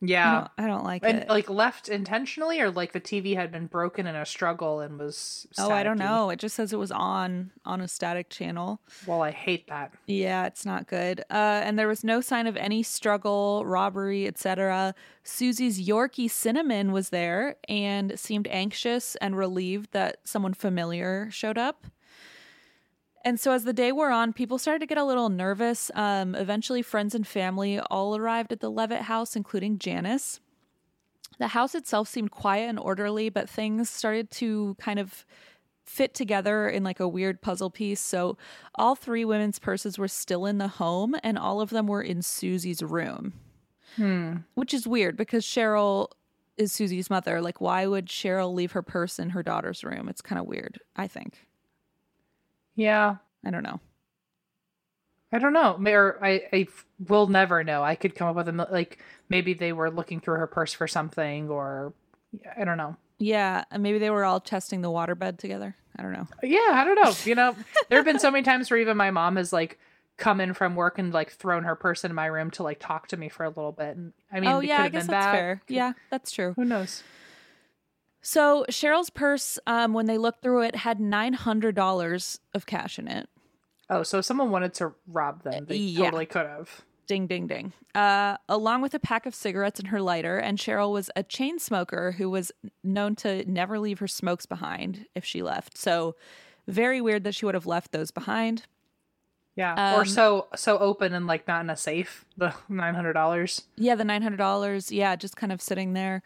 I 0.00 0.06
Yeah. 0.06 0.34
don't, 0.34 0.50
I 0.58 0.66
don't 0.68 0.84
like 0.84 1.02
And 1.04 1.18
it. 1.18 1.28
like 1.28 1.50
left 1.50 1.88
intentionally, 1.88 2.60
or 2.60 2.70
like 2.70 2.92
the 2.92 3.00
TV 3.00 3.34
had 3.34 3.50
been 3.50 3.66
broken 3.66 4.06
in 4.06 4.14
a 4.14 4.24
struggle 4.24 4.78
and 4.80 4.98
was. 4.98 5.46
Oh, 5.58 5.70
I 5.70 5.82
don't 5.82 5.98
know. 5.98 6.30
It 6.30 6.38
just 6.38 6.54
says 6.54 6.72
it 6.72 6.78
was 6.78 6.92
on 6.92 7.50
on 7.64 7.80
a 7.80 7.88
static 7.88 8.30
channel. 8.30 8.80
Well, 9.06 9.22
I 9.22 9.32
hate 9.32 9.66
that. 9.68 9.92
Yeah, 10.06 10.46
it's 10.46 10.64
not 10.64 10.86
good. 10.86 11.20
Uh, 11.30 11.62
and 11.64 11.76
there 11.78 11.88
was 11.88 12.04
no 12.04 12.20
sign 12.20 12.46
of 12.46 12.56
any 12.56 12.82
struggle, 12.84 13.64
robbery, 13.66 14.26
etc. 14.28 14.94
Susie's 15.24 15.84
Yorkie 15.86 16.30
Cinnamon 16.30 16.92
was 16.92 17.10
there 17.10 17.56
and 17.68 18.18
seemed 18.18 18.46
anxious 18.48 19.16
and 19.16 19.36
relieved 19.36 19.90
that 19.92 20.18
someone 20.24 20.54
familiar 20.54 21.28
showed 21.32 21.58
up. 21.58 21.86
And 23.28 23.38
so, 23.38 23.52
as 23.52 23.64
the 23.64 23.74
day 23.74 23.92
wore 23.92 24.10
on, 24.10 24.32
people 24.32 24.56
started 24.56 24.78
to 24.78 24.86
get 24.86 24.96
a 24.96 25.04
little 25.04 25.28
nervous. 25.28 25.90
Um, 25.94 26.34
eventually, 26.34 26.80
friends 26.80 27.14
and 27.14 27.26
family 27.26 27.78
all 27.78 28.16
arrived 28.16 28.52
at 28.52 28.60
the 28.60 28.70
Levitt 28.70 29.02
house, 29.02 29.36
including 29.36 29.78
Janice. 29.78 30.40
The 31.38 31.48
house 31.48 31.74
itself 31.74 32.08
seemed 32.08 32.30
quiet 32.30 32.70
and 32.70 32.78
orderly, 32.78 33.28
but 33.28 33.46
things 33.46 33.90
started 33.90 34.30
to 34.30 34.76
kind 34.80 34.98
of 34.98 35.26
fit 35.84 36.14
together 36.14 36.70
in 36.70 36.82
like 36.84 37.00
a 37.00 37.06
weird 37.06 37.42
puzzle 37.42 37.68
piece. 37.68 38.00
So, 38.00 38.38
all 38.76 38.94
three 38.94 39.26
women's 39.26 39.58
purses 39.58 39.98
were 39.98 40.08
still 40.08 40.46
in 40.46 40.56
the 40.56 40.68
home, 40.68 41.14
and 41.22 41.36
all 41.36 41.60
of 41.60 41.68
them 41.68 41.86
were 41.86 42.00
in 42.00 42.22
Susie's 42.22 42.82
room, 42.82 43.34
which 44.54 44.72
is 44.72 44.86
weird 44.88 45.18
because 45.18 45.44
Cheryl 45.44 46.08
is 46.56 46.72
Susie's 46.72 47.10
mother. 47.10 47.42
Like, 47.42 47.60
why 47.60 47.86
would 47.86 48.06
Cheryl 48.06 48.54
leave 48.54 48.72
her 48.72 48.82
purse 48.82 49.18
in 49.18 49.28
her 49.30 49.42
daughter's 49.42 49.84
room? 49.84 50.08
It's 50.08 50.22
kind 50.22 50.40
of 50.40 50.46
weird, 50.46 50.80
I 50.96 51.06
think. 51.08 51.47
Yeah. 52.78 53.16
I 53.44 53.50
don't 53.50 53.64
know. 53.64 53.80
I 55.32 55.38
don't 55.38 55.52
know. 55.52 55.76
May- 55.76 55.94
I, 55.94 56.42
I, 56.52 56.66
will 57.06 57.26
never 57.26 57.62
know. 57.62 57.82
I 57.82 57.96
could 57.96 58.14
come 58.14 58.28
up 58.28 58.36
with 58.36 58.48
a 58.48 58.68
like 58.70 58.98
maybe 59.28 59.52
they 59.52 59.72
were 59.72 59.90
looking 59.90 60.20
through 60.20 60.36
her 60.36 60.46
purse 60.46 60.72
for 60.72 60.88
something, 60.88 61.50
or 61.50 61.92
I 62.56 62.64
don't 62.64 62.78
know. 62.78 62.96
Yeah, 63.18 63.64
and 63.70 63.82
maybe 63.82 63.98
they 63.98 64.10
were 64.10 64.24
all 64.24 64.40
testing 64.40 64.80
the 64.80 64.88
waterbed 64.88 65.38
together. 65.38 65.76
I 65.96 66.02
don't 66.02 66.12
know. 66.12 66.28
Yeah, 66.42 66.70
I 66.70 66.84
don't 66.84 66.94
know. 66.94 67.12
You 67.24 67.34
know, 67.34 67.56
there 67.88 67.98
have 67.98 68.06
been 68.06 68.20
so 68.20 68.30
many 68.30 68.44
times 68.44 68.70
where 68.70 68.80
even 68.80 68.96
my 68.96 69.10
mom 69.10 69.36
has 69.36 69.52
like 69.52 69.78
come 70.16 70.40
in 70.40 70.54
from 70.54 70.76
work 70.76 70.98
and 70.98 71.12
like 71.12 71.32
thrown 71.32 71.64
her 71.64 71.74
purse 71.74 72.04
in 72.04 72.14
my 72.14 72.26
room 72.26 72.50
to 72.52 72.62
like 72.62 72.78
talk 72.78 73.08
to 73.08 73.16
me 73.16 73.28
for 73.28 73.44
a 73.44 73.48
little 73.48 73.72
bit. 73.72 73.96
And 73.96 74.12
I 74.32 74.40
mean, 74.40 74.50
oh 74.50 74.60
yeah, 74.60 74.82
I 74.82 74.88
guess 74.88 75.06
that's 75.06 75.26
bad. 75.26 75.32
fair. 75.32 75.62
Yeah, 75.68 75.92
that's 76.10 76.30
true. 76.30 76.54
Who 76.56 76.64
knows? 76.64 77.02
So 78.28 78.66
Cheryl's 78.68 79.08
purse, 79.08 79.58
um, 79.66 79.94
when 79.94 80.04
they 80.04 80.18
looked 80.18 80.42
through 80.42 80.60
it, 80.60 80.76
had 80.76 81.00
nine 81.00 81.32
hundred 81.32 81.74
dollars 81.74 82.40
of 82.52 82.66
cash 82.66 82.98
in 82.98 83.08
it. 83.08 83.26
Oh, 83.88 84.02
so 84.02 84.18
if 84.18 84.26
someone 84.26 84.50
wanted 84.50 84.74
to 84.74 84.92
rob 85.06 85.44
them, 85.44 85.64
they 85.64 85.76
Yeah. 85.76 86.04
totally 86.04 86.26
could 86.26 86.44
have. 86.46 86.82
Ding, 87.06 87.26
ding, 87.26 87.46
ding. 87.46 87.72
Uh, 87.94 88.36
along 88.46 88.82
with 88.82 88.92
a 88.92 88.98
pack 88.98 89.24
of 89.24 89.34
cigarettes 89.34 89.80
and 89.80 89.88
her 89.88 90.02
lighter, 90.02 90.36
and 90.36 90.58
Cheryl 90.58 90.92
was 90.92 91.10
a 91.16 91.22
chain 91.22 91.58
smoker 91.58 92.12
who 92.18 92.28
was 92.28 92.52
known 92.84 93.16
to 93.16 93.50
never 93.50 93.78
leave 93.78 93.98
her 94.00 94.06
smokes 94.06 94.44
behind 94.44 95.06
if 95.14 95.24
she 95.24 95.42
left. 95.42 95.78
So, 95.78 96.14
very 96.66 97.00
weird 97.00 97.24
that 97.24 97.34
she 97.34 97.46
would 97.46 97.54
have 97.54 97.64
left 97.66 97.92
those 97.92 98.10
behind. 98.10 98.64
Yeah, 99.56 99.96
or 99.96 100.00
Um, 100.02 100.06
so 100.06 100.48
so 100.54 100.76
open 100.76 101.14
and 101.14 101.26
like 101.26 101.48
not 101.48 101.62
in 101.62 101.70
a 101.70 101.76
safe. 101.78 102.26
The 102.36 102.54
nine 102.68 102.94
hundred 102.94 103.14
dollars. 103.14 103.62
Yeah, 103.76 103.94
the 103.94 104.04
nine 104.04 104.20
hundred 104.20 104.36
dollars. 104.36 104.92
Yeah, 104.92 105.16
just 105.16 105.34
kind 105.34 105.50
of 105.50 105.62
sitting 105.62 105.94
there. 105.94 106.22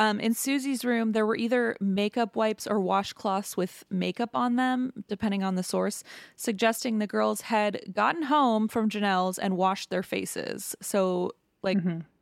Um, 0.00 0.20
in 0.20 0.32
Susie's 0.32 0.84
room, 0.84 1.10
there 1.10 1.26
were 1.26 1.36
either 1.36 1.76
makeup 1.80 2.36
wipes 2.36 2.68
or 2.68 2.78
washcloths 2.78 3.56
with 3.56 3.84
makeup 3.90 4.30
on 4.32 4.54
them, 4.54 4.92
depending 5.08 5.42
on 5.42 5.56
the 5.56 5.64
source, 5.64 6.04
suggesting 6.36 6.98
the 6.98 7.08
girls 7.08 7.40
had 7.40 7.80
gotten 7.92 8.22
home 8.22 8.68
from 8.68 8.88
Janelle's 8.88 9.38
and 9.38 9.56
washed 9.56 9.90
their 9.90 10.04
faces. 10.04 10.76
So, 10.80 11.32
like, 11.64 11.78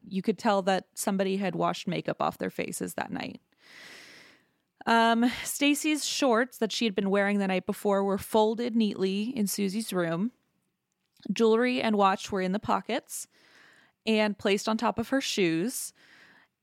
you 0.08 0.22
could 0.22 0.38
tell 0.38 0.62
that 0.62 0.86
somebody 0.94 1.36
had 1.36 1.54
washed 1.54 1.86
makeup 1.86 2.16
off 2.20 2.38
their 2.38 2.48
faces 2.50 2.94
that 2.94 3.12
night. 3.12 3.42
Um, 4.86 5.30
Stacy's 5.44 6.04
shorts 6.04 6.58
that 6.58 6.72
she 6.72 6.86
had 6.86 6.94
been 6.94 7.10
wearing 7.10 7.40
the 7.40 7.48
night 7.48 7.66
before 7.66 8.04
were 8.04 8.18
folded 8.18 8.74
neatly 8.74 9.36
in 9.36 9.48
Susie's 9.48 9.92
room. 9.92 10.30
Jewelry 11.30 11.82
and 11.82 11.96
watch 11.96 12.32
were 12.32 12.40
in 12.40 12.52
the 12.52 12.58
pockets 12.58 13.26
and 14.06 14.38
placed 14.38 14.68
on 14.68 14.78
top 14.78 14.98
of 14.98 15.08
her 15.08 15.20
shoes. 15.20 15.92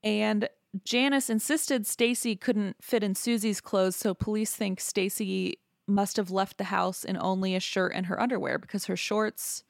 And 0.04 0.48
Janice 0.84 1.30
insisted 1.30 1.86
Stacy 1.86 2.36
couldn't 2.36 2.78
fit 2.82 3.04
in 3.04 3.16
Susie's 3.16 3.62
clothes, 3.62 3.96
so 3.96 4.14
police 4.14 4.56
think 4.56 4.80
Stacy 4.80 5.60
must 5.86 6.18
have 6.18 6.32
left 6.32 6.58
the 6.58 6.66
house 6.66 7.04
in 7.04 7.18
only 7.18 7.56
a 7.56 7.60
shirt 7.60 7.92
and 7.94 8.06
her 8.08 8.20
underwear 8.20 8.58
because 8.58 8.86
her 8.86 8.96
shorts 8.96 9.64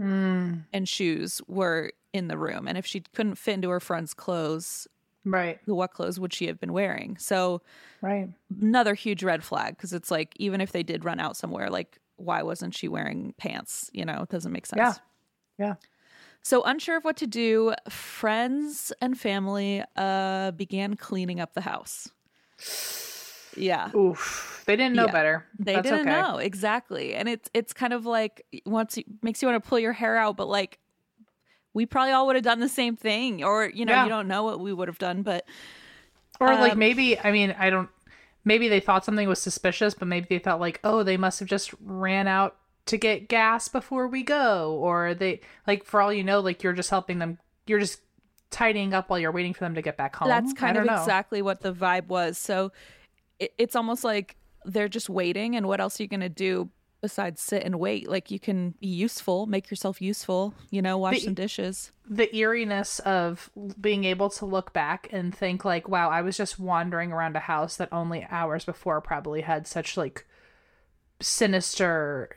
Mm, 0.00 0.64
and 0.72 0.88
shoes 0.88 1.40
were 1.46 1.92
in 2.12 2.28
the 2.28 2.38
room. 2.38 2.68
And 2.68 2.78
if 2.78 2.86
she 2.86 3.00
couldn't 3.14 3.36
fit 3.36 3.54
into 3.54 3.70
her 3.70 3.80
friend's 3.80 4.14
clothes, 4.14 4.86
right, 5.24 5.58
what 5.66 5.92
clothes 5.92 6.20
would 6.20 6.32
she 6.32 6.46
have 6.46 6.60
been 6.60 6.72
wearing? 6.72 7.16
So 7.18 7.62
right. 8.00 8.28
another 8.60 8.94
huge 8.94 9.22
red 9.22 9.44
flag 9.44 9.76
because 9.76 9.92
it's 9.92 10.10
like 10.10 10.34
even 10.36 10.60
if 10.60 10.72
they 10.72 10.82
did 10.82 11.04
run 11.04 11.20
out 11.20 11.36
somewhere, 11.36 11.70
like 11.70 11.98
why 12.16 12.42
wasn't 12.42 12.74
she 12.74 12.88
wearing 12.88 13.34
pants? 13.38 13.90
You 13.92 14.04
know, 14.04 14.22
it 14.22 14.28
doesn't 14.28 14.52
make 14.52 14.66
sense. 14.66 14.78
Yeah. 14.78 14.94
Yeah. 15.58 15.74
So 16.42 16.62
unsure 16.62 16.96
of 16.96 17.04
what 17.04 17.16
to 17.18 17.26
do, 17.26 17.74
friends 17.88 18.92
and 19.00 19.18
family 19.18 19.82
uh 19.96 20.52
began 20.52 20.94
cleaning 20.96 21.40
up 21.40 21.54
the 21.54 21.60
house. 21.62 22.08
Yeah. 23.56 23.94
Oof. 23.94 24.62
They 24.66 24.76
didn't 24.76 24.94
know 24.96 25.06
Yeah. 25.06 25.12
better. 25.12 25.46
They 25.58 25.74
That's 25.74 25.88
didn't 25.90 26.08
okay. 26.08 26.20
know 26.20 26.38
exactly. 26.38 27.14
And 27.14 27.28
it's 27.28 27.50
it's 27.54 27.72
kind 27.72 27.92
of 27.92 28.06
like 28.06 28.44
once 28.64 28.96
you, 28.96 29.04
makes 29.22 29.42
you 29.42 29.48
want 29.48 29.62
to 29.62 29.68
pull 29.68 29.78
your 29.78 29.92
hair 29.92 30.16
out, 30.16 30.36
but 30.36 30.48
like 30.48 30.78
we 31.74 31.84
probably 31.86 32.12
all 32.12 32.26
would 32.26 32.36
have 32.36 32.44
done 32.44 32.60
the 32.60 32.68
same 32.68 32.96
thing 32.96 33.42
or 33.44 33.68
you 33.68 33.84
know, 33.84 33.92
Yeah. 33.92 34.04
you 34.04 34.08
don't 34.08 34.28
know 34.28 34.44
what 34.44 34.60
we 34.60 34.72
would 34.72 34.88
have 34.88 34.98
done, 34.98 35.22
but 35.22 35.44
Or 36.40 36.48
like 36.54 36.72
Um, 36.72 36.78
maybe 36.78 37.18
I 37.18 37.30
mean 37.32 37.54
I 37.58 37.68
don't 37.70 37.88
maybe 38.44 38.68
they 38.68 38.80
thought 38.80 39.04
something 39.04 39.28
was 39.28 39.40
suspicious, 39.42 39.92
but 39.94 40.08
maybe 40.08 40.26
they 40.30 40.38
thought 40.38 40.60
like, 40.60 40.80
oh, 40.84 41.02
they 41.02 41.16
must 41.16 41.40
have 41.40 41.48
just 41.48 41.74
ran 41.84 42.26
out 42.28 42.56
to 42.88 42.98
get 42.98 43.28
gas 43.28 43.68
before 43.68 44.08
we 44.08 44.22
go, 44.22 44.74
or 44.80 45.14
they 45.14 45.40
like 45.66 45.84
for 45.84 46.00
all 46.00 46.12
you 46.12 46.24
know, 46.24 46.40
like 46.40 46.62
you're 46.62 46.72
just 46.72 46.90
helping 46.90 47.18
them. 47.18 47.38
You're 47.66 47.80
just 47.80 48.00
tidying 48.50 48.94
up 48.94 49.10
while 49.10 49.18
you're 49.18 49.32
waiting 49.32 49.54
for 49.54 49.60
them 49.60 49.74
to 49.74 49.82
get 49.82 49.96
back 49.96 50.16
home. 50.16 50.28
That's 50.28 50.52
kind 50.52 50.76
of 50.76 50.86
know. 50.86 50.94
exactly 50.94 51.42
what 51.42 51.60
the 51.60 51.72
vibe 51.72 52.08
was. 52.08 52.38
So 52.38 52.72
it, 53.38 53.52
it's 53.58 53.76
almost 53.76 54.04
like 54.04 54.36
they're 54.64 54.88
just 54.88 55.08
waiting, 55.08 55.54
and 55.56 55.66
what 55.66 55.80
else 55.80 56.00
are 56.00 56.02
you 56.02 56.08
going 56.08 56.20
to 56.20 56.28
do 56.28 56.70
besides 57.00 57.40
sit 57.40 57.62
and 57.62 57.78
wait. 57.78 58.08
Like 58.08 58.30
you 58.30 58.40
can 58.40 58.74
be 58.80 58.88
useful, 58.88 59.46
make 59.46 59.70
yourself 59.70 60.02
useful, 60.02 60.52
you 60.70 60.82
know, 60.82 60.98
wash 60.98 61.14
The- 61.14 61.20
some 61.20 61.34
dishes. 61.34 61.92
the 62.10 62.34
eeriness 62.34 62.98
of 63.00 63.50
being 63.80 64.04
able 64.04 64.30
to 64.30 64.46
look 64.46 64.72
back 64.72 65.08
and 65.12 65.34
think 65.36 65.62
like 65.62 65.90
wow 65.90 66.08
i 66.08 66.22
was 66.22 66.38
just 66.38 66.58
wandering 66.58 67.12
around 67.12 67.36
a 67.36 67.40
house 67.40 67.76
that 67.76 67.90
only 67.92 68.26
hours 68.30 68.64
before 68.64 68.98
probably 69.02 69.42
had 69.42 69.66
such 69.66 69.94
like 69.94 70.24
sinister 71.20 72.30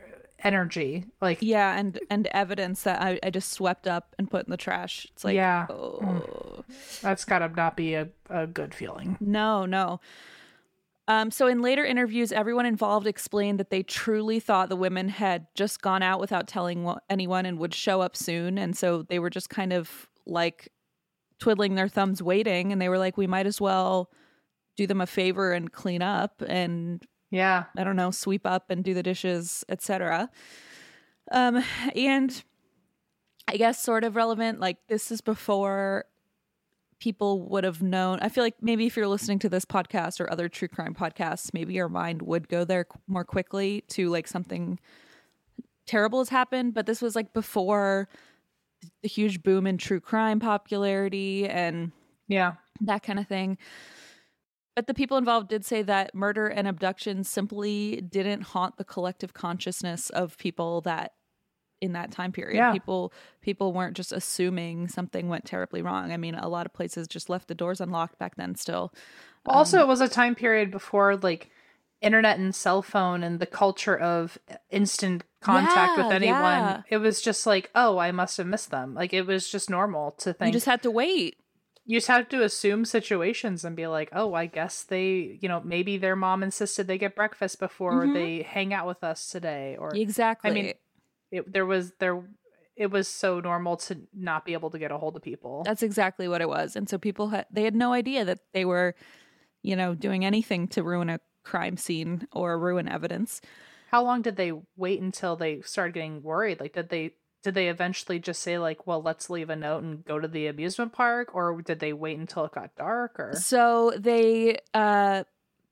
energy 0.44 1.06
like 1.22 1.40
Yeah, 1.42 1.78
and 1.78 2.00
and 2.10 2.28
evidence 2.28 2.84
that 2.84 3.02
I, 3.02 3.20
I 3.24 3.30
just 3.30 3.52
swept 3.52 3.88
up 3.88 4.16
and 4.18 4.30
put 4.30 4.46
in 4.46 4.52
the 4.52 4.58
trash. 4.58 5.08
It's 5.14 5.24
like 5.24 5.36
Yeah. 5.36 5.68
oh. 5.70 6.64
that's 7.02 7.26
gotta 7.26 7.50
not 7.50 7.76
be 7.76 7.94
a, 7.96 8.10
a 8.30 8.48
good 8.48 8.74
feeling 8.74 9.18
No, 9.20 9.66
no. 9.66 10.00
Um, 11.08 11.30
so 11.32 11.48
in 11.48 11.62
later 11.62 11.84
interviews, 11.84 12.32
everyone 12.32 12.66
involved 12.66 13.08
explained 13.08 13.60
that 13.60 13.70
they 13.70 13.84
truly 13.84 14.40
thought 14.40 14.70
the 14.70 14.76
women 14.76 15.10
had 15.10 15.48
just 15.56 15.82
gone 15.82 16.04
out 16.04 16.20
without 16.22 16.48
telling 16.48 16.90
anyone 17.10 17.46
and 17.46 17.58
would 17.60 17.74
show 17.74 18.02
up 18.02 18.16
soon, 18.16 18.58
and 18.58 18.78
so 18.78 19.02
they 19.04 19.20
were 19.20 19.30
just 19.30 19.50
kind 19.50 19.74
of 19.74 20.08
like 20.26 20.70
twiddling 21.40 21.76
their 21.76 21.90
thumbs, 21.90 22.22
waiting, 22.24 22.72
and 22.72 22.82
they 22.82 22.88
were 22.88 23.00
like, 23.00 23.18
"We 23.18 23.28
might 23.28 23.48
as 23.48 23.60
well 23.60 24.10
do 24.78 24.88
them 24.88 25.02
a 25.02 25.08
favor 25.08 25.52
and 25.52 25.74
clean 25.74 26.02
up 26.02 26.42
and 26.48 27.04
yeah 27.32 27.66
I 27.76 27.84
don't 27.84 27.96
know, 27.96 28.12
sweep 28.12 28.46
up 28.46 28.70
and 28.70 28.84
do 28.84 28.94
the 28.94 29.04
dishes, 29.04 29.66
etc." 29.68 30.30
Um, 31.32 31.64
and 31.96 32.44
I 33.48 33.58
guess 33.58 33.82
sort 33.82 34.04
of 34.04 34.16
relevant, 34.16 34.60
like 34.60 34.78
this 34.88 35.12
is 35.12 35.22
before 35.22 36.06
people 37.00 37.42
would 37.50 37.64
have 37.64 37.82
known. 37.82 38.20
I 38.22 38.30
feel 38.30 38.44
like 38.44 38.56
maybe 38.62 38.86
if 38.86 38.96
you're 38.96 39.08
listening 39.08 39.40
to 39.40 39.50
this 39.50 39.66
podcast 39.66 40.22
or 40.22 40.32
other 40.32 40.48
true 40.48 40.68
crime 40.68 40.94
podcasts, 40.94 41.54
maybe 41.54 41.74
your 41.74 41.90
mind 41.90 42.22
would 42.22 42.48
go 42.48 42.64
there 42.64 42.86
more 43.08 43.26
quickly 43.26 43.84
to 43.90 44.10
like 44.10 44.28
something 44.28 44.80
terrible 45.88 46.20
has 46.20 46.30
happened. 46.30 46.74
But 46.74 46.86
this 46.86 47.02
was 47.02 47.16
like 47.16 47.34
before 47.34 48.08
the 49.02 49.10
huge 49.10 49.44
boom 49.44 49.68
in 49.68 49.78
true 49.78 50.00
crime 50.00 50.40
popularity 50.40 51.48
and 51.48 51.92
yeah 52.28 52.54
that 52.82 53.04
kind 53.04 53.20
of 53.20 53.28
thing. 53.28 53.58
But 54.76 54.88
the 54.88 54.94
people 54.94 55.18
involved 55.18 55.50
did 55.50 55.66
say 55.66 55.82
that 55.84 56.16
murder 56.16 56.48
and 56.48 56.68
abduction 56.68 57.24
simply 57.24 58.02
didn't 58.02 58.42
haunt 58.44 58.78
the 58.78 58.86
collective 58.86 59.34
consciousness 59.34 60.10
of 60.12 60.38
people 60.38 60.82
that 60.82 61.14
in 61.82 61.94
that 61.94 62.12
time 62.12 62.32
period. 62.32 62.56
Yeah. 62.58 62.72
People 62.72 63.12
people 63.42 63.74
weren't 63.74 63.98
just 63.98 64.12
assuming 64.12 64.88
something 64.88 65.28
went 65.28 65.46
terribly 65.46 65.82
wrong. 65.82 66.12
I 66.12 66.18
mean, 66.18 66.36
a 66.36 66.48
lot 66.48 66.66
of 66.66 66.74
places 66.74 67.08
just 67.08 67.30
left 67.30 67.48
the 67.48 67.56
doors 67.56 67.82
unlocked 67.82 68.18
back 68.20 68.36
then 68.36 68.56
still. 68.56 68.94
also 69.46 69.78
um, 69.78 69.84
it 69.84 69.88
was 69.88 70.00
a 70.00 70.08
time 70.08 70.36
period 70.36 70.70
before 70.72 71.16
like 71.18 71.50
internet 72.02 72.40
and 72.40 72.54
cell 72.56 72.82
phone 72.82 73.24
and 73.24 73.40
the 73.40 73.46
culture 73.46 73.98
of 73.98 74.38
instant 74.70 75.24
contact 75.40 75.98
Yeah, 75.98 76.04
with 76.04 76.14
anyone 76.14 76.42
yeah. 76.42 76.82
it 76.90 76.98
was 76.98 77.22
just 77.22 77.46
like 77.46 77.70
oh 77.76 78.00
i 78.00 78.12
must 78.12 78.38
have 78.38 78.48
missed 78.48 78.72
them 78.72 78.96
like 78.96 79.14
it 79.14 79.28
was 79.28 79.48
just 79.50 79.70
normal 79.70 80.12
to 80.20 80.34
think 80.34 80.48
You 80.50 80.54
just 80.54 80.66
had 80.66 80.82
to 80.84 80.90
wait. 80.92 81.38
You 81.86 81.98
just 81.98 82.08
have 82.08 82.30
to 82.30 82.44
assume 82.44 82.86
situations 82.86 83.66
and 83.66 83.76
be 83.76 83.88
like, 83.88 84.10
oh, 84.14 84.34
I 84.34 84.46
guess 84.46 84.84
they, 84.84 85.38
you 85.42 85.50
know, 85.50 85.62
maybe 85.64 85.98
their 85.98 86.16
mom 86.16 86.44
insisted 86.44 86.88
they 86.88 86.98
get 86.98 87.16
breakfast 87.16 87.60
before 87.60 88.04
mm-hmm. 88.04 88.14
they 88.14 88.42
hang 88.44 88.74
out 88.74 88.88
with 88.88 89.04
us 89.04 89.28
today, 89.28 89.78
or 89.80 89.92
Exactly. 89.96 90.50
I 90.50 90.54
mean, 90.54 90.74
it, 91.32 91.52
there 91.52 91.66
was 91.66 91.94
there, 92.00 92.24
it 92.76 92.92
was 92.92 93.08
so 93.08 93.40
normal 93.40 93.78
to 93.78 93.98
not 94.14 94.46
be 94.46 94.54
able 94.54 94.70
to 94.72 94.80
get 94.80 94.92
a 94.92 94.98
hold 94.98 95.16
of 95.16 95.24
people. 95.24 95.64
That's 95.66 95.84
exactly 95.84 96.28
what 96.28 96.42
it 96.42 96.50
was. 96.50 96.76
And 96.76 96.88
so 96.88 96.98
people 96.98 97.30
had 97.30 97.46
they 97.52 97.64
had 97.64 97.76
no 97.76 97.94
idea 97.94 98.26
that 98.26 98.40
they 98.54 98.66
were, 98.66 98.96
you 99.64 99.76
know, 99.76 99.96
doing 99.96 100.24
anything 100.24 100.68
to 100.70 100.84
ruin 100.84 101.10
a 101.10 101.20
crime 101.44 101.78
scene 101.78 102.28
or 102.32 102.60
ruin 102.60 102.88
evidence. 102.88 103.42
How 103.90 104.04
long 104.04 104.22
did 104.22 104.38
they 104.38 104.54
wait 104.78 105.02
until 105.02 105.36
they 105.36 105.62
started 105.62 105.94
getting 105.94 106.24
worried? 106.24 106.62
Like, 106.62 106.74
did 106.74 106.90
they 106.90 107.16
did 107.44 107.54
they 107.56 107.70
eventually 107.70 108.20
just 108.20 108.42
say 108.44 108.58
like, 108.60 108.86
well, 108.86 109.02
let's 109.02 109.30
leave 109.30 109.50
a 109.50 109.56
note 109.56 109.84
and 109.84 110.06
go 110.06 110.20
to 110.20 110.28
the 110.28 110.48
amusement 110.48 110.94
park, 110.94 111.34
or 111.34 111.62
did 111.62 111.80
they 111.80 111.94
wait 111.94 112.18
until 112.20 112.46
it 112.46 112.52
got 112.52 112.76
dark? 112.76 113.20
Or 113.20 113.34
So 113.36 113.94
they 113.98 114.60
uh 114.74 115.24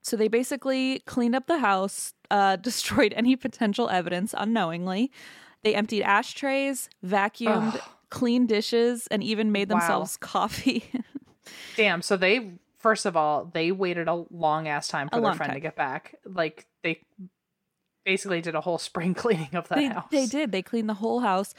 so 0.02 0.16
they 0.16 0.28
basically 0.30 1.00
cleaned 1.06 1.36
up 1.36 1.48
the 1.48 1.60
house, 1.60 2.14
uh 2.32 2.56
destroyed 2.70 3.14
any 3.16 3.36
potential 3.36 3.90
evidence 3.90 4.34
unknowingly. 4.38 5.12
They 5.64 5.76
emptied 5.76 6.04
ashtrays, 6.04 6.90
vacuumed, 7.06 7.76
Ugh. 7.76 7.82
cleaned 8.10 8.48
dishes, 8.50 9.08
and 9.08 9.22
even 9.24 9.52
made 9.52 9.70
Wow. 9.70 9.76
themselves 9.78 10.18
coffee. 10.34 10.86
Damn. 11.76 12.02
So 12.02 12.18
they 12.18 12.54
first 12.78 13.06
of 13.06 13.16
all 13.18 13.46
they 13.54 13.72
waited 13.72 14.08
a 14.08 14.26
long 14.32 14.68
ass 14.68 14.88
time 14.88 15.08
A 15.08 15.10
for 15.12 15.16
their 15.18 15.24
long 15.30 15.38
friend 15.38 15.54
to 15.54 15.60
get 15.60 15.76
back. 15.76 16.16
Like 16.26 16.66
they 16.82 17.02
basically 18.06 18.42
did 18.42 18.56
a 18.56 18.62
whole 18.62 18.78
spring 18.90 19.14
cleaning 19.14 19.54
of 19.54 19.68
that 19.70 19.76
they, 19.76 19.86
house. 19.86 20.08
they 20.12 20.26
did. 20.26 20.52
They 20.52 20.62
cleaned 20.62 20.90
the 20.90 20.96
whole 20.96 21.20
house. 21.22 21.54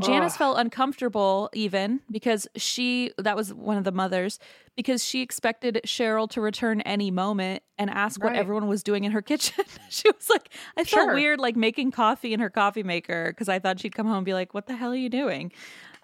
Janice 0.00 0.32
Ugh. 0.32 0.38
felt 0.38 0.58
uncomfortable 0.58 1.50
even 1.52 2.00
because 2.10 2.48
she 2.56 3.12
that 3.16 3.36
was 3.36 3.54
one 3.54 3.76
of 3.76 3.84
the 3.84 3.92
mothers 3.92 4.40
because 4.76 5.04
she 5.04 5.22
expected 5.22 5.80
Cheryl 5.86 6.28
to 6.30 6.40
return 6.40 6.80
any 6.80 7.12
moment 7.12 7.62
and 7.78 7.88
ask 7.90 8.20
what 8.20 8.34
everyone 8.34 8.66
was 8.66 8.82
doing 8.82 9.04
in 9.04 9.12
her 9.12 9.22
kitchen. 9.30 9.64
she 9.90 10.08
was 10.10 10.28
like, 10.28 10.48
I 10.76 10.82
felt 10.82 11.06
Sure. 11.06 11.14
weird 11.14 11.38
like 11.38 11.54
making 11.54 11.92
coffee 11.92 12.32
in 12.34 12.40
her 12.40 12.50
coffee 12.50 12.82
maker 12.82 13.26
because 13.30 13.48
I 13.48 13.60
thought 13.60 13.78
she'd 13.78 13.94
come 13.94 14.06
home 14.08 14.16
and 14.16 14.24
be 14.24 14.34
like, 14.34 14.52
"What 14.52 14.66
the 14.66 14.74
hell 14.74 14.90
are 14.90 14.96
you 14.96 15.08
doing?" 15.08 15.52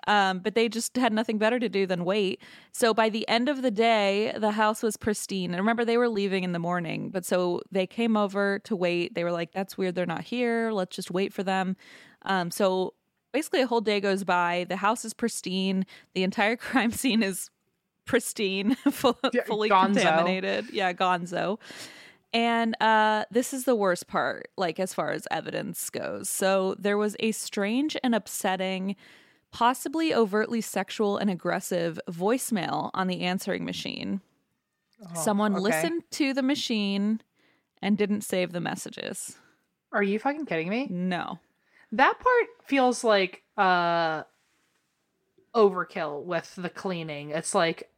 Um, 0.06 0.38
but 0.40 0.54
they 0.54 0.68
just 0.68 0.96
had 0.96 1.12
nothing 1.12 1.38
better 1.38 1.58
to 1.58 1.68
do 1.68 1.86
than 1.86 2.04
wait. 2.04 2.40
So 2.72 2.92
by 2.94 3.08
the 3.08 3.28
end 3.28 3.48
of 3.48 3.62
the 3.62 3.70
day, 3.70 4.32
the 4.36 4.52
house 4.52 4.82
was 4.82 4.96
pristine. 4.96 5.50
And 5.52 5.58
remember, 5.60 5.84
they 5.84 5.96
were 5.96 6.08
leaving 6.08 6.44
in 6.44 6.52
the 6.52 6.58
morning, 6.58 7.10
but 7.10 7.24
so 7.24 7.60
they 7.70 7.86
came 7.86 8.16
over 8.16 8.58
to 8.60 8.74
wait. 8.76 9.14
They 9.14 9.24
were 9.24 9.32
like, 9.32 9.52
"That's 9.52 9.76
weird. 9.78 9.94
They're 9.94 10.06
not 10.06 10.22
here. 10.24 10.70
Let's 10.72 10.96
just 10.96 11.10
wait 11.10 11.32
for 11.32 11.42
them." 11.42 11.76
Um, 12.22 12.50
so 12.50 12.94
basically, 13.32 13.60
a 13.62 13.66
whole 13.66 13.80
day 13.80 14.00
goes 14.00 14.24
by. 14.24 14.66
The 14.68 14.76
house 14.76 15.04
is 15.04 15.14
pristine. 15.14 15.84
The 16.14 16.22
entire 16.22 16.56
crime 16.68 16.90
scene 16.92 17.22
is 17.22 17.50
pristine, 18.06 18.74
full, 18.90 19.16
Yeah, 19.32 19.44
fully 19.44 19.68
gonzo. 19.70 19.94
contaminated. 19.94 20.70
Yeah, 20.72 20.92
gonzo. 20.92 21.58
And 22.32 22.80
uh, 22.80 23.24
this 23.32 23.52
is 23.52 23.64
the 23.64 23.74
worst 23.74 24.06
part, 24.06 24.48
like 24.56 24.78
as 24.78 24.94
far 24.94 25.10
as 25.10 25.26
evidence 25.32 25.90
goes. 25.90 26.28
So 26.28 26.76
there 26.78 26.96
was 26.96 27.16
a 27.18 27.32
strange 27.32 27.96
and 28.04 28.14
upsetting, 28.14 28.94
possibly 29.52 30.14
overtly 30.14 30.60
sexual 30.60 31.16
and 31.16 31.30
aggressive 31.30 31.98
voicemail 32.08 32.90
on 32.94 33.06
the 33.06 33.20
answering 33.22 33.64
machine. 33.64 34.20
Someone 35.14 35.54
Oh, 35.54 35.56
okay. 35.56 35.62
listened 35.64 36.02
to 36.12 36.32
the 36.34 36.42
machine 36.42 37.20
and 37.82 37.96
didn't 37.96 38.20
save 38.22 38.52
the 38.52 38.60
messages. 38.60 39.36
Are 39.92 40.02
you 40.02 40.18
fucking 40.18 40.46
kidding 40.46 40.68
me? 40.68 40.86
No. 40.90 41.38
That 41.92 42.18
part 42.20 42.46
feels 42.66 43.02
like 43.02 43.42
uh 43.56 44.22
overkill 45.54 46.22
with 46.24 46.54
the 46.56 46.70
cleaning. 46.70 47.30
It's 47.30 47.54
like 47.54 47.90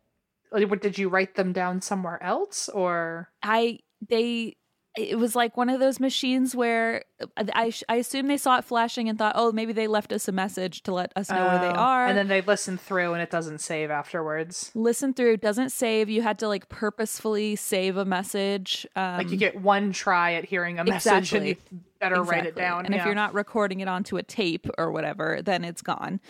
like, 0.50 0.68
what 0.70 0.82
did 0.82 0.98
you 0.98 1.08
write 1.08 1.34
them 1.34 1.52
down 1.52 1.80
somewhere 1.80 2.22
else 2.22 2.68
or 2.68 3.30
I 3.42 3.80
they 4.06 4.56
it 4.96 5.18
was 5.18 5.34
like 5.34 5.56
one 5.56 5.70
of 5.70 5.80
those 5.80 5.98
machines 6.00 6.54
where 6.54 7.04
I 7.36 7.72
I 7.88 7.96
assume 7.96 8.26
they 8.26 8.36
saw 8.36 8.58
it 8.58 8.64
flashing 8.64 9.08
and 9.08 9.18
thought, 9.18 9.32
"Oh, 9.36 9.50
maybe 9.52 9.72
they 9.72 9.86
left 9.86 10.12
us 10.12 10.28
a 10.28 10.32
message 10.32 10.82
to 10.82 10.92
let 10.92 11.12
us 11.16 11.30
know 11.30 11.46
where 11.46 11.58
they 11.60 11.68
Oh, 11.68 11.80
are." 11.80 12.06
And 12.06 12.18
then 12.18 12.28
they 12.28 12.42
listen 12.42 12.76
through 12.76 13.14
and 13.14 13.22
it 13.22 13.30
doesn't 13.30 13.60
save 13.60 13.90
afterwards. 13.90 14.70
listen 14.74 15.14
through 15.14 15.38
doesn't 15.38 15.70
save 15.70 16.10
you 16.10 16.20
had 16.22 16.38
to 16.40 16.48
like 16.48 16.68
purposefully 16.68 17.56
save 17.56 17.96
a 17.96 18.04
message 18.04 18.86
um, 18.96 19.18
Like 19.18 19.30
you 19.30 19.36
get 19.36 19.60
one 19.60 19.92
try 19.92 20.34
at 20.34 20.44
hearing 20.44 20.78
a 20.78 20.84
message 20.84 21.32
and 21.32 21.46
you 21.46 21.52
Exactly. 21.52 21.78
better 22.00 22.22
write 22.22 22.46
it 22.46 22.54
down. 22.56 22.84
and 22.84 22.94
if 22.94 23.04
you're 23.04 23.14
not 23.14 23.32
recording 23.34 23.80
it 23.80 23.88
onto 23.88 24.16
a 24.18 24.22
tape 24.22 24.66
or 24.78 24.90
whatever 24.90 25.40
then 25.42 25.64
it's 25.64 25.80
gone 25.82 26.20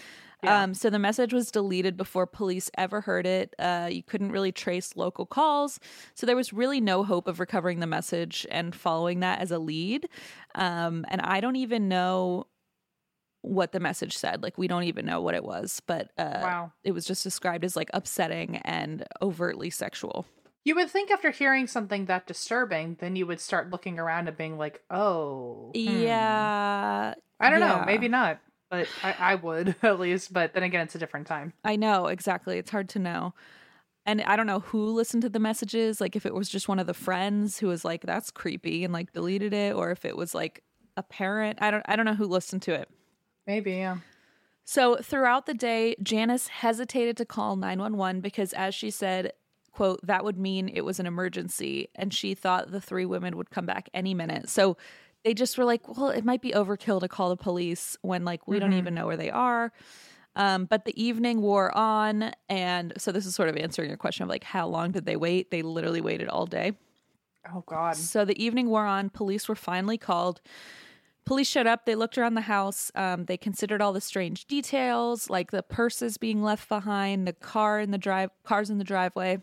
Yeah. 0.42 0.62
um, 0.62 0.74
so 0.74 0.90
the 0.90 0.98
message 0.98 1.32
was 1.32 1.50
deleted 1.50 1.96
before 1.96 2.26
police 2.26 2.70
ever 2.76 3.00
heard 3.00 3.26
it 3.26 3.54
uh, 3.58 3.88
you 3.90 4.02
couldn't 4.02 4.32
really 4.32 4.52
trace 4.52 4.96
local 4.96 5.24
calls 5.26 5.78
so 6.14 6.26
there 6.26 6.36
was 6.36 6.52
really 6.52 6.80
no 6.80 7.04
hope 7.04 7.28
of 7.28 7.38
recovering 7.40 7.80
the 7.80 7.86
message 7.86 8.46
and 8.50 8.74
following 8.74 9.20
that 9.20 9.40
as 9.40 9.50
a 9.50 9.58
lead 9.58 10.08
um, 10.54 11.04
and 11.08 11.20
i 11.22 11.40
don't 11.40 11.56
even 11.56 11.88
know 11.88 12.46
what 13.42 13.72
the 13.72 13.80
message 13.80 14.16
said 14.16 14.42
like 14.42 14.56
we 14.56 14.68
don't 14.68 14.84
even 14.84 15.04
know 15.04 15.20
what 15.20 15.34
it 15.34 15.42
was 15.44 15.80
but 15.86 16.10
uh, 16.18 16.40
Wow. 16.42 16.72
it 16.84 16.92
was 16.92 17.04
just 17.04 17.24
described 17.24 17.64
as 17.64 17.74
like 17.76 17.90
upsetting 17.92 18.56
and 18.58 19.04
overtly 19.20 19.68
sexual 19.70 20.26
You 20.64 20.76
would 20.76 20.90
think 20.90 21.10
after 21.10 21.30
hearing 21.32 21.66
something 21.66 22.06
that 22.06 22.26
disturbing, 22.28 22.96
then 23.00 23.16
you 23.16 23.26
would 23.26 23.40
start 23.40 23.70
looking 23.70 23.98
around 23.98 24.28
and 24.28 24.36
being 24.36 24.58
like, 24.58 24.80
"Oh, 24.90 25.72
hmm. 25.74 25.80
Yeah, 25.80 27.14
I 27.40 27.50
don't 27.50 27.58
yeah. 27.60 27.78
know, 27.80 27.84
maybe 27.84 28.06
not, 28.06 28.38
but 28.72 28.88
I, 29.04 29.14
I 29.18 29.34
would 29.36 29.76
at 29.82 30.00
least." 30.00 30.32
But 30.32 30.54
then 30.54 30.64
again, 30.64 30.80
it's 30.80 30.96
a 30.96 30.98
different 30.98 31.28
time. 31.28 31.52
I 31.62 31.76
know 31.76 32.06
exactly. 32.06 32.58
It's 32.58 32.70
hard 32.70 32.88
to 32.90 32.98
know. 32.98 33.34
And 34.04 34.20
I 34.22 34.34
don't 34.34 34.48
know 34.48 34.60
who 34.60 34.86
listened 34.86 35.22
to 35.22 35.28
the 35.28 35.38
messages, 35.38 36.00
like 36.00 36.16
if 36.16 36.26
it 36.26 36.34
was 36.34 36.48
just 36.48 36.66
one 36.66 36.80
of 36.80 36.88
the 36.88 36.94
friends 36.94 37.58
who 37.58 37.68
was 37.68 37.84
like 37.84 38.02
that's 38.02 38.32
creepy 38.32 38.82
and 38.82 38.92
like 38.92 39.12
deleted 39.12 39.52
it 39.52 39.76
or 39.76 39.92
if 39.92 40.04
it 40.04 40.16
was 40.16 40.34
like 40.34 40.64
a 40.96 41.02
parent. 41.02 41.58
I 41.62 41.70
don't 41.70 41.84
I 41.86 41.96
don't 41.96 42.06
know 42.06 42.14
who 42.14 42.26
listened 42.26 42.62
to 42.62 42.74
it. 42.74 42.88
Maybe, 43.46 43.72
yeah. 43.72 43.98
So 44.64 44.96
throughout 44.96 45.46
the 45.46 45.54
day, 45.54 45.96
Janice 46.02 46.48
hesitated 46.48 47.16
to 47.18 47.24
call 47.24 47.56
911 47.56 48.20
because 48.20 48.52
as 48.52 48.74
she 48.74 48.90
said, 48.90 49.32
quote, 49.72 50.00
that 50.06 50.24
would 50.24 50.38
mean 50.38 50.68
it 50.68 50.82
was 50.82 51.00
an 51.00 51.06
emergency 51.06 51.88
and 51.94 52.14
she 52.14 52.34
thought 52.34 52.70
the 52.70 52.80
three 52.80 53.04
women 53.04 53.36
would 53.36 53.50
come 53.50 53.66
back 53.66 53.88
any 53.94 54.14
minute. 54.14 54.48
So 54.48 54.76
they 55.24 55.34
just 55.34 55.56
were 55.56 55.64
like, 55.64 55.88
well, 55.88 56.10
it 56.10 56.24
might 56.24 56.42
be 56.42 56.52
overkill 56.52 57.00
to 57.00 57.08
call 57.08 57.28
the 57.28 57.36
police 57.36 57.96
when 58.02 58.24
like 58.24 58.46
we 58.48 58.58
don't 58.58 58.72
even 58.72 58.94
know 58.94 59.06
where 59.06 59.16
they 59.16 59.30
are. 59.30 59.72
Um, 60.34 60.64
but 60.64 60.84
the 60.84 61.02
evening 61.02 61.42
wore 61.42 61.76
on, 61.76 62.32
and 62.48 62.94
so 62.96 63.12
this 63.12 63.26
is 63.26 63.34
sort 63.34 63.48
of 63.48 63.56
answering 63.56 63.88
your 63.88 63.98
question 63.98 64.22
of 64.24 64.30
like 64.30 64.44
how 64.44 64.66
long 64.66 64.90
did 64.90 65.04
they 65.04 65.16
wait? 65.16 65.50
They 65.50 65.62
literally 65.62 66.00
waited 66.00 66.28
all 66.28 66.46
day. 66.46 66.72
Oh 67.52 67.62
God. 67.66 67.96
So 67.96 68.24
the 68.24 68.42
evening 68.42 68.68
wore 68.68 68.86
on. 68.86 69.10
Police 69.10 69.48
were 69.48 69.54
finally 69.54 69.98
called. 69.98 70.40
Police 71.24 71.48
showed 71.48 71.66
up. 71.66 71.86
They 71.86 71.94
looked 71.94 72.18
around 72.18 72.34
the 72.34 72.40
house. 72.40 72.90
Um, 72.94 73.26
they 73.26 73.36
considered 73.36 73.80
all 73.80 73.92
the 73.92 74.00
strange 74.00 74.46
details, 74.46 75.30
like 75.30 75.50
the 75.50 75.62
purses 75.62 76.16
being 76.16 76.42
left 76.42 76.68
behind, 76.68 77.28
the 77.28 77.32
car 77.32 77.78
in 77.78 77.90
the 77.90 77.98
drive, 77.98 78.30
cars 78.44 78.70
in 78.70 78.78
the 78.78 78.84
driveway, 78.84 79.38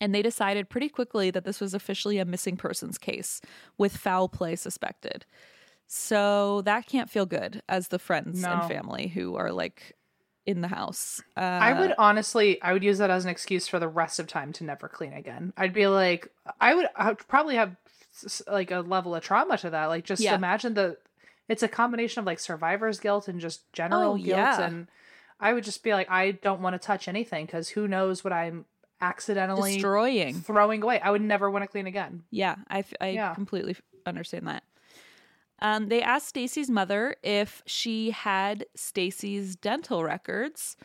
and 0.00 0.14
they 0.14 0.22
decided 0.22 0.68
pretty 0.68 0.88
quickly 0.88 1.30
that 1.30 1.44
this 1.44 1.60
was 1.60 1.74
officially 1.74 2.18
a 2.18 2.24
missing 2.24 2.56
persons 2.56 2.98
case 2.98 3.40
with 3.78 3.96
foul 3.96 4.28
play 4.28 4.56
suspected. 4.56 5.26
So 5.86 6.62
that 6.62 6.86
can't 6.86 7.10
feel 7.10 7.26
good 7.26 7.62
as 7.68 7.88
the 7.88 7.98
friends 7.98 8.42
No. 8.42 8.50
and 8.52 8.64
family 8.64 9.08
who 9.08 9.34
are 9.36 9.50
like 9.52 9.96
in 10.46 10.60
the 10.60 10.68
house. 10.68 11.20
Uh, 11.36 11.40
I 11.40 11.78
would 11.78 11.94
honestly, 11.98 12.60
I 12.62 12.72
would 12.72 12.82
use 12.84 12.98
that 12.98 13.10
as 13.10 13.24
an 13.24 13.30
excuse 13.30 13.66
for 13.68 13.78
the 13.78 13.88
rest 13.88 14.18
of 14.18 14.26
time 14.26 14.52
to 14.54 14.64
never 14.64 14.88
clean 14.88 15.12
again. 15.12 15.52
I'd 15.56 15.72
be 15.74 15.86
like, 15.86 16.28
I 16.60 16.74
would, 16.74 16.86
I 16.96 17.08
would 17.08 17.26
probably 17.28 17.56
have 17.56 17.76
like 18.48 18.70
a 18.70 18.80
level 18.80 19.14
of 19.14 19.22
trauma 19.22 19.58
to 19.58 19.70
that. 19.70 19.86
Like, 19.86 20.04
just 20.04 20.22
Yeah. 20.22 20.34
imagine 20.34 20.74
the, 20.74 20.96
it's 21.48 21.62
a 21.62 21.68
combination 21.68 22.20
of 22.20 22.26
like 22.26 22.38
survivor's 22.40 23.00
guilt 23.00 23.26
and 23.28 23.40
just 23.40 23.70
general 23.72 24.12
Oh, 24.12 24.16
guilt. 24.16 24.26
yeah. 24.38 24.62
And 24.62 24.86
I 25.40 25.52
would 25.52 25.64
just 25.64 25.82
be 25.82 25.92
like, 25.92 26.08
I 26.10 26.30
don't 26.32 26.62
want 26.62 26.74
to 26.74 26.78
touch 26.78 27.08
anything 27.08 27.46
because 27.46 27.70
who 27.70 27.88
knows 27.88 28.22
what 28.22 28.32
I'm 28.32 28.64
accidentally 29.00 29.72
destroying. 29.74 30.34
throwing 30.40 30.82
away. 30.82 31.00
I 31.00 31.10
would 31.10 31.22
never 31.22 31.50
want 31.50 31.62
to 31.64 31.68
clean 31.68 31.86
again. 31.86 32.22
Yeah, 32.30 32.56
I, 32.68 32.80
f- 32.80 32.94
I 33.00 33.08
Yeah. 33.10 33.34
completely 33.34 33.76
understand 34.06 34.46
that. 34.48 34.62
Um, 35.62 35.88
they 35.88 36.00
asked 36.02 36.28
Stacy's 36.28 36.70
mother 36.70 37.16
if 37.22 37.62
she 37.66 38.10
had 38.12 38.64
Stacy's 38.74 39.56
dental 39.56 40.02
records, 40.04 40.76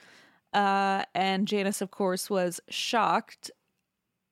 uh, 0.53 1.03
and 1.13 1.47
Janice, 1.47 1.81
of 1.81 1.91
course, 1.91 2.29
was 2.29 2.59
shocked 2.69 3.51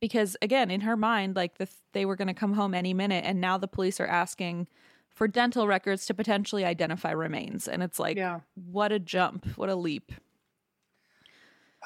because, 0.02 0.36
again, 0.42 0.70
in 0.70 0.82
her 0.82 0.98
mind, 0.98 1.36
like 1.38 1.58
the, 1.60 1.68
they 1.94 2.06
were 2.06 2.18
going 2.18 2.28
to 2.28 2.34
come 2.34 2.54
home 2.54 2.74
any 2.74 2.94
minute, 2.94 3.24
and 3.26 3.40
now 3.40 3.58
the 3.58 3.70
police 3.70 4.02
are 4.02 4.08
asking 4.08 4.68
for 5.10 5.28
dental 5.30 5.66
records 5.68 6.06
to 6.08 6.14
potentially 6.14 6.66
identify 6.66 7.12
remains, 7.12 7.68
and 7.70 7.82
it's 7.82 8.00
like, 8.00 8.18
Yeah. 8.18 8.42
what 8.56 8.92
a 8.92 9.00
jump, 9.00 9.46
what 9.58 9.70
a 9.70 9.76
leap. 9.76 10.12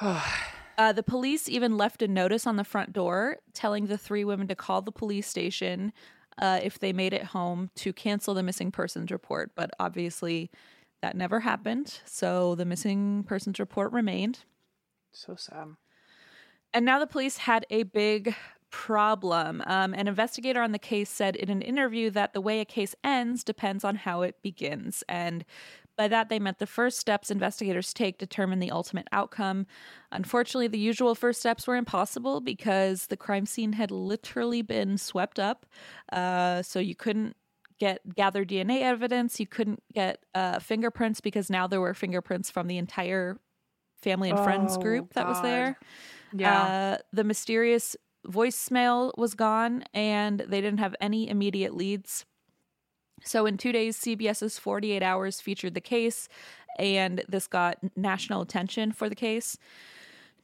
Uh, 0.78 0.92
the 0.92 1.02
police 1.02 1.48
even 1.48 1.76
left 1.76 2.02
a 2.02 2.08
notice 2.08 2.46
on 2.46 2.54
the 2.56 2.64
front 2.64 2.92
door 2.92 3.38
telling 3.52 3.86
the 3.86 3.98
three 3.98 4.24
women 4.24 4.46
to 4.46 4.54
call 4.54 4.80
the 4.80 4.92
police 4.92 5.26
station 5.26 5.92
uh, 6.38 6.60
if 6.62 6.78
they 6.78 6.92
made 6.92 7.12
it 7.12 7.24
home 7.24 7.68
to 7.74 7.92
cancel 7.92 8.32
the 8.32 8.44
missing 8.44 8.70
persons 8.70 9.10
report. 9.10 9.50
But 9.56 9.70
obviously, 9.80 10.50
that 11.02 11.16
never 11.16 11.40
happened. 11.40 12.00
So 12.04 12.54
the 12.54 12.64
missing 12.64 13.24
persons 13.24 13.58
report 13.58 13.92
remained. 13.92 14.40
So 15.12 15.34
sad. 15.34 15.74
And 16.72 16.84
now 16.84 17.00
the 17.00 17.06
police 17.08 17.38
had 17.38 17.66
a 17.70 17.82
big 17.82 18.36
problem. 18.70 19.62
Um, 19.66 19.94
an 19.94 20.06
investigator 20.06 20.60
on 20.60 20.72
the 20.72 20.78
case 20.78 21.10
said 21.10 21.34
in 21.34 21.48
an 21.50 21.62
interview 21.62 22.10
that 22.10 22.34
the 22.34 22.40
way 22.40 22.60
a 22.60 22.64
case 22.64 22.94
ends 23.02 23.42
depends 23.42 23.82
on 23.82 23.96
how 23.96 24.22
it 24.22 24.36
begins. 24.42 25.02
And 25.08 25.44
by 25.98 26.08
that, 26.08 26.30
they 26.30 26.38
meant 26.38 26.58
the 26.58 26.66
first 26.66 26.98
steps 26.98 27.30
investigators 27.30 27.92
take 27.92 28.18
determine 28.18 28.60
the 28.60 28.70
ultimate 28.70 29.08
outcome. 29.12 29.66
Unfortunately, 30.12 30.68
the 30.68 30.78
usual 30.78 31.14
first 31.16 31.40
steps 31.40 31.66
were 31.66 31.76
impossible 31.76 32.40
because 32.40 33.08
the 33.08 33.16
crime 33.18 33.46
scene 33.46 33.74
had 33.74 33.90
literally 33.90 34.62
been 34.62 34.96
swept 34.96 35.40
up. 35.40 35.66
Uh, 36.12 36.62
so 36.62 36.78
you 36.78 36.96
couldn't 36.96 37.36
get 37.80 38.00
gather 38.16 38.44
DNA 38.44 38.82
evidence. 38.82 39.40
You 39.40 39.46
couldn't 39.48 39.82
get 39.92 40.24
uh, 40.34 40.60
fingerprints 40.60 41.20
because 41.20 41.50
now 41.50 41.66
there 41.66 41.80
were 41.80 41.94
fingerprints 41.94 42.50
from 42.50 42.68
the 42.68 42.78
entire 42.78 43.38
family 44.02 44.30
and 44.30 44.40
friends 44.40 44.76
Oh, 44.76 44.78
group 44.78 45.14
that 45.14 45.26
was 45.26 45.40
there. 45.40 45.78
Yeah. 46.32 46.72
Uh, 46.72 46.98
the 47.12 47.24
mysterious 47.24 47.96
voicemail 48.26 49.12
was 49.18 49.34
gone, 49.34 49.84
and 49.94 50.40
they 50.40 50.60
didn't 50.60 50.80
have 50.80 50.96
any 51.00 51.28
immediate 51.28 51.74
leads. 51.74 52.26
So, 53.24 53.46
in 53.46 53.56
two 53.56 53.72
days, 53.72 53.98
CBS's 53.98 54.58
48 54.58 55.02
Hours 55.02 55.40
featured 55.40 55.74
the 55.74 55.80
case, 55.80 56.28
and 56.78 57.22
this 57.28 57.46
got 57.46 57.78
national 57.96 58.42
attention 58.42 58.92
for 58.92 59.08
the 59.08 59.14
case. 59.14 59.58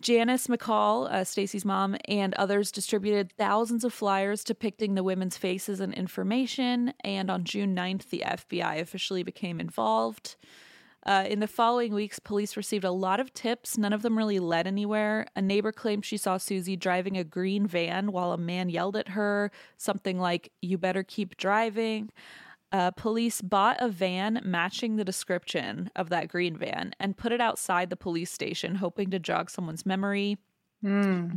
Janice 0.00 0.48
McCall, 0.48 1.10
uh, 1.10 1.24
Stacy's 1.24 1.64
mom, 1.64 1.96
and 2.06 2.34
others 2.34 2.70
distributed 2.70 3.32
thousands 3.38 3.84
of 3.84 3.92
flyers 3.94 4.44
depicting 4.44 4.94
the 4.94 5.02
women's 5.02 5.38
faces 5.38 5.80
and 5.80 5.94
information. 5.94 6.92
And 7.02 7.30
on 7.30 7.44
June 7.44 7.74
9th, 7.74 8.10
the 8.10 8.22
FBI 8.26 8.80
officially 8.80 9.22
became 9.22 9.60
involved. 9.60 10.36
Uh, 11.06 11.24
in 11.28 11.40
the 11.40 11.46
following 11.46 11.94
weeks, 11.94 12.18
police 12.18 12.56
received 12.56 12.84
a 12.84 12.90
lot 12.90 13.20
of 13.20 13.32
tips. 13.32 13.78
None 13.78 13.92
of 13.92 14.02
them 14.02 14.16
really 14.16 14.38
led 14.38 14.66
anywhere. 14.66 15.26
A 15.36 15.42
neighbor 15.42 15.72
claimed 15.72 16.04
she 16.04 16.16
saw 16.16 16.38
Susie 16.38 16.76
driving 16.76 17.16
a 17.16 17.24
green 17.24 17.66
van 17.66 18.12
while 18.12 18.32
a 18.32 18.38
man 18.38 18.68
yelled 18.68 18.96
at 18.96 19.08
her 19.08 19.50
something 19.76 20.18
like, 20.18 20.50
You 20.62 20.78
better 20.78 21.02
keep 21.02 21.36
driving. 21.36 22.10
Uh, 22.74 22.90
police 22.90 23.40
bought 23.40 23.76
a 23.78 23.88
van 23.88 24.40
matching 24.44 24.96
the 24.96 25.04
description 25.04 25.88
of 25.94 26.08
that 26.08 26.26
green 26.26 26.56
van 26.56 26.92
and 26.98 27.16
put 27.16 27.30
it 27.30 27.40
outside 27.40 27.88
the 27.88 27.94
police 27.96 28.32
station, 28.32 28.74
hoping 28.74 29.10
to 29.10 29.18
jog 29.20 29.48
someone's 29.48 29.86
memory. 29.86 30.36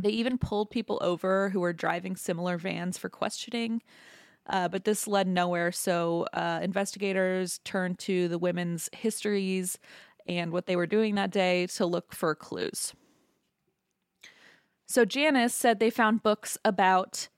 They 0.02 0.08
even 0.08 0.36
pulled 0.36 0.68
people 0.70 0.98
over 1.00 1.48
who 1.50 1.60
were 1.60 1.72
driving 1.72 2.16
similar 2.16 2.58
vans 2.58 2.98
for 2.98 3.08
questioning. 3.08 3.82
Uh, 4.48 4.66
but 4.66 4.82
this 4.82 5.06
led 5.06 5.28
nowhere. 5.28 5.70
So 5.70 6.26
uh, 6.32 6.58
investigators 6.60 7.60
turned 7.64 8.00
to 8.00 8.26
the 8.26 8.38
women's 8.38 8.90
histories 8.92 9.78
and 10.26 10.50
what 10.50 10.66
they 10.66 10.74
were 10.74 10.88
doing 10.88 11.14
that 11.14 11.30
day 11.30 11.68
to 11.68 11.86
look 11.86 12.12
for 12.12 12.34
clues. 12.34 12.94
So 14.88 15.04
Janice 15.04 15.54
said 15.54 15.78
they 15.78 15.90
found 15.90 16.24
books 16.24 16.58
about 16.64 17.28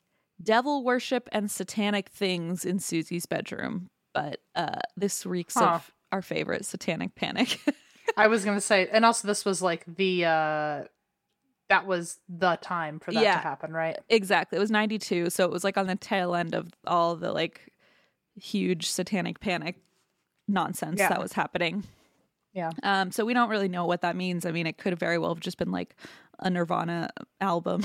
devil 0.42 0.84
worship 0.84 1.28
and 1.32 1.50
satanic 1.50 2.08
things 2.08 2.64
in 2.64 2.78
Susie's 2.78 3.26
bedroom, 3.26 3.88
but 4.14 4.40
uh, 4.54 4.80
this 4.96 5.24
reeks 5.26 5.54
Huh. 5.54 5.66
of 5.74 5.90
our 6.12 6.22
favorite 6.22 6.64
satanic 6.64 7.14
panic. 7.14 7.60
I 8.16 8.26
was 8.26 8.44
gonna 8.44 8.60
say, 8.60 8.88
and 8.90 9.04
also 9.04 9.28
this 9.28 9.44
was 9.44 9.62
like 9.62 9.84
the 9.86 10.24
uh 10.24 10.84
that 11.68 11.86
was 11.86 12.18
the 12.28 12.56
time 12.56 12.98
for 12.98 13.12
that 13.12 13.22
Yeah. 13.22 13.34
to 13.36 13.38
happen, 13.42 13.72
right? 13.72 13.96
exactly. 14.08 14.56
It 14.56 14.60
was 14.60 14.72
92, 14.72 15.30
so 15.30 15.44
it 15.44 15.52
was 15.52 15.62
like 15.62 15.76
on 15.78 15.86
the 15.86 15.94
tail 15.94 16.34
end 16.34 16.52
of 16.54 16.68
all 16.86 17.14
the 17.14 17.32
like 17.32 17.72
huge 18.34 18.88
satanic 18.90 19.38
panic 19.38 19.76
nonsense 20.48 20.98
Yeah. 20.98 21.10
that 21.10 21.20
was 21.22 21.32
happening. 21.34 21.84
Yeah. 22.52 22.70
Um, 22.82 23.12
so 23.12 23.24
we 23.24 23.34
don't 23.34 23.48
really 23.50 23.68
know 23.68 23.86
what 23.86 24.00
that 24.00 24.16
means. 24.16 24.44
I 24.44 24.50
mean, 24.50 24.66
it 24.66 24.78
could 24.78 24.98
very 24.98 25.18
well 25.18 25.32
have 25.32 25.38
just 25.40 25.58
been 25.58 25.70
like 25.70 25.94
a 26.40 26.50
Nirvana 26.50 27.10
album. 27.40 27.82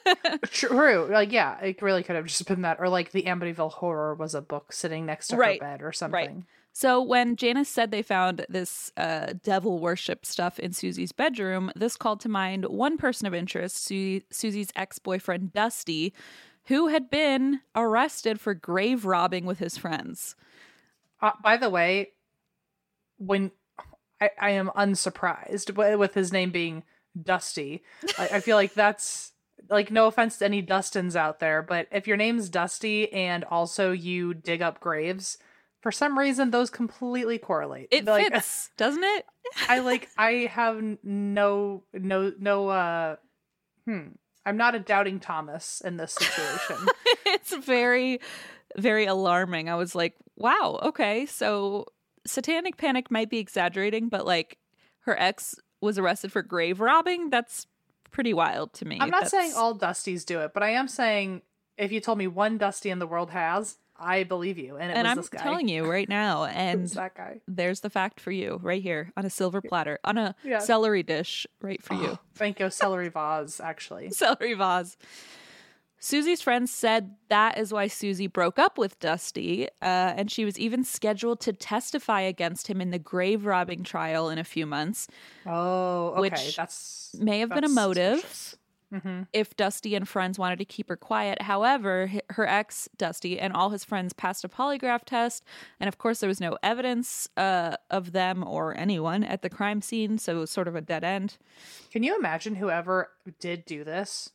True. 0.50 1.08
Like, 1.10 1.32
yeah, 1.32 1.58
it 1.60 1.80
really 1.82 2.02
could 2.02 2.16
have 2.16 2.26
just 2.26 2.46
been 2.46 2.62
that, 2.62 2.78
or 2.80 2.88
like 2.88 3.12
the 3.12 3.22
Amityville 3.24 3.72
Horror 3.72 4.14
was 4.14 4.34
a 4.34 4.42
book 4.42 4.72
sitting 4.72 5.06
next 5.06 5.28
to 5.28 5.36
Right. 5.36 5.60
her 5.62 5.66
bed 5.68 5.82
or 5.82 5.92
something. 5.92 6.14
Right. 6.36 6.44
So 6.74 7.02
when 7.02 7.36
Janice 7.36 7.68
said 7.68 7.90
they 7.90 8.00
found 8.02 8.46
this 8.48 8.92
uh, 8.96 9.34
devil 9.44 9.78
worship 9.78 10.24
stuff 10.24 10.58
in 10.58 10.72
Susie's 10.72 11.12
bedroom, 11.12 11.70
this 11.76 11.96
called 11.96 12.20
to 12.20 12.28
mind 12.30 12.64
one 12.64 12.96
person 12.96 13.26
of 13.26 13.34
interest, 13.34 13.84
Su- 13.84 14.22
Susie's 14.30 14.70
ex-boyfriend 14.74 15.52
Dusty, 15.52 16.14
who 16.66 16.88
had 16.88 17.10
been 17.10 17.60
arrested 17.76 18.40
for 18.40 18.54
grave 18.54 19.04
robbing 19.04 19.44
with 19.44 19.58
his 19.58 19.76
friends. 19.76 20.34
Uh, 21.20 21.32
by 21.42 21.58
the 21.58 21.68
way, 21.68 22.12
when 23.18 23.50
I, 24.20 24.30
I 24.40 24.50
am 24.52 24.70
unsurprised 24.74 25.70
with 25.76 26.14
his 26.14 26.32
name 26.32 26.50
being 26.50 26.84
Dusty, 27.20 27.82
I, 28.18 28.28
I 28.34 28.40
feel 28.40 28.56
like 28.56 28.74
that's 28.74 29.32
like 29.68 29.90
no 29.90 30.06
offense 30.06 30.38
to 30.38 30.44
any 30.44 30.62
Dustins 30.62 31.16
out 31.16 31.40
there, 31.40 31.62
but 31.62 31.86
if 31.92 32.06
your 32.06 32.16
name's 32.16 32.48
Dusty 32.48 33.12
and 33.12 33.44
also 33.44 33.92
you 33.92 34.34
dig 34.34 34.62
up 34.62 34.80
graves, 34.80 35.38
for 35.80 35.92
some 35.92 36.18
reason 36.18 36.50
those 36.50 36.70
completely 36.70 37.38
correlate. 37.38 37.88
It 37.90 38.04
like, 38.04 38.32
fits, 38.32 38.70
doesn't 38.76 39.04
it? 39.04 39.26
I 39.68 39.80
like 39.80 40.08
I 40.16 40.48
have 40.50 40.82
no 41.02 41.82
no 41.92 42.32
no 42.38 42.68
uh 42.68 43.16
hmm. 43.84 44.08
I'm 44.44 44.56
not 44.56 44.74
a 44.74 44.80
doubting 44.80 45.20
Thomas 45.20 45.80
in 45.84 45.96
this 45.96 46.14
situation. 46.14 46.88
it's 47.26 47.54
very, 47.54 48.20
very 48.76 49.06
alarming. 49.06 49.68
I 49.68 49.76
was 49.76 49.94
like, 49.94 50.16
wow, 50.36 50.80
okay, 50.82 51.26
so 51.26 51.86
satanic 52.26 52.76
panic 52.76 53.08
might 53.08 53.30
be 53.30 53.38
exaggerating, 53.38 54.08
but 54.08 54.26
like 54.26 54.58
her 55.00 55.16
ex 55.18 55.54
was 55.82 55.98
arrested 55.98 56.32
for 56.32 56.40
grave 56.42 56.80
robbing. 56.80 57.28
That's 57.28 57.66
pretty 58.10 58.32
wild 58.32 58.72
to 58.74 58.84
me. 58.86 58.98
I'm 59.00 59.10
not 59.10 59.24
That's- 59.24 59.30
saying 59.30 59.52
all 59.56 59.74
Dusties 59.76 60.24
do 60.24 60.40
it, 60.40 60.52
but 60.54 60.62
I 60.62 60.70
am 60.70 60.88
saying 60.88 61.42
if 61.76 61.92
you 61.92 62.00
told 62.00 62.16
me 62.18 62.26
one 62.26 62.56
Dusty 62.58 62.88
in 62.90 62.98
the 62.98 63.06
world 63.06 63.30
has, 63.30 63.78
I 63.98 64.24
believe 64.24 64.58
you. 64.58 64.76
And 64.76 64.90
it 64.90 64.96
and 64.96 65.04
was 65.04 65.10
I'm 65.10 65.16
this 65.18 65.28
guy. 65.28 65.42
telling 65.42 65.68
you 65.68 65.84
right 65.90 66.08
now, 66.08 66.44
and 66.46 66.88
that 66.88 67.14
guy. 67.14 67.40
there's 67.46 67.80
the 67.80 67.90
fact 67.90 68.20
for 68.20 68.30
you 68.32 68.58
right 68.62 68.82
here 68.82 69.12
on 69.16 69.24
a 69.24 69.30
silver 69.30 69.60
platter 69.60 69.98
on 70.04 70.18
a 70.18 70.34
Yeah. 70.44 70.58
celery 70.58 71.02
dish 71.02 71.46
right 71.60 71.82
for 71.82 71.94
you 71.94 72.18
Franco 72.34 72.68
celery 72.68 73.08
vase, 73.08 73.60
actually. 73.60 74.10
celery 74.12 74.54
vase 74.54 74.96
Susie's 76.04 76.42
friends 76.42 76.72
said 76.72 77.14
that 77.28 77.56
is 77.56 77.72
why 77.72 77.86
Susie 77.86 78.26
broke 78.26 78.58
up 78.58 78.76
with 78.76 78.98
Dusty, 78.98 79.68
uh, 79.80 80.14
and 80.16 80.32
she 80.32 80.44
was 80.44 80.58
even 80.58 80.82
scheduled 80.82 81.38
to 81.42 81.52
testify 81.52 82.22
against 82.22 82.66
him 82.66 82.80
in 82.80 82.90
the 82.90 82.98
grave 82.98 83.46
robbing 83.46 83.84
trial 83.84 84.28
in 84.28 84.36
a 84.36 84.42
few 84.42 84.66
months. 84.66 85.06
Oh, 85.46 86.08
okay. 86.08 86.20
Which 86.22 86.56
that's 86.56 87.14
May 87.20 87.38
have 87.38 87.50
been 87.50 87.62
a 87.62 87.68
motive. 87.68 88.56
Mm-hmm. 88.92 89.22
if 89.32 89.56
Dusty 89.56 89.94
and 89.94 90.06
friends 90.06 90.38
wanted 90.38 90.58
to 90.58 90.66
keep 90.66 90.90
her 90.90 90.98
quiet. 90.98 91.40
However, 91.40 92.10
her 92.28 92.46
ex, 92.46 92.90
Dusty, 92.98 93.40
and 93.40 93.54
all 93.54 93.70
his 93.70 93.84
friends 93.84 94.12
passed 94.12 94.44
a 94.44 94.48
polygraph 94.48 95.04
test, 95.06 95.44
and 95.80 95.88
of 95.88 95.96
course, 95.96 96.18
there 96.18 96.28
was 96.28 96.40
no 96.40 96.58
evidence 96.62 97.26
uh, 97.38 97.76
of 97.90 98.12
them 98.12 98.46
or 98.46 98.76
anyone 98.76 99.24
at 99.24 99.40
the 99.40 99.48
crime 99.48 99.80
scene, 99.80 100.18
so 100.18 100.36
it 100.36 100.40
was 100.40 100.50
sort 100.50 100.68
of 100.68 100.76
a 100.76 100.82
dead 100.82 101.04
end. 101.04 101.38
Can 101.90 102.02
you 102.02 102.18
imagine 102.18 102.56
whoever 102.56 103.08
did 103.40 103.64
do 103.64 103.82
this? 103.82 104.30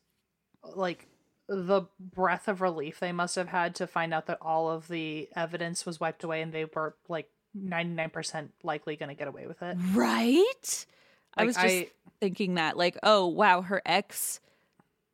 Like 0.63 1.07
the 1.47 1.83
breath 1.99 2.47
of 2.47 2.61
relief 2.61 2.99
they 2.99 3.11
must 3.11 3.35
have 3.35 3.47
had 3.47 3.73
to 3.75 3.87
find 3.87 4.13
out 4.13 4.25
that 4.27 4.37
all 4.41 4.69
of 4.69 4.87
the 4.87 5.29
evidence 5.35 5.85
was 5.85 5.99
wiped 5.99 6.23
away 6.23 6.41
and 6.41 6.51
they 6.51 6.65
were 6.65 6.95
like 7.07 7.29
99% 7.57 8.49
likely 8.63 8.95
going 8.95 9.09
to 9.09 9.15
get 9.15 9.27
away 9.27 9.47
with 9.47 9.61
it. 9.61 9.77
Right? 9.93 10.85
I 11.35 11.45
was 11.45 11.55
just 11.55 11.65
I- 11.65 11.89
thinking 12.19 12.55
that, 12.55 12.77
like, 12.77 12.97
oh, 13.03 13.27
wow, 13.27 13.61
her 13.61 13.81
ex 13.85 14.39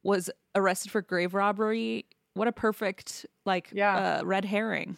was 0.03 0.29
arrested 0.55 0.91
for 0.91 1.01
grave 1.01 1.33
robbery. 1.33 2.05
What 2.33 2.47
a 2.47 2.51
perfect, 2.51 3.25
like, 3.45 3.69
Yeah. 3.73 4.19
uh, 4.21 4.25
red 4.25 4.45
herring. 4.45 4.97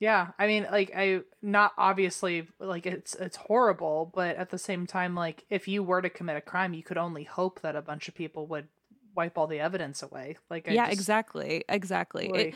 Yeah, 0.00 0.28
I 0.38 0.46
mean 0.46 0.64
like 0.70 0.92
I 0.96 1.22
not 1.42 1.72
obviously 1.76 2.46
like 2.60 2.86
it's 2.86 3.16
it's 3.16 3.36
horrible, 3.36 4.12
but 4.14 4.36
at 4.36 4.50
the 4.50 4.56
same 4.58 4.86
time 4.86 5.16
like 5.16 5.44
if 5.50 5.66
you 5.66 5.82
were 5.82 6.00
to 6.00 6.08
commit 6.08 6.36
a 6.36 6.40
crime, 6.40 6.72
you 6.72 6.84
could 6.84 6.98
only 6.98 7.24
hope 7.24 7.62
that 7.62 7.74
a 7.74 7.82
bunch 7.82 8.06
of 8.06 8.14
people 8.14 8.46
would 8.46 8.68
wipe 9.18 9.36
all 9.36 9.48
the 9.48 9.58
evidence 9.58 10.02
away. 10.02 10.36
Like 10.48 10.68
I 10.68 10.72
yeah, 10.72 10.86
just- 10.86 10.98
exactly, 11.00 11.64
exactly. 11.68 12.28
It, 12.34 12.54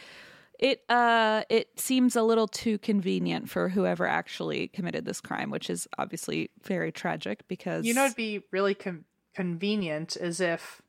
it 0.58 0.82
uh 0.88 1.42
it 1.50 1.78
seems 1.80 2.14
a 2.14 2.22
little 2.22 2.46
too 2.46 2.78
convenient 2.78 3.50
for 3.50 3.68
whoever 3.68 4.06
actually 4.06 4.68
committed 4.68 5.04
this 5.04 5.20
crime, 5.20 5.50
which 5.50 5.68
is 5.68 5.88
obviously 5.98 6.50
very 6.62 6.92
tragic 6.92 7.46
because 7.48 7.84
You 7.84 7.94
know, 7.94 8.04
it'd 8.04 8.16
be 8.16 8.42
really 8.52 8.74
con- 8.74 9.04
convenient 9.34 10.16
as 10.16 10.40
if 10.40 10.80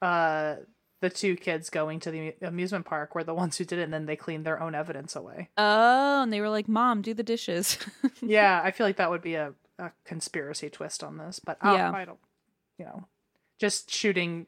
uh, 0.00 0.56
the 1.00 1.10
two 1.10 1.36
kids 1.36 1.70
going 1.70 2.00
to 2.00 2.10
the 2.10 2.34
amusement 2.42 2.84
park 2.84 3.14
were 3.14 3.22
the 3.22 3.34
ones 3.34 3.56
who 3.58 3.64
did 3.64 3.78
it, 3.78 3.82
and 3.82 3.92
then 3.92 4.06
they 4.06 4.16
cleaned 4.16 4.44
their 4.44 4.60
own 4.60 4.74
evidence 4.74 5.14
away. 5.14 5.50
Oh, 5.56 6.22
and 6.22 6.32
they 6.32 6.40
were 6.40 6.48
like, 6.48 6.66
"Mom, 6.66 7.00
do 7.02 7.14
the 7.14 7.22
dishes." 7.22 7.78
yeah, 8.22 8.60
I 8.64 8.72
feel 8.72 8.86
like 8.88 8.96
that 8.96 9.10
would 9.10 9.22
be 9.22 9.34
a, 9.36 9.52
a 9.78 9.92
conspiracy 10.04 10.68
twist 10.70 11.04
on 11.04 11.18
this, 11.18 11.38
but 11.38 11.58
uh, 11.62 11.72
Yeah. 11.74 11.92
I 11.92 12.04
don't, 12.04 12.18
you 12.78 12.86
know, 12.86 13.06
just 13.60 13.90
shooting 13.90 14.46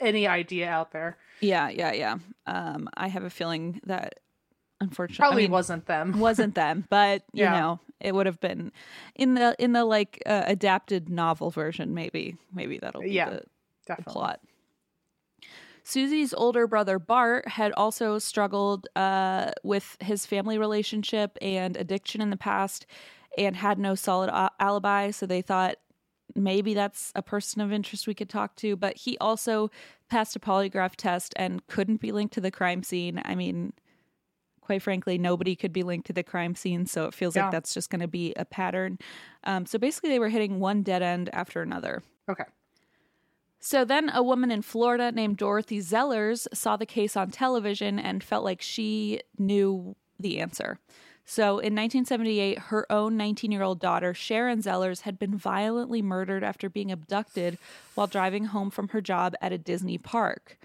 any 0.00 0.26
idea 0.26 0.68
out 0.68 0.92
there. 0.92 1.16
yeah, 1.40 1.68
yeah, 1.68 1.92
yeah. 1.92 2.16
Um, 2.46 2.88
I 2.96 3.08
have 3.08 3.24
a 3.24 3.30
feeling 3.30 3.80
that 3.86 4.20
unfortunately 4.80 5.20
Probably 5.22 5.42
I 5.42 5.46
mean, 5.46 5.50
wasn't 5.52 5.86
them. 5.86 6.18
wasn't 6.20 6.54
them, 6.54 6.84
but 6.90 7.22
you 7.32 7.44
Yeah. 7.44 7.52
know, 7.60 7.80
it 8.00 8.14
would 8.14 8.26
have 8.26 8.40
been 8.40 8.72
in 9.14 9.34
the 9.34 9.56
in 9.58 9.72
the 9.72 9.84
like 9.84 10.22
uh, 10.26 10.42
adapted 10.46 11.08
novel 11.08 11.50
version. 11.50 11.94
Maybe, 11.94 12.36
maybe 12.52 12.78
that'll 12.78 13.00
be 13.02 13.10
Yeah, 13.10 13.30
the, 13.30 13.42
the 13.86 14.02
plot. 14.02 14.40
Susie's 15.82 16.34
older 16.34 16.66
brother 16.66 16.98
Bart 16.98 17.46
had 17.48 17.72
also 17.76 18.18
struggled 18.18 18.88
uh, 18.96 19.52
with 19.62 19.96
his 20.00 20.26
family 20.26 20.58
relationship 20.58 21.38
and 21.40 21.76
addiction 21.76 22.20
in 22.20 22.30
the 22.30 22.36
past, 22.36 22.86
and 23.38 23.54
had 23.56 23.78
no 23.78 23.94
solid 23.94 24.28
a- 24.30 24.50
alibi. 24.58 25.10
So 25.12 25.26
they 25.26 25.42
thought 25.42 25.76
maybe 26.36 26.74
that's 26.74 27.12
a 27.14 27.22
person 27.22 27.60
of 27.60 27.72
interest 27.72 28.06
we 28.06 28.14
could 28.14 28.28
talk 28.30 28.54
to. 28.56 28.76
But 28.76 28.96
he 28.98 29.16
also 29.18 29.70
passed 30.08 30.36
a 30.36 30.40
polygraph 30.40 30.94
test 30.96 31.32
and 31.36 31.66
couldn't 31.66 32.00
be 32.00 32.12
linked 32.12 32.34
to 32.34 32.40
the 32.40 32.50
crime 32.50 32.82
scene. 32.82 33.20
I 33.24 33.34
mean, 33.34 33.72
quite 34.60 34.82
frankly, 34.82 35.18
nobody 35.18 35.56
could 35.56 35.72
be 35.72 35.82
linked 35.82 36.06
to 36.08 36.12
the 36.12 36.22
crime 36.22 36.54
scene. 36.54 36.86
So 36.86 37.06
it 37.06 37.14
feels 37.14 37.36
Yeah. 37.36 37.44
like 37.44 37.52
that's 37.52 37.72
just 37.74 37.90
going 37.90 38.00
to 38.00 38.08
be 38.08 38.34
a 38.36 38.44
pattern. 38.44 38.98
Um, 39.44 39.66
so 39.66 39.78
basically, 39.78 40.10
they 40.10 40.18
were 40.18 40.28
hitting 40.28 40.60
one 40.60 40.82
dead 40.82 41.02
end 41.02 41.30
after 41.32 41.62
another. 41.62 42.02
Okay. 42.28 42.44
So 43.58 43.84
then 43.84 44.10
a 44.10 44.22
woman 44.22 44.50
in 44.50 44.62
Florida 44.62 45.10
named 45.10 45.38
Dorothy 45.38 45.80
Zellers 45.80 46.46
saw 46.52 46.76
the 46.76 46.86
case 46.86 47.16
on 47.16 47.30
television 47.30 47.98
and 47.98 48.22
felt 48.22 48.44
like 48.44 48.62
she 48.62 49.20
knew 49.38 49.96
the 50.20 50.40
answer. 50.40 50.78
So 51.28 51.58
in 51.58 51.74
1978, 51.74 52.58
her 52.70 52.90
own 52.90 53.16
19 53.16 53.50
year 53.50 53.62
old 53.62 53.80
daughter, 53.80 54.14
Sharon 54.14 54.62
Zellers, 54.62 55.00
had 55.00 55.18
been 55.18 55.36
violently 55.36 56.00
murdered 56.00 56.44
after 56.44 56.70
being 56.70 56.92
abducted 56.92 57.58
while 57.96 58.06
driving 58.06 58.46
home 58.46 58.70
from 58.70 58.88
her 58.88 59.00
job 59.00 59.34
at 59.40 59.52
a 59.52 59.58
Disney 59.58 59.98
park. 59.98 60.56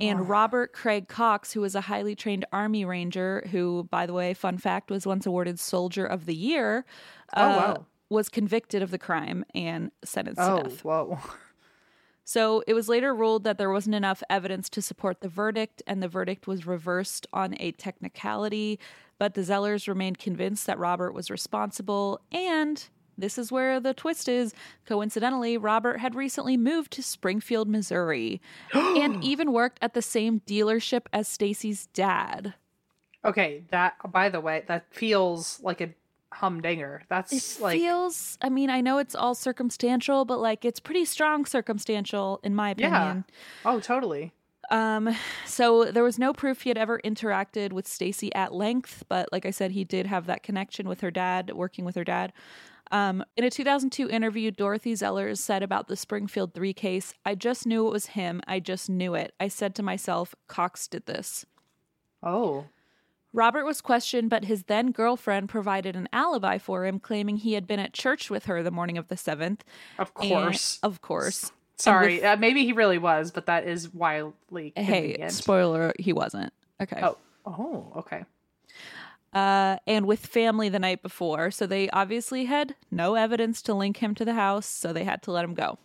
And 0.00 0.26
Robert 0.28 0.72
Craig 0.72 1.06
Cox, 1.06 1.52
who 1.52 1.60
was 1.60 1.74
a 1.74 1.82
highly 1.82 2.16
trained 2.16 2.46
Army 2.50 2.84
Ranger, 2.86 3.46
who, 3.52 3.86
by 3.90 4.06
the 4.06 4.14
way, 4.14 4.32
fun 4.32 4.56
fact, 4.56 4.90
was 4.90 5.06
once 5.06 5.26
awarded 5.26 5.60
Soldier 5.60 6.06
of 6.06 6.24
the 6.24 6.34
Year, 6.34 6.84
Oh, 7.36 7.42
uh, 7.42 7.56
wow. 7.56 7.86
was 8.08 8.28
convicted 8.30 8.82
of 8.82 8.90
the 8.90 8.98
crime 8.98 9.44
and 9.54 9.90
sentenced 10.02 10.40
Oh, 10.40 10.62
to 10.62 10.68
death. 10.70 10.84
whoa. 10.84 11.18
So 12.24 12.64
it 12.66 12.72
was 12.72 12.88
later 12.88 13.14
ruled 13.14 13.44
that 13.44 13.58
there 13.58 13.70
wasn't 13.70 13.94
enough 13.94 14.22
evidence 14.30 14.70
to 14.70 14.80
support 14.82 15.20
the 15.20 15.28
verdict, 15.28 15.82
and 15.86 16.02
the 16.02 16.08
verdict 16.08 16.46
was 16.46 16.66
reversed 16.66 17.26
on 17.34 17.54
a 17.60 17.72
technicality. 17.72 18.80
But 19.18 19.34
the 19.34 19.42
Zellers 19.42 19.88
remained 19.88 20.18
convinced 20.18 20.66
that 20.66 20.78
Robert 20.78 21.12
was 21.12 21.30
responsible, 21.30 22.20
and 22.32 22.84
this 23.16 23.38
is 23.38 23.52
where 23.52 23.78
the 23.80 23.94
twist 23.94 24.28
is. 24.28 24.54
Coincidentally, 24.86 25.56
Robert 25.56 26.00
had 26.00 26.14
recently 26.14 26.56
moved 26.56 26.92
to 26.92 27.02
Springfield, 27.02 27.68
Missouri, 27.68 28.40
and 28.74 29.22
even 29.22 29.52
worked 29.52 29.78
at 29.80 29.94
the 29.94 30.02
same 30.02 30.40
dealership 30.40 31.06
as 31.12 31.28
Stacy's 31.28 31.86
dad. 31.86 32.54
Okay, 33.24 33.62
that 33.70 33.94
by 34.10 34.28
the 34.28 34.40
way, 34.40 34.64
that 34.66 34.86
feels 34.92 35.60
like 35.62 35.80
a 35.80 35.94
humdinger. 36.32 37.02
That's 37.08 37.32
It 37.32 37.62
like 37.62 37.78
feels, 37.78 38.36
I 38.42 38.48
mean, 38.48 38.68
I 38.68 38.80
know 38.80 38.98
it's 38.98 39.14
all 39.14 39.34
circumstantial, 39.34 40.24
but 40.24 40.40
like 40.40 40.64
it's 40.64 40.80
pretty 40.80 41.04
strong 41.04 41.46
circumstantial, 41.46 42.40
in 42.42 42.54
my 42.54 42.70
opinion. 42.70 42.92
yeah. 42.92 43.70
Oh, 43.70 43.80
totally. 43.80 44.32
Um, 44.70 45.14
so 45.46 45.84
there 45.84 46.02
was 46.04 46.18
no 46.18 46.32
proof 46.32 46.62
he 46.62 46.70
had 46.70 46.78
ever 46.78 47.00
interacted 47.04 47.72
with 47.72 47.86
Stacy 47.86 48.34
at 48.34 48.52
length, 48.52 49.04
but 49.08 49.28
like 49.32 49.46
I 49.46 49.50
said, 49.50 49.72
he 49.72 49.84
did 49.84 50.06
have 50.06 50.26
that 50.26 50.42
connection 50.42 50.88
with 50.88 51.00
her 51.00 51.10
dad, 51.10 51.52
working 51.54 51.84
with 51.84 51.94
her 51.96 52.04
dad. 52.04 52.32
Um, 52.92 53.24
in 53.36 53.44
a 53.44 53.50
2002 53.50 54.08
interview, 54.10 54.50
Dorothy 54.50 54.92
Zellers 54.92 55.38
said 55.38 55.62
about 55.62 55.88
the 55.88 55.96
Springfield 55.96 56.54
3 56.54 56.72
case, 56.74 57.14
I 57.24 57.34
just 57.34 57.66
knew 57.66 57.86
it 57.86 57.92
was 57.92 58.06
him. 58.06 58.40
I 58.46 58.60
just 58.60 58.88
knew 58.90 59.14
it. 59.14 59.32
I 59.40 59.48
said 59.48 59.74
to 59.76 59.82
myself, 59.82 60.34
Cox 60.48 60.86
did 60.86 61.06
this. 61.06 61.46
Oh. 62.22 62.66
Robert 63.32 63.64
was 63.64 63.80
questioned, 63.80 64.30
but 64.30 64.44
his 64.44 64.64
then 64.64 64.92
girlfriend 64.92 65.48
provided 65.48 65.96
an 65.96 66.08
alibi 66.12 66.56
for 66.58 66.86
him, 66.86 67.00
claiming 67.00 67.38
he 67.38 67.54
had 67.54 67.66
been 67.66 67.80
at 67.80 67.92
church 67.92 68.30
with 68.30 68.44
her 68.44 68.62
the 68.62 68.70
morning 68.70 68.96
of 68.96 69.08
the 69.08 69.16
7th. 69.16 69.62
Of 69.98 70.12
And- 70.20 70.30
course. 70.30 70.78
of 70.82 71.00
course. 71.00 71.50
Sorry. 71.76 72.22
uh, 72.24 72.36
maybe 72.36 72.64
he 72.64 72.72
really 72.72 72.98
was, 72.98 73.30
but 73.30 73.46
that 73.46 73.64
is 73.66 73.92
wildly 73.92 74.72
Hey, 74.76 74.82
convenient. 75.08 75.32
spoiler, 75.32 75.92
he 75.98 76.12
wasn't. 76.12 76.52
Okay. 76.80 77.00
Oh. 77.02 77.16
Oh, 77.46 77.92
okay. 77.96 78.24
uh, 79.34 79.76
and 79.86 80.06
with 80.06 80.24
family 80.24 80.68
the 80.70 80.78
night 80.78 81.02
before. 81.02 81.50
So 81.50 81.66
they 81.66 81.90
obviously 81.90 82.44
had 82.46 82.74
no 82.90 83.16
evidence 83.16 83.60
to 83.62 83.74
link 83.74 83.98
him 83.98 84.14
to 84.14 84.24
the 84.24 84.34
house, 84.34 84.64
so 84.66 84.92
they 84.92 85.04
had 85.04 85.22
to 85.24 85.30
let 85.32 85.44
him 85.44 85.52
go. 85.54 85.78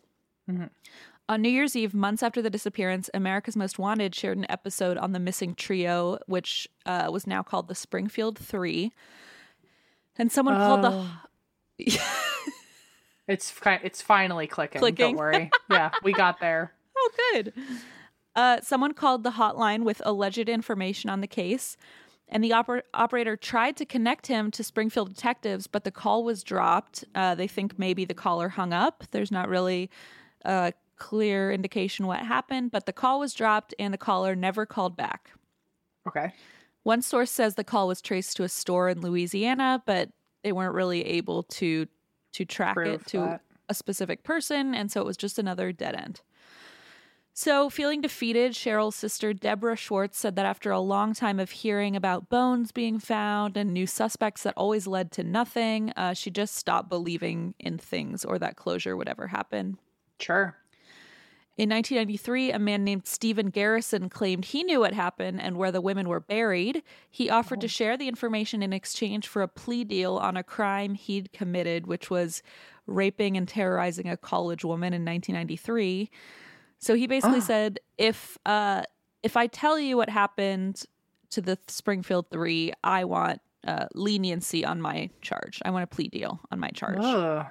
On 1.28 1.42
New 1.42 1.50
Year's 1.50 1.76
Eve, 1.76 1.94
months 1.94 2.24
after 2.24 2.42
the 2.42 2.50
disappearance, 2.50 3.10
America's 3.14 3.56
Most 3.58 3.78
Wanted 3.78 4.16
shared 4.16 4.38
an 4.38 4.48
episode 4.50 4.98
on 4.98 5.12
the 5.12 5.20
missing 5.20 5.54
trio, 5.54 6.18
which 6.28 6.68
uh, 6.88 7.10
was 7.12 7.28
now 7.28 7.44
called 7.44 7.68
the 7.68 7.76
Springfield 7.76 8.38
Three. 8.38 8.92
And 10.18 10.32
someone 10.32 10.56
called 10.56 10.84
the 11.78 12.00
It's 13.30 13.52
fi- 13.52 13.80
it's 13.84 14.02
finally 14.02 14.48
clicking. 14.48 14.80
Clicking. 14.80 15.16
Don't 15.16 15.18
worry. 15.18 15.52
Yeah, 15.70 15.92
we 16.04 16.12
got 16.12 16.40
there. 16.42 16.74
Oh, 17.02 17.12
good. 17.32 17.54
Uh, 18.36 18.60
someone 18.60 18.94
called 18.94 19.24
the 19.24 19.32
hotline 19.32 19.84
with 19.84 20.02
alleged 20.04 20.50
information 20.50 21.10
on 21.10 21.22
the 21.22 21.28
case, 21.28 21.78
and 22.28 22.44
the 22.44 22.50
oper- 22.50 22.82
operator 22.94 23.38
tried 23.38 23.78
to 23.78 23.86
connect 23.86 24.28
him 24.28 24.52
to 24.52 24.66
Springfield 24.66 25.08
detectives, 25.16 25.66
but 25.66 25.86
the 25.86 25.92
call 25.92 26.26
was 26.26 26.44
dropped. 26.44 27.06
Uh, 27.16 27.36
they 27.36 27.48
think 27.48 27.80
maybe 27.80 28.04
the 28.04 28.14
caller 28.14 28.50
hung 28.50 28.74
up. 28.74 29.06
There's 29.12 29.32
not 29.32 29.48
really 29.48 29.90
a 30.44 30.74
clear 30.98 31.54
indication 31.54 32.06
what 32.06 32.20
happened, 32.20 32.72
but 32.72 32.86
the 32.86 32.92
call 32.92 33.22
was 33.22 33.34
dropped, 33.34 33.74
and 33.80 33.94
the 33.94 33.98
caller 33.98 34.36
never 34.36 34.66
called 34.66 34.98
back. 34.98 35.32
Okay. 36.06 36.34
One 36.84 37.02
source 37.02 37.32
says 37.32 37.56
the 37.56 37.64
call 37.64 37.88
was 37.88 38.02
traced 38.02 38.36
to 38.38 38.44
a 38.44 38.50
store 38.50 38.90
in 38.90 39.00
Louisiana, 39.00 39.82
but 39.86 40.10
they 40.44 40.52
weren't 40.52 40.76
really 40.76 41.06
able 41.06 41.44
to 41.44 41.88
to 42.34 42.46
track 42.46 42.76
Prove 42.76 43.02
it 43.02 43.08
to 43.08 43.20
that. 43.20 43.42
a 43.68 43.74
specific 43.74 44.24
person, 44.24 44.74
and 44.76 44.92
so 44.92 45.02
it 45.02 45.06
was 45.06 45.18
just 45.18 45.40
another 45.40 45.72
dead 45.72 45.96
end. 45.96 46.22
So, 47.34 47.70
feeling 47.70 48.02
defeated, 48.02 48.52
Cheryl's 48.52 48.98
sister 48.98 49.32
Deborah 49.32 49.78
Schwartz 49.78 50.20
said 50.20 50.36
that 50.36 50.46
after 50.46 50.72
a 50.72 50.80
long 50.82 51.14
time 51.14 51.40
of 51.40 51.52
hearing 51.52 51.96
about 51.96 52.28
bones 52.28 52.74
being 52.74 53.00
found 53.00 53.56
and 53.56 53.74
new 53.74 53.88
suspects 53.88 54.44
that 54.44 54.54
always 54.58 54.88
led 54.88 55.12
to 55.14 55.24
nothing, 55.24 55.94
uh, 55.96 56.14
she 56.14 56.32
just 56.32 56.56
stopped 56.56 56.90
believing 56.90 57.54
in 57.58 57.78
things 57.78 58.26
or 58.26 58.40
that 58.40 58.58
closure 58.58 58.98
would 58.98 59.08
ever 59.08 59.28
happen. 59.28 59.78
Sure. 60.20 60.58
In 61.60 61.68
1993, 61.72 62.54
a 62.54 62.58
man 62.58 62.86
named 62.86 63.06
Stephen 63.06 63.50
Garrison 63.50 64.08
claimed 64.08 64.46
he 64.46 64.64
knew 64.64 64.80
what 64.80 64.94
happened 64.94 65.42
and 65.42 65.58
where 65.58 65.74
the 65.74 65.82
women 65.82 66.08
were 66.08 66.22
buried. 66.22 66.82
He 67.12 67.30
offered 67.30 67.60
to 67.60 67.68
share 67.68 67.98
the 67.98 68.08
information 68.08 68.64
in 68.64 68.72
exchange 68.72 69.28
for 69.28 69.42
a 69.42 69.48
plea 69.50 69.84
deal 69.84 70.16
on 70.16 70.38
a 70.38 70.44
crime 70.44 70.94
he'd 70.94 71.34
committed, 71.34 71.86
which 71.86 72.10
was 72.10 72.42
raping 72.88 73.36
and 73.36 73.46
terrorizing 73.46 74.08
a 74.08 74.16
college 74.16 74.64
woman 74.64 74.94
in 74.94 75.04
1993. 75.04 76.10
So 76.78 76.96
he 76.96 77.08
basically 77.08 77.42
said, 77.42 77.82
if 77.98 78.38
uh, 78.46 78.84
if 79.22 79.36
I 79.36 79.48
tell 79.48 79.78
you 79.78 79.98
what 79.98 80.10
happened 80.10 80.84
to 81.32 81.42
the 81.42 81.60
Springfield 81.68 82.30
Three, 82.32 82.72
I 82.86 83.04
want 83.04 83.42
uh, 83.68 83.88
leniency 83.94 84.64
on 84.64 84.80
my 84.80 85.10
charge. 85.22 85.60
I 85.66 85.72
want 85.72 85.84
a 85.84 85.88
plea 85.88 86.08
deal 86.08 86.40
on 86.54 86.60
my 86.62 86.70
charge. 86.70 87.00
Ugh. 87.02 87.46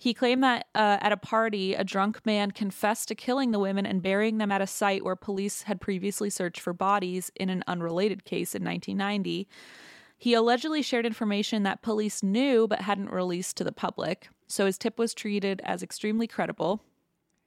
He 0.00 0.14
claimed 0.14 0.44
that 0.44 0.68
uh, 0.76 0.98
at 1.00 1.10
a 1.10 1.16
party, 1.16 1.74
a 1.74 1.82
drunk 1.82 2.24
man 2.24 2.52
confessed 2.52 3.08
to 3.08 3.16
killing 3.16 3.50
the 3.50 3.58
women 3.58 3.84
and 3.84 4.00
burying 4.00 4.38
them 4.38 4.52
at 4.52 4.62
a 4.62 4.66
site 4.66 5.04
where 5.04 5.16
police 5.16 5.62
had 5.62 5.80
previously 5.80 6.30
searched 6.30 6.60
for 6.60 6.72
bodies 6.72 7.32
in 7.34 7.50
an 7.50 7.64
unrelated 7.66 8.24
case 8.24 8.54
in 8.54 8.62
1990. 8.62 9.48
He 10.16 10.34
allegedly 10.34 10.82
shared 10.82 11.04
information 11.04 11.64
that 11.64 11.82
police 11.82 12.22
knew 12.22 12.68
but 12.68 12.82
hadn't 12.82 13.10
released 13.10 13.56
to 13.56 13.64
the 13.64 13.72
public, 13.72 14.28
so 14.46 14.66
his 14.66 14.78
tip 14.78 14.98
was 14.98 15.14
treated 15.14 15.60
as 15.64 15.82
extremely 15.82 16.28
credible. 16.28 16.80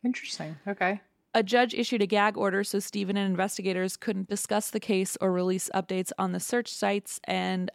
Interesting. 0.04 0.58
Okay. 0.68 1.00
A 1.34 1.44
judge 1.44 1.74
issued 1.74 2.02
a 2.02 2.08
gag 2.08 2.38
order 2.38 2.66
so 2.66 2.80
Stephen 2.80 3.16
and 3.16 3.30
investigators 3.30 3.96
couldn't 3.96 4.30
discuss 4.30 4.70
the 4.70 4.80
case 4.82 5.18
or 5.22 5.32
release 5.32 5.70
updates 5.74 6.12
on 6.18 6.34
the 6.34 6.40
search 6.42 6.68
sites. 6.68 7.22
And 7.24 7.72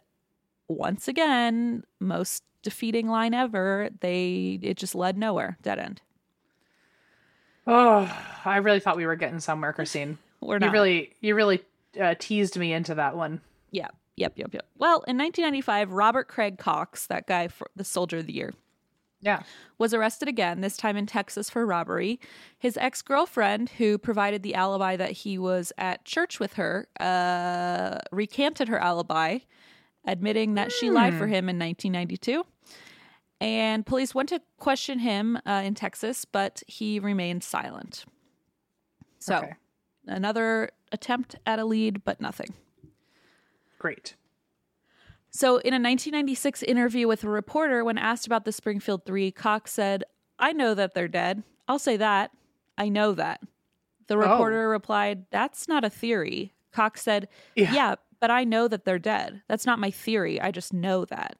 once 0.67 1.07
again, 1.07 1.83
most 1.99 2.43
defeating 2.67 3.07
line 3.07 3.33
ever, 3.33 3.89
they 4.01 4.59
it 4.61 4.75
just 4.75 4.93
led 4.93 5.17
nowhere. 5.17 5.57
Dead 5.61 5.79
end. 5.79 6.01
Oh, 7.65 8.11
I 8.43 8.57
really 8.57 8.81
thought 8.81 8.97
we 8.97 9.05
were 9.05 9.15
getting 9.15 9.39
somewhere, 9.39 9.71
Christine. 9.77 10.17
We're 10.41 10.59
not. 10.59 10.65
You 10.67 10.71
really, 10.73 11.13
you 11.21 11.33
really 11.33 11.61
uh, 11.97 12.15
teased 12.19 12.57
me 12.57 12.73
into 12.73 12.95
that 12.95 13.15
one. 13.15 13.39
Yep, 13.71 13.95
yep, 14.17 14.33
yep, 14.35 14.53
yep. 14.53 14.65
Well, 14.77 14.97
in 15.07 15.17
1995, 15.17 15.91
Robert 15.93 16.27
Craig 16.27 16.57
Cox, 16.57 17.07
that 17.07 17.25
guy 17.25 17.47
for 17.47 17.69
the 17.75 17.83
Soldier 17.85 18.17
of 18.17 18.27
the 18.27 18.33
Year, 18.33 18.53
Yeah. 19.21 19.43
was 19.77 19.93
arrested 19.93 20.27
again, 20.27 20.59
this 20.61 20.75
time 20.77 20.95
in 20.97 21.05
Texas 21.05 21.49
for 21.49 21.65
robbery. 21.65 22.19
His 22.59 22.77
ex 22.77 23.01
girlfriend, 23.01 23.69
who 23.71 23.97
provided 23.97 24.43
the 24.43 24.55
alibi 24.55 24.95
that 24.97 25.11
he 25.11 25.37
was 25.37 25.71
at 25.77 26.03
church 26.05 26.39
with 26.39 26.53
her, 26.53 26.87
uh, 26.99 27.99
recanted 28.11 28.67
her 28.67 28.79
alibi, 28.79 29.39
admitting 30.05 30.53
that 30.55 30.71
she 30.71 30.89
lied 30.89 31.15
for 31.15 31.27
him 31.27 31.49
in 31.49 31.57
1992. 31.59 32.45
And 33.39 33.85
police 33.85 34.15
went 34.15 34.29
to 34.29 34.41
question 34.57 34.99
him 34.99 35.37
uh, 35.45 35.61
in 35.63 35.75
Texas, 35.75 36.25
but 36.25 36.63
he 36.67 36.99
remained 36.99 37.43
silent. 37.43 38.05
So, 39.19 39.37
Okay. 39.37 39.53
another 40.07 40.71
attempt 40.91 41.35
at 41.45 41.59
a 41.59 41.65
lead, 41.65 42.03
but 42.03 42.19
nothing. 42.19 42.53
Great. 43.79 44.15
So, 45.29 45.57
in 45.57 45.73
a 45.73 45.77
1996 45.77 46.63
interview 46.63 47.07
with 47.07 47.23
a 47.23 47.29
reporter, 47.29 47.83
when 47.83 47.97
asked 47.97 48.25
about 48.25 48.45
the 48.45 48.51
Springfield 48.51 49.05
Three, 49.05 49.31
Cox 49.31 49.71
said, 49.71 50.03
I 50.39 50.53
know 50.53 50.73
that 50.73 50.93
they're 50.93 51.07
dead. 51.07 51.43
I'll 51.67 51.79
say 51.79 51.97
that. 51.97 52.31
I 52.77 52.89
know 52.89 53.11
that. 53.13 53.41
The 54.07 54.17
reporter 54.17 54.69
replied, 54.69 55.25
That's 55.31 55.67
not 55.67 55.83
a 55.83 55.89
theory. 55.89 56.53
Cox 56.71 57.01
said, 57.03 57.27
Yeah. 57.55 57.73
yeah. 57.73 57.95
but 58.19 58.31
I 58.31 58.45
know 58.45 58.67
that 58.67 58.85
they're 58.85 58.97
dead. 58.99 59.41
That's 59.47 59.65
not 59.65 59.79
my 59.79 59.91
theory. 59.91 60.39
I 60.41 60.49
just 60.51 60.73
know 60.73 61.05
that. 61.05 61.37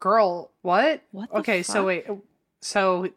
Girl, 0.00 0.50
what? 0.62 1.02
What 1.12 1.30
the 1.30 1.38
okay, 1.38 1.62
so 1.62 1.86
wait. 1.86 2.08
Uh, 2.08 2.16
so 2.60 3.08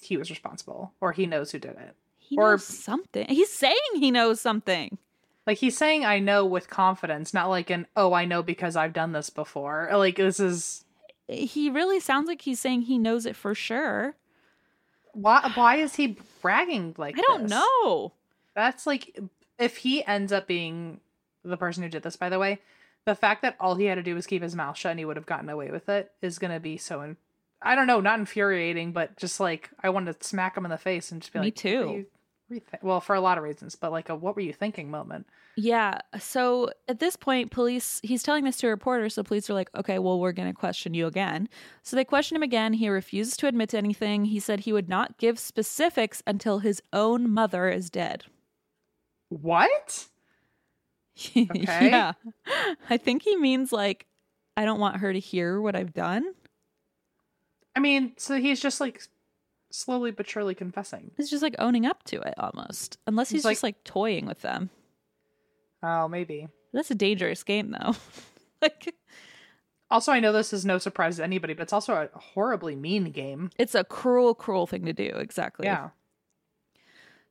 he 0.00 0.16
was 0.16 0.30
responsible, 0.30 0.92
or 1.00 1.12
he 1.12 1.26
knows 1.26 1.52
who 1.52 1.58
did 1.58 1.72
it. 1.76 1.94
He 2.18 2.36
Or- 2.36 2.52
knows 2.52 2.64
something. 2.64 3.26
He's 3.28 3.52
saying 3.52 3.76
he 3.96 4.10
knows 4.10 4.40
something. 4.40 4.98
Like 5.46 5.58
he's 5.58 5.76
saying, 5.76 6.04
"I 6.06 6.18
know" 6.20 6.44
with 6.46 6.70
confidence, 6.70 7.34
not 7.34 7.48
like 7.50 7.68
an 7.70 7.86
"Oh, 7.96 8.14
I 8.14 8.24
know 8.24 8.42
because 8.42 8.76
I've 8.76 8.94
done 8.94 9.12
this 9.12 9.28
before." 9.28 9.90
Uh, 9.92 9.98
like 9.98 10.16
this 10.16 10.40
is 10.40 10.84
He 11.28 11.68
really 11.70 12.00
sounds 12.00 12.26
like 12.28 12.42
he's 12.42 12.58
saying 12.60 12.82
he 12.82 12.96
knows 12.98 13.26
it 13.26 13.36
for 13.36 13.54
sure. 13.54 14.16
why? 15.12 15.50
Why 15.54 15.76
is 15.76 15.94
he 15.96 16.18
bragging 16.40 16.94
like? 16.98 17.18
I 17.18 17.22
don't 17.26 17.42
this? 17.42 17.50
know. 17.50 18.12
That's 18.54 18.86
like 18.86 19.18
if 19.58 19.76
he 19.78 20.02
ends 20.04 20.32
up 20.32 20.46
being 20.46 21.00
the 21.44 21.56
person 21.58 21.82
who 21.82 21.88
did 21.90 22.02
this. 22.02 22.16
By 22.16 22.30
the 22.30 22.38
way, 22.38 22.60
the 23.06 23.14
fact 23.14 23.42
that 23.42 23.56
all 23.60 23.74
he 23.74 23.84
had 23.86 23.96
to 23.96 24.02
do 24.02 24.14
was 24.14 24.26
keep 24.26 24.42
his 24.42 24.54
mouth 24.56 24.76
shut 24.76 24.90
and 24.90 24.98
he 24.98 25.04
would 25.04 25.16
have 25.16 25.26
gotten 25.26 25.48
away 25.48 25.70
with 25.70 25.88
it 25.88 26.12
is 26.22 26.38
going 26.38 26.52
to 26.52 26.60
be 26.60 26.76
so. 26.76 27.00
In- 27.02 27.16
I 27.62 27.74
don't 27.74 27.86
know, 27.86 28.00
not 28.00 28.18
infuriating, 28.18 28.92
but 28.92 29.16
just 29.16 29.40
like 29.40 29.70
I 29.82 29.88
wanted 29.90 30.20
to 30.20 30.26
smack 30.26 30.56
him 30.56 30.64
in 30.64 30.70
the 30.70 30.78
face 30.78 31.10
and 31.12 31.20
just 31.22 31.32
be 31.32 31.38
Me 31.38 31.46
like, 31.46 31.54
"What 31.54 31.60
too. 31.60 31.78
were 31.78 31.84
you- 31.86 32.06
what 32.46 32.50
were 32.50 32.54
you 32.56 32.60
thi-" 32.60 32.78
well, 32.82 33.00
for 33.00 33.14
a 33.14 33.20
lot 33.20 33.38
of 33.38 33.44
reasons, 33.44 33.74
but 33.74 33.90
like 33.90 34.08
a 34.10 34.14
"What 34.14 34.36
were 34.36 34.42
you 34.42 34.52
thinking?" 34.52 34.90
moment. 34.90 35.26
Yeah. 35.56 35.98
So 36.18 36.70
at 36.88 36.98
this 36.98 37.14
point, 37.16 37.50
police, 37.52 38.00
he's 38.02 38.22
telling 38.22 38.44
this 38.44 38.56
to 38.58 38.66
a 38.66 38.70
reporter. 38.70 39.08
So 39.08 39.22
police 39.22 39.48
are 39.48 39.54
like, 39.54 39.70
okay, 39.76 39.98
well, 40.00 40.18
we're 40.18 40.32
going 40.32 40.48
to 40.48 40.54
question 40.58 40.94
you 40.94 41.06
again. 41.06 41.48
So 41.84 41.94
they 41.94 42.04
question 42.04 42.34
him 42.36 42.42
again. 42.42 42.72
He 42.72 42.88
refuses 42.88 43.36
to 43.36 43.46
admit 43.46 43.68
to 43.70 43.78
anything. 43.78 44.24
He 44.24 44.40
said 44.40 44.60
he 44.60 44.72
would 44.72 44.88
not 44.88 45.16
give 45.16 45.38
specifics 45.38 46.24
until 46.26 46.58
his 46.58 46.82
own 46.92 47.30
mother 47.30 47.68
is 47.68 47.88
dead. 47.88 48.24
What? 49.28 50.08
Okay. 51.36 51.88
yeah. 51.90 52.12
I 52.90 52.96
think 52.96 53.22
he 53.22 53.36
means 53.36 53.72
like, 53.72 54.06
I 54.56 54.64
don't 54.64 54.80
want 54.80 54.98
her 54.98 55.12
to 55.12 55.18
hear 55.18 55.60
what 55.60 55.76
I've 55.76 55.94
done. 55.94 56.24
I 57.76 57.80
mean, 57.80 58.12
so 58.16 58.38
he's 58.38 58.60
just 58.60 58.80
like 58.80 59.02
slowly 59.70 60.10
but 60.10 60.28
surely 60.28 60.54
confessing. 60.54 61.10
It's 61.18 61.30
just 61.30 61.42
like 61.42 61.56
owning 61.58 61.86
up 61.86 62.02
to 62.04 62.20
it 62.20 62.34
almost. 62.38 62.98
Unless 63.06 63.30
he's 63.30 63.44
It's 63.44 63.50
just 63.54 63.62
like 63.62 63.82
toying 63.84 64.26
with 64.26 64.40
them. 64.42 64.70
Oh, 65.82 66.08
maybe. 66.08 66.48
That's 66.72 66.90
a 66.90 66.94
dangerous 66.94 67.42
game 67.42 67.70
though. 67.70 67.94
like, 68.62 68.94
Also, 69.90 70.12
I 70.12 70.20
know 70.20 70.32
this 70.32 70.52
is 70.52 70.64
no 70.64 70.78
surprise 70.78 71.16
to 71.16 71.24
anybody, 71.24 71.54
but 71.54 71.64
it's 71.64 71.72
also 71.72 71.94
a 71.94 72.18
horribly 72.18 72.74
mean 72.74 73.10
game. 73.10 73.50
it's 73.58 73.74
a 73.74 73.84
cruel, 73.84 74.34
cruel 74.34 74.66
thing 74.66 74.84
to 74.86 74.92
do. 74.92 75.10
Exactly. 75.16 75.66
Yeah. 75.66 75.90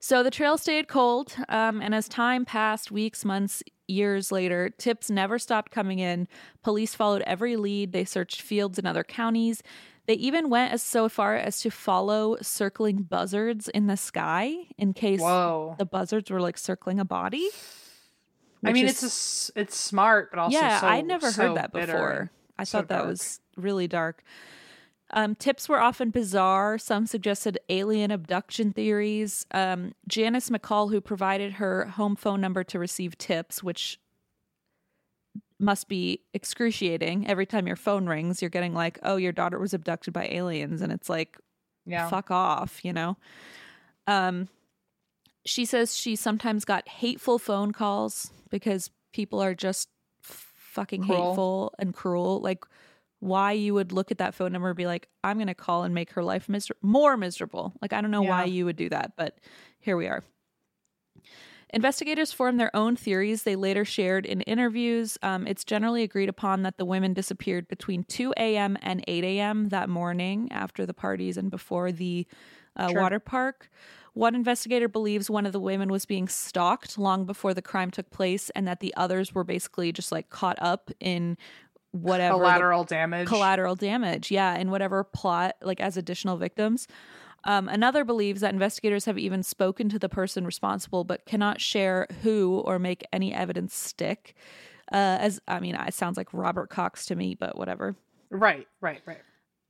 So 0.03 0.21
the 0.21 0.31
trail 0.31 0.57
stayed 0.57 0.89
cold, 0.89 1.33
um, 1.47 1.81
and 1.81 1.95
as 1.95 2.09
time 2.09 2.43
passed, 2.43 2.91
weeks, 2.91 3.23
months, 3.23 3.63
years 3.87 4.33
later, 4.33 4.69
tips 4.69 5.09
never 5.09 5.39
stopped 5.39 5.71
coming 5.71 5.99
in. 5.99 6.27
Police 6.61 6.93
followed 6.93 7.21
every 7.21 7.55
lead. 7.55 7.93
They 7.93 8.03
searched 8.03 8.41
fields 8.41 8.77
in 8.77 8.85
other 8.85 9.05
counties. 9.05 9.63
They 10.05 10.15
even 10.15 10.49
went 10.49 10.73
as 10.73 10.81
so 10.83 11.07
far 11.07 11.37
as 11.37 11.61
to 11.61 11.69
follow 11.69 12.35
circling 12.41 13.03
buzzards 13.03 13.69
in 13.69 13.87
the 13.87 13.95
sky 13.95 14.53
in 14.77 14.91
case 14.91 15.21
Whoa. 15.21 15.75
the 15.79 15.85
buzzards 15.85 16.29
were 16.29 16.41
like 16.41 16.57
circling 16.57 16.99
a 16.99 17.05
body. 17.05 17.47
I 18.61 18.73
mean, 18.73 18.87
is- 18.87 19.01
it's 19.01 19.51
a 19.55 19.61
it's 19.61 19.77
smart, 19.77 20.31
but 20.31 20.39
also 20.39 20.57
yeah, 20.57 20.81
so, 20.81 20.87
I 20.87 20.99
never 20.99 21.31
so 21.31 21.47
heard 21.47 21.55
that 21.55 21.71
bitter 21.71 21.93
before. 21.93 22.31
I 22.59 22.65
so 22.65 22.79
thought 22.79 22.89
that 22.89 22.97
dark. 22.97 23.07
was 23.07 23.39
really 23.55 23.87
dark. 23.87 24.21
Um, 25.13 25.35
tips 25.35 25.69
were 25.69 25.79
often 25.79 26.09
bizarre. 26.09 26.77
Some 26.77 27.05
suggested 27.05 27.59
alien 27.69 28.11
abduction 28.11 28.73
theories. 28.73 29.45
Um, 29.51 29.93
Janis 30.07 30.49
McCall, 30.49 30.89
who 30.91 30.99
provided 30.99 31.53
her 31.53 31.85
home 31.85 32.15
phone 32.15 32.41
number 32.41 32.63
to 32.65 32.79
receive 32.79 33.17
tips, 33.17 33.63
which 33.63 33.99
must 35.59 35.87
be 35.87 36.21
excruciating. 36.33 37.27
Every 37.27 37.45
time 37.45 37.67
your 37.67 37.75
phone 37.75 38.07
rings, 38.07 38.41
you're 38.41 38.49
getting 38.49 38.73
like, 38.73 38.99
"Oh, 39.03 39.15
your 39.15 39.31
daughter 39.31 39.59
was 39.59 39.73
abducted 39.73 40.13
by 40.13 40.27
aliens," 40.27 40.81
and 40.81 40.91
it's 40.91 41.09
like, 41.09 41.37
yeah. 41.85 42.09
fuck 42.09 42.31
off, 42.31 42.83
you 42.83 42.93
know. 42.93 43.17
Um 44.07 44.49
she 45.45 45.65
says 45.65 45.97
she 45.97 46.15
sometimes 46.15 46.65
got 46.65 46.87
hateful 46.87 47.37
phone 47.37 47.71
calls 47.71 48.31
because 48.49 48.89
people 49.11 49.41
are 49.41 49.53
just 49.53 49.89
fucking 50.21 51.03
Cruel. 51.03 51.29
hateful 51.29 51.73
and 51.77 51.93
cruel. 51.93 52.39
Like 52.39 52.63
why 53.23 53.53
you 53.53 53.73
would 53.73 53.91
look 53.91 54.11
at 54.11 54.17
that 54.17 54.35
phone 54.35 54.51
number 54.51 54.67
and 54.69 54.77
be 54.77 54.85
like, 54.85 55.07
I'm 55.23 55.37
gonna 55.39 55.55
call 55.55 55.83
and 55.83 55.93
make 55.95 56.11
her 56.11 56.23
life 56.23 56.49
miser- 56.49 56.75
more 56.81 57.15
miserable. 57.17 57.73
Like 57.81 57.93
I 57.93 58.01
don't 58.01 58.11
know 58.11 58.21
why 58.21 58.43
you 58.45 58.65
would 58.65 58.75
do 58.75 58.89
that, 58.89 59.13
but 59.15 59.39
here 59.79 59.95
we 59.97 60.07
are. 60.07 60.23
Investigators 61.73 62.31
formed 62.31 62.59
their 62.59 62.75
own 62.75 62.95
theories 62.95 63.43
they 63.43 63.55
later 63.55 63.83
shared 63.83 64.27
in 64.27 64.41
interviews. 64.41 65.17
Um, 65.23 65.47
it's 65.47 65.63
generally 65.63 66.03
agreed 66.03 66.29
upon 66.29 66.61
that 66.63 66.77
the 66.77 66.85
women 66.85 67.13
disappeared 67.13 67.67
between 67.67 68.03
2 68.03 68.31
a.m. 68.37 68.77
and 68.83 69.03
8 69.07 69.23
a.m. 69.23 69.69
that 69.69 69.89
morning 69.89 70.51
after 70.51 70.85
the 70.85 70.93
parties 70.93 71.35
and 71.35 71.49
before 71.49 71.91
the 71.91 72.27
uh, 72.75 72.89
Sure. 72.89 73.01
water 73.01 73.19
park. 73.19 73.71
One 74.13 74.35
investigator 74.35 74.87
believes 74.87 75.31
one 75.31 75.47
of 75.47 75.53
the 75.53 75.59
women 75.59 75.89
was 75.89 76.05
being 76.05 76.27
stalked 76.27 76.99
long 76.99 77.25
before 77.25 77.55
the 77.55 77.63
crime 77.63 77.89
took 77.89 78.11
place 78.11 78.51
and 78.51 78.67
that 78.67 78.79
the 78.79 78.93
others 78.95 79.33
were 79.33 79.43
basically 79.43 79.91
just 79.91 80.11
like 80.11 80.29
caught 80.29 80.57
up 80.61 80.91
in 80.99 81.35
whatever 81.93 82.33
the 82.33 82.39
Collateral 82.39 82.83
damage. 82.83 83.27
collateral 83.27 83.75
damage 83.75 84.29
yeah 84.31 84.55
and 84.55 84.69
whatever 84.71 85.03
plot 85.03 85.55
like 85.61 85.79
as 85.79 85.95
additional 85.95 86.37
victims 86.37 86.87
um, 87.45 87.67
another 87.69 88.03
believes 88.03 88.41
that 88.41 88.53
investigators 88.53 89.05
have 89.05 89.17
even 89.17 89.43
spoken 89.43 89.89
to 89.89 89.99
the 89.99 90.09
person 90.09 90.45
responsible 90.45 91.03
but 91.03 91.25
cannot 91.25 91.61
share 91.61 92.07
who 92.23 92.61
or 92.65 92.79
make 92.79 93.05
any 93.13 93.33
evidence 93.33 93.75
stick 93.75 94.35
uh, 94.91 95.17
as 95.21 95.39
i 95.47 95.59
mean 95.59 95.75
it 95.75 95.93
sounds 95.93 96.17
like 96.17 96.27
robert 96.33 96.69
cox 96.69 97.05
to 97.05 97.15
me 97.15 97.35
but 97.35 97.57
whatever 97.57 97.95
right, 98.31 98.67
right, 98.81 99.01
right. 99.05 99.21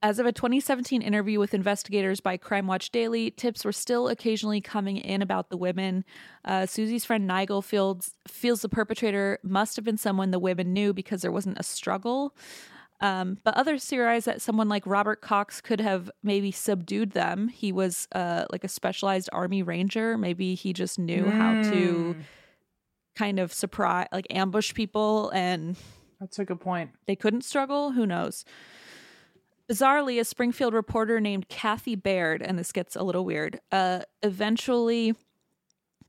As 0.04 0.18
of 0.18 0.26
a 0.26 0.32
2017 0.32 1.00
interview 1.00 1.40
with 1.40 1.54
investigators 1.54 2.20
by 2.20 2.36
Crime 2.36 2.66
Watch 2.66 2.90
Daily, 2.90 3.30
tips 3.30 3.64
were 3.64 3.72
still 3.72 4.08
occasionally 4.08 4.60
coming 4.60 4.98
in 4.98 5.22
about 5.22 5.48
the 5.48 5.56
women. 5.56 6.04
Uh, 6.44 6.66
Suzie's 6.66 7.06
friend 7.06 7.26
Nigel 7.26 7.62
feels, 7.62 8.14
feels 8.28 8.60
the 8.60 8.68
perpetrator 8.68 9.38
must 9.42 9.76
have 9.76 9.84
been 9.86 9.96
someone 9.96 10.30
the 10.30 10.38
women 10.38 10.74
knew 10.74 10.92
because 10.92 11.22
there 11.22 11.32
wasn't 11.32 11.58
a 11.58 11.62
struggle. 11.62 12.36
Um, 13.00 13.38
but 13.44 13.56
others 13.56 13.82
theorize 13.86 14.26
that 14.26 14.42
someone 14.42 14.68
like 14.68 14.86
Robert 14.86 15.22
Cox 15.22 15.62
could 15.62 15.80
have 15.80 16.10
maybe 16.22 16.50
subdued 16.50 17.12
them. 17.12 17.48
He 17.48 17.72
was 17.72 18.06
uh, 18.12 18.44
like 18.52 18.62
a 18.62 18.68
specialized 18.68 19.30
army 19.32 19.62
ranger. 19.62 20.18
Maybe 20.18 20.54
he 20.54 20.74
just 20.74 20.98
knew 20.98 21.30
how 21.30 21.62
to 21.62 22.14
kind 23.16 23.38
of 23.38 23.54
surprise, 23.54 24.08
like 24.12 24.26
ambush 24.28 24.74
people, 24.74 25.30
and 25.30 25.78
That's 26.20 26.38
a 26.38 26.44
good 26.44 26.60
point. 26.60 26.90
they 27.06 27.16
couldn't 27.16 27.46
struggle. 27.46 27.92
Who 27.92 28.04
knows? 28.04 28.44
Bizarrely, 29.70 30.20
a 30.20 30.24
Springfield 30.24 30.74
reporter 30.74 31.20
named 31.20 31.48
Kathee 31.48 31.94
Baird, 31.94 32.42
and 32.42 32.58
this 32.58 32.70
gets 32.72 32.96
a 32.96 33.02
little 33.02 33.24
weird, 33.24 33.60
uh, 33.72 34.00
eventually 34.22 35.14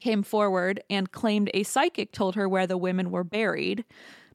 came 0.01 0.23
forward 0.23 0.81
and 0.89 1.09
claimed 1.11 1.49
a 1.53 1.63
psychic 1.63 2.11
told 2.11 2.35
her 2.35 2.49
where 2.49 2.67
the 2.67 2.77
women 2.77 3.11
were 3.11 3.23
buried 3.23 3.85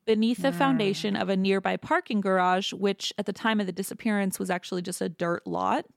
beneath 0.07 0.41
the 0.41 0.53
foundation 0.53 1.15
of 1.17 1.29
a 1.29 1.37
nearby 1.37 1.77
parking 1.77 2.23
garage, 2.23 2.73
which 2.73 3.13
at 3.19 3.27
the 3.27 3.33
time 3.33 3.61
of 3.61 3.67
the 3.67 3.73
disappearance 3.73 4.39
was 4.39 4.49
actually 4.49 4.81
just 4.81 5.03
a 5.03 5.09
dirt 5.11 5.47
lot. 5.47 5.85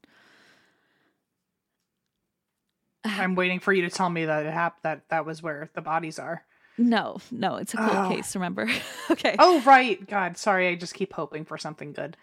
I'm 3.05 3.35
waiting 3.35 3.59
for 3.61 3.71
you 3.71 3.83
to 3.83 3.89
tell 3.89 4.09
me 4.09 4.25
that 4.25 4.45
it 4.45 4.51
happened 4.53 4.81
that 4.83 5.07
that 5.09 5.25
was 5.25 5.41
where 5.41 5.69
the 5.73 5.81
bodies 5.81 6.19
are. 6.19 6.43
No, 6.77 7.17
no, 7.31 7.55
it's 7.55 7.73
a 7.73 7.77
cold 7.77 7.89
Oh. 7.93 8.09
case, 8.09 8.35
remember? 8.35 8.67
okay. 9.11 9.35
Oh 9.39 9.61
right, 9.61 10.05
God, 10.07 10.37
sorry. 10.37 10.67
I 10.67 10.75
just 10.75 10.93
keep 10.95 11.13
hoping 11.13 11.45
for 11.45 11.57
something 11.57 11.93
good. 11.93 12.17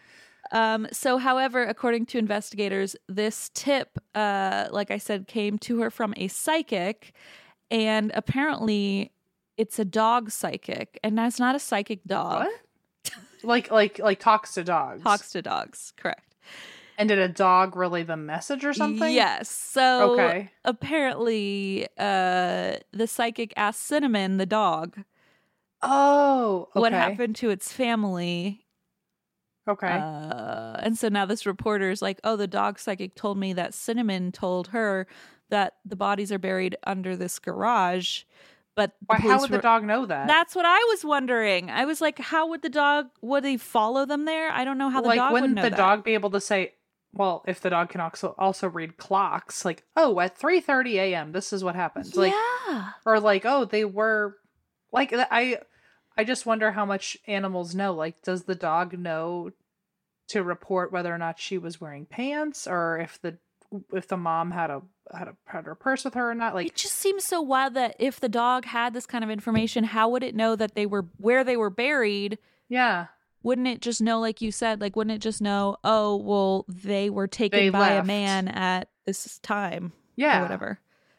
Um, 0.53 0.89
so, 0.93 1.19
however, 1.19 1.63
according 1.65 2.07
to 2.07 2.19
investigators, 2.19 2.97
this 3.09 3.51
tip, 3.55 3.99
uh, 4.15 4.69
like 4.71 4.91
I 4.91 4.99
said, 4.99 5.27
came 5.29 5.59
to 5.61 5.81
her 5.81 5.91
from 5.91 6.13
a 6.17 6.29
psychic, 6.29 7.13
and 7.71 8.11
apparently 8.15 9.13
it's 9.57 9.79
a 9.79 9.85
dog 9.85 10.31
psychic, 10.31 10.99
and 11.05 11.17
that's 11.17 11.39
not 11.39 11.55
a 11.55 11.59
psychic 11.61 12.05
dog. 12.05 12.47
What? 12.47 12.53
like 13.43 13.71
like 13.71 13.99
like 13.99 14.19
talks 14.21 14.55
to 14.55 14.65
dogs. 14.65 15.03
Talks 15.03 15.31
to 15.33 15.41
dogs, 15.43 15.93
correct. 15.97 16.35
And 16.99 17.09
did 17.09 17.19
a 17.19 17.29
dog 17.29 17.77
relay 17.77 18.03
the 18.03 18.17
message 18.17 18.65
or 18.65 18.75
something? 18.75 19.11
Yes. 19.15 19.49
So 19.49 20.13
Okay. 20.13 20.51
apparently, 20.65 21.87
uh, 21.97 22.77
the 22.93 23.07
psychic 23.07 23.55
asked 23.57 23.83
Cinnamon, 23.83 24.37
the 24.37 24.45
dog, 24.47 24.99
Oh. 25.81 26.69
Okay. 26.77 26.81
what 26.81 26.93
happened 26.93 27.37
to 27.37 27.49
its 27.51 27.73
family. 27.73 28.67
Okay. 29.71 29.89
Uh, 29.89 30.77
and 30.81 30.99
so 30.99 31.09
now 31.09 31.25
this 31.25 31.47
reporter 31.47 31.91
is 31.91 32.03
like, 32.03 32.21
oh, 32.25 32.37
the 32.37 32.47
dog 32.47 32.79
psychic 32.79 33.15
told 33.15 33.39
me 33.39 33.53
that 33.55 33.73
Cinnamon 33.73 34.33
told 34.33 34.69
her 34.69 35.07
that 35.49 35.77
the 35.85 35.97
bodies 35.97 36.31
are 36.31 36.39
buried 36.39 36.77
under 36.85 37.17
this 37.17 37.39
garage. 37.39 38.23
But 38.77 38.93
Why, 39.07 39.17
how 39.17 39.41
would 39.41 39.51
the 39.51 39.59
dog 39.59 39.85
know 39.85 40.07
that? 40.07 40.29
That's 40.29 40.55
what 40.55 40.65
I 40.65 40.79
was 40.91 41.05
wondering. 41.05 41.71
I 41.71 41.85
was 41.85 42.01
like, 42.01 42.19
how 42.19 42.49
would 42.49 42.63
the 42.63 42.69
dog? 42.69 43.07
Would 43.21 43.45
he 43.45 43.57
follow 43.57 44.07
them 44.07 44.25
there? 44.25 44.51
I 44.51 44.65
don't 44.65 44.79
know 44.79 44.89
how 44.89 45.01
the 45.01 45.09
like, 45.09 45.19
dog 45.19 45.33
would 45.33 45.41
wouldn't 45.43 45.57
know 45.57 45.63
the 45.63 45.71
that. 45.71 45.77
dog 45.77 46.05
be 46.05 46.15
able 46.15 46.31
to 46.31 46.41
say? 46.41 46.75
Well, 47.13 47.43
if 47.49 47.61
the 47.61 47.71
dog 47.71 47.89
can 47.91 48.01
also 48.01 48.37
also 48.39 48.69
read 48.69 48.97
clocks, 48.97 49.65
like, 49.65 49.83
oh, 49.97 50.21
at 50.21 50.39
three 50.39 50.61
thirty 50.61 50.99
a.m. 50.99 51.33
this 51.33 51.53
is 51.53 51.65
what 51.65 51.75
happens. 51.75 52.15
Like, 52.15 52.33
yeah. 52.33 52.91
or 53.05 53.19
like, 53.19 53.45
oh, 53.45 53.65
they 53.65 53.85
were, 53.85 54.37
like, 54.93 55.13
I, 55.13 55.59
I 56.17 56.23
just 56.23 56.47
wonder 56.47 56.71
how 56.71 56.87
much 56.87 57.19
animals 57.27 57.75
know. 57.75 57.93
Like, 57.93 58.23
does 58.23 58.45
the 58.45 58.55
dog 58.55 58.97
know 58.97 59.51
to 60.31 60.43
report 60.43 60.91
whether 60.93 61.15
or 61.15 61.19
not 61.19 61.39
she 61.39 61.59
was 61.59 61.81
wearing 61.81 62.07
pants, 62.07 62.67
or 62.67 62.99
if 62.99 63.21
the 63.23 63.39
if 63.93 64.09
the 64.09 64.17
mom 64.17 64.51
had 64.51 64.71
a 64.71 64.83
had 65.17 65.29
a 65.29 65.37
had 65.47 65.65
her 65.67 65.75
purse 65.75 66.05
with 66.05 66.15
her 66.15 66.31
or 66.31 66.35
not? 66.35 66.55
Like, 66.55 66.67
it 66.67 66.75
just 66.75 66.95
seems 66.95 67.25
so 67.25 67.41
wild 67.41 67.75
that 67.75 67.95
if 67.99 68.19
the 68.21 68.29
dog 68.29 68.65
had 68.65 68.93
this 68.95 69.07
kind 69.07 69.23
of 69.25 69.31
information, 69.31 69.85
how 69.85 70.09
would 70.09 70.23
it 70.25 70.35
know 70.35 70.57
that 70.57 70.75
they 70.75 70.87
were 70.87 71.07
where 71.19 71.45
they 71.45 71.57
were 71.57 71.71
buried? 71.71 72.39
yeah, 72.69 73.07
Wouldn't 73.43 73.67
it 73.69 73.81
just 73.81 74.01
know, 74.01 74.21
like 74.21 74.41
you 74.41 74.53
said, 74.53 74.81
like 74.81 74.97
wouldn't 74.97 75.15
it 75.17 75.21
just 75.23 75.41
know? 75.41 75.77
Oh, 75.85 76.17
well, 76.17 76.65
they 76.69 77.11
were 77.11 77.27
taken 77.27 77.59
They 77.59 77.71
by 77.71 77.91
a 77.93 78.05
man 78.05 78.49
at 78.49 78.89
this 79.07 79.39
time, 79.41 79.93
yeah, 80.17 80.39
or 80.39 80.43
whatever. 80.43 80.79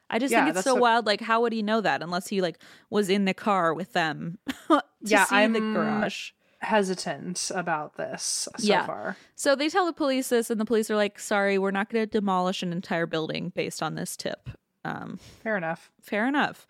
I 0.10 0.20
just 0.20 0.32
Yeah, 0.34 0.44
think 0.46 0.56
it's 0.58 0.66
so 0.66 0.74
what- 0.74 0.82
wild. 0.82 1.06
Like, 1.06 1.22
how 1.22 1.42
would 1.42 1.54
he 1.54 1.62
know 1.64 1.80
that 1.82 2.02
unless 2.02 2.28
he 2.28 2.42
like 2.42 2.60
was 2.90 3.10
in 3.10 3.24
the 3.26 3.34
car 3.34 3.74
with 3.74 3.94
them 3.94 4.38
Yeah, 5.02 5.24
see 5.26 5.36
the 5.36 5.60
I'm- 5.60 5.74
garage? 5.74 6.32
Hesitant 6.62 7.52
about 7.54 7.96
this 7.98 8.48
so 8.58 8.68
Yeah. 8.68 8.86
far. 8.86 9.18
So 9.36 9.56
they 9.56 9.70
tell 9.70 9.86
the 9.86 9.94
police 9.94 10.30
this, 10.30 10.50
and 10.50 10.60
the 10.60 10.66
police 10.66 10.90
are 10.92 10.96
like, 10.96 11.20
"Sorry, 11.20 11.58
we're 11.58 11.72
not 11.72 11.90
going 11.90 12.04
to 12.04 12.10
demolish 12.20 12.62
an 12.64 12.72
entire 12.72 13.06
building 13.06 13.50
based 13.56 13.82
on 13.84 13.96
this 13.96 14.16
tip." 14.16 14.50
Um, 14.86 15.20
Fair 15.44 15.58
enough. 15.58 15.92
fair 16.02 16.28
enough. 16.28 16.66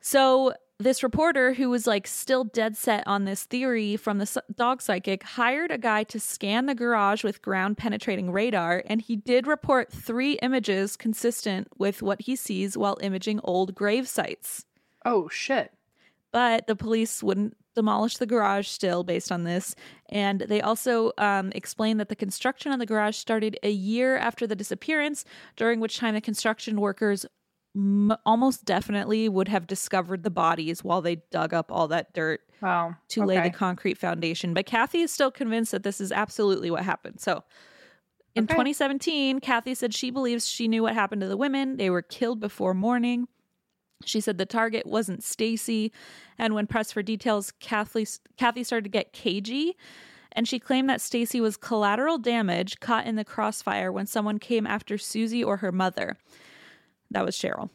So 0.00 0.54
this 0.78 1.02
reporter 1.04 1.52
who 1.54 1.70
was 1.70 1.86
like 1.86 2.08
still 2.08 2.42
dead 2.42 2.76
set 2.76 3.06
on 3.06 3.24
this 3.24 3.44
theory 3.44 3.96
from 3.96 4.18
the 4.18 4.42
dog 4.56 4.82
psychic 4.82 5.22
hired 5.22 5.70
a 5.70 5.78
guy 5.78 6.02
to 6.04 6.18
scan 6.18 6.66
the 6.66 6.74
garage 6.74 7.22
with 7.22 7.40
ground 7.42 7.78
penetrating 7.78 8.32
radar 8.32 8.82
and 8.86 9.00
he 9.00 9.14
did 9.14 9.46
report 9.46 9.92
3 9.92 10.32
images 10.42 10.96
consistent 10.96 11.68
with 11.78 12.02
what 12.02 12.22
he 12.22 12.34
sees 12.34 12.76
while 12.76 12.98
imaging 13.00 13.38
old 13.44 13.76
grave 13.76 14.08
sites. 14.08 14.64
Oh 15.04 15.28
shit. 15.28 15.72
But 16.32 16.66
the 16.66 16.74
police 16.74 17.22
wouldn't 17.22 17.56
demolish 17.74 18.16
the 18.18 18.26
garage 18.26 18.68
still 18.68 19.02
based 19.04 19.32
on 19.32 19.44
this. 19.44 19.74
And 20.08 20.40
they 20.42 20.60
also 20.60 21.12
um, 21.18 21.52
explained 21.54 22.00
that 22.00 22.08
the 22.08 22.16
construction 22.16 22.72
on 22.72 22.78
the 22.78 22.86
garage 22.86 23.16
started 23.16 23.58
a 23.62 23.70
year 23.70 24.16
after 24.16 24.46
the 24.46 24.56
disappearance, 24.56 25.24
during 25.56 25.80
which 25.80 25.98
time 25.98 26.14
the 26.14 26.20
construction 26.20 26.80
workers 26.80 27.24
m- 27.74 28.14
almost 28.26 28.64
definitely 28.64 29.28
would 29.28 29.48
have 29.48 29.66
discovered 29.66 30.22
the 30.22 30.30
bodies 30.30 30.84
while 30.84 31.00
they 31.00 31.16
dug 31.30 31.54
up 31.54 31.70
all 31.72 31.88
that 31.88 32.12
dirt 32.12 32.40
Wow. 32.60 32.96
to 33.08 33.24
lay 33.24 33.40
the 33.40 33.50
concrete 33.50 33.98
foundation. 33.98 34.54
But 34.54 34.66
Kathee 34.66 35.02
is 35.02 35.10
still 35.10 35.30
convinced 35.32 35.72
that 35.72 35.82
this 35.82 36.00
is 36.00 36.12
absolutely 36.12 36.70
what 36.70 36.84
happened. 36.84 37.20
So 37.20 37.42
in 38.34 38.44
Okay. 38.44 38.54
2017, 38.54 39.40
Kathee 39.40 39.74
said 39.74 39.92
she 39.92 40.10
believes 40.10 40.46
she 40.46 40.68
knew 40.68 40.82
what 40.82 40.94
happened 40.94 41.22
to 41.22 41.28
the 41.28 41.36
women. 41.36 41.76
They 41.76 41.90
were 41.90 42.02
killed 42.02 42.40
before 42.40 42.72
morning. 42.72 43.26
She 44.06 44.20
said 44.20 44.38
the 44.38 44.46
target 44.46 44.86
wasn't 44.86 45.22
Stacy, 45.22 45.92
and 46.38 46.54
when 46.54 46.66
pressed 46.66 46.92
for 46.92 47.02
details, 47.02 47.52
Kathee 47.60 48.06
Kathee 48.36 48.64
started 48.64 48.84
to 48.84 48.90
get 48.90 49.12
cagey, 49.12 49.76
and 50.32 50.48
she 50.48 50.58
claimed 50.58 50.88
that 50.88 51.00
Stacy 51.00 51.40
was 51.40 51.56
collateral 51.56 52.18
damage 52.18 52.80
caught 52.80 53.06
in 53.06 53.16
the 53.16 53.24
crossfire 53.24 53.92
when 53.92 54.06
someone 54.06 54.38
came 54.38 54.66
after 54.66 54.96
Suzie 54.96 55.44
or 55.44 55.58
her 55.58 55.72
mother. 55.72 56.16
That 57.10 57.24
was 57.24 57.36
Sherrill. 57.36 57.70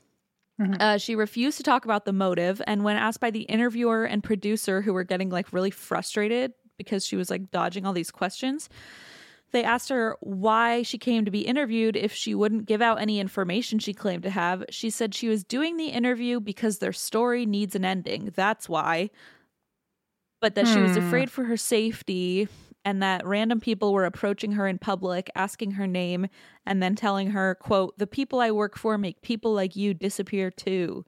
Uh, 0.80 0.98
she 0.98 1.16
refused 1.16 1.58
to 1.58 1.64
talk 1.64 1.86
about 1.86 2.06
the 2.06 2.14
motive, 2.14 2.62
and 2.66 2.84
when 2.84 2.98
asked 2.98 3.20
by 3.20 3.30
the 3.30 3.42
interviewer 3.42 4.06
and 4.06 4.24
producer, 4.24 4.82
who 4.82 4.92
were 4.92 5.04
getting 5.04 5.30
like 5.30 5.54
really 5.54 5.70
frustrated 5.70 6.54
because 6.78 7.06
she 7.06 7.16
was 7.16 7.30
like 7.30 7.52
dodging 7.52 7.86
all 7.86 7.94
these 7.94 8.10
questions, 8.12 8.70
they 9.52 9.64
asked 9.64 9.90
her 9.90 10.18
why 10.20 10.82
she 10.84 10.98
came 10.98 11.24
to 11.26 11.32
be 11.32 11.42
interviewed 11.42 11.96
if 11.96 12.14
she 12.14 12.36
wouldn't 12.36 12.66
give 12.66 12.82
out 12.82 13.00
any 13.02 13.20
information 13.20 13.80
she 13.80 13.94
claimed 13.94 14.24
to 14.24 14.30
have. 14.30 14.64
She 14.70 14.90
said 14.90 15.16
she 15.16 15.30
was 15.30 15.44
doing 15.44 15.78
the 15.78 15.88
interview 15.88 16.40
because 16.40 16.80
their 16.80 16.94
story 16.94 17.46
needs 17.46 17.76
an 17.76 17.86
ending. 17.86 18.32
That's 18.36 18.68
why. 18.68 19.10
But 20.42 20.56
that 20.56 20.68
she 20.68 20.82
was 20.82 20.92
Hmm. 20.94 21.00
afraid 21.00 21.32
for 21.32 21.46
her 21.46 21.58
safety 21.58 22.48
and 22.86 23.02
that 23.02 23.26
random 23.26 23.60
people 23.60 23.92
were 23.94 24.06
approaching 24.06 24.52
her 24.54 24.68
in 24.68 24.78
public, 24.78 25.30
asking 25.36 25.72
her 25.72 25.88
name, 25.88 26.28
and 26.66 26.82
then 26.82 26.96
telling 26.96 27.32
her, 27.32 27.56
quote, 27.56 27.98
the 27.98 28.08
people 28.08 28.40
I 28.40 28.52
work 28.52 28.78
for 28.78 28.98
make 28.98 29.22
people 29.22 29.54
like 29.54 29.76
you 29.76 29.94
disappear 29.94 30.52
too. 30.52 31.04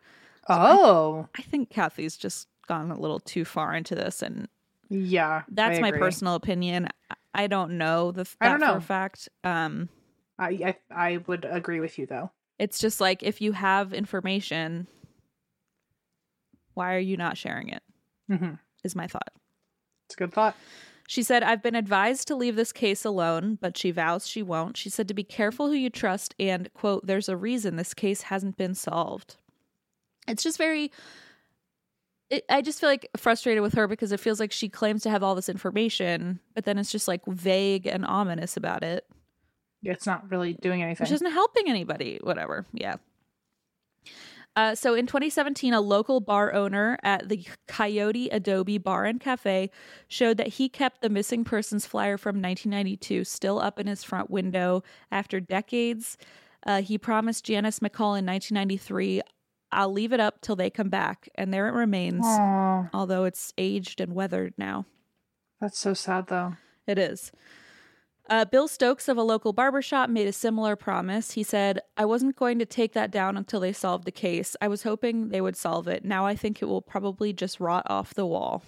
Oh. 0.49 1.28
I 1.38 1.41
think 1.44 1.70
Kathee's 1.70 2.18
just 2.18 2.48
gone 2.68 2.90
a 2.91 2.99
little 2.99 3.20
too 3.20 3.45
far 3.45 3.74
into 3.76 3.95
this 3.95 4.22
and 4.24 4.48
Yeah. 4.90 5.44
that's 5.49 5.78
I 5.78 5.82
my 5.82 5.91
personal 5.91 6.36
opinion. 6.36 6.90
I- 7.34 7.47
don't 7.47 7.77
know 7.77 8.11
the 8.11 8.27
I 8.41 8.49
that 8.49 8.60
don't 8.60 8.72
for 8.72 8.77
a 8.77 8.81
fact. 8.81 9.30
Um 9.43 9.89
I, 10.38 10.49
I 10.49 10.76
I 11.11 11.18
would 11.27 11.45
agree 11.45 11.80
with 11.80 11.97
you 11.99 12.06
though. 12.06 12.31
It's 12.57 12.80
just 12.80 12.99
like 13.01 13.23
if 13.23 13.41
you 13.41 13.51
have 13.53 13.93
information, 13.93 14.88
why 16.73 16.93
are 16.95 16.99
you 16.99 17.18
not 17.18 17.38
sharing 17.38 17.69
it? 17.69 17.84
hmm 18.27 18.53
Is 18.84 18.95
my 18.95 19.07
thought. 19.07 19.30
It's 20.07 20.15
a 20.15 20.18
good 20.18 20.34
thought. 20.34 20.56
She 21.07 21.23
said, 21.23 21.41
I've 21.41 21.64
been 21.64 21.76
advised 21.76 22.27
to 22.27 22.35
leave 22.35 22.56
this 22.56 22.72
case 22.72 23.03
alone, 23.03 23.57
but 23.60 23.76
she 23.76 23.89
vows 23.89 24.27
she 24.27 24.43
won't. 24.43 24.77
She 24.77 24.89
said 24.91 25.07
to 25.07 25.14
be 25.15 25.23
careful 25.23 25.68
who 25.68 25.73
you 25.73 25.89
trust 25.89 26.35
and, 26.39 26.72
quote, 26.76 27.07
there's 27.07 27.27
a 27.27 27.35
reason 27.35 27.77
this 27.77 27.95
case 27.95 28.22
hasn't 28.23 28.57
been 28.57 28.76
solved. 28.76 29.38
It's 30.27 30.43
just 30.43 30.60
very. 30.60 30.91
It, 32.30 32.45
I 32.49 32.61
just 32.61 32.80
feel 32.80 32.89
like 32.89 33.10
frustrated 33.18 33.64
with 33.64 33.73
her 33.73 33.88
because 33.88 34.11
it 34.11 34.19
feels 34.19 34.39
like 34.39 34.51
she 34.51 34.69
claims 34.69 35.01
to 35.03 35.10
have 35.10 35.23
all 35.23 35.35
this 35.35 35.49
information, 35.49 36.39
but 36.53 36.65
then 36.65 36.77
it's 36.77 36.91
just 36.91 37.07
like 37.07 37.26
vague 37.26 37.88
and 37.88 38.06
ominous 38.06 38.56
about 38.56 38.84
it. 38.84 39.06
It's 39.84 40.06
not 40.06 40.30
really 40.30 40.53
doing 40.53 40.84
anything. 40.84 41.06
which 41.06 41.11
isn't 41.11 41.31
helping 41.31 41.69
anybody. 41.69 42.19
Whatever. 42.22 42.65
Yeah. 42.73 42.97
Uh, 44.56 44.76
so 44.76 44.93
in 44.93 45.06
2017, 45.06 45.73
a 45.73 45.80
local 45.80 46.19
bar 46.19 46.53
owner 46.53 46.97
at 47.03 47.30
the 47.30 47.45
Coyote 47.68 48.30
Adobe 48.30 48.77
Bar 48.77 49.06
and 49.06 49.19
Cafe 49.19 49.69
showed 50.07 50.38
that 50.38 50.47
he 50.47 50.68
kept 50.68 51.01
the 51.01 51.10
missing 51.10 51.43
persons 51.43 51.85
flyer 51.85 52.18
from 52.18 52.41
1992 52.41 53.23
still 53.23 53.60
up 53.60 53.80
in 53.80 53.88
his 53.88 54.03
front 54.03 54.30
window 54.30 54.84
after 55.11 55.39
decades. 55.39 56.18
Uh, 56.65 56.81
he 56.81 56.97
promised 56.97 57.45
Janis 57.45 57.80
McCall 57.80 58.19
in 58.19 58.26
1993, 58.26 59.22
I'll 59.72 59.91
leave 59.91 60.14
it 60.14 60.20
up 60.20 60.41
till 60.41 60.56
they 60.56 60.70
come 60.70 60.90
back. 60.90 61.30
And 61.36 61.54
there 61.54 61.68
it 61.68 61.74
remains, 61.74 62.26
Aw, 62.26 62.90
although 62.94 63.26
it's 63.26 63.54
aged 63.58 64.02
and 64.02 64.14
weathered 64.14 64.54
now. 64.58 64.86
that's 65.62 65.78
so 65.80 65.94
sad 65.94 66.28
though. 66.28 66.54
It 66.88 66.98
is. 66.98 67.32
Uh, 68.30 68.46
Bill 68.46 68.68
Stokes 68.68 69.08
of 69.08 69.18
a 69.18 69.24
local 69.24 69.54
barbershop 69.54 70.08
made 70.10 70.28
a 70.28 70.32
similar 70.34 70.76
promise. 70.76 71.32
He 71.32 71.41
said, 71.41 71.82
I 71.98 72.06
wasn't 72.06 72.36
going 72.36 72.60
to 72.60 72.66
take 72.66 72.94
that 72.94 73.10
down 73.10 73.36
until 73.38 73.60
they 73.60 73.74
solved 73.74 74.06
the 74.06 74.12
case. 74.12 74.56
I 74.62 74.68
was 74.68 74.84
hoping 74.84 75.30
they 75.30 75.41
would 75.41 75.56
solve 75.58 75.88
it. 75.88 76.06
Now 76.06 76.28
I 76.28 76.36
think 76.36 76.62
it 76.62 76.66
will 76.66 76.82
probably 76.84 77.34
just 77.34 77.60
rot 77.60 77.88
off 77.90 78.14
the 78.14 78.28
wall. 78.28 78.64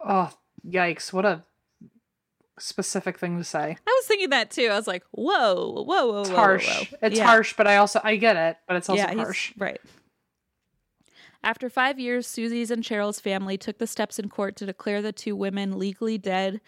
Oh, 0.00 0.30
yikes! 0.64 1.12
What 1.12 1.24
a 1.24 1.44
specific 2.58 3.18
thing 3.18 3.38
to 3.38 3.44
say. 3.44 3.76
I 3.86 3.90
was 4.00 4.06
thinking 4.06 4.30
that 4.30 4.50
too. 4.50 4.68
I 4.70 4.76
was 4.76 4.86
like, 4.86 5.04
whoa, 5.10 5.82
whoa, 5.86 6.06
whoa, 6.06 6.20
It's 6.20 6.30
whoa, 6.30 6.36
harsh. 6.36 6.66
whoa. 6.90 6.98
It's 7.02 7.18
Yeah. 7.18 7.26
harsh, 7.26 7.54
but 7.56 7.66
I 7.66 7.76
also 7.76 8.00
I 8.04 8.16
get 8.16 8.36
it, 8.36 8.56
but 8.68 8.76
it's 8.76 8.88
also 8.88 9.02
yeah, 9.02 9.14
harsh. 9.14 9.52
Right. 9.56 9.80
After 11.42 11.68
five 11.68 11.98
years, 12.00 12.26
Suzie's 12.26 12.70
and 12.70 12.82
Sherrill's 12.82 13.20
family 13.20 13.58
took 13.58 13.78
the 13.78 13.86
steps 13.86 14.18
in 14.18 14.28
court 14.30 14.56
to 14.56 14.66
declare 14.66 15.02
the 15.02 15.12
two 15.12 15.36
women 15.36 15.78
legally 15.78 16.16
dead. 16.16 16.60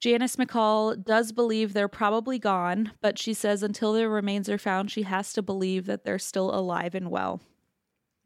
Janis 0.00 0.36
McCall 0.36 1.02
does 1.04 1.30
believe 1.30 1.72
they're 1.74 1.88
probably 1.88 2.38
gone, 2.38 2.92
but 3.02 3.18
she 3.18 3.34
says 3.34 3.62
until 3.62 3.92
their 3.92 4.08
remains 4.08 4.48
are 4.48 4.58
found, 4.58 4.90
she 4.90 5.02
has 5.02 5.32
to 5.34 5.42
believe 5.42 5.84
that 5.86 6.04
they're 6.04 6.18
still 6.18 6.52
alive 6.54 6.94
and 6.94 7.10
well. 7.10 7.40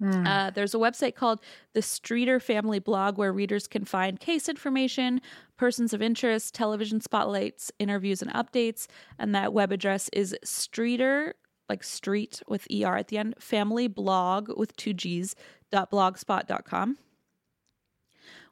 Hmm. 0.01 0.27
Uh, 0.27 0.51
there's 0.51 0.75
a 0.75 0.79
website 0.79 1.15
called 1.15 1.41
the 1.73 1.81
Streeter 1.81 2.39
Family 2.39 2.79
Blog 2.79 3.17
where 3.17 3.33
readers 3.33 3.67
can 3.67 3.85
find 3.85 4.21
case 4.21 4.49
information, 4.49 5.21
persons 5.57 5.95
of 5.95 6.03
interest, 6.03 6.55
television 6.55 7.01
spotlights, 7.01 7.73
interviews, 7.79 8.21
and 8.21 8.33
updates. 8.33 8.87
And 9.19 9.35
that 9.35 9.53
web 9.53 9.73
address 9.73 10.11
is 10.13 10.37
Streeter, 10.45 11.35
like 11.69 11.83
street 11.83 12.43
with 12.47 12.67
ER 12.71 12.97
at 12.97 13.09
the 13.09 13.19
end, 13.19 13.35
family 13.39 13.89
blog 13.89 14.51
with 14.57 14.77
two 14.77 14.93
G's, 14.93 15.35
dot 15.73 15.91
blogspot.com. 15.91 16.99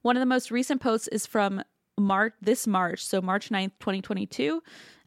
One 0.03 0.17
of 0.17 0.21
the 0.21 0.27
most 0.27 0.51
recent 0.51 0.81
posts 0.81 1.09
is 1.09 1.27
from 1.27 1.63
March 1.99 2.35
this 2.41 2.67
March, 2.67 3.05
so 3.05 3.21
March 3.21 3.51
9th, 3.51 3.73
2022. 3.81 4.63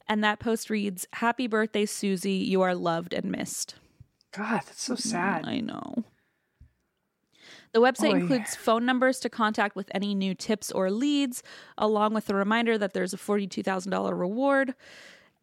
And 0.08 0.24
that 0.24 0.40
post 0.40 0.70
reads, 0.70 1.06
Happy 1.14 1.48
birthday, 1.48 1.86
Suzie. 1.86 2.46
You 2.46 2.62
are 2.62 2.74
loved 2.74 3.14
and 3.14 3.30
missed. 3.30 3.76
God, 4.32 4.62
that's 4.66 4.82
so 4.82 4.96
sad. 4.96 5.46
I 5.46 5.60
know. 5.60 6.06
The 7.78 7.84
website 7.84 8.14
Oy. 8.16 8.22
includes 8.22 8.56
phone 8.56 8.88
numbers 8.88 9.20
to 9.20 9.30
contact 9.30 9.76
with 9.76 9.92
any 9.94 10.16
new 10.16 10.34
tips 10.34 10.72
or 10.72 10.90
leads, 10.90 11.44
along 11.78 12.16
with 12.16 12.28
a 12.28 12.34
reminder 12.34 12.76
that 12.76 12.94
there's 12.94 13.14
a 13.14 13.18
$42,000 13.18 14.20
reward. 14.20 14.74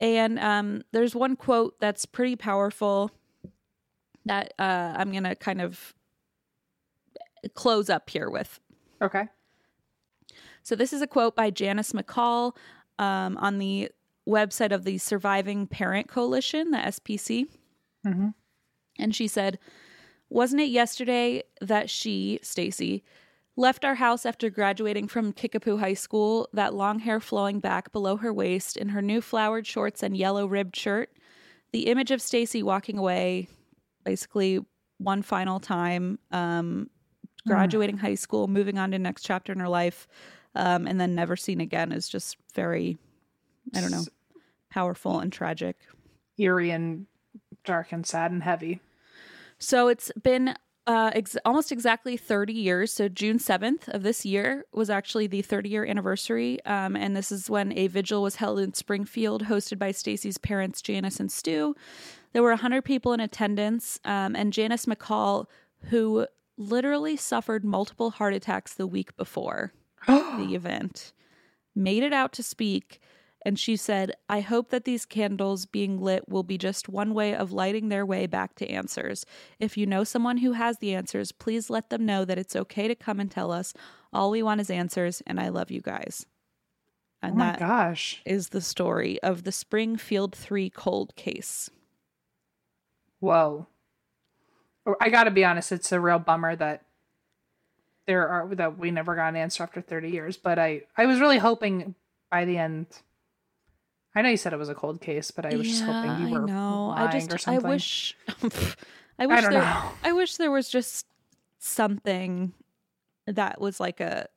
And 0.00 0.40
um, 0.40 0.82
there's 0.90 1.14
one 1.14 1.36
quote 1.36 1.78
that's 1.78 2.04
pretty 2.06 2.34
powerful 2.34 3.12
that 4.26 4.52
uh, 4.58 4.94
I'm 4.96 5.12
going 5.12 5.22
to 5.22 5.36
kind 5.36 5.60
of 5.60 5.94
close 7.54 7.88
up 7.88 8.10
here 8.10 8.28
with. 8.28 8.58
Okay. 9.00 9.28
So 10.64 10.74
this 10.74 10.92
is 10.92 11.02
a 11.02 11.06
quote 11.06 11.36
by 11.36 11.50
Janis 11.50 11.92
McCall 11.92 12.56
um, 12.98 13.36
on 13.36 13.58
the 13.58 13.92
website 14.28 14.72
of 14.72 14.82
the 14.82 14.98
Surviving 14.98 15.68
Parent 15.68 16.08
Coalition, 16.08 16.72
the 16.72 16.78
SPC. 16.78 17.46
Mm-hmm. 18.04 18.30
And 18.98 19.14
she 19.14 19.28
said, 19.28 19.60
Wasn't 20.34 20.60
it 20.60 20.70
yesterday 20.70 21.44
that 21.60 21.88
she, 21.88 22.40
Stacy, 22.42 23.04
left 23.54 23.84
our 23.84 23.94
house 23.94 24.26
after 24.26 24.50
graduating 24.50 25.06
from 25.06 25.32
Kickapoo 25.32 25.76
High 25.76 25.94
School, 25.94 26.48
that 26.52 26.74
long 26.74 26.98
hair 26.98 27.20
flowing 27.20 27.60
back 27.60 27.92
below 27.92 28.16
her 28.16 28.32
waist 28.34 28.76
in 28.76 28.88
her 28.88 29.00
new 29.00 29.20
flowered 29.20 29.64
shorts 29.64 30.02
and 30.02 30.16
yellow 30.16 30.44
ribbed 30.46 30.74
shirt? 30.74 31.12
The 31.70 31.86
image 31.86 32.10
of 32.10 32.20
Stacy 32.20 32.64
walking 32.64 32.98
away 32.98 33.46
basically 34.04 34.58
one 34.98 35.22
final 35.22 35.60
time, 35.60 36.18
um, 36.32 36.90
graduating 37.46 37.98
high 37.98 38.16
school, 38.16 38.48
moving 38.48 38.76
on 38.76 38.90
to 38.90 38.98
next 38.98 39.22
chapter 39.22 39.52
in 39.52 39.60
her 39.60 39.68
life, 39.68 40.08
um, 40.56 40.88
and 40.88 41.00
then 41.00 41.14
never 41.14 41.36
seen 41.36 41.60
again 41.60 41.92
is 41.92 42.08
just 42.08 42.38
very, 42.56 42.98
I 43.72 43.80
don't 43.80 43.92
know, 43.92 44.02
powerful 44.68 45.20
and 45.20 45.32
tragic. 45.32 45.76
Eerie 46.38 46.72
and 46.72 47.06
dark 47.64 47.92
and 47.92 48.04
sad 48.04 48.32
and 48.32 48.42
heavy. 48.42 48.80
So 49.64 49.88
it's 49.88 50.12
been 50.22 50.54
uh, 50.86 51.10
ex- 51.14 51.38
almost 51.46 51.72
exactly 51.72 52.18
30 52.18 52.52
years. 52.52 52.92
So 52.92 53.08
June 53.08 53.38
7th 53.38 53.88
of 53.88 54.02
this 54.02 54.26
year 54.26 54.66
was 54.72 54.90
actually 54.90 55.26
the 55.26 55.40
30 55.40 55.70
year 55.70 55.86
anniversary. 55.86 56.62
Um, 56.66 56.94
and 56.96 57.16
this 57.16 57.32
is 57.32 57.48
when 57.48 57.72
a 57.72 57.86
vigil 57.86 58.22
was 58.22 58.36
held 58.36 58.58
in 58.58 58.74
Springfield, 58.74 59.44
hosted 59.44 59.78
by 59.78 59.90
Stacy's 59.90 60.36
parents, 60.36 60.82
Janis 60.82 61.18
and 61.18 61.32
Stu. 61.32 61.74
There 62.34 62.42
were 62.42 62.50
100 62.50 62.82
people 62.82 63.14
in 63.14 63.20
attendance. 63.20 63.98
Um, 64.04 64.36
and 64.36 64.52
Janis 64.52 64.84
McCall, 64.84 65.46
who 65.84 66.26
literally 66.58 67.16
suffered 67.16 67.64
multiple 67.64 68.10
heart 68.10 68.34
attacks 68.34 68.74
the 68.74 68.86
week 68.86 69.16
before 69.16 69.72
the 70.06 70.50
event, 70.52 71.14
made 71.74 72.02
it 72.02 72.12
out 72.12 72.34
to 72.34 72.42
speak. 72.42 73.00
And 73.44 73.58
she 73.58 73.76
said, 73.76 74.12
I 74.28 74.40
hope 74.40 74.70
that 74.70 74.84
these 74.84 75.04
candles 75.04 75.66
being 75.66 76.00
lit 76.00 76.28
will 76.28 76.42
be 76.42 76.56
just 76.56 76.88
one 76.88 77.12
way 77.12 77.34
of 77.34 77.52
lighting 77.52 77.88
their 77.88 78.06
way 78.06 78.26
back 78.26 78.54
to 78.56 78.68
answers. 78.68 79.26
If 79.58 79.76
you 79.76 79.84
know 79.86 80.02
someone 80.02 80.38
who 80.38 80.52
has 80.52 80.78
the 80.78 80.94
answers, 80.94 81.30
please 81.30 81.68
let 81.68 81.90
them 81.90 82.06
know 82.06 82.24
that 82.24 82.38
it's 82.38 82.56
okay 82.56 82.88
to 82.88 82.94
come 82.94 83.20
and 83.20 83.30
tell 83.30 83.52
us. 83.52 83.74
All 84.12 84.30
we 84.30 84.42
want 84.42 84.62
is 84.62 84.70
answers, 84.70 85.22
and 85.26 85.38
I 85.38 85.48
love 85.48 85.70
you 85.70 85.82
guys. 85.82 86.24
Oh 87.22 87.28
And 87.28 87.36
my 87.36 87.52
that 87.52 87.58
gosh. 87.58 88.22
is 88.24 88.48
the 88.48 88.60
story 88.62 89.20
of 89.22 89.44
the 89.44 89.52
Springfield 89.52 90.34
3 90.34 90.70
cold 90.70 91.14
case. 91.16 91.68
Whoa. 93.20 93.66
I 95.00 95.08
gotta 95.08 95.30
be 95.30 95.44
honest, 95.44 95.72
it's 95.72 95.92
a 95.92 96.00
real 96.00 96.18
bummer 96.18 96.54
that 96.56 96.82
there 98.06 98.28
are 98.28 98.54
that 98.54 98.78
we 98.78 98.90
never 98.90 99.14
got 99.14 99.28
an 99.28 99.36
answer 99.36 99.62
after 99.62 99.80
30 99.80 100.10
years. 100.10 100.36
But 100.36 100.58
I 100.58 100.82
I 100.96 101.06
was 101.06 101.20
really 101.20 101.38
hoping 101.38 101.94
by 102.30 102.44
the 102.44 102.58
end. 102.58 102.86
I 104.14 104.22
know 104.22 104.28
you 104.28 104.36
said 104.36 104.52
it 104.52 104.58
was 104.58 104.68
a 104.68 104.74
cold 104.74 105.00
case, 105.00 105.30
but 105.30 105.44
I 105.44 105.56
was 105.56 105.68
just 105.68 105.82
hoping 105.82 106.26
you 106.28 106.34
were 106.34 106.42
I 106.42 106.46
know. 106.46 106.86
lying 106.88 107.08
I 107.08 107.28
just 107.28 107.48
or 107.48 107.50
I 107.50 107.58
wish 107.58 108.16
I 109.18 109.26
wish 109.26 109.40
don't 109.42 109.52
there 109.52 109.62
know. 109.62 109.90
I 110.02 110.12
wish 110.12 110.36
there 110.36 110.50
was 110.50 110.68
just 110.68 111.06
something 111.58 112.52
that 113.26 113.60
was 113.60 113.80
like 113.80 114.00
a 114.00 114.28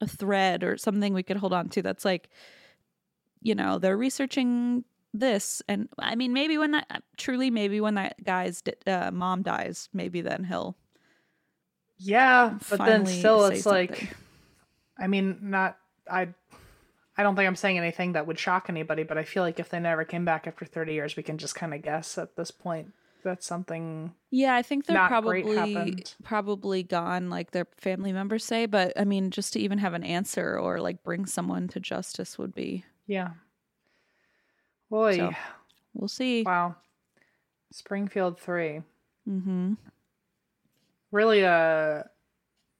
a 0.00 0.06
thread 0.06 0.64
or 0.64 0.76
something 0.76 1.14
we 1.14 1.22
could 1.22 1.36
hold 1.36 1.52
on 1.52 1.68
to 1.70 1.82
that's 1.82 2.04
like 2.04 2.28
you 3.40 3.54
know, 3.54 3.78
they're 3.78 3.96
researching 3.96 4.84
this 5.12 5.62
and 5.68 5.88
I 5.98 6.16
mean 6.16 6.32
maybe 6.32 6.58
when 6.58 6.72
that 6.72 7.02
truly 7.16 7.50
maybe 7.50 7.80
when 7.80 7.94
that 7.94 8.22
guy's 8.24 8.62
uh, 8.86 9.10
mom 9.12 9.42
dies, 9.42 9.88
maybe 9.92 10.22
then 10.22 10.44
he'll 10.44 10.76
Yeah, 11.98 12.58
but 12.68 12.78
then 12.84 13.06
still, 13.06 13.44
it's 13.46 13.66
like. 13.66 14.16
I 14.98 15.06
mean, 15.06 15.38
not 15.42 15.78
I. 16.10 16.28
I 17.16 17.22
don't 17.22 17.36
think 17.36 17.46
I'm 17.46 17.56
saying 17.56 17.78
anything 17.78 18.12
that 18.12 18.26
would 18.26 18.38
shock 18.38 18.66
anybody, 18.68 19.04
but 19.04 19.16
I 19.18 19.22
feel 19.22 19.42
like 19.44 19.60
if 19.60 19.68
they 19.68 19.78
never 19.78 20.04
came 20.04 20.24
back 20.24 20.46
after 20.46 20.64
30 20.64 20.94
years, 20.94 21.16
we 21.16 21.22
can 21.22 21.38
just 21.38 21.54
kind 21.54 21.72
of 21.72 21.80
guess 21.82 22.18
at 22.18 22.34
this 22.36 22.50
point 22.50 22.92
that's 23.22 23.46
something. 23.46 24.12
Yeah, 24.30 24.54
I 24.54 24.62
think 24.62 24.86
they're 24.86 25.06
probably 25.06 25.42
probably 26.24 26.82
gone, 26.82 27.30
like 27.30 27.52
their 27.52 27.66
family 27.76 28.12
members 28.12 28.44
say. 28.44 28.66
But 28.66 28.92
I 28.98 29.04
mean, 29.04 29.30
just 29.30 29.52
to 29.54 29.60
even 29.60 29.78
have 29.78 29.94
an 29.94 30.02
answer 30.04 30.58
or 30.58 30.80
like 30.80 31.02
bring 31.04 31.24
someone 31.26 31.68
to 31.68 31.80
justice 31.80 32.36
would 32.36 32.54
be. 32.54 32.84
Yeah. 33.06 33.30
Boy, 34.90 35.16
So, 35.16 35.32
We'll 35.94 36.08
see. 36.08 36.42
wow. 36.42 36.76
Springfield 37.72 38.38
three 38.38 38.82
Mm-hmm. 39.28 39.74
really, 41.12 41.44
uh, 41.46 42.02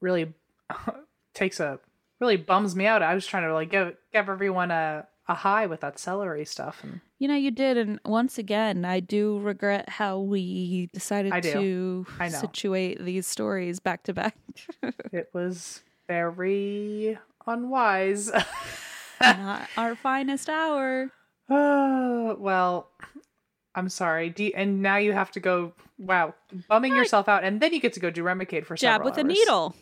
really 0.00 0.34
takes 1.34 1.58
a 1.60 1.80
really 2.24 2.36
bums 2.38 2.74
me 2.74 2.86
out. 2.86 3.02
I 3.02 3.14
was 3.14 3.26
trying 3.26 3.42
to 3.46 3.52
like 3.52 3.70
give 3.70 3.94
give 4.12 4.28
everyone 4.28 4.70
a 4.70 5.06
a 5.28 5.34
high 5.34 5.66
with 5.66 5.80
that 5.80 5.98
celery 5.98 6.44
stuff, 6.44 6.80
and 6.82 7.00
You 7.18 7.28
know, 7.28 7.34
you 7.34 7.50
did, 7.50 7.76
and 7.78 7.98
once 8.04 8.38
again, 8.38 8.84
I 8.84 9.00
do 9.00 9.38
regret 9.40 9.88
how 9.88 10.18
we 10.20 10.88
decided 10.92 11.32
I 11.32 11.40
to 11.40 12.06
I 12.18 12.28
situate 12.28 13.02
these 13.04 13.26
stories 13.26 13.78
back 13.80 14.02
to 14.04 14.12
back. 14.14 14.36
it 15.12 15.30
was 15.32 15.82
very 16.08 17.18
unwise. 17.46 18.30
Not 19.20 19.68
our 19.76 19.94
finest 19.94 20.48
hour. 20.50 21.10
Oh, 21.48 22.36
well, 22.38 22.90
I'm 23.74 23.88
sorry. 23.88 24.32
You- 24.36 24.52
and 24.54 24.82
now 24.82 24.96
you 24.96 25.12
have 25.12 25.30
to 25.32 25.40
go, 25.40 25.72
wow, 25.98 26.34
bumming 26.68 26.94
yourself 26.94 27.28
out, 27.28 27.44
and 27.44 27.60
then 27.60 27.72
you 27.72 27.80
get 27.80 27.94
to 27.94 28.00
go 28.00 28.10
do 28.10 28.22
Remicade 28.22 28.66
for 28.66 28.76
Jab 28.76 29.04
with 29.04 29.16
a 29.18 29.24
needle. 29.24 29.74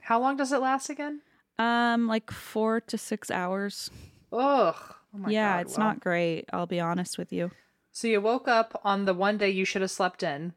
How 0.00 0.20
long 0.20 0.36
does 0.36 0.50
it 0.52 0.58
last 0.60 0.88
again? 0.90 1.20
Um, 1.58 2.06
like 2.06 2.30
four 2.30 2.80
to 2.82 2.96
six 2.98 3.30
hours. 3.30 3.90
Ugh. 4.32 4.74
Oh 5.14 5.18
my 5.18 5.30
yeah, 5.30 5.56
God, 5.56 5.60
it's 5.66 5.76
well. 5.78 5.86
not 5.88 6.00
great. 6.00 6.44
I'll 6.52 6.66
be 6.66 6.80
honest 6.80 7.18
with 7.18 7.32
you. 7.32 7.50
So 7.92 8.06
you 8.06 8.20
woke 8.20 8.46
up 8.46 8.80
on 8.84 9.06
the 9.06 9.14
one 9.14 9.38
day 9.38 9.50
you 9.50 9.64
should 9.64 9.82
have 9.82 9.90
slept 9.90 10.22
in 10.22 10.52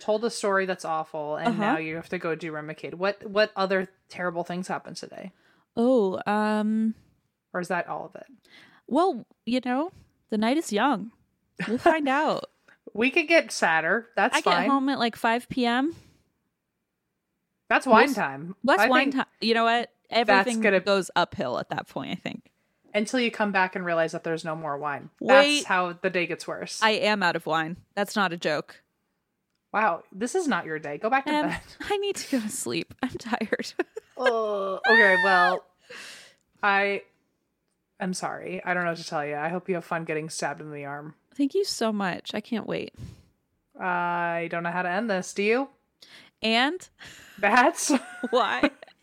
told 0.00 0.24
a 0.24 0.30
story 0.30 0.66
that's 0.66 0.84
awful, 0.84 1.36
and 1.36 1.48
Uh-huh. 1.48 1.72
now 1.72 1.78
you 1.78 1.96
have 1.96 2.08
to 2.10 2.18
go 2.18 2.34
do 2.34 2.52
Remicade. 2.52 2.94
What 2.94 3.24
what 3.28 3.50
other 3.56 3.88
terrible 4.08 4.44
things 4.44 4.68
happened 4.68 4.96
today, 4.96 5.32
Oh, 5.76 6.20
um, 6.26 6.94
or 7.52 7.60
is 7.60 7.68
that 7.68 7.88
all 7.88 8.04
of 8.06 8.14
it? 8.16 8.26
well, 8.86 9.26
you 9.46 9.60
know, 9.64 9.92
the 10.30 10.38
night 10.38 10.56
is 10.58 10.72
young. 10.72 11.10
We'll 11.68 11.78
find 11.78 12.08
out. 12.22 12.44
We 12.92 13.10
could 13.10 13.28
get 13.28 13.50
sadder. 13.50 14.08
That's 14.14 14.36
I 14.36 14.40
fine. 14.42 14.62
get 14.64 14.70
home 14.70 14.88
at 14.90 14.98
like 14.98 15.16
5 15.16 15.48
p.m. 15.48 15.94
That's 17.68 17.86
wine 17.86 18.12
time. 18.14 18.54
That's 18.62 18.82
I 18.82 18.88
wine 18.88 19.04
think 19.12 19.14
time. 19.16 19.26
You 19.40 19.54
know 19.54 19.64
what? 19.64 19.90
Everything 20.14 20.60
gonna- 20.60 20.80
goes 20.80 21.10
uphill 21.16 21.58
at 21.58 21.68
that 21.70 21.86
point, 21.88 22.10
I 22.12 22.14
think. 22.14 22.50
Until 22.94 23.18
you 23.20 23.30
come 23.30 23.50
back 23.50 23.74
and 23.74 23.84
realize 23.84 24.12
that 24.12 24.22
there's 24.22 24.44
no 24.44 24.54
more 24.54 24.78
wine. 24.78 25.10
Wait. 25.20 25.56
That's 25.56 25.64
how 25.66 25.94
the 25.94 26.10
day 26.10 26.26
gets 26.26 26.46
worse. 26.46 26.80
I 26.82 26.90
am 26.90 27.22
out 27.24 27.34
of 27.36 27.44
wine. 27.46 27.76
That's 27.96 28.14
not 28.16 28.32
a 28.32 28.36
joke. 28.36 28.80
wow, 29.72 30.04
this 30.12 30.36
is 30.36 30.46
not 30.46 30.64
your 30.66 30.78
day. 30.78 30.98
Go 30.98 31.10
back 31.10 31.26
to 31.26 31.34
Um, 31.34 31.48
bed. 31.48 31.60
I 31.90 31.96
need 31.96 32.14
to 32.14 32.36
go 32.38 32.40
to 32.44 32.48
sleep. 32.48 32.94
I'm 33.02 33.08
tired. 33.10 33.72
Oh, 34.16 34.78
okay. 34.88 35.16
Well, 35.24 35.64
I 36.62 37.02
am 37.98 38.14
sorry. 38.14 38.62
I 38.64 38.72
don't 38.72 38.84
know 38.84 38.90
what 38.90 38.98
to 38.98 39.04
tell 39.04 39.26
you. 39.26 39.34
I 39.34 39.48
hope 39.48 39.68
you 39.68 39.74
have 39.74 39.84
fun 39.84 40.04
getting 40.04 40.30
stabbed 40.30 40.60
in 40.60 40.70
the 40.70 40.84
arm. 40.84 41.16
Thank 41.36 41.52
you 41.54 41.64
so 41.64 41.92
much. 41.92 42.32
I 42.32 42.40
can't 42.40 42.68
wait. 42.68 42.94
I 43.78 44.46
don't 44.52 44.62
know 44.62 44.70
how 44.70 44.82
to 44.82 44.88
end 44.88 45.10
this. 45.10 45.34
Do 45.34 45.42
you? 45.42 45.68
And 46.42 46.88
That's 47.40 47.90
why 48.30 48.70